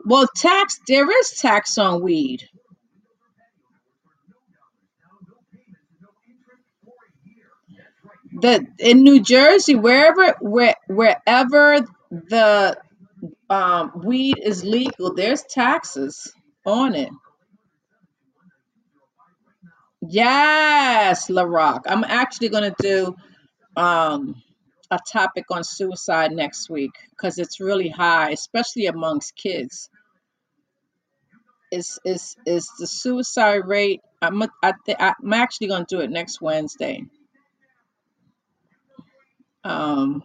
well 0.06 0.28
tax 0.36 0.80
there 0.88 1.10
is 1.20 1.32
tax 1.32 1.78
on 1.78 2.04
weed 2.04 2.50
in 8.80 9.04
new 9.04 9.22
jersey 9.22 9.76
wherever 9.76 10.36
where, 10.42 10.76
wherever 10.88 11.80
the 12.12 12.78
um, 13.50 13.92
weed 14.04 14.40
is 14.44 14.64
legal 14.66 15.16
there's 15.16 15.44
taxes 15.44 16.34
on 16.66 16.96
it 16.96 17.10
yes 20.08 21.30
LaRock 21.30 21.82
i'm 21.88 22.04
actually 22.06 22.50
going 22.50 22.74
to 22.74 22.76
do 22.82 23.16
um, 23.82 24.42
a 24.92 25.00
topic 25.12 25.46
on 25.52 25.64
suicide 25.64 26.32
next 26.32 26.70
week 26.70 26.92
because 27.12 27.40
it's 27.40 27.60
really 27.62 27.90
high 27.90 28.32
especially 28.32 28.88
amongst 28.88 29.36
kids 29.36 29.88
is 31.72 32.00
is 32.06 32.36
is 32.46 32.70
the 32.80 32.88
suicide 32.88 33.62
rate. 33.68 34.02
I'm 34.22 34.42
a- 34.42 34.50
I 34.64 34.74
th- 34.86 34.98
I'm 35.00 35.34
actually 35.34 35.68
going 35.68 35.86
to 35.86 35.96
do 35.98 36.02
it 36.02 36.10
next 36.10 36.42
Wednesday. 36.42 37.04
Um, 39.64 40.24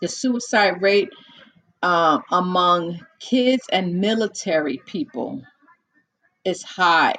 the 0.00 0.08
suicide 0.08 0.82
rate 0.82 1.10
um, 1.82 2.22
among 2.30 3.00
kids 3.20 3.66
and 3.72 4.00
military 4.00 4.78
people 4.86 5.42
is 6.44 6.62
high. 6.62 7.16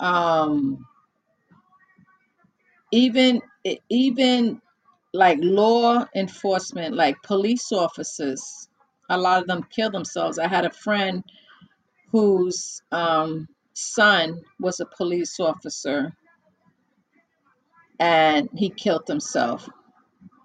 Um, 0.00 0.86
even 2.90 3.40
even 3.88 4.60
like 5.12 5.38
law 5.40 6.06
enforcement, 6.14 6.94
like 6.94 7.22
police 7.22 7.70
officers, 7.72 8.68
a 9.08 9.18
lot 9.18 9.42
of 9.42 9.48
them 9.48 9.64
kill 9.70 9.90
themselves. 9.90 10.38
I 10.38 10.48
had 10.48 10.64
a 10.64 10.70
friend 10.70 11.22
whose 12.10 12.82
um, 12.90 13.48
son 13.74 14.40
was 14.60 14.80
a 14.80 14.86
police 14.86 15.38
officer 15.40 16.12
and 18.02 18.48
he 18.56 18.68
killed 18.68 19.06
himself. 19.06 19.68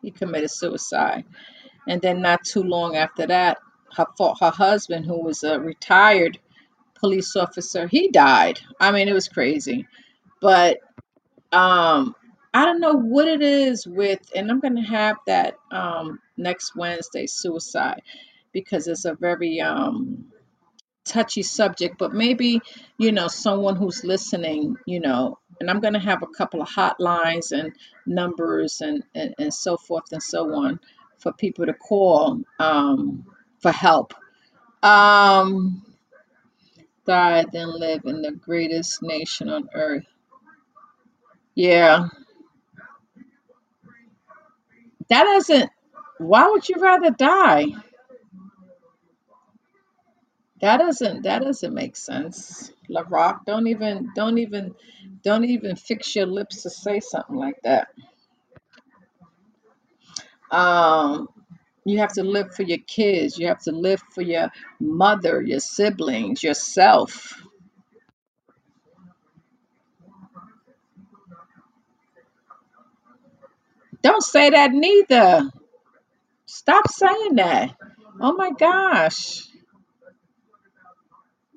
He 0.03 0.11
committed 0.11 0.51
suicide. 0.51 1.25
And 1.87 2.01
then 2.01 2.21
not 2.21 2.43
too 2.43 2.61
long 2.63 2.95
after 2.95 3.27
that, 3.27 3.57
her 3.95 4.05
her 4.39 4.51
husband, 4.51 5.05
who 5.07 5.23
was 5.23 5.43
a 5.43 5.59
retired 5.59 6.37
police 6.99 7.35
officer, 7.35 7.87
he 7.87 8.09
died. 8.09 8.59
I 8.79 8.91
mean, 8.91 9.07
it 9.07 9.13
was 9.13 9.27
crazy. 9.27 9.87
But 10.39 10.77
um, 11.51 12.15
I 12.53 12.65
don't 12.65 12.79
know 12.81 12.93
what 12.93 13.27
it 13.27 13.41
is 13.41 13.87
with, 13.87 14.19
and 14.35 14.51
I'm 14.51 14.59
gonna 14.59 14.87
have 14.87 15.17
that 15.27 15.55
um, 15.71 16.19
next 16.37 16.75
Wednesday, 16.75 17.25
suicide, 17.27 18.03
because 18.53 18.87
it's 18.87 19.05
a 19.05 19.15
very 19.15 19.61
um, 19.61 20.27
touchy 21.05 21.43
subject, 21.43 21.97
but 21.97 22.13
maybe, 22.13 22.61
you 22.97 23.11
know, 23.11 23.27
someone 23.27 23.75
who's 23.75 24.03
listening, 24.03 24.75
you 24.85 24.99
know, 24.99 25.39
and 25.59 25.69
I'm 25.69 25.79
going 25.79 25.93
to 25.93 25.99
have 25.99 26.23
a 26.23 26.27
couple 26.27 26.61
of 26.61 26.69
hotlines 26.69 27.51
and 27.51 27.73
numbers 28.05 28.81
and, 28.81 29.03
and, 29.15 29.33
and 29.37 29.53
so 29.53 29.77
forth 29.77 30.11
and 30.11 30.21
so 30.21 30.53
on 30.55 30.79
for 31.19 31.33
people 31.33 31.65
to 31.65 31.73
call 31.73 32.41
um, 32.59 33.25
for 33.59 33.71
help. 33.71 34.13
Um, 34.83 35.83
die, 37.05 37.45
then 37.51 37.69
live 37.79 38.01
in 38.05 38.21
the 38.21 38.31
greatest 38.31 39.01
nation 39.01 39.49
on 39.49 39.69
earth. 39.73 40.05
Yeah, 41.55 42.09
that 45.09 45.23
doesn't, 45.23 45.71
why 46.19 46.49
would 46.49 46.67
you 46.69 46.75
rather 46.79 47.09
die? 47.09 47.65
That 50.59 50.77
doesn't 50.77 51.23
that 51.23 51.43
doesn't 51.43 51.73
make 51.73 51.95
sense. 51.95 52.71
LaRock, 52.89 53.45
don't 53.45 53.67
even 53.67 54.11
don't 54.15 54.37
even 54.39 54.75
don't 55.23 55.45
even 55.45 55.75
fix 55.75 56.15
your 56.15 56.27
lips 56.27 56.63
to 56.63 56.69
say 56.69 56.99
something 56.99 57.35
like 57.35 57.57
that. 57.63 57.89
Um, 60.51 61.29
you 61.85 61.99
have 61.99 62.13
to 62.13 62.23
live 62.23 62.53
for 62.55 62.63
your 62.63 62.79
kids. 62.87 63.37
You 63.39 63.47
have 63.47 63.61
to 63.63 63.71
live 63.71 64.01
for 64.13 64.21
your 64.21 64.49
mother, 64.79 65.41
your 65.41 65.59
siblings, 65.59 66.43
yourself. 66.43 67.41
Don't 74.03 74.23
say 74.23 74.51
that 74.51 74.71
neither. 74.73 75.49
Stop 76.47 76.89
saying 76.91 77.35
that. 77.35 77.75
Oh 78.21 78.33
my 78.35 78.51
gosh. 78.51 79.47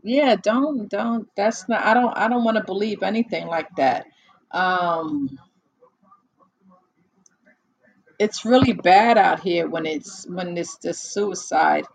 Yeah, 0.03 0.37
don't 0.37 0.89
don't 0.91 1.29
that's 1.37 1.69
not 1.69 1.85
I 1.85 1.95
don't 1.95 2.17
I 2.17 2.29
don't 2.29 2.45
want 2.45 2.57
to 2.57 2.65
believe 2.65 3.03
anything 3.03 3.47
like 3.49 3.69
that. 3.77 4.07
Um 4.53 5.39
it's 8.19 8.45
really 8.45 8.73
bad 8.75 9.19
out 9.19 9.41
here 9.41 9.69
when 9.69 9.87
it's 9.87 10.27
when 10.29 10.57
it's 10.59 10.79
just 10.79 11.13
suicide, 11.13 11.87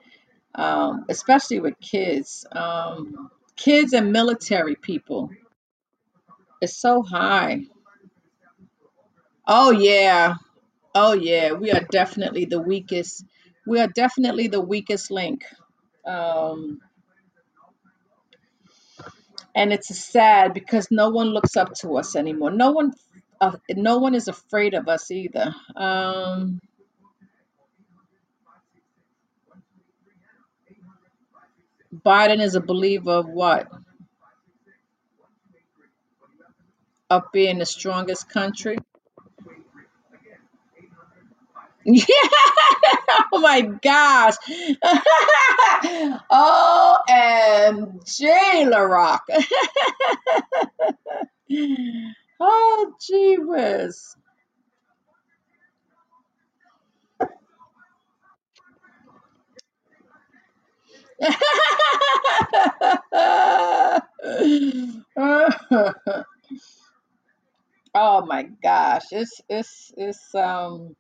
um, 0.56 1.06
especially 1.10 1.60
with 1.60 1.80
kids. 1.80 2.46
Um, 2.52 3.30
kids 3.56 3.94
and 3.94 4.12
military 4.12 4.76
people. 4.76 5.30
It's 6.62 6.78
so 6.78 7.04
high. 7.04 7.62
Oh 9.48 9.72
yeah. 9.72 10.36
Oh 10.96 11.14
yeah. 11.14 11.54
We 11.54 11.72
are 11.72 11.82
definitely 11.92 12.46
the 12.46 12.62
weakest. 12.62 13.26
We 13.68 13.80
are 13.80 13.88
definitely 13.88 14.48
the 14.48 14.62
weakest 14.62 15.12
link. 15.12 15.46
Um, 16.06 16.80
and 19.56 19.74
it's 19.74 19.98
sad 19.98 20.54
because 20.54 20.90
no 20.92 21.10
one 21.12 21.30
looks 21.30 21.58
up 21.58 21.74
to 21.82 21.98
us 21.98 22.16
anymore. 22.18 22.52
No 22.52 22.72
one, 22.74 22.94
uh, 23.42 23.58
no 23.72 24.00
one 24.00 24.16
is 24.16 24.30
afraid 24.30 24.76
of 24.76 24.90
us 24.90 25.12
either. 25.12 25.56
Um, 25.76 26.62
Biden 32.06 32.42
is 32.42 32.56
a 32.56 32.62
believer 32.62 33.12
of 33.14 33.28
what? 33.30 33.68
Of 37.10 37.24
being 37.34 37.60
the 37.60 37.66
strongest 37.68 38.30
country. 38.30 38.78
Yeah. 41.86 42.06
Oh 43.34 43.40
my 43.40 43.62
gosh. 43.62 44.36
OMG, 46.32 48.24
LaRock. 48.72 49.22
oh, 52.40 52.94
jeepers. 53.02 54.16
oh 67.94 68.26
my 68.26 68.44
gosh. 68.64 69.04
It's 69.12 69.42
it's 69.50 69.92
it's 69.98 70.36
um 70.36 70.96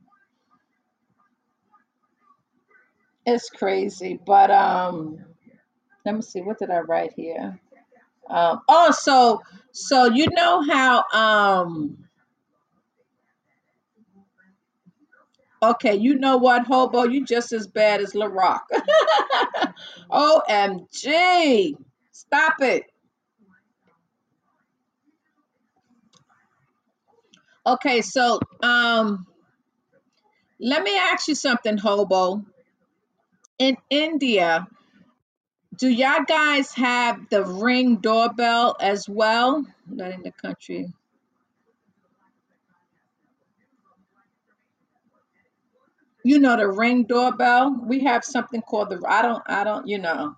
it's 3.26 3.49
crazy. 3.49 4.19
But 4.26 4.52
um 4.52 5.19
let 6.06 6.15
me 6.15 6.22
see, 6.22 6.41
what 6.41 6.60
did 6.60 6.69
I 6.72 6.80
write 6.80 7.14
here? 7.15 7.60
Um 8.30 8.61
oh 8.68 8.91
so 8.91 9.41
so 9.72 10.06
you 10.06 10.27
know 10.31 10.61
how 10.64 11.03
um 11.14 11.97
Okay, 15.64 15.95
you 15.95 16.15
know 16.19 16.38
what, 16.38 16.65
Hobo? 16.68 17.03
You 17.06 17.26
just 17.26 17.52
as 17.52 17.65
bad 17.65 17.99
as 18.02 18.14
LaRock. 18.14 18.61
OMG. 20.11 21.76
Stop 22.11 22.56
it. 22.61 22.84
Okay, 27.65 28.02
so 28.02 28.39
um 28.61 29.26
let 30.60 30.84
me 30.84 30.95
ask 30.97 31.27
you 31.27 31.35
something, 31.35 31.77
Hobo. 31.77 32.45
In 33.57 33.77
India, 33.90 34.68
do 35.77 35.88
y'all 35.88 36.23
guys 36.27 36.73
have 36.73 37.30
the 37.30 37.44
ring 37.44 37.98
doorbell 37.98 38.76
as 38.80 39.07
well? 39.07 39.65
Not 39.88 40.11
in 40.11 40.23
the 40.23 40.32
country. 40.32 40.94
You 46.23 46.40
know 46.40 46.57
the 46.57 46.68
ring 46.68 47.03
doorbell? 47.03 47.80
We 47.86 47.99
have 48.06 48.26
something 48.26 48.61
called 48.61 48.90
the 48.90 49.02
I 49.07 49.22
don't 49.22 49.44
I 49.45 49.64
don't, 49.64 49.88
you 49.88 49.99
know. 49.99 50.36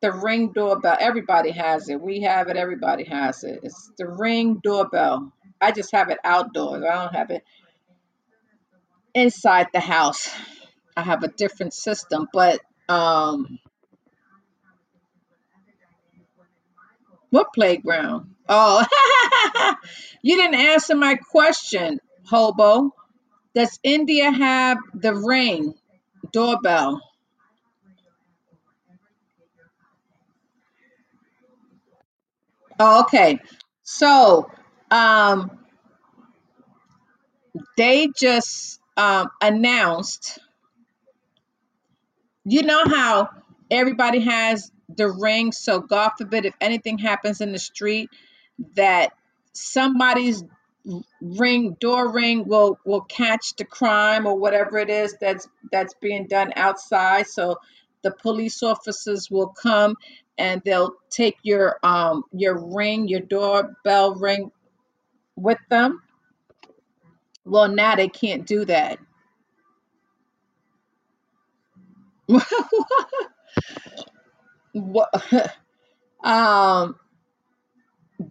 The 0.00 0.12
ring 0.12 0.52
doorbell. 0.52 0.96
Everybody 0.98 1.50
has 1.50 1.88
it. 1.90 2.00
We 2.00 2.22
have 2.22 2.48
it. 2.48 2.56
Everybody 2.56 3.04
has 3.04 3.44
it. 3.44 3.60
It's 3.62 3.92
the 3.98 4.08
ring 4.08 4.58
doorbell. 4.64 5.30
I 5.60 5.72
just 5.72 5.92
have 5.92 6.08
it 6.08 6.18
outdoors. 6.24 6.82
I 6.82 6.94
don't 6.94 7.14
have 7.14 7.30
it 7.30 7.44
inside 9.14 9.68
the 9.74 9.80
house. 9.80 10.30
I 10.96 11.02
have 11.02 11.22
a 11.22 11.28
different 11.28 11.74
system, 11.74 12.28
but 12.32 12.60
um, 12.88 13.58
what 17.30 17.52
playground? 17.54 18.34
Oh, 18.48 18.84
you 20.22 20.36
didn't 20.36 20.56
answer 20.60 20.94
my 20.96 21.16
question, 21.16 22.00
Hobo. 22.26 22.94
Does 23.54 23.78
India 23.82 24.30
have 24.30 24.78
the 24.94 25.14
ring 25.14 25.74
doorbell? 26.32 27.00
Oh, 32.78 33.02
okay. 33.02 33.40
So, 33.82 34.50
um, 34.90 35.50
they 37.76 38.08
just 38.18 38.80
um, 38.96 39.28
announced 39.40 40.38
you 42.44 42.62
know 42.62 42.84
how 42.86 43.30
everybody 43.70 44.20
has 44.20 44.72
the 44.96 45.08
ring 45.10 45.52
so 45.52 45.80
god 45.80 46.10
forbid 46.18 46.46
if 46.46 46.54
anything 46.60 46.98
happens 46.98 47.40
in 47.40 47.52
the 47.52 47.58
street 47.58 48.10
that 48.76 49.12
somebody's 49.52 50.44
ring 51.22 51.76
door 51.80 52.12
ring 52.12 52.46
will 52.48 52.78
will 52.86 53.02
catch 53.02 53.54
the 53.56 53.64
crime 53.64 54.26
or 54.26 54.36
whatever 54.38 54.78
it 54.78 54.90
is 54.90 55.16
that's 55.20 55.48
that's 55.72 55.94
being 56.02 56.26
done 56.28 56.52
outside 56.56 57.26
so 57.26 57.56
the 58.02 58.10
police 58.10 58.62
officers 58.62 59.30
will 59.30 59.48
come 59.48 59.96
and 60.38 60.62
they'll 60.64 60.94
take 61.10 61.36
your 61.42 61.78
um 61.84 62.24
your 62.32 62.58
ring 62.74 63.08
your 63.08 63.20
doorbell 63.20 64.14
ring 64.16 64.50
with 65.36 65.58
them 65.70 66.00
Well, 67.44 67.68
now 67.68 67.96
they 67.96 68.08
can't 68.08 68.46
do 68.46 68.64
that. 68.66 69.00
What- 74.72 75.24
um, 76.24 76.96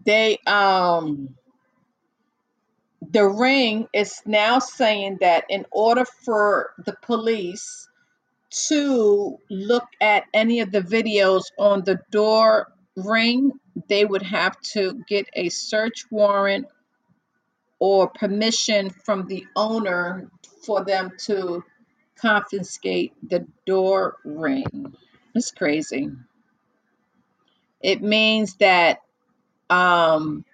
they 0.06 0.38
um 0.48 1.36
the 3.12 3.26
ring 3.28 3.88
is 3.94 4.22
now 4.26 4.60
saying 4.60 5.20
that 5.22 5.46
in 5.50 5.66
order 5.72 6.06
for 6.26 6.72
the 6.86 6.96
police 7.04 7.88
to 8.68 9.38
look 9.50 9.86
at 10.02 10.26
any 10.34 10.62
of 10.62 10.72
the 10.72 10.82
videos 10.82 11.46
on 11.60 11.84
the 11.86 12.00
door 12.12 12.72
ring, 12.98 13.52
they 13.90 14.06
would 14.06 14.24
have 14.24 14.60
to 14.62 15.04
get 15.08 15.28
a 15.34 15.50
search 15.50 16.06
warrant 16.12 16.68
or 17.80 18.10
permission 18.10 18.90
from 18.90 19.28
the 19.28 19.46
owner 19.56 20.30
for 20.66 20.86
them 20.86 21.12
to 21.18 21.64
confiscate 22.22 23.14
the 23.28 23.48
door 23.66 24.18
ring. 24.26 24.96
It's 25.36 25.52
crazy. 25.52 26.12
It 27.82 28.02
means 28.02 28.56
that, 28.56 29.00
um, 29.70 30.46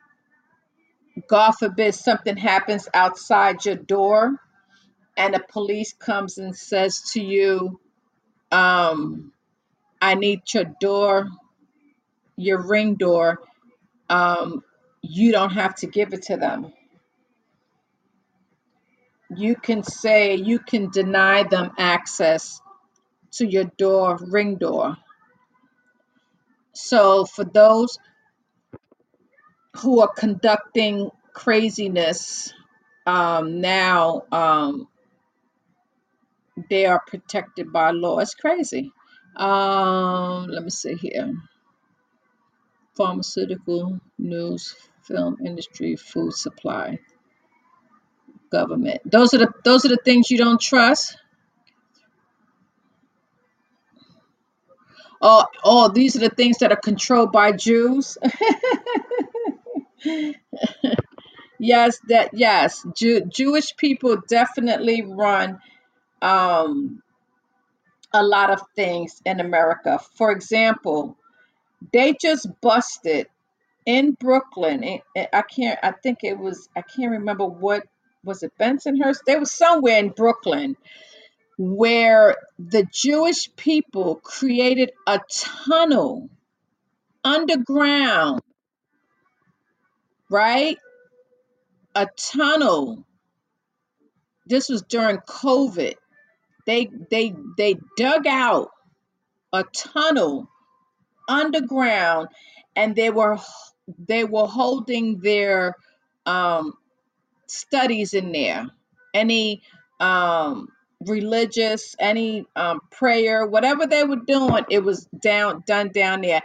God 1.28 1.52
forbid, 1.52 1.96
something 1.96 2.38
happens 2.38 2.88
outside 2.94 3.66
your 3.66 3.76
door 3.76 4.40
and 5.18 5.34
the 5.34 5.40
police 5.50 5.94
comes 5.94 6.38
and 6.38 6.56
says 6.56 7.02
to 7.14 7.22
you, 7.22 7.80
um, 8.52 9.32
I 10.02 10.16
need 10.16 10.42
your 10.54 10.66
door, 10.80 11.30
your 12.38 12.62
ring 12.62 12.96
door. 12.96 13.40
Um, 14.10 14.64
you 15.02 15.32
don't 15.32 15.52
have 15.52 15.76
to 15.78 15.88
give 15.88 16.14
it 16.14 16.24
to 16.24 16.38
them. 16.38 16.74
You 19.30 19.56
can 19.56 19.84
say, 19.84 20.35
you 20.35 20.60
can 20.60 20.89
deny 20.89 21.43
them 21.43 21.72
access 21.77 22.61
to 23.34 23.47
your 23.47 23.65
door, 23.77 24.18
ring 24.22 24.56
door. 24.56 24.97
So 26.73 27.26
for 27.26 27.45
those 27.45 27.97
who 29.77 30.02
are 30.02 30.11
conducting 30.14 31.10
craziness 31.34 32.53
um, 33.06 33.61
now, 33.61 34.23
um, 34.31 34.88
they 36.69 36.85
are 36.85 37.02
protected 37.07 37.72
by 37.72 37.91
law. 37.91 38.19
It's 38.19 38.35
crazy. 38.35 38.91
Um, 39.35 40.47
let 40.47 40.64
me 40.64 40.69
see 40.69 40.95
here. 40.95 41.34
Pharmaceutical, 42.95 43.99
news, 44.18 44.76
film 45.03 45.38
industry, 45.45 45.95
food 45.97 46.34
supply, 46.34 46.99
government. 48.51 49.01
Those 49.05 49.34
are 49.34 49.39
the 49.39 49.51
those 49.63 49.85
are 49.85 49.89
the 49.89 49.99
things 50.03 50.31
you 50.31 50.38
don't 50.38 50.61
trust. 50.61 51.17
Oh, 55.22 55.45
oh, 55.63 55.89
these 55.89 56.15
are 56.15 56.19
the 56.19 56.30
things 56.30 56.59
that 56.59 56.72
are 56.72 56.77
controlled 56.77 57.31
by 57.31 57.51
Jews. 57.51 58.17
yes, 61.59 61.99
that 62.09 62.31
yes, 62.34 62.85
Jew, 62.95 63.26
Jewish 63.26 63.76
people 63.76 64.17
definitely 64.27 65.03
run 65.03 65.59
um, 66.22 67.01
a 68.13 68.23
lot 68.23 68.51
of 68.51 68.61
things 68.76 69.22
in 69.26 69.39
America. 69.39 69.99
For 70.15 70.31
example, 70.31 71.17
they 71.93 72.15
just 72.22 72.47
busted 72.61 73.27
in 73.85 74.11
Brooklyn. 74.13 74.99
I 75.34 75.41
can't. 75.43 75.80
I 75.81 75.91
think 75.91 76.19
it 76.23 76.38
was. 76.38 76.67
I 76.76 76.81
can't 76.81 77.11
remember 77.11 77.45
what 77.45 77.84
was 78.26 78.43
it. 78.43 78.52
Bensonhurst. 78.60 79.19
They 79.26 79.38
was 79.38 79.52
somewhere 79.52 79.99
in 79.99 80.10
Brooklyn 80.10 80.76
where 81.57 82.35
the 82.60 82.85
Jewish 82.91 83.49
people 83.56 84.15
created 84.15 84.91
a 85.07 85.19
tunnel 85.31 86.30
underground, 87.23 88.41
right? 90.30 90.77
A 91.95 92.07
tunnel. 92.18 93.06
This 94.45 94.69
was 94.69 94.81
during 94.84 95.18
COVID. 95.18 95.95
They 96.65 96.89
they 97.10 97.34
they 97.57 97.77
dug 97.95 98.27
out 98.27 98.69
a 99.53 99.64
tunnel 99.64 100.49
underground 101.30 102.27
and 102.76 102.95
they 102.95 103.10
were 103.10 103.38
they 103.97 104.23
were 104.23 104.47
holding 104.47 105.19
their 105.19 105.76
um 106.26 106.73
studies 107.47 108.13
in 108.13 108.31
there. 108.31 108.67
Any 109.13 109.61
um 109.99 110.69
religious 111.01 111.95
any 111.99 112.45
um 112.55 112.80
prayer 112.91 113.45
whatever 113.45 113.88
they 113.88 114.03
were 114.03 114.17
doing 114.27 114.65
it 114.69 114.84
was 114.84 115.05
down 115.22 115.63
done 115.67 115.89
down 115.89 116.22
there. 116.22 116.41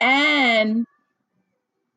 And 0.00 0.86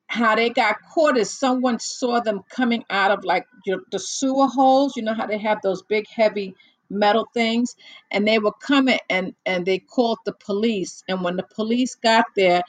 how 0.07 0.35
they 0.35 0.49
got 0.49 0.77
caught 0.93 1.17
is 1.17 1.31
someone 1.31 1.79
saw 1.79 2.19
them 2.21 2.41
coming 2.49 2.83
out 2.89 3.11
of 3.11 3.23
like 3.25 3.47
the 3.91 3.99
sewer 3.99 4.47
holes 4.47 4.95
you 4.97 5.03
know 5.03 5.13
how 5.15 5.25
they 5.27 5.37
have 5.39 5.59
those 5.63 5.83
big 5.83 6.05
heavy 6.15 6.55
metal 6.89 7.27
things? 7.33 7.75
And 8.11 8.27
they 8.27 8.39
were 8.39 8.53
coming 8.53 8.99
and 9.09 9.35
and 9.45 9.65
they 9.65 9.79
called 9.79 10.19
the 10.25 10.33
police. 10.33 11.03
And 11.09 11.23
when 11.23 11.37
the 11.37 11.43
police 11.55 11.95
got 11.95 12.25
there 12.35 12.63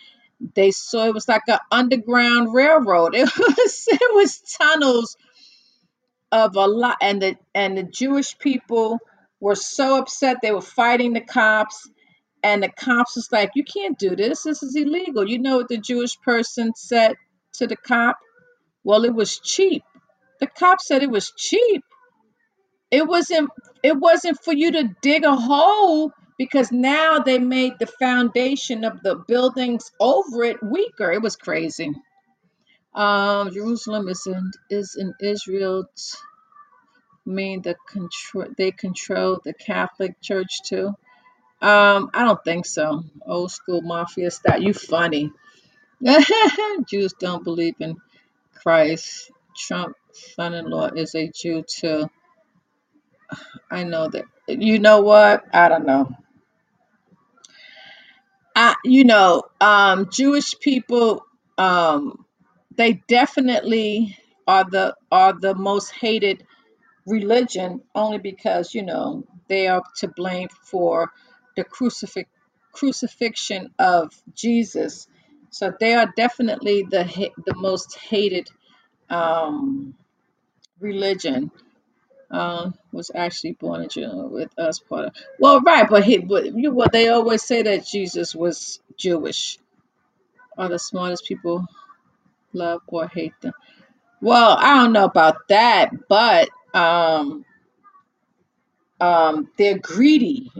they 0.54 0.70
saw 0.70 1.06
it 1.06 1.14
was 1.14 1.28
like 1.28 1.42
an 1.48 1.58
underground 1.70 2.54
railroad. 2.54 3.14
It 3.16 3.30
was 3.38 3.84
it 3.88 4.14
was 4.14 4.40
tunnels 4.60 5.16
of 6.32 6.56
a 6.56 6.66
lot 6.66 6.98
and 7.02 7.22
the 7.22 7.36
and 7.54 7.78
the 7.78 7.84
jewish 7.84 8.38
people 8.38 8.98
were 9.40 9.56
so 9.56 9.98
upset 9.98 10.38
they 10.42 10.52
were 10.52 10.62
fighting 10.62 11.14
the 11.14 11.22
cops 11.22 11.90
and 12.44 12.62
the 12.62 12.70
cops 12.70 13.16
was 13.16 13.30
like 13.32 13.52
you 13.56 13.64
can't 13.64 13.98
do 13.98 14.16
this 14.16 14.44
this 14.44 14.62
is 14.62 14.76
illegal 14.76 15.28
you 15.28 15.38
know 15.40 15.58
what 15.58 15.68
the 15.68 15.78
jewish 15.78 16.18
person 16.22 16.72
said 16.76 17.16
to 17.54 17.66
the 17.68 17.76
cop 17.76 18.16
well, 18.84 19.04
it 19.04 19.14
was 19.14 19.38
cheap. 19.38 19.84
The 20.40 20.46
cop 20.46 20.80
said 20.80 21.02
it 21.02 21.10
was 21.10 21.32
cheap. 21.36 21.84
It 22.90 23.06
wasn't 23.06 23.50
it 23.82 23.96
wasn't 23.98 24.42
for 24.44 24.52
you 24.54 24.72
to 24.72 24.96
dig 25.02 25.24
a 25.24 25.36
hole 25.36 26.12
because 26.38 26.72
now 26.72 27.20
they 27.20 27.38
made 27.38 27.74
the 27.78 27.86
foundation 27.86 28.84
of 28.84 29.02
the 29.02 29.16
buildings 29.28 29.92
over 30.00 30.44
it 30.44 30.62
weaker. 30.62 31.12
It 31.12 31.22
was 31.22 31.36
crazy. 31.36 31.92
Um, 32.94 33.52
Jerusalem 33.52 34.08
is 34.08 34.26
in 34.26 34.52
is 34.70 34.96
in 34.96 35.14
Israel. 35.20 35.84
t- 35.96 36.18
mean 37.26 37.62
the 37.62 37.76
control 37.88 38.46
they 38.56 38.70
control 38.72 39.40
the 39.44 39.54
Catholic 39.54 40.20
Church 40.20 40.62
too. 40.64 40.88
Um, 41.62 42.10
I 42.14 42.24
don't 42.24 42.42
think 42.44 42.66
so. 42.66 43.04
Old 43.26 43.52
school 43.52 43.82
mafia 43.82 44.30
style. 44.30 44.62
You 44.62 44.74
funny. 44.74 45.32
Jews 46.88 47.14
don't 47.20 47.44
believe 47.44 47.76
in 47.80 47.96
Christ. 48.54 49.30
Trump 49.56 49.96
son-in-law 50.12 50.90
is 50.96 51.14
a 51.14 51.30
Jew 51.30 51.64
too. 51.68 52.08
I 53.70 53.84
know 53.84 54.08
that. 54.10 54.24
You 54.48 54.78
know 54.80 55.02
what? 55.02 55.44
I 55.54 55.68
don't 55.68 55.86
know. 55.86 56.08
I, 58.56 58.74
you 58.84 59.04
know, 59.04 59.44
um, 59.60 60.10
Jewish 60.10 60.58
people, 60.60 61.24
um, 61.58 62.24
they 62.76 63.02
definitely 63.08 64.18
are 64.46 64.64
the 64.64 64.96
are 65.12 65.34
the 65.34 65.54
most 65.54 65.90
hated 65.92 66.46
religion, 67.06 67.82
only 67.94 68.18
because 68.18 68.74
you 68.74 68.82
know 68.84 69.24
they 69.48 69.68
are 69.68 69.82
to 69.98 70.08
blame 70.08 70.48
for 70.64 71.12
the 71.56 71.64
crucifix 71.64 72.30
crucifixion 72.72 73.70
of 73.78 74.12
Jesus. 74.34 75.08
So 75.50 75.72
they 75.80 75.94
are 75.94 76.12
definitely 76.16 76.84
the 76.90 77.04
the 77.46 77.54
most 77.56 77.98
hated 77.98 78.48
um, 79.10 79.94
religion. 80.80 81.50
uh, 82.30 82.70
was 82.92 83.10
actually 83.14 83.52
born 83.54 83.82
in 83.82 83.88
Jew 83.88 84.28
with 84.30 84.58
us 84.58 84.80
part 84.80 85.06
of. 85.06 85.14
Well, 85.40 85.60
right, 85.60 85.88
but 85.88 86.04
he, 86.04 86.18
but 86.18 86.46
you, 86.56 86.72
what 86.72 86.92
they 86.92 87.08
always 87.08 87.42
say 87.42 87.62
that 87.62 87.86
Jesus 87.86 88.34
was 88.34 88.80
Jewish. 88.98 89.58
Are 90.58 90.68
the 90.68 90.78
smartest 90.78 91.26
people 91.26 91.66
love 92.54 92.82
or 92.86 93.08
hate 93.08 93.32
them? 93.40 93.52
Well, 94.20 94.56
I 94.58 94.76
don't 94.76 94.92
know 94.92 95.04
about 95.04 95.36
that, 95.48 95.90
but 96.08 96.48
um, 96.74 97.44
um, 99.00 99.48
they're 99.58 99.78
greedy. 99.78 100.50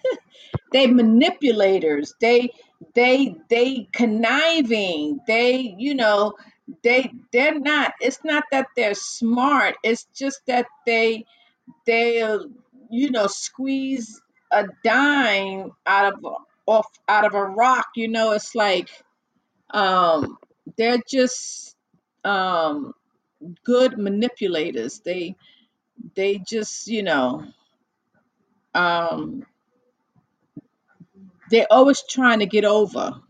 they 0.72 0.86
manipulators. 0.86 2.14
They 2.20 2.50
they 2.94 3.34
they 3.50 3.88
conniving. 3.92 5.20
They 5.26 5.74
you 5.78 5.94
know 5.94 6.34
they 6.84 7.10
they're 7.32 7.58
not. 7.58 7.94
It's 8.00 8.20
not 8.24 8.44
that 8.52 8.68
they're 8.76 8.94
smart. 8.94 9.74
It's 9.82 10.06
just 10.14 10.40
that 10.46 10.66
they 10.86 11.24
they'll 11.86 12.46
you 12.90 13.10
know 13.10 13.26
squeeze 13.26 14.20
a 14.52 14.66
dime 14.84 15.72
out 15.86 16.14
of 16.14 16.24
off 16.66 16.86
out 17.08 17.24
of 17.24 17.34
a 17.34 17.44
rock 17.44 17.86
you 17.96 18.06
know 18.08 18.32
it's 18.32 18.54
like 18.54 18.88
um 19.70 20.38
they're 20.76 21.02
just 21.08 21.76
um 22.24 22.94
good 23.64 23.98
manipulators 23.98 25.00
they 25.00 25.36
they 26.14 26.38
just, 26.38 26.88
you 26.88 27.02
know, 27.02 27.44
um, 28.74 29.44
they're 31.50 31.66
always 31.70 32.02
trying 32.08 32.40
to 32.40 32.46
get 32.46 32.64
over. 32.64 33.20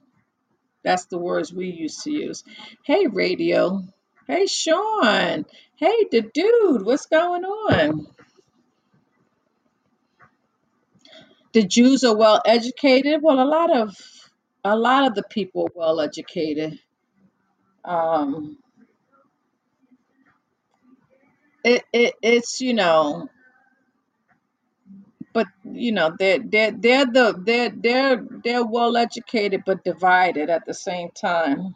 That's 0.85 1.07
the 1.07 1.19
words 1.19 1.53
we 1.53 1.71
used 1.71 2.05
to 2.05 2.11
use. 2.11 2.45
Hey, 2.85 3.07
radio. 3.07 3.83
Hey, 4.27 4.47
Sean. 4.47 5.47
Hey, 5.77 6.07
the 6.11 6.23
dude. 6.35 6.85
What's 6.85 7.07
going 7.07 7.45
on? 7.45 8.07
The 11.53 11.65
Jews 11.65 12.05
are 12.05 12.17
well 12.17 12.41
educated. 12.47 13.23
Well, 13.23 13.41
a 13.41 13.49
lot 13.49 13.77
of 13.77 13.97
a 14.65 14.77
lot 14.77 15.07
of 15.07 15.15
the 15.15 15.25
people 15.25 15.65
are 15.65 15.79
well 15.79 16.01
educated. 16.01 16.79
Um, 17.85 18.59
it, 21.65 21.85
it 21.93 22.15
it's 22.23 22.61
you 22.61 22.75
know, 22.75 23.29
but 25.33 25.47
you 25.65 25.93
know 25.93 26.15
they're 26.19 26.41
they're 26.41 26.73
they're 26.73 27.07
the 27.07 27.35
they're 27.45 27.71
they're 27.71 28.27
they're 28.45 28.65
well 28.67 28.97
educated 28.97 29.63
but 29.67 29.85
divided 29.85 30.51
at 30.51 30.67
the 30.67 30.75
same 30.75 31.11
time 31.11 31.75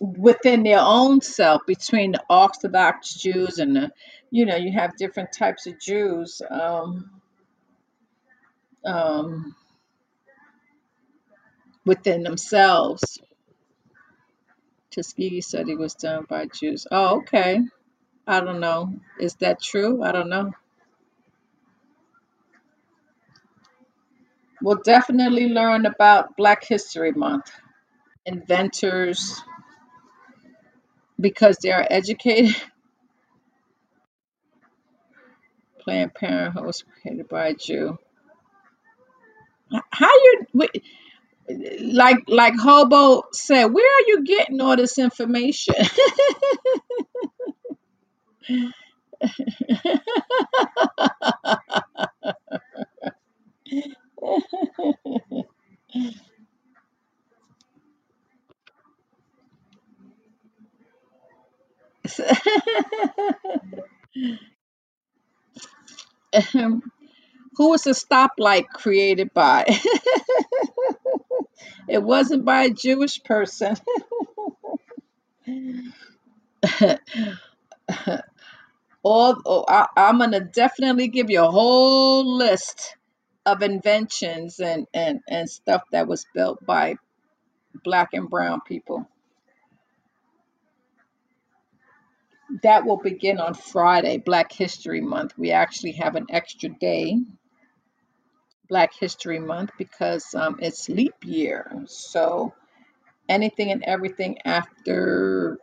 within 0.00 0.62
their 0.64 0.80
own 0.80 1.20
self 1.22 1.62
between 1.66 2.12
the 2.12 2.22
Orthodox 2.30 3.14
Jews 3.14 3.58
and 3.58 3.76
the 3.76 3.92
you 4.30 4.46
know 4.46 4.56
you 4.56 4.72
have 4.72 4.96
different 4.96 5.32
types 5.32 5.66
of 5.66 5.80
Jews. 5.80 6.42
Um, 6.50 7.10
um, 8.84 9.54
within 11.86 12.24
themselves. 12.24 13.18
Tuskegee 14.96 15.42
he 15.66 15.76
was 15.76 15.94
done 15.96 16.26
by 16.28 16.46
Jews. 16.48 16.88
Oh, 16.92 17.18
okay. 17.18 17.62
I 18.26 18.40
don't 18.40 18.60
know. 18.60 18.94
Is 19.20 19.34
that 19.36 19.62
true? 19.62 20.02
I 20.02 20.12
don't 20.12 20.30
know. 20.30 20.52
We'll 24.62 24.82
definitely 24.84 25.48
learn 25.48 25.86
about 25.86 26.36
Black 26.36 26.64
History 26.64 27.12
Month. 27.12 27.50
Inventors, 28.26 29.42
because 31.20 31.58
they 31.58 31.72
are 31.72 31.86
educated. 31.90 32.56
Planned 35.80 36.14
Parenthood 36.14 36.64
was 36.66 36.84
created 37.02 37.28
by 37.28 37.48
a 37.48 37.54
Jew. 37.54 37.98
How 39.90 40.08
you 40.08 40.46
wait, 40.54 40.84
like 41.82 42.18
like 42.28 42.54
Hobo 42.58 43.24
said? 43.32 43.66
Where 43.66 43.86
are 43.86 44.04
you 44.08 44.24
getting 44.24 44.60
all 44.60 44.76
this 44.76 44.98
information? 44.98 45.74
Who 67.56 67.70
was 67.70 67.84
the 67.84 67.92
stoplight 67.92 68.68
created 68.68 69.32
by? 69.32 69.64
it 71.88 72.02
wasn't 72.02 72.44
by 72.44 72.64
a 72.64 72.70
Jewish 72.70 73.22
person. 73.22 73.76
All 79.02 79.40
oh, 79.46 79.64
I, 79.68 79.86
I'm 79.96 80.18
gonna 80.18 80.40
definitely 80.40 81.08
give 81.08 81.30
you 81.30 81.44
a 81.44 81.50
whole 81.50 82.36
list 82.36 82.96
of 83.46 83.62
inventions 83.62 84.58
and, 84.58 84.86
and, 84.92 85.20
and 85.28 85.48
stuff 85.48 85.82
that 85.92 86.08
was 86.08 86.26
built 86.34 86.64
by 86.66 86.96
black 87.84 88.08
and 88.12 88.28
brown 88.28 88.60
people. 88.66 89.08
That 92.62 92.84
will 92.84 92.98
begin 92.98 93.38
on 93.38 93.54
Friday, 93.54 94.18
Black 94.18 94.52
History 94.52 95.00
Month. 95.00 95.38
We 95.38 95.52
actually 95.52 95.92
have 95.92 96.16
an 96.16 96.26
extra 96.30 96.68
day, 96.68 97.18
Black 98.68 98.94
History 98.94 99.38
Month, 99.38 99.70
because 99.78 100.34
um, 100.34 100.58
it's 100.60 100.88
leap 100.88 101.14
year. 101.24 101.84
So 101.86 102.54
anything 103.28 103.72
and 103.72 103.84
everything 103.84 104.38
after 104.44 105.58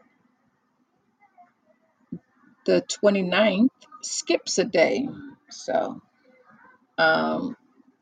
the 2.65 2.83
29th 2.83 3.69
skips 4.01 4.57
a 4.59 4.65
day. 4.65 5.07
So 5.49 6.01
um, 6.97 7.57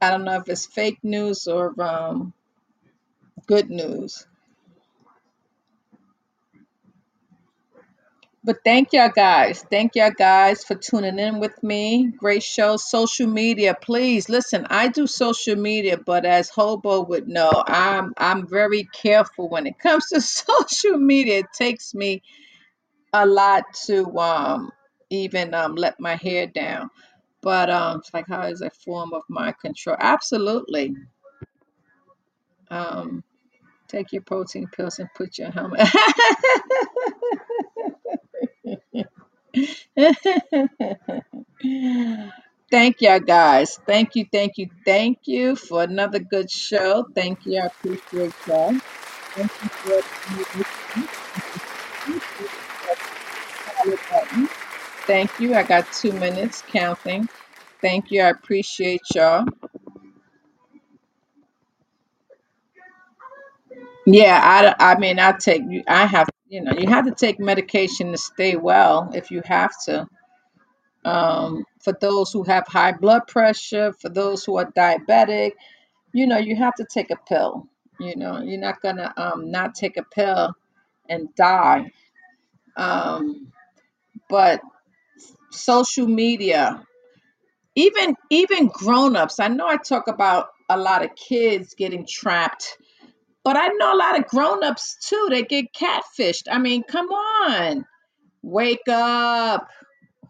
I 0.00 0.10
don't 0.10 0.24
know 0.24 0.36
if 0.36 0.48
it's 0.48 0.66
fake 0.66 0.98
news 1.02 1.46
or 1.46 1.74
um 1.82 2.32
good 3.46 3.70
news. 3.70 4.26
But 8.44 8.58
thank 8.64 8.92
y'all 8.92 9.10
guys. 9.14 9.64
Thank 9.70 9.94
y'all 9.96 10.10
guys 10.10 10.64
for 10.64 10.74
tuning 10.74 11.18
in 11.18 11.38
with 11.40 11.62
me. 11.62 12.08
Great 12.16 12.42
show. 12.42 12.76
Social 12.76 13.26
media, 13.28 13.76
please 13.80 14.28
listen. 14.28 14.66
I 14.70 14.88
do 14.88 15.06
social 15.06 15.56
media, 15.56 15.98
but 15.98 16.24
as 16.24 16.48
Hobo 16.50 17.02
would 17.04 17.28
know, 17.28 17.50
I'm 17.66 18.12
I'm 18.16 18.46
very 18.48 18.84
careful 18.92 19.48
when 19.48 19.66
it 19.66 19.78
comes 19.78 20.08
to 20.08 20.20
social 20.22 20.96
media. 20.98 21.40
It 21.40 21.52
takes 21.52 21.94
me 21.94 22.22
a 23.12 23.26
lot 23.26 23.64
to 23.86 24.06
um 24.18 24.70
even 25.10 25.54
um 25.54 25.74
let 25.76 26.00
my 26.00 26.16
hair 26.16 26.46
down. 26.46 26.90
But 27.42 27.70
um 27.70 27.98
it's 28.00 28.12
like 28.14 28.26
how 28.28 28.42
is 28.42 28.60
a 28.62 28.70
form 28.70 29.12
of 29.14 29.22
mind 29.28 29.56
control? 29.60 29.96
Absolutely. 30.00 30.94
Um 32.70 33.22
Take 33.88 34.12
your 34.12 34.22
protein 34.22 34.66
pills 34.68 34.98
and 34.98 35.08
put 35.14 35.38
your 35.38 35.50
helmet. 35.50 35.86
Thank 42.70 43.02
you, 43.02 43.20
guys. 43.20 43.78
Thank 43.86 44.16
you, 44.16 44.26
thank 44.32 44.58
you, 44.58 44.68
thank 44.86 45.18
you 45.26 45.56
for 45.56 45.82
another 45.84 46.20
good 46.20 46.50
show. 46.50 47.06
Thank 47.14 47.40
you. 47.46 47.60
I 47.62 47.66
appreciate 47.66 48.34
y'all. 48.46 48.74
Thank 49.34 49.52
you 49.62 49.70
for. 49.82 50.02
Thank 55.06 55.40
you. 55.40 55.54
I 55.54 55.64
got 55.64 55.92
two 55.92 56.12
minutes 56.12 56.62
counting. 56.66 57.28
Thank 57.82 58.10
you. 58.10 58.22
I 58.22 58.30
appreciate 58.30 59.02
y'all. 59.14 59.46
Yeah, 64.06 64.74
I, 64.78 64.94
I 64.94 64.98
mean, 64.98 65.18
I 65.20 65.32
take 65.32 65.62
you. 65.68 65.84
I 65.88 66.06
have, 66.06 66.28
you 66.52 66.60
know, 66.60 66.72
you 66.78 66.86
have 66.86 67.06
to 67.06 67.12
take 67.12 67.40
medication 67.40 68.12
to 68.12 68.18
stay 68.18 68.56
well 68.56 69.10
if 69.14 69.30
you 69.30 69.40
have 69.46 69.72
to. 69.86 70.06
Um, 71.02 71.64
for 71.82 71.94
those 71.98 72.30
who 72.30 72.42
have 72.42 72.66
high 72.66 72.92
blood 72.92 73.26
pressure, 73.26 73.94
for 73.94 74.10
those 74.10 74.44
who 74.44 74.58
are 74.58 74.70
diabetic, 74.72 75.52
you 76.12 76.26
know, 76.26 76.36
you 76.36 76.54
have 76.56 76.74
to 76.74 76.84
take 76.84 77.10
a 77.10 77.16
pill. 77.26 77.66
You 77.98 78.16
know, 78.16 78.42
you're 78.42 78.60
not 78.60 78.82
gonna 78.82 79.14
um, 79.16 79.50
not 79.50 79.74
take 79.74 79.96
a 79.96 80.02
pill 80.02 80.52
and 81.08 81.34
die. 81.36 81.90
Um, 82.76 83.50
but 84.28 84.60
social 85.50 86.06
media, 86.06 86.84
even 87.76 88.14
even 88.28 88.66
grown-ups. 88.66 89.40
I 89.40 89.48
know 89.48 89.68
I 89.68 89.78
talk 89.78 90.06
about 90.06 90.48
a 90.68 90.76
lot 90.76 91.02
of 91.02 91.16
kids 91.16 91.74
getting 91.74 92.06
trapped, 92.06 92.76
but 93.44 93.56
I 93.56 93.68
know 93.68 93.94
a 93.94 93.96
lot 93.96 94.18
of 94.18 94.26
grown-ups 94.26 95.08
too. 95.08 95.28
They 95.30 95.42
get 95.42 95.74
catfished. 95.74 96.48
I 96.50 96.58
mean, 96.58 96.84
come 96.84 97.08
on, 97.08 97.84
wake 98.42 98.88
up 98.88 99.68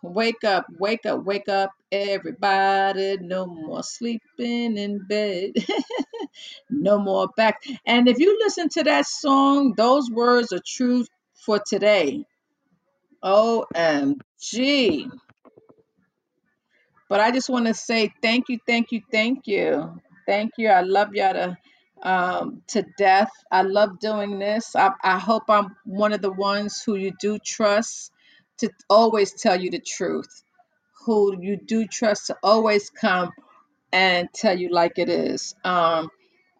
Wake 0.02 0.44
up, 0.44 0.66
wake 0.80 1.06
up, 1.06 1.24
wake 1.24 1.48
up, 1.48 1.72
everybody. 1.92 3.18
No 3.20 3.46
more 3.46 3.82
sleeping 3.84 4.78
in 4.78 5.06
bed. 5.06 5.52
no 6.70 6.98
more 6.98 7.28
back. 7.36 7.62
And 7.86 8.08
if 8.08 8.18
you 8.18 8.38
listen 8.40 8.68
to 8.70 8.84
that 8.84 9.06
song, 9.06 9.74
those 9.76 10.10
words 10.10 10.52
are 10.52 10.62
true 10.66 11.04
for 11.34 11.60
today. 11.64 12.24
OMG. 13.24 15.10
But 17.08 17.20
I 17.20 17.30
just 17.30 17.50
want 17.50 17.66
to 17.66 17.74
say 17.74 18.12
thank 18.22 18.48
you, 18.48 18.58
thank 18.66 18.92
you, 18.92 19.02
thank 19.12 19.46
you. 19.46 20.00
Thank 20.26 20.52
you. 20.58 20.68
I 20.68 20.82
love 20.82 21.14
y'all 21.14 21.34
to, 21.34 21.58
um, 22.02 22.62
to 22.68 22.84
death. 22.98 23.30
I 23.50 23.62
love 23.62 24.00
doing 24.00 24.38
this. 24.38 24.76
I, 24.76 24.90
I 25.02 25.18
hope 25.18 25.44
I'm 25.48 25.76
one 25.84 26.12
of 26.12 26.22
the 26.22 26.32
ones 26.32 26.82
who 26.84 26.96
you 26.96 27.12
do 27.20 27.38
trust 27.38 28.12
to 28.58 28.70
always 28.90 29.32
tell 29.34 29.60
you 29.60 29.70
the 29.70 29.80
truth, 29.80 30.42
who 31.06 31.36
you 31.40 31.58
do 31.58 31.86
trust 31.86 32.28
to 32.28 32.36
always 32.42 32.90
come 32.90 33.30
and 33.92 34.28
tell 34.34 34.58
you 34.58 34.70
like 34.70 34.98
it 34.98 35.08
is. 35.08 35.54
Um, 35.64 36.10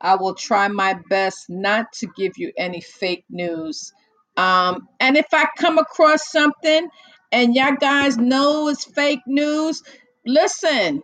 I 0.01 0.17
will 0.17 0.35
try 0.35 0.69
my 0.69 0.99
best 1.11 1.51
not 1.51 1.93
to 1.95 2.09
give 2.17 2.35
you 2.39 2.53
any 2.57 2.81
fake 2.81 3.25
news. 3.31 3.93
Um, 4.37 4.89
and 5.01 5.17
if 5.17 5.27
I 5.33 5.47
come 5.59 5.79
across 5.79 6.31
something 6.31 6.89
and 7.33 7.55
y'all 7.55 7.77
guys 7.81 8.19
know 8.19 8.69
it's 8.69 8.85
fake 8.85 9.21
news, 9.27 9.83
listen, 10.27 11.03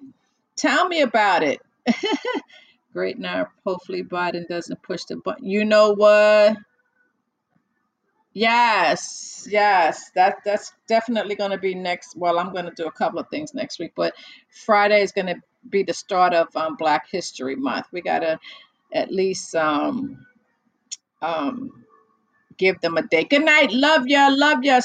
tell 0.56 0.88
me 0.88 1.02
about 1.02 1.42
it. 1.42 1.60
Great 2.98 3.20
now, 3.20 3.46
hopefully 3.64 4.02
Biden 4.02 4.48
doesn't 4.48 4.82
push 4.82 5.04
the 5.04 5.14
button. 5.14 5.46
You 5.46 5.64
know 5.64 5.94
what? 5.94 6.56
Yes, 8.34 9.46
yes, 9.48 10.10
that 10.16 10.38
that's 10.44 10.72
definitely 10.88 11.36
going 11.36 11.52
to 11.52 11.58
be 11.58 11.76
next. 11.76 12.16
Well, 12.16 12.40
I'm 12.40 12.52
going 12.52 12.64
to 12.64 12.72
do 12.72 12.86
a 12.88 12.90
couple 12.90 13.20
of 13.20 13.28
things 13.28 13.54
next 13.54 13.78
week, 13.78 13.92
but 13.94 14.14
Friday 14.50 15.00
is 15.00 15.12
going 15.12 15.28
to 15.28 15.36
be 15.70 15.84
the 15.84 15.94
start 15.94 16.34
of 16.34 16.48
um, 16.56 16.74
Black 16.74 17.08
History 17.08 17.54
Month. 17.54 17.86
We 17.92 18.00
got 18.00 18.18
to 18.18 18.40
at 18.92 19.12
least 19.12 19.54
um, 19.54 20.26
um, 21.22 21.84
give 22.56 22.80
them 22.80 22.96
a 22.96 23.02
day. 23.02 23.22
Good 23.22 23.44
night. 23.44 23.70
Love 23.70 24.08
ya. 24.08 24.28
Love 24.32 24.64
ya. 24.64 24.80